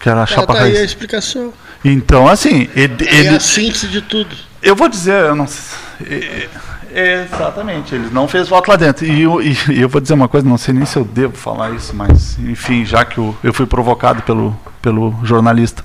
Que 0.00 0.08
era 0.08 0.22
a 0.22 0.26
chapa 0.26 0.52
tá 0.52 0.62
aí 0.64 0.76
a 0.76 0.84
explicação. 0.84 1.52
Então, 1.84 2.28
assim. 2.28 2.68
Ele, 2.74 2.96
é 3.06 3.16
ele, 3.16 3.28
a 3.28 3.40
síntese 3.40 3.86
de 3.86 4.00
tudo. 4.00 4.34
Eu 4.60 4.74
vou 4.74 4.88
dizer, 4.88 5.26
eu 5.26 5.36
não 5.36 5.46
sei. 5.46 6.48
Exatamente, 6.98 7.94
ele 7.94 8.08
não 8.10 8.26
fez 8.26 8.48
voto 8.48 8.70
lá 8.70 8.76
dentro. 8.76 9.04
E 9.04 9.22
eu, 9.22 9.42
e 9.42 9.54
eu 9.78 9.88
vou 9.88 10.00
dizer 10.00 10.14
uma 10.14 10.28
coisa, 10.28 10.48
não 10.48 10.56
sei 10.56 10.72
nem 10.72 10.86
se 10.86 10.96
eu 10.96 11.04
devo 11.04 11.36
falar 11.36 11.70
isso, 11.72 11.94
mas, 11.94 12.38
enfim, 12.38 12.86
já 12.86 13.04
que 13.04 13.18
eu, 13.18 13.36
eu 13.44 13.52
fui 13.52 13.66
provocado 13.66 14.22
pelo, 14.22 14.56
pelo 14.80 15.14
jornalista. 15.22 15.84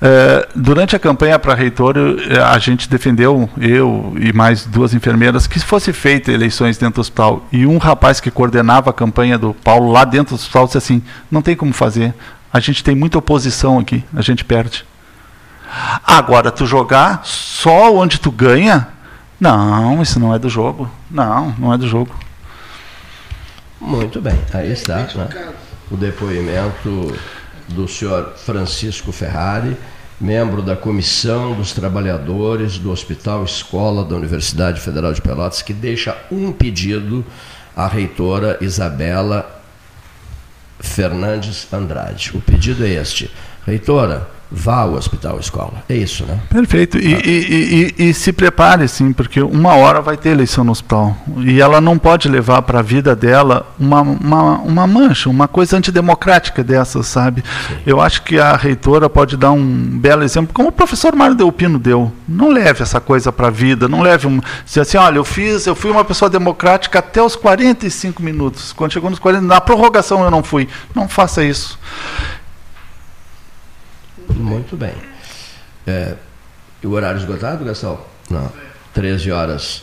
É, 0.00 0.46
durante 0.54 0.94
a 0.94 0.98
campanha 0.98 1.38
para 1.38 1.54
reitor, 1.54 1.96
é, 1.96 2.38
a 2.38 2.56
gente 2.58 2.88
defendeu, 2.88 3.48
eu 3.58 4.12
e 4.20 4.32
mais 4.32 4.64
duas 4.64 4.94
enfermeiras, 4.94 5.48
que 5.48 5.58
fosse 5.58 5.92
feita 5.92 6.30
eleições 6.30 6.78
dentro 6.78 6.96
do 6.96 7.00
hospital. 7.00 7.44
E 7.50 7.66
um 7.66 7.78
rapaz 7.78 8.20
que 8.20 8.30
coordenava 8.30 8.90
a 8.90 8.92
campanha 8.92 9.36
do 9.36 9.54
Paulo 9.54 9.90
lá 9.90 10.04
dentro 10.04 10.36
do 10.36 10.38
hospital 10.38 10.66
disse 10.66 10.78
assim: 10.78 11.02
não 11.30 11.42
tem 11.42 11.56
como 11.56 11.72
fazer. 11.72 12.14
A 12.52 12.60
gente 12.60 12.84
tem 12.84 12.94
muita 12.94 13.18
oposição 13.18 13.78
aqui, 13.78 14.04
a 14.14 14.22
gente 14.22 14.44
perde. 14.44 14.84
Agora, 16.06 16.52
tu 16.52 16.66
jogar 16.66 17.22
só 17.24 17.92
onde 17.92 18.20
tu 18.20 18.30
ganha, 18.30 18.86
não, 19.40 20.00
isso 20.02 20.18
não 20.20 20.34
é 20.34 20.38
do 20.38 20.48
jogo. 20.48 20.90
Não, 21.10 21.54
não 21.58 21.72
é 21.72 21.78
do 21.78 21.88
jogo. 21.88 22.14
Muito 23.80 24.20
bem, 24.20 24.38
aí 24.52 24.72
está 24.72 24.96
né? 25.14 25.52
o 25.90 25.96
depoimento 25.96 27.14
do 27.68 27.86
senhor 27.86 28.32
Francisco 28.36 29.12
Ferrari, 29.12 29.76
membro 30.20 30.62
da 30.62 30.74
Comissão 30.76 31.54
dos 31.54 31.72
Trabalhadores 31.72 32.78
do 32.78 32.90
Hospital 32.90 33.44
Escola 33.44 34.04
da 34.04 34.16
Universidade 34.16 34.80
Federal 34.80 35.12
de 35.12 35.20
Pelotas, 35.20 35.60
que 35.60 35.72
deixa 35.72 36.16
um 36.30 36.50
pedido 36.50 37.24
à 37.76 37.86
reitora 37.86 38.56
Isabela 38.60 39.62
Fernandes 40.80 41.66
Andrade. 41.72 42.32
O 42.34 42.40
pedido 42.40 42.84
é 42.84 42.90
este: 42.90 43.30
Reitora, 43.66 44.28
vá 44.54 44.82
ao 44.82 44.94
hospital 44.94 45.38
escola. 45.40 45.82
É 45.88 45.96
isso, 45.96 46.24
né? 46.24 46.40
Perfeito. 46.48 46.96
E, 46.98 47.14
e, 47.14 47.94
e, 47.98 48.08
e, 48.08 48.14
se 48.14 48.32
prepare, 48.32 48.86
sim, 48.86 49.12
porque 49.12 49.42
uma 49.42 49.74
hora 49.74 50.00
vai 50.00 50.16
ter 50.16 50.30
eleição 50.30 50.62
no 50.62 50.72
hospital. 50.72 51.16
E 51.38 51.60
ela 51.60 51.80
não 51.80 51.98
pode 51.98 52.28
levar 52.28 52.62
para 52.62 52.78
a 52.78 52.82
vida 52.82 53.16
dela 53.16 53.66
uma, 53.78 54.00
uma, 54.00 54.58
uma 54.58 54.86
mancha, 54.86 55.28
uma 55.28 55.48
coisa 55.48 55.76
antidemocrática 55.76 56.62
dessas, 56.62 57.06
sabe? 57.06 57.42
Sim. 57.42 57.74
Eu 57.84 58.00
acho 58.00 58.22
que 58.22 58.38
a 58.38 58.56
reitora 58.56 59.10
pode 59.10 59.36
dar 59.36 59.50
um 59.50 59.64
belo 59.98 60.22
exemplo, 60.22 60.54
como 60.54 60.68
o 60.68 60.72
professor 60.72 61.14
Mário 61.16 61.34
Delpino 61.34 61.78
deu. 61.78 62.12
Não 62.28 62.50
leve 62.50 62.82
essa 62.82 63.00
coisa 63.00 63.32
para 63.32 63.48
a 63.48 63.50
vida, 63.50 63.88
não 63.88 64.00
leve 64.00 64.26
um. 64.26 64.40
Se 64.64 64.78
assim, 64.78 64.96
olha, 64.96 65.16
eu 65.16 65.24
fiz, 65.24 65.66
eu 65.66 65.74
fui 65.74 65.90
uma 65.90 66.04
pessoa 66.04 66.30
democrática 66.30 67.00
até 67.00 67.22
os 67.22 67.34
45 67.34 68.22
minutos. 68.22 68.72
Quando 68.72 68.92
chegou 68.92 69.10
nos 69.10 69.18
40, 69.18 69.44
na 69.44 69.60
prorrogação 69.60 70.22
eu 70.22 70.30
não 70.30 70.42
fui. 70.42 70.68
Não 70.94 71.08
faça 71.08 71.44
isso. 71.44 71.78
Muito 74.34 74.76
bem. 74.76 74.94
É, 75.86 76.14
e 76.82 76.86
o 76.86 76.92
horário 76.92 77.18
esgotado, 77.18 77.64
Gastão? 77.64 77.98
Não. 78.30 78.50
13 78.92 79.30
horas, 79.32 79.82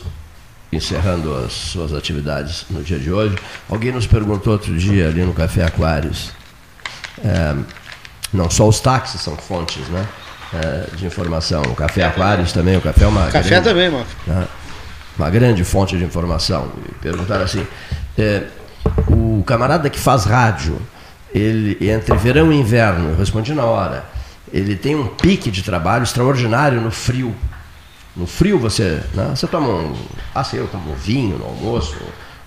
encerrando 0.72 1.34
as 1.34 1.52
suas 1.52 1.92
atividades 1.92 2.64
no 2.70 2.82
dia 2.82 2.98
de 2.98 3.12
hoje. 3.12 3.36
Alguém 3.68 3.92
nos 3.92 4.06
perguntou 4.06 4.54
outro 4.54 4.76
dia 4.76 5.08
ali 5.08 5.22
no 5.22 5.32
Café 5.34 5.64
Aquários. 5.64 6.32
É, 7.24 7.54
não 8.32 8.48
só 8.48 8.66
os 8.66 8.80
táxis 8.80 9.20
são 9.20 9.36
fontes 9.36 9.86
né, 9.88 10.06
é, 10.54 10.96
de 10.96 11.06
informação. 11.06 11.62
O 11.62 11.74
Café 11.74 12.04
Aquários 12.04 12.52
também, 12.52 12.76
o 12.76 12.80
café 12.80 13.04
é 13.04 13.08
uma. 13.08 13.26
Café 13.26 13.50
grande, 13.50 13.68
também, 13.68 13.90
mano. 13.90 14.06
Né, 14.26 14.48
uma 15.18 15.28
grande 15.28 15.62
fonte 15.62 15.96
de 15.96 16.04
informação. 16.04 16.72
E 16.88 16.94
perguntaram 16.94 17.44
assim: 17.44 17.66
é, 18.16 18.44
o 19.08 19.44
camarada 19.46 19.90
que 19.90 19.98
faz 19.98 20.24
rádio, 20.24 20.80
ele 21.34 21.76
entre 21.90 22.16
verão 22.16 22.50
e 22.52 22.56
inverno, 22.56 23.10
eu 23.10 23.16
respondi 23.16 23.52
na 23.52 23.64
hora 23.64 24.11
ele 24.52 24.76
tem 24.76 24.94
um 24.94 25.06
pique 25.06 25.50
de 25.50 25.62
trabalho 25.62 26.02
extraordinário 26.02 26.80
no 26.80 26.90
frio. 26.90 27.34
No 28.14 28.26
frio 28.26 28.58
você, 28.58 29.00
né, 29.14 29.32
você 29.34 29.46
toma 29.46 29.68
um, 29.68 29.96
ah, 30.34 30.44
sei 30.44 30.60
eu, 30.60 30.66
tomo 30.66 30.92
um 30.92 30.94
vinho 30.94 31.38
no 31.38 31.46
almoço, 31.46 31.96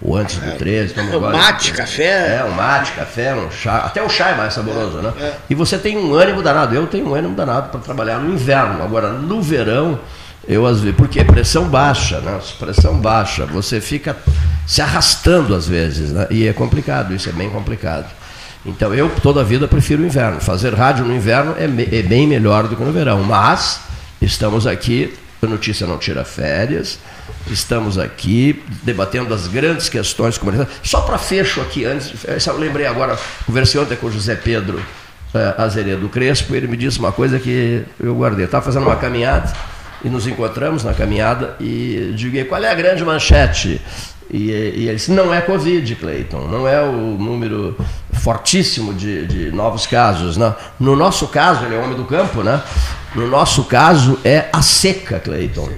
ou 0.01 0.15
antes 0.15 0.37
do 0.37 0.51
13, 0.57 0.93
toma 0.93 1.17
um 1.17 1.31
mate, 1.31 1.71
café. 1.71 2.37
É, 2.37 2.43
um 2.43 2.51
mate, 2.51 2.91
café, 2.91 3.33
um 3.33 3.49
chá, 3.49 3.77
até 3.77 4.03
o 4.03 4.09
chá 4.09 4.29
é 4.29 4.35
mais 4.35 4.53
saboroso, 4.53 4.97
né? 4.97 5.11
É. 5.19 5.33
E 5.49 5.55
você 5.55 5.77
tem 5.77 5.97
um 5.97 6.13
ânimo 6.13 6.43
danado, 6.43 6.75
eu 6.75 6.85
tenho 6.85 7.09
um 7.09 7.15
ânimo 7.15 7.35
danado 7.35 7.69
para 7.69 7.79
trabalhar 7.79 8.19
no 8.19 8.31
inverno. 8.31 8.83
Agora, 8.83 9.09
no 9.13 9.41
verão, 9.41 9.99
eu 10.47 10.67
às 10.67 10.81
vezes, 10.81 10.95
porque 10.95 11.23
pressão 11.23 11.67
baixa, 11.67 12.19
né? 12.19 12.39
Pressão 12.59 12.99
baixa, 12.99 13.47
você 13.47 13.81
fica 13.81 14.15
se 14.67 14.81
arrastando 14.81 15.55
às 15.55 15.67
vezes, 15.67 16.11
né? 16.11 16.27
E 16.29 16.47
é 16.47 16.53
complicado, 16.53 17.13
isso 17.15 17.29
é 17.29 17.31
bem 17.31 17.49
complicado. 17.49 18.07
Então 18.65 18.93
eu 18.93 19.09
toda 19.21 19.41
a 19.41 19.43
vida 19.43 19.67
prefiro 19.67 20.01
o 20.01 20.05
inverno. 20.05 20.41
Fazer 20.41 20.73
rádio 20.73 21.05
no 21.05 21.15
inverno 21.15 21.55
é, 21.57 21.65
é 21.65 22.01
bem 22.01 22.27
melhor 22.27 22.67
do 22.67 22.75
que 22.75 22.83
no 22.83 22.91
verão. 22.91 23.23
Mas 23.23 23.81
estamos 24.21 24.65
aqui, 24.65 25.13
a 25.41 25.45
notícia 25.45 25.85
não 25.85 25.97
tira 25.97 26.25
férias. 26.25 26.97
Estamos 27.49 27.99
aqui 27.99 28.63
debatendo 28.83 29.33
as 29.33 29.47
grandes 29.47 29.87
questões 29.87 30.37
comunitárias. 30.37 30.75
Só 30.83 31.01
para 31.01 31.17
fecho 31.17 31.61
aqui, 31.61 31.85
antes, 31.85 32.13
eu 32.47 32.57
lembrei 32.57 32.87
agora, 32.87 33.17
conversei 33.45 33.79
ontem 33.79 33.95
com 33.95 34.07
o 34.07 34.11
José 34.11 34.35
Pedro 34.35 34.77
uh, 34.77 35.61
Azeredo 35.61 36.09
Crespo, 36.09 36.55
ele 36.55 36.67
me 36.67 36.75
disse 36.75 36.97
uma 36.97 37.11
coisa 37.11 37.39
que 37.39 37.83
eu 37.99 38.15
guardei. 38.15 38.45
Estava 38.45 38.65
fazendo 38.65 38.83
uma 38.83 38.95
caminhada 38.95 39.53
e 40.03 40.09
nos 40.09 40.25
encontramos 40.25 40.83
na 40.83 40.93
caminhada 40.93 41.55
e 41.59 42.13
digo, 42.15 42.43
qual 42.45 42.63
é 42.63 42.71
a 42.71 42.75
grande 42.75 43.03
manchete 43.03 43.79
e, 44.29 44.49
e 44.49 44.87
ele 44.87 44.95
disse, 44.95 45.11
não 45.11 45.33
é 45.33 45.39
Covid, 45.39 45.95
Cleiton, 45.95 46.47
não 46.47 46.67
é 46.67 46.81
o 46.81 47.17
número 47.17 47.77
fortíssimo 48.15 48.93
de, 48.93 49.25
de 49.25 49.51
novos 49.51 49.85
casos. 49.85 50.37
Não. 50.37 50.55
No 50.79 50.95
nosso 50.95 51.27
caso, 51.27 51.65
ele 51.65 51.75
é 51.75 51.79
homem 51.79 51.95
do 51.95 52.05
campo, 52.05 52.43
né? 52.43 52.61
No 53.15 53.27
nosso 53.27 53.63
caso 53.63 54.19
é 54.25 54.49
a 54.51 54.61
seca, 54.61 55.19
Cleiton. 55.19 55.69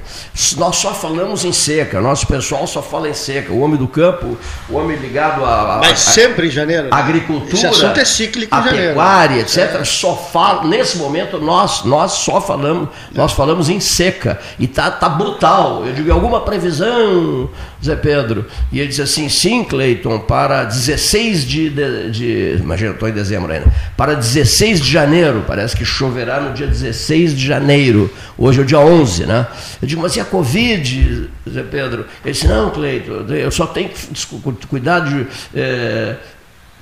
Nós 0.58 0.76
só 0.78 0.92
falamos 0.92 1.46
em 1.46 1.52
seca, 1.52 2.02
nosso 2.02 2.26
pessoal 2.26 2.66
só 2.66 2.82
fala 2.82 3.08
em 3.08 3.14
seca. 3.14 3.54
O 3.54 3.60
homem 3.62 3.78
do 3.78 3.88
campo, 3.88 4.36
o 4.68 4.76
homem 4.76 4.98
ligado 4.98 5.46
a. 5.46 5.78
Mas 5.80 6.00
sempre 6.00 6.48
em 6.48 6.50
janeiro. 6.50 6.86
Né? 6.86 6.90
Agricultura. 6.92 7.54
Esse 7.54 7.68
assunto 7.68 8.00
é 8.00 8.06
cíclico 8.06 8.54
em 8.54 8.58
a 8.58 8.62
janeiro. 8.64 8.88
pecuária, 8.88 9.42
etc. 9.42 9.58
É. 9.58 9.84
Só 9.84 10.16
fala, 10.16 10.64
nesse 10.64 10.98
momento 10.98 11.38
nós, 11.40 11.84
nós 11.84 12.14
só 12.14 12.42
falamos, 12.42 12.90
nós 13.14 13.34
falamos 13.34 13.70
em 13.70 13.80
seca. 13.80 14.40
E 14.58 14.68
tá, 14.68 14.90
tá 14.90 15.08
brutal. 15.08 15.86
Eu 15.86 15.94
digo, 15.94 16.12
alguma 16.12 16.42
previsão, 16.42 17.52
Zé 17.84 17.96
Pedro? 17.96 18.48
E 18.72 18.80
ele 18.80 18.90
diz 18.90 19.00
assim: 19.00 19.30
sim, 19.30 19.64
Cleiton, 19.64 20.18
para 20.20 20.64
16 20.64 21.46
de. 21.46 21.70
de, 21.70 22.10
de 22.10 22.27
imagina, 22.60 22.92
estou 22.92 23.08
em 23.08 23.12
dezembro 23.14 23.52
ainda. 23.52 23.68
Para 23.96 24.14
16 24.14 24.82
de 24.82 24.92
janeiro, 24.92 25.44
parece 25.48 25.76
que 25.76 25.86
choverá 25.86 26.40
no 26.40 26.54
dia 26.54 26.68
16 26.68 27.36
de 27.36 27.46
janeiro, 27.46 28.14
hoje 28.38 28.60
é 28.60 28.64
o 28.64 28.66
dia 28.66 28.80
11, 28.80 29.26
né? 29.26 29.48
Eu 29.82 29.88
digo, 29.88 30.02
mas 30.02 30.16
e 30.16 30.20
a 30.20 30.26
Covid, 30.26 31.30
Zé 31.50 31.64
Pedro? 31.64 32.06
Ele 32.24 32.34
disse, 32.34 32.48
não, 32.48 32.70
Cleito, 32.70 33.12
eu 33.34 33.52
só 33.52 33.68
tenho 33.68 33.90
que 33.90 34.68
cuidar 34.68 35.02
de, 35.02 35.28
é, 35.56 36.16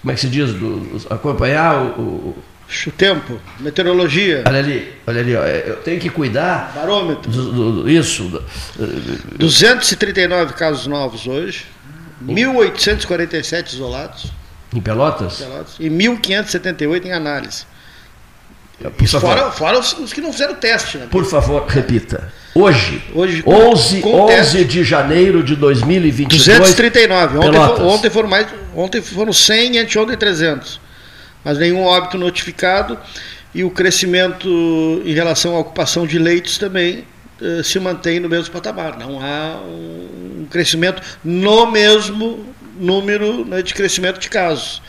como 0.02 0.12
é 0.12 0.16
que 0.16 0.22
se 0.22 0.28
diz, 0.28 0.54
do, 0.54 1.02
acompanhar 1.10 1.82
o, 1.98 2.36
o 2.88 2.92
tempo, 2.92 3.40
meteorologia. 3.60 4.44
Olha 4.48 4.60
ali, 4.60 4.94
olha 5.06 5.22
ali, 5.22 5.36
ó, 5.36 5.44
é, 5.44 5.64
eu 5.68 5.76
tenho 5.78 6.00
que 6.00 6.10
cuidar. 6.10 6.72
Barômetro. 6.76 7.32
Do, 7.32 7.84
do, 7.84 7.90
isso. 7.90 8.24
Do, 8.24 8.44
239 9.38 10.54
casos 10.54 10.88
novos 10.88 11.28
hoje, 11.28 11.66
1.847 12.26 13.74
isolados. 13.74 14.32
Em 14.76 14.82
Pelotas? 14.82 15.38
Pelotas 15.38 15.76
e 15.80 15.90
1.578 15.90 17.06
em 17.06 17.14
análise. 17.14 17.66
Isso 19.02 19.20
fora, 19.22 19.52
fora 19.52 19.80
os, 19.80 19.94
os, 19.94 20.12
que 20.12 20.20
não 20.20 20.34
fizeram 20.34 20.56
teste. 20.56 20.98
Né? 20.98 21.08
Por 21.10 21.24
favor, 21.24 21.66
repita. 21.66 22.32
Hoje, 22.54 23.02
Hoje 23.14 23.42
11, 23.46 24.02
com 24.02 24.30
11 24.30 24.66
de 24.66 24.84
janeiro 24.84 25.42
de 25.42 25.56
2022. 25.56 26.46
239. 26.60 27.38
Ontem, 27.38 27.84
ontem, 27.84 28.10
foram 28.10 28.28
mais, 28.28 28.48
ontem 28.76 29.02
foram 29.02 29.32
100 29.32 29.76
e 29.76 29.80
anteontem 29.80 30.18
300. 30.18 30.82
Mas 31.44 31.58
nenhum 31.58 31.84
óbito 31.84 32.18
notificado. 32.18 32.98
E 33.54 33.64
o 33.64 33.70
crescimento 33.70 34.50
em 35.06 35.14
relação 35.14 35.56
à 35.56 35.60
ocupação 35.60 36.06
de 36.06 36.20
leitos 36.20 36.58
também 36.58 37.06
uh, 37.40 37.64
se 37.64 37.80
mantém 37.80 38.20
no 38.20 38.28
mesmo 38.28 38.52
patamar. 38.52 38.98
Não 38.98 39.22
há 39.22 39.62
um 39.62 40.46
crescimento 40.50 41.02
no 41.24 41.72
mesmo 41.72 42.46
número 42.78 43.46
né, 43.46 43.62
de 43.62 43.74
crescimento 43.74 44.20
de 44.20 44.30
casos. 44.30 44.82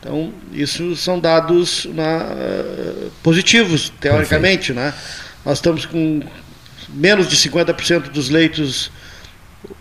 Então, 0.00 0.32
isso 0.52 0.94
são 0.94 1.18
dados 1.18 1.86
na, 1.86 2.18
uh, 2.18 3.10
positivos, 3.22 3.92
teoricamente. 4.00 4.72
Né? 4.72 4.94
Nós 5.44 5.58
estamos 5.58 5.84
com 5.84 6.22
menos 6.88 7.28
de 7.28 7.36
50% 7.36 8.10
dos 8.10 8.28
leitos 8.28 8.90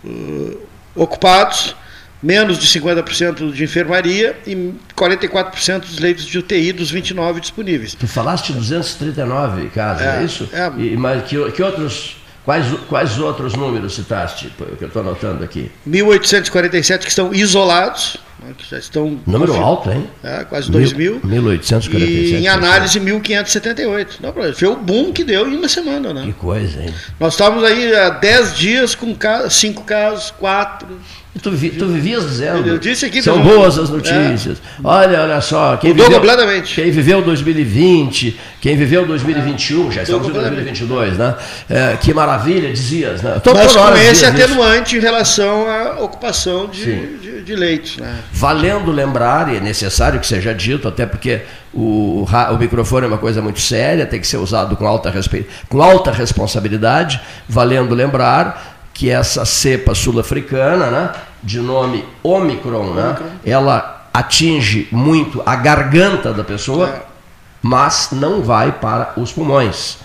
uh, 0.03 0.59
ocupados, 0.95 1.75
menos 2.23 2.57
de 2.57 2.67
50% 2.67 3.51
de 3.51 3.63
enfermaria 3.63 4.35
e 4.47 4.73
44% 4.97 5.81
dos 5.81 5.99
leitos 5.99 6.25
de 6.25 6.39
UTI 6.39 6.71
dos 6.71 6.89
29 6.89 7.39
disponíveis. 7.39 7.93
Tu 7.93 8.07
falaste 8.07 8.51
239 8.51 9.69
casos, 9.69 10.01
é, 10.01 10.21
é 10.21 10.23
isso? 10.23 10.49
É, 10.51 10.71
e, 10.81 10.97
mas 10.97 11.23
que, 11.23 11.51
que 11.51 11.61
outros 11.61 12.17
Quais, 12.45 12.67
quais 12.87 13.17
outros 13.17 13.55
números 13.55 13.95
citaste, 13.95 14.53
que 14.77 14.83
eu 14.83 14.87
estou 14.87 15.01
anotando 15.01 15.43
aqui? 15.43 15.71
1.847 15.89 16.99
que 16.99 17.09
estão 17.09 17.33
isolados, 17.33 18.17
né, 18.43 18.53
que 18.57 18.69
já 18.69 18.77
estão... 18.77 19.19
Número 19.25 19.55
alto, 19.55 19.91
hein? 19.91 20.07
É, 20.23 20.43
quase 20.43 20.71
2 20.71 20.93
mil. 20.93 21.19
1.847. 21.21 21.99
E 21.99 22.35
em 22.35 22.47
análise, 22.47 22.99
1.578. 22.99 24.53
Foi 24.55 24.67
o 24.67 24.75
boom 24.75 25.11
que 25.11 25.23
deu 25.23 25.47
em 25.47 25.55
uma 25.55 25.69
semana, 25.69 26.13
né? 26.13 26.23
Que 26.25 26.33
coisa, 26.33 26.81
hein? 26.81 26.93
Nós 27.19 27.33
estávamos 27.33 27.63
aí 27.63 27.95
há 27.95 28.09
10 28.09 28.57
dias 28.57 28.95
com 28.95 29.15
5 29.49 29.83
casos, 29.83 30.31
4... 30.31 30.87
Tu, 31.41 31.51
vi, 31.51 31.69
tu 31.69 31.85
vivias 31.87 32.23
dizendo. 32.23 32.65
Eu 32.65 32.77
disse 32.77 33.05
aqui 33.05 33.21
São 33.21 33.41
boas 33.41 33.77
as 33.77 33.89
notícias. 33.89 34.57
É. 34.57 34.81
Olha, 34.81 35.21
olha 35.21 35.41
só. 35.41 35.75
Quem 35.75 35.89
Mudou 35.89 36.05
viveu, 36.05 36.21
completamente. 36.21 36.75
Quem 36.75 36.89
viveu 36.91 37.21
2020, 37.21 38.39
quem 38.61 38.77
viveu 38.77 39.05
2021, 39.05 39.91
já 39.91 40.03
estamos 40.03 40.29
em 40.29 40.31
2022, 40.31 41.17
né? 41.17 41.35
É, 41.69 41.97
que 41.97 42.13
maravilha, 42.13 42.71
dizias, 42.71 43.21
né? 43.21 43.39
Tô, 43.43 43.53
Mas 43.53 43.75
com 43.75 43.97
esse 43.97 44.25
atenuante 44.25 44.95
em 44.95 44.99
relação 44.99 45.67
à 45.67 45.99
ocupação 45.99 46.67
de, 46.67 47.17
de, 47.17 47.41
de, 47.41 47.55
leitos. 47.55 47.97
Né? 47.97 48.15
Valendo 48.31 48.91
lembrar, 48.91 49.51
e 49.51 49.57
é 49.57 49.59
necessário 49.59 50.19
que 50.19 50.27
seja 50.27 50.53
dito, 50.53 50.87
até 50.87 51.05
porque 51.05 51.41
o, 51.73 52.25
o 52.25 52.57
microfone 52.57 53.05
é 53.05 53.07
uma 53.07 53.17
coisa 53.17 53.41
muito 53.41 53.59
séria, 53.59 54.05
tem 54.05 54.19
que 54.19 54.27
ser 54.27 54.37
usado 54.37 54.75
com 54.75 54.85
alta, 54.85 55.13
com 55.69 55.81
alta 55.81 56.11
responsabilidade, 56.11 57.21
valendo 57.47 57.95
lembrar 57.95 58.75
que 58.93 59.09
essa 59.09 59.45
cepa 59.45 59.93
sul-africana, 59.93 60.87
né, 60.87 61.11
de 61.43 61.59
nome 61.59 62.05
Omicron, 62.23 62.93
né, 62.93 63.15
ela 63.45 64.07
atinge 64.13 64.87
muito 64.91 65.43
a 65.45 65.55
garganta 65.55 66.33
da 66.33 66.43
pessoa, 66.43 66.87
é. 66.87 67.01
mas 67.61 68.09
não 68.13 68.41
vai 68.41 68.71
para 68.71 69.11
os 69.17 69.33
pulmões. 69.33 69.97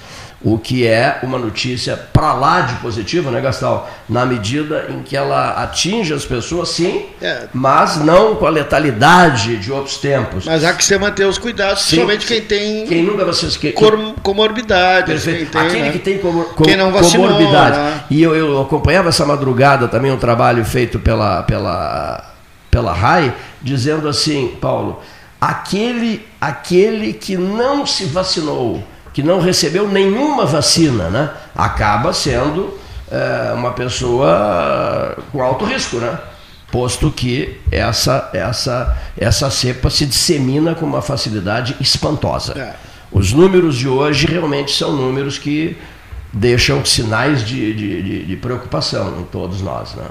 O 0.42 0.56
que 0.58 0.86
é 0.86 1.18
uma 1.22 1.38
notícia 1.38 1.94
para 2.14 2.32
lá 2.32 2.62
de 2.62 2.74
positiva, 2.76 3.30
né, 3.30 3.42
Gastal? 3.42 3.90
Na 4.08 4.24
medida 4.24 4.86
em 4.88 5.02
que 5.02 5.14
ela 5.14 5.50
atinge 5.62 6.14
as 6.14 6.24
pessoas, 6.24 6.70
sim, 6.70 7.04
É. 7.20 7.44
mas 7.52 7.96
não 7.98 8.34
com 8.36 8.46
a 8.46 8.48
letalidade 8.50 9.58
de 9.58 9.70
outros 9.70 9.98
tempos. 9.98 10.46
Mas 10.46 10.64
há 10.64 10.72
que 10.72 10.82
se 10.82 10.96
manter 10.98 11.26
os 11.26 11.36
cuidados, 11.36 11.82
Sim. 11.82 11.96
principalmente 11.96 12.26
quem 12.26 12.40
tem 12.40 12.86
Quem 12.86 13.02
nunca 13.02 13.22
vocês 13.26 13.54
que, 13.56 13.72
cor- 13.72 14.14
comorbidades. 14.22 15.22
Perfeito. 15.24 15.50
Quem 15.50 15.60
tem, 15.60 15.68
Aquele 15.68 15.82
né? 15.82 15.92
que 15.92 15.98
tem 15.98 16.18
comor, 16.18 16.54
com- 16.54 16.64
Quem 16.64 16.76
não 16.76 16.90
vacinou, 16.90 17.28
comorbidade. 17.28 17.76
né? 17.76 18.04
E 18.10 18.22
eu, 18.22 18.34
eu 18.34 18.62
acompanhava 18.62 19.10
essa 19.10 19.26
madrugada 19.26 19.88
também 19.88 20.10
um 20.10 20.16
trabalho 20.16 20.64
feito 20.64 20.98
pela, 20.98 21.42
pela, 21.42 22.32
pela 22.70 22.92
RAI, 22.94 23.34
dizendo 23.60 24.08
assim, 24.08 24.56
Paulo, 24.58 25.00
aquele, 25.38 26.26
aquele 26.40 27.12
que 27.12 27.36
não 27.36 27.84
se 27.86 28.04
vacinou, 28.06 28.82
que 29.12 29.22
não 29.22 29.40
recebeu 29.40 29.88
nenhuma 29.88 30.46
vacina, 30.46 31.08
né, 31.10 31.30
acaba 31.54 32.12
sendo 32.12 32.78
eh, 33.10 33.52
uma 33.54 33.72
pessoa 33.72 35.16
com 35.32 35.42
alto 35.42 35.64
risco, 35.64 35.96
né? 35.96 36.18
Posto 36.70 37.10
que 37.10 37.58
essa, 37.72 38.30
essa, 38.32 38.96
essa 39.18 39.50
cepa 39.50 39.90
se 39.90 40.06
dissemina 40.06 40.74
com 40.74 40.86
uma 40.86 41.02
facilidade 41.02 41.76
espantosa. 41.80 42.52
É. 42.56 42.74
Os 43.10 43.32
números 43.32 43.76
de 43.76 43.88
hoje 43.88 44.26
realmente 44.26 44.70
são 44.70 44.92
números 44.92 45.36
que 45.36 45.76
deixam 46.32 46.84
sinais 46.84 47.44
de, 47.44 47.74
de, 47.74 48.02
de- 48.02 48.24
de 48.26 48.36
preocupação 48.36 49.18
em 49.18 49.24
todos 49.24 49.60
nós. 49.60 49.94
Né? 49.96 50.04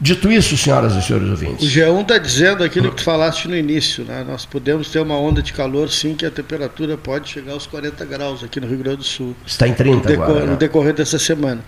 Dito 0.00 0.30
isso, 0.30 0.56
senhoras 0.56 0.94
e 0.94 1.02
senhores 1.02 1.26
O 1.28 1.32
ouvintes, 1.32 1.68
G1 1.68 2.02
está 2.02 2.18
dizendo 2.18 2.62
aquilo 2.62 2.90
que 2.90 2.98
tu 2.98 3.02
falaste 3.02 3.48
no 3.48 3.56
início, 3.56 4.04
né? 4.04 4.24
Nós 4.24 4.46
podemos 4.46 4.88
ter 4.90 5.00
uma 5.00 5.18
onda 5.18 5.42
de 5.42 5.52
calor, 5.52 5.90
sim, 5.90 6.14
que 6.14 6.24
a 6.24 6.30
temperatura 6.30 6.96
pode 6.96 7.28
chegar 7.28 7.52
aos 7.54 7.66
40 7.66 8.04
graus 8.04 8.44
aqui 8.44 8.60
no 8.60 8.68
Rio 8.68 8.78
Grande 8.78 8.98
do 8.98 9.04
Sul. 9.04 9.34
está 9.44 9.66
em 9.66 9.74
30 9.74 10.06
deco- 10.06 10.22
agora. 10.22 10.44
no 10.44 10.52
né? 10.52 10.56
decorrer 10.56 10.94
dessa 10.94 11.18
semana. 11.18 11.64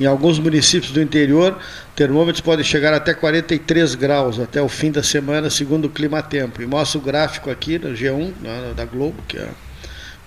Em 0.00 0.06
alguns 0.06 0.38
municípios 0.38 0.92
do 0.92 1.02
interior, 1.02 1.58
termômetros 1.94 2.40
podem 2.40 2.64
chegar 2.64 2.94
até 2.94 3.12
43 3.12 3.94
graus 3.94 4.40
até 4.40 4.62
o 4.62 4.68
fim 4.68 4.90
da 4.90 5.02
semana, 5.02 5.50
segundo 5.50 5.84
o 5.84 5.90
Clima 5.90 6.22
Tempo. 6.22 6.62
E 6.62 6.66
mostra 6.66 6.98
o 6.98 7.02
gráfico 7.02 7.50
aqui 7.50 7.78
no 7.78 7.90
G1, 7.94 8.32
né, 8.40 8.72
da 8.74 8.86
Globo, 8.86 9.16
que 9.28 9.36
é. 9.36 9.48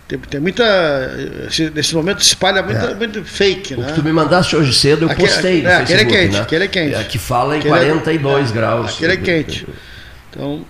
Tem, 0.07 0.17
tem 0.17 0.39
muita. 0.39 0.63
esse- 1.49 1.69
Nesse 1.69 1.93
momento 1.93 2.21
se 2.23 2.29
espalha 2.29 2.63
muita, 2.63 2.79
É. 2.91 2.95
muito 2.95 3.23
fake, 3.25 3.73
O 3.73 3.81
né? 3.81 3.87
que 3.87 3.93
tu 3.93 4.03
me 4.03 4.11
mandaste 4.13 4.55
hoje 4.55 4.73
cedo, 4.73 5.05
eu 5.05 5.11
Aquele- 5.11 5.27
postei 5.27 5.61
no 5.61 5.67
é, 5.69 5.75
aquele 5.75 5.93
é 5.93 5.97
Facebook, 6.05 6.17
quente, 6.21 6.33
né? 6.33 6.41
aquele 6.41 6.63
é 6.63 6.67
quente. 6.67 6.95
É, 6.95 7.03
que 7.03 7.17
fala 7.17 7.55
em 7.55 7.59
Aquele 7.59 7.73
é- 7.73 7.77
42 7.79 8.49
é, 8.49 8.53
graus. 8.53 8.95
Aquele 8.95 9.13
é 9.13 9.17
quente. 9.17 9.67
Então, 10.29 10.63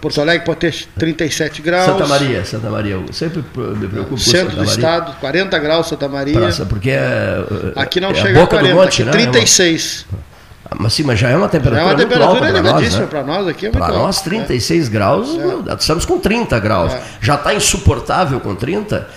Porto 0.00 0.20
Alegre 0.20 0.46
pode 0.46 0.60
ter 0.60 0.74
37 0.98 1.60
graus. 1.60 1.84
Santa 1.86 2.06
Maria, 2.06 2.44
Santa 2.44 2.70
Maria. 2.70 2.92
Eu 2.94 3.12
sempre 3.12 3.38
me 3.56 3.88
preocupo 3.88 4.10
com 4.10 4.16
Centro 4.16 4.38
Santa 4.38 4.50
do 4.52 4.56
Maria. 4.58 4.72
estado, 4.72 5.16
40 5.20 5.58
graus 5.58 5.88
Santa 5.88 6.08
Maria. 6.08 6.34
Praça, 6.38 6.64
porque 6.64 6.90
é, 6.90 7.36
Aqui 7.76 8.00
não 8.00 8.10
é 8.10 8.14
chega 8.14 8.38
a 8.38 8.42
boca 8.42 8.56
a 8.56 8.60
40, 8.60 8.68
do 8.74 8.80
monte, 8.80 9.02
aqui 9.02 9.04
né? 9.04 9.10
36. 9.12 10.06
É 10.10 10.14
uma- 10.14 10.27
Mas 10.76 10.92
sim, 10.92 11.02
mas 11.02 11.18
já 11.18 11.30
é 11.30 11.36
uma 11.36 11.40
Já 11.40 11.46
é 11.46 11.50
temperatura 11.50 11.84
uma 11.84 11.94
temperatura 11.96 12.28
alta 12.28 12.38
para 12.40 12.50
nós, 12.52 12.60
elevadíssima 12.64 13.02
né? 13.02 13.06
para 13.08 13.22
nós 13.22 13.48
aqui. 13.48 13.66
É 13.66 13.70
Para 13.70 13.88
nós, 13.88 14.20
36 14.20 14.88
graus, 14.88 15.28
estamos 15.78 16.04
com 16.04 16.18
30 16.18 16.58
graus. 16.60 16.92
É. 16.92 17.02
Já 17.20 17.34
está 17.36 17.54
insuportável 17.54 18.38
com 18.40 18.54
30? 18.54 19.08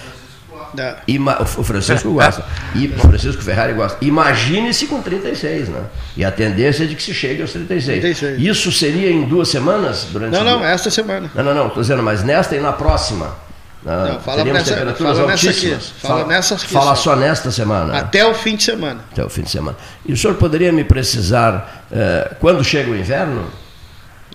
É. 0.77 0.95
Ima- 1.07 1.41
o 1.41 1.45
Francisco 1.45 2.13
gosta. 2.13 2.45
E 2.75 2.87
o 2.87 2.99
Francisco 2.99 3.41
Ferrari 3.41 3.73
gosta. 3.73 3.97
Imagine-se 3.99 4.87
com 4.87 5.01
36, 5.01 5.67
né? 5.67 5.81
E 6.15 6.23
a 6.23 6.31
tendência 6.31 6.85
é 6.85 6.87
de 6.87 6.95
que 6.95 7.03
se 7.03 7.13
chegue 7.13 7.41
aos 7.41 7.51
36. 7.51 7.99
36. 7.99 8.41
Isso 8.41 8.71
seria 8.71 9.11
em 9.11 9.25
duas 9.25 9.49
semanas? 9.49 10.07
Durante 10.11 10.31
Não, 10.31 10.43
não, 10.45 10.63
esta 10.65 10.89
semana. 10.89 11.29
Não, 11.35 11.43
não, 11.43 11.53
não, 11.53 11.67
estou 11.67 11.81
dizendo, 11.81 12.01
mas 12.01 12.23
nesta 12.23 12.55
e 12.55 12.61
na 12.61 12.71
próxima. 12.71 13.35
Não, 13.83 14.19
fala 14.19 14.43
nessa- 14.45 14.73
temperaturas 14.75 15.17
fala 15.17 15.31
nessa 15.31 15.47
altíssimas. 15.47 15.75
aqui, 15.89 16.01
fala 16.07 16.25
nessa 16.27 16.53
aqui 16.55 16.67
Fala 16.67 16.95
só. 16.95 17.01
só 17.01 17.15
nesta 17.15 17.49
semana. 17.51 17.97
Até 17.97 18.25
o 18.25 18.33
fim 18.33 18.55
de 18.55 18.63
semana. 18.63 18.99
Até 19.11 19.25
o 19.25 19.29
fim 19.29 19.41
de 19.41 19.49
semana. 19.49 19.75
E 20.05 20.13
o 20.13 20.17
senhor 20.17 20.35
poderia 20.35 20.71
me 20.71 20.83
precisar 20.83 21.85
eh, 21.91 22.31
quando 22.39 22.63
chega 22.63 22.91
o 22.91 22.95
inverno? 22.95 23.45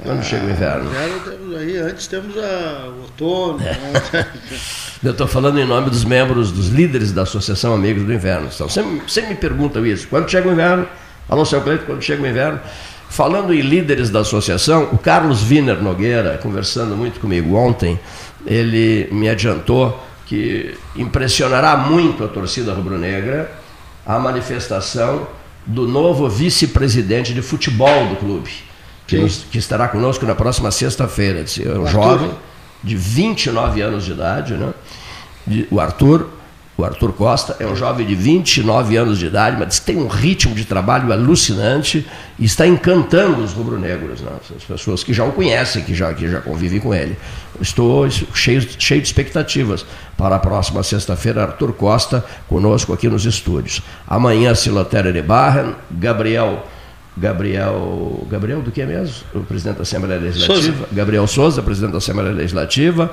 Quando 0.02 0.23
chega 0.24 0.44
o 0.44 0.51
inverno? 0.51 0.90
Inverno 0.90 1.20
temos 1.20 1.56
aí, 1.56 1.77
antes 1.78 2.06
temos 2.09 2.36
a, 2.36 2.89
o 2.89 3.02
outono. 3.02 3.60
É. 3.62 3.73
né? 4.12 4.27
Eu 5.05 5.12
estou 5.12 5.27
falando 5.28 5.59
em 5.60 5.64
nome 5.66 5.90
dos 5.90 6.05
membros, 6.05 6.51
dos 6.51 6.68
líderes 6.68 7.12
da 7.12 7.23
Associação 7.23 7.73
Amigos 7.74 8.02
do 8.02 8.12
Inverno. 8.12 8.48
Então, 8.52 8.68
sempre, 8.68 9.02
sempre 9.10 9.31
me 9.31 9.36
perguntam 9.36 9.86
isso. 9.86 10.09
Quando 10.09 10.28
chega 10.28 10.48
o 10.48 10.52
inverno? 10.52 10.86
Alô, 11.28 11.44
seu 11.44 11.60
Cleito, 11.60 11.85
quando 11.86 12.02
chega 12.02 12.23
o 12.23 12.27
inverno? 12.27 12.59
Falando 13.09 13.55
em 13.55 13.60
líderes 13.60 14.10
da 14.10 14.20
associação, 14.20 14.89
o 14.93 14.98
Carlos 14.98 15.48
Wiener 15.48 15.81
Nogueira, 15.81 16.39
conversando 16.43 16.97
muito 16.97 17.20
comigo 17.20 17.55
ontem, 17.55 17.98
ele 18.47 19.09
me 19.12 19.28
adiantou 19.28 20.02
que 20.27 20.74
impressionará 20.97 21.77
muito 21.77 22.24
a 22.24 22.28
torcida 22.28 22.73
rubro-negra 22.73 23.51
a 24.05 24.18
manifestação 24.18 25.27
do 25.64 25.86
novo 25.86 26.28
vice-presidente 26.28 27.35
de 27.35 27.43
futebol 27.43 28.06
do 28.06 28.16
clube, 28.16 28.51
que, 29.06 29.16
nos- 29.18 29.44
que 29.51 29.59
estará 29.59 29.89
conosco 29.89 30.24
na 30.24 30.35
próxima 30.35 30.70
sexta-feira. 30.70 31.40
É 31.64 31.68
um 31.70 31.82
O 31.82 31.86
Arthur. 31.86 31.90
jovem 31.93 32.31
de 32.85 32.94
29 32.97 33.81
anos 33.82 34.05
de 34.05 34.12
idade, 34.12 34.55
né? 34.55 34.73
De- 35.47 35.66
o 35.70 35.81
Arthur, 35.81 36.28
o 36.78 36.85
Arthur 36.85 37.12
Costa 37.15 37.57
é 37.59 37.66
um 37.66 37.74
jovem 37.74 38.07
de 38.07 38.15
29 38.15 38.97
anos 38.97 39.19
de 39.19 39.27
idade, 39.27 39.57
mas 39.59 39.78
tem 39.78 39.97
um 39.97 40.09
ritmo 40.09 40.55
de 40.55 40.65
trabalho 40.65 41.11
alucinante 41.11 42.07
e 42.39 42.44
está 42.44 42.66
encantando 42.66 43.43
os 43.43 43.53
rubro-negros, 43.53 44.20
né? 44.20 44.31
as 44.55 44.65
pessoas 44.65 45.03
que 45.03 45.15
já 45.15 45.24
o 45.24 45.32
conhecem, 45.32 45.82
que 45.82 45.94
já, 45.94 46.12
que 46.12 46.28
já 46.28 46.40
convivem 46.40 46.78
com 46.78 46.94
ele. 46.94 47.16
Estou 47.61 48.09
cheio, 48.11 48.66
cheio 48.78 49.01
de 49.01 49.07
expectativas 49.07 49.86
para 50.19 50.36
a 50.36 50.39
próxima 50.39 50.82
sexta-feira, 50.82 51.44
Arthur 51.44 51.73
Costa 51.73 52.23
conosco 52.47 52.93
aqui 52.93 53.09
nos 53.09 53.24
estúdios. 53.24 53.81
Amanhã, 54.07 54.55
Silotério 54.55 55.12
de 55.12 55.23
Barra, 55.23 55.77
Gabriel 55.90 56.62
Gabriel. 57.16 58.27
Gabriel 58.31 58.61
do 58.61 58.70
que 58.70 58.85
mesmo? 58.85 59.24
O 59.35 59.40
presidente 59.40 59.77
da 59.77 59.82
Assembleia 59.82 60.20
Legislativa. 60.20 60.77
Souza. 60.77 60.89
Gabriel 60.93 61.27
Souza, 61.27 61.62
presidente 61.62 61.93
da 61.93 61.98
Assembleia 61.98 62.32
Legislativa. 62.32 63.11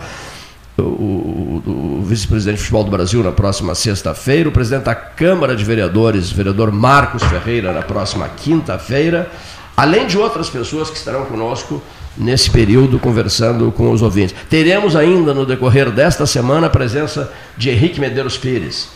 O, 0.77 0.81
o- 0.81 1.63
o- 1.67 2.01
vice-presidente 2.03 2.55
de 2.57 2.61
futebol 2.63 2.83
do 2.83 2.89
Brasil 2.91 3.23
na 3.23 3.31
próxima 3.31 3.75
sexta-feira, 3.75 4.49
o 4.49 4.51
presidente 4.51 4.85
da 4.85 4.95
Câmara 4.95 5.55
de 5.55 5.63
Vereadores, 5.63 6.31
vereador 6.31 6.71
Marcos 6.71 7.21
Ferreira, 7.23 7.71
na 7.71 7.83
próxima 7.83 8.27
quinta-feira, 8.27 9.29
além 9.77 10.07
de 10.07 10.17
outras 10.17 10.49
pessoas 10.49 10.89
que 10.89 10.97
estarão 10.97 11.25
conosco 11.25 11.79
nesse 12.17 12.49
período 12.49 12.97
conversando 12.97 13.71
com 13.71 13.91
os 13.91 14.01
ouvintes. 14.01 14.35
Teremos 14.49 14.95
ainda 14.95 15.31
no 15.33 15.45
decorrer 15.45 15.91
desta 15.91 16.25
semana 16.25 16.65
a 16.67 16.69
presença 16.71 17.31
de 17.55 17.69
Henrique 17.69 17.99
Medeiros 17.99 18.35
Pires, 18.37 18.89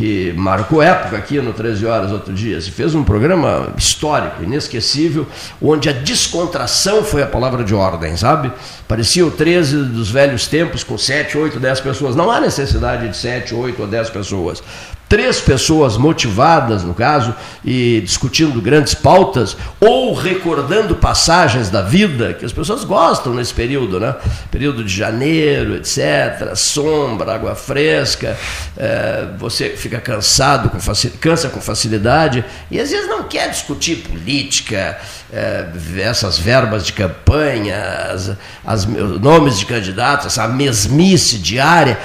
que 0.00 0.32
marcou 0.32 0.80
época 0.80 1.18
aqui 1.18 1.38
no 1.42 1.52
13 1.52 1.84
Horas 1.84 2.10
outro 2.10 2.32
dia. 2.32 2.58
Se 2.58 2.70
fez 2.70 2.94
um 2.94 3.04
programa 3.04 3.74
histórico, 3.76 4.42
inesquecível, 4.42 5.26
onde 5.60 5.90
a 5.90 5.92
descontração 5.92 7.04
foi 7.04 7.22
a 7.22 7.26
palavra 7.26 7.62
de 7.62 7.74
ordem, 7.74 8.16
sabe? 8.16 8.50
Parecia 8.88 9.26
o 9.26 9.30
13 9.30 9.84
dos 9.84 10.10
velhos 10.10 10.46
tempos, 10.46 10.82
com 10.82 10.96
7, 10.96 11.36
8, 11.36 11.60
10 11.60 11.80
pessoas. 11.80 12.16
Não 12.16 12.30
há 12.30 12.40
necessidade 12.40 13.08
de 13.08 13.16
7, 13.16 13.54
8 13.54 13.82
ou 13.82 13.86
10 13.86 14.08
pessoas. 14.08 14.62
Três 15.10 15.40
pessoas 15.40 15.96
motivadas, 15.96 16.84
no 16.84 16.94
caso, 16.94 17.34
e 17.64 18.00
discutindo 18.04 18.60
grandes 18.60 18.94
pautas, 18.94 19.56
ou 19.80 20.14
recordando 20.14 20.94
passagens 20.94 21.68
da 21.68 21.82
vida, 21.82 22.32
que 22.32 22.44
as 22.44 22.52
pessoas 22.52 22.84
gostam 22.84 23.34
nesse 23.34 23.52
período, 23.52 23.98
né? 23.98 24.14
Período 24.52 24.84
de 24.84 24.96
janeiro, 24.96 25.74
etc., 25.74 26.54
sombra, 26.54 27.34
água 27.34 27.56
fresca, 27.56 28.38
eh, 28.76 29.26
você 29.36 29.70
fica 29.70 29.98
cansado, 29.98 30.70
com 30.70 30.78
cansa 31.18 31.48
com 31.48 31.60
facilidade, 31.60 32.44
e 32.70 32.78
às 32.78 32.92
vezes 32.92 33.08
não 33.08 33.24
quer 33.24 33.50
discutir 33.50 33.96
política, 34.08 34.96
eh, 35.32 35.66
essas 35.98 36.38
verbas 36.38 36.86
de 36.86 36.92
campanha, 36.92 37.76
as, 38.12 38.30
as 38.64 38.86
nomes 38.86 39.58
de 39.58 39.66
candidatos, 39.66 40.26
essa 40.26 40.46
mesmice 40.46 41.36
diária 41.36 41.98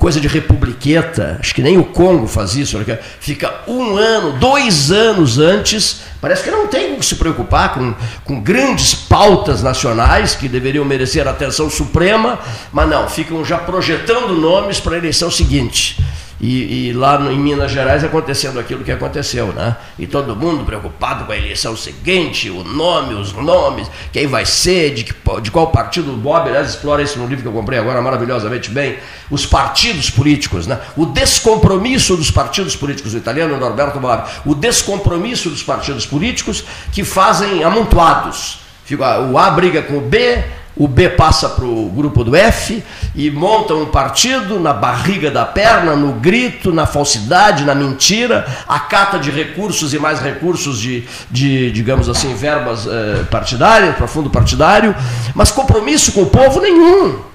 coisa 0.00 0.18
de 0.18 0.26
republiqueta, 0.26 1.36
acho 1.38 1.54
que 1.54 1.60
nem 1.60 1.76
o 1.76 1.84
Congo 1.84 2.26
faz 2.26 2.56
isso, 2.56 2.78
fica 3.20 3.60
um 3.68 3.98
ano, 3.98 4.32
dois 4.38 4.90
anos 4.90 5.38
antes, 5.38 6.00
parece 6.22 6.42
que 6.42 6.50
não 6.50 6.66
tem 6.68 6.96
que 6.96 7.04
se 7.04 7.16
preocupar 7.16 7.74
com, 7.74 7.94
com 8.24 8.40
grandes 8.40 8.94
pautas 8.94 9.62
nacionais 9.62 10.34
que 10.34 10.48
deveriam 10.48 10.86
merecer 10.86 11.28
atenção 11.28 11.68
suprema, 11.68 12.38
mas 12.72 12.88
não, 12.88 13.10
ficam 13.10 13.44
já 13.44 13.58
projetando 13.58 14.34
nomes 14.34 14.80
para 14.80 14.94
a 14.94 14.98
eleição 14.98 15.30
seguinte. 15.30 16.02
E, 16.42 16.88
e 16.88 16.92
lá 16.94 17.18
no- 17.18 17.30
em 17.30 17.38
Minas 17.38 17.70
Gerais 17.70 18.02
acontecendo 18.02 18.58
aquilo 18.58 18.82
que 18.82 18.90
aconteceu, 18.90 19.48
né? 19.48 19.76
E 19.98 20.06
todo 20.06 20.34
mundo 20.34 20.64
preocupado 20.64 21.26
com 21.26 21.32
a 21.32 21.36
eleição 21.36 21.76
seguinte, 21.76 22.48
o 22.48 22.64
nome, 22.64 23.12
os 23.12 23.34
nomes, 23.34 23.90
quem 24.10 24.26
vai 24.26 24.46
ser, 24.46 24.94
de, 24.94 25.04
que, 25.04 25.12
de 25.42 25.50
qual 25.50 25.66
partido. 25.66 26.14
O 26.14 26.16
Bob, 26.16 26.48
aliás, 26.48 26.70
explora 26.70 27.02
isso 27.02 27.18
no 27.18 27.26
livro 27.26 27.42
que 27.42 27.48
eu 27.48 27.52
comprei 27.52 27.78
agora 27.78 28.00
maravilhosamente 28.00 28.70
bem. 28.70 28.96
Os 29.30 29.44
partidos 29.44 30.08
políticos, 30.08 30.66
né? 30.66 30.80
O 30.96 31.04
descompromisso 31.04 32.16
dos 32.16 32.30
partidos 32.30 32.74
políticos, 32.74 33.12
o 33.12 33.18
italiano 33.18 33.58
Norberto 33.58 34.00
Bob, 34.00 34.26
o 34.46 34.54
descompromisso 34.54 35.50
dos 35.50 35.62
partidos 35.62 36.06
políticos 36.06 36.64
que 36.90 37.04
fazem 37.04 37.62
amontoados. 37.64 38.60
Fica- 38.86 39.20
O 39.20 39.36
A 39.36 39.50
briga 39.50 39.82
com 39.82 39.98
o 39.98 40.00
B, 40.00 40.42
o 40.76 40.88
B 40.88 41.08
passa 41.10 41.48
para 41.48 41.64
o 41.64 41.90
grupo 41.90 42.24
do 42.24 42.34
F 42.34 42.82
e 43.14 43.30
monta 43.30 43.74
um 43.74 43.86
partido 43.86 44.58
na 44.58 44.72
barriga 44.72 45.30
da 45.30 45.44
perna, 45.44 45.94
no 45.96 46.12
grito, 46.14 46.72
na 46.72 46.86
falsidade, 46.86 47.64
na 47.64 47.74
mentira, 47.74 48.46
acata 48.66 49.18
de 49.18 49.30
recursos 49.30 49.92
e 49.92 49.98
mais 49.98 50.20
recursos 50.20 50.78
de, 50.78 51.04
de 51.30 51.70
digamos 51.70 52.08
assim, 52.08 52.34
verbas 52.34 52.86
eh, 52.86 53.24
partidárias, 53.30 53.96
para 53.96 54.06
fundo 54.06 54.30
partidário, 54.30 54.94
mas 55.34 55.50
compromisso 55.50 56.12
com 56.12 56.22
o 56.22 56.26
povo 56.26 56.60
nenhum 56.60 57.30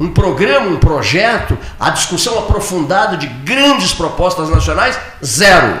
um 0.00 0.12
programa, 0.12 0.68
um 0.68 0.76
projeto, 0.76 1.58
a 1.78 1.90
discussão 1.90 2.38
aprofundada 2.38 3.16
de 3.16 3.26
grandes 3.26 3.92
propostas 3.92 4.48
nacionais, 4.48 4.98
zero. 5.24 5.78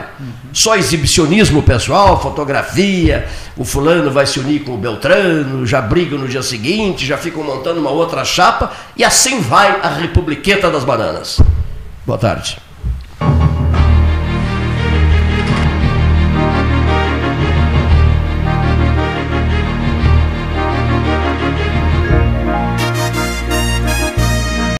Só 0.52 0.76
exibicionismo 0.76 1.62
pessoal, 1.62 2.20
fotografia, 2.20 3.28
o 3.56 3.64
fulano 3.64 4.10
vai 4.10 4.26
se 4.26 4.40
unir 4.40 4.60
com 4.64 4.74
o 4.74 4.78
Beltrano, 4.78 5.66
já 5.66 5.80
brigam 5.80 6.18
no 6.18 6.28
dia 6.28 6.42
seguinte, 6.42 7.06
já 7.06 7.16
ficam 7.18 7.42
montando 7.42 7.80
uma 7.80 7.90
outra 7.90 8.24
chapa, 8.24 8.72
e 8.96 9.04
assim 9.04 9.40
vai 9.40 9.80
a 9.82 9.88
republiqueta 9.88 10.70
das 10.70 10.84
bananas. 10.84 11.40
Boa 12.06 12.18
tarde. 12.18 12.67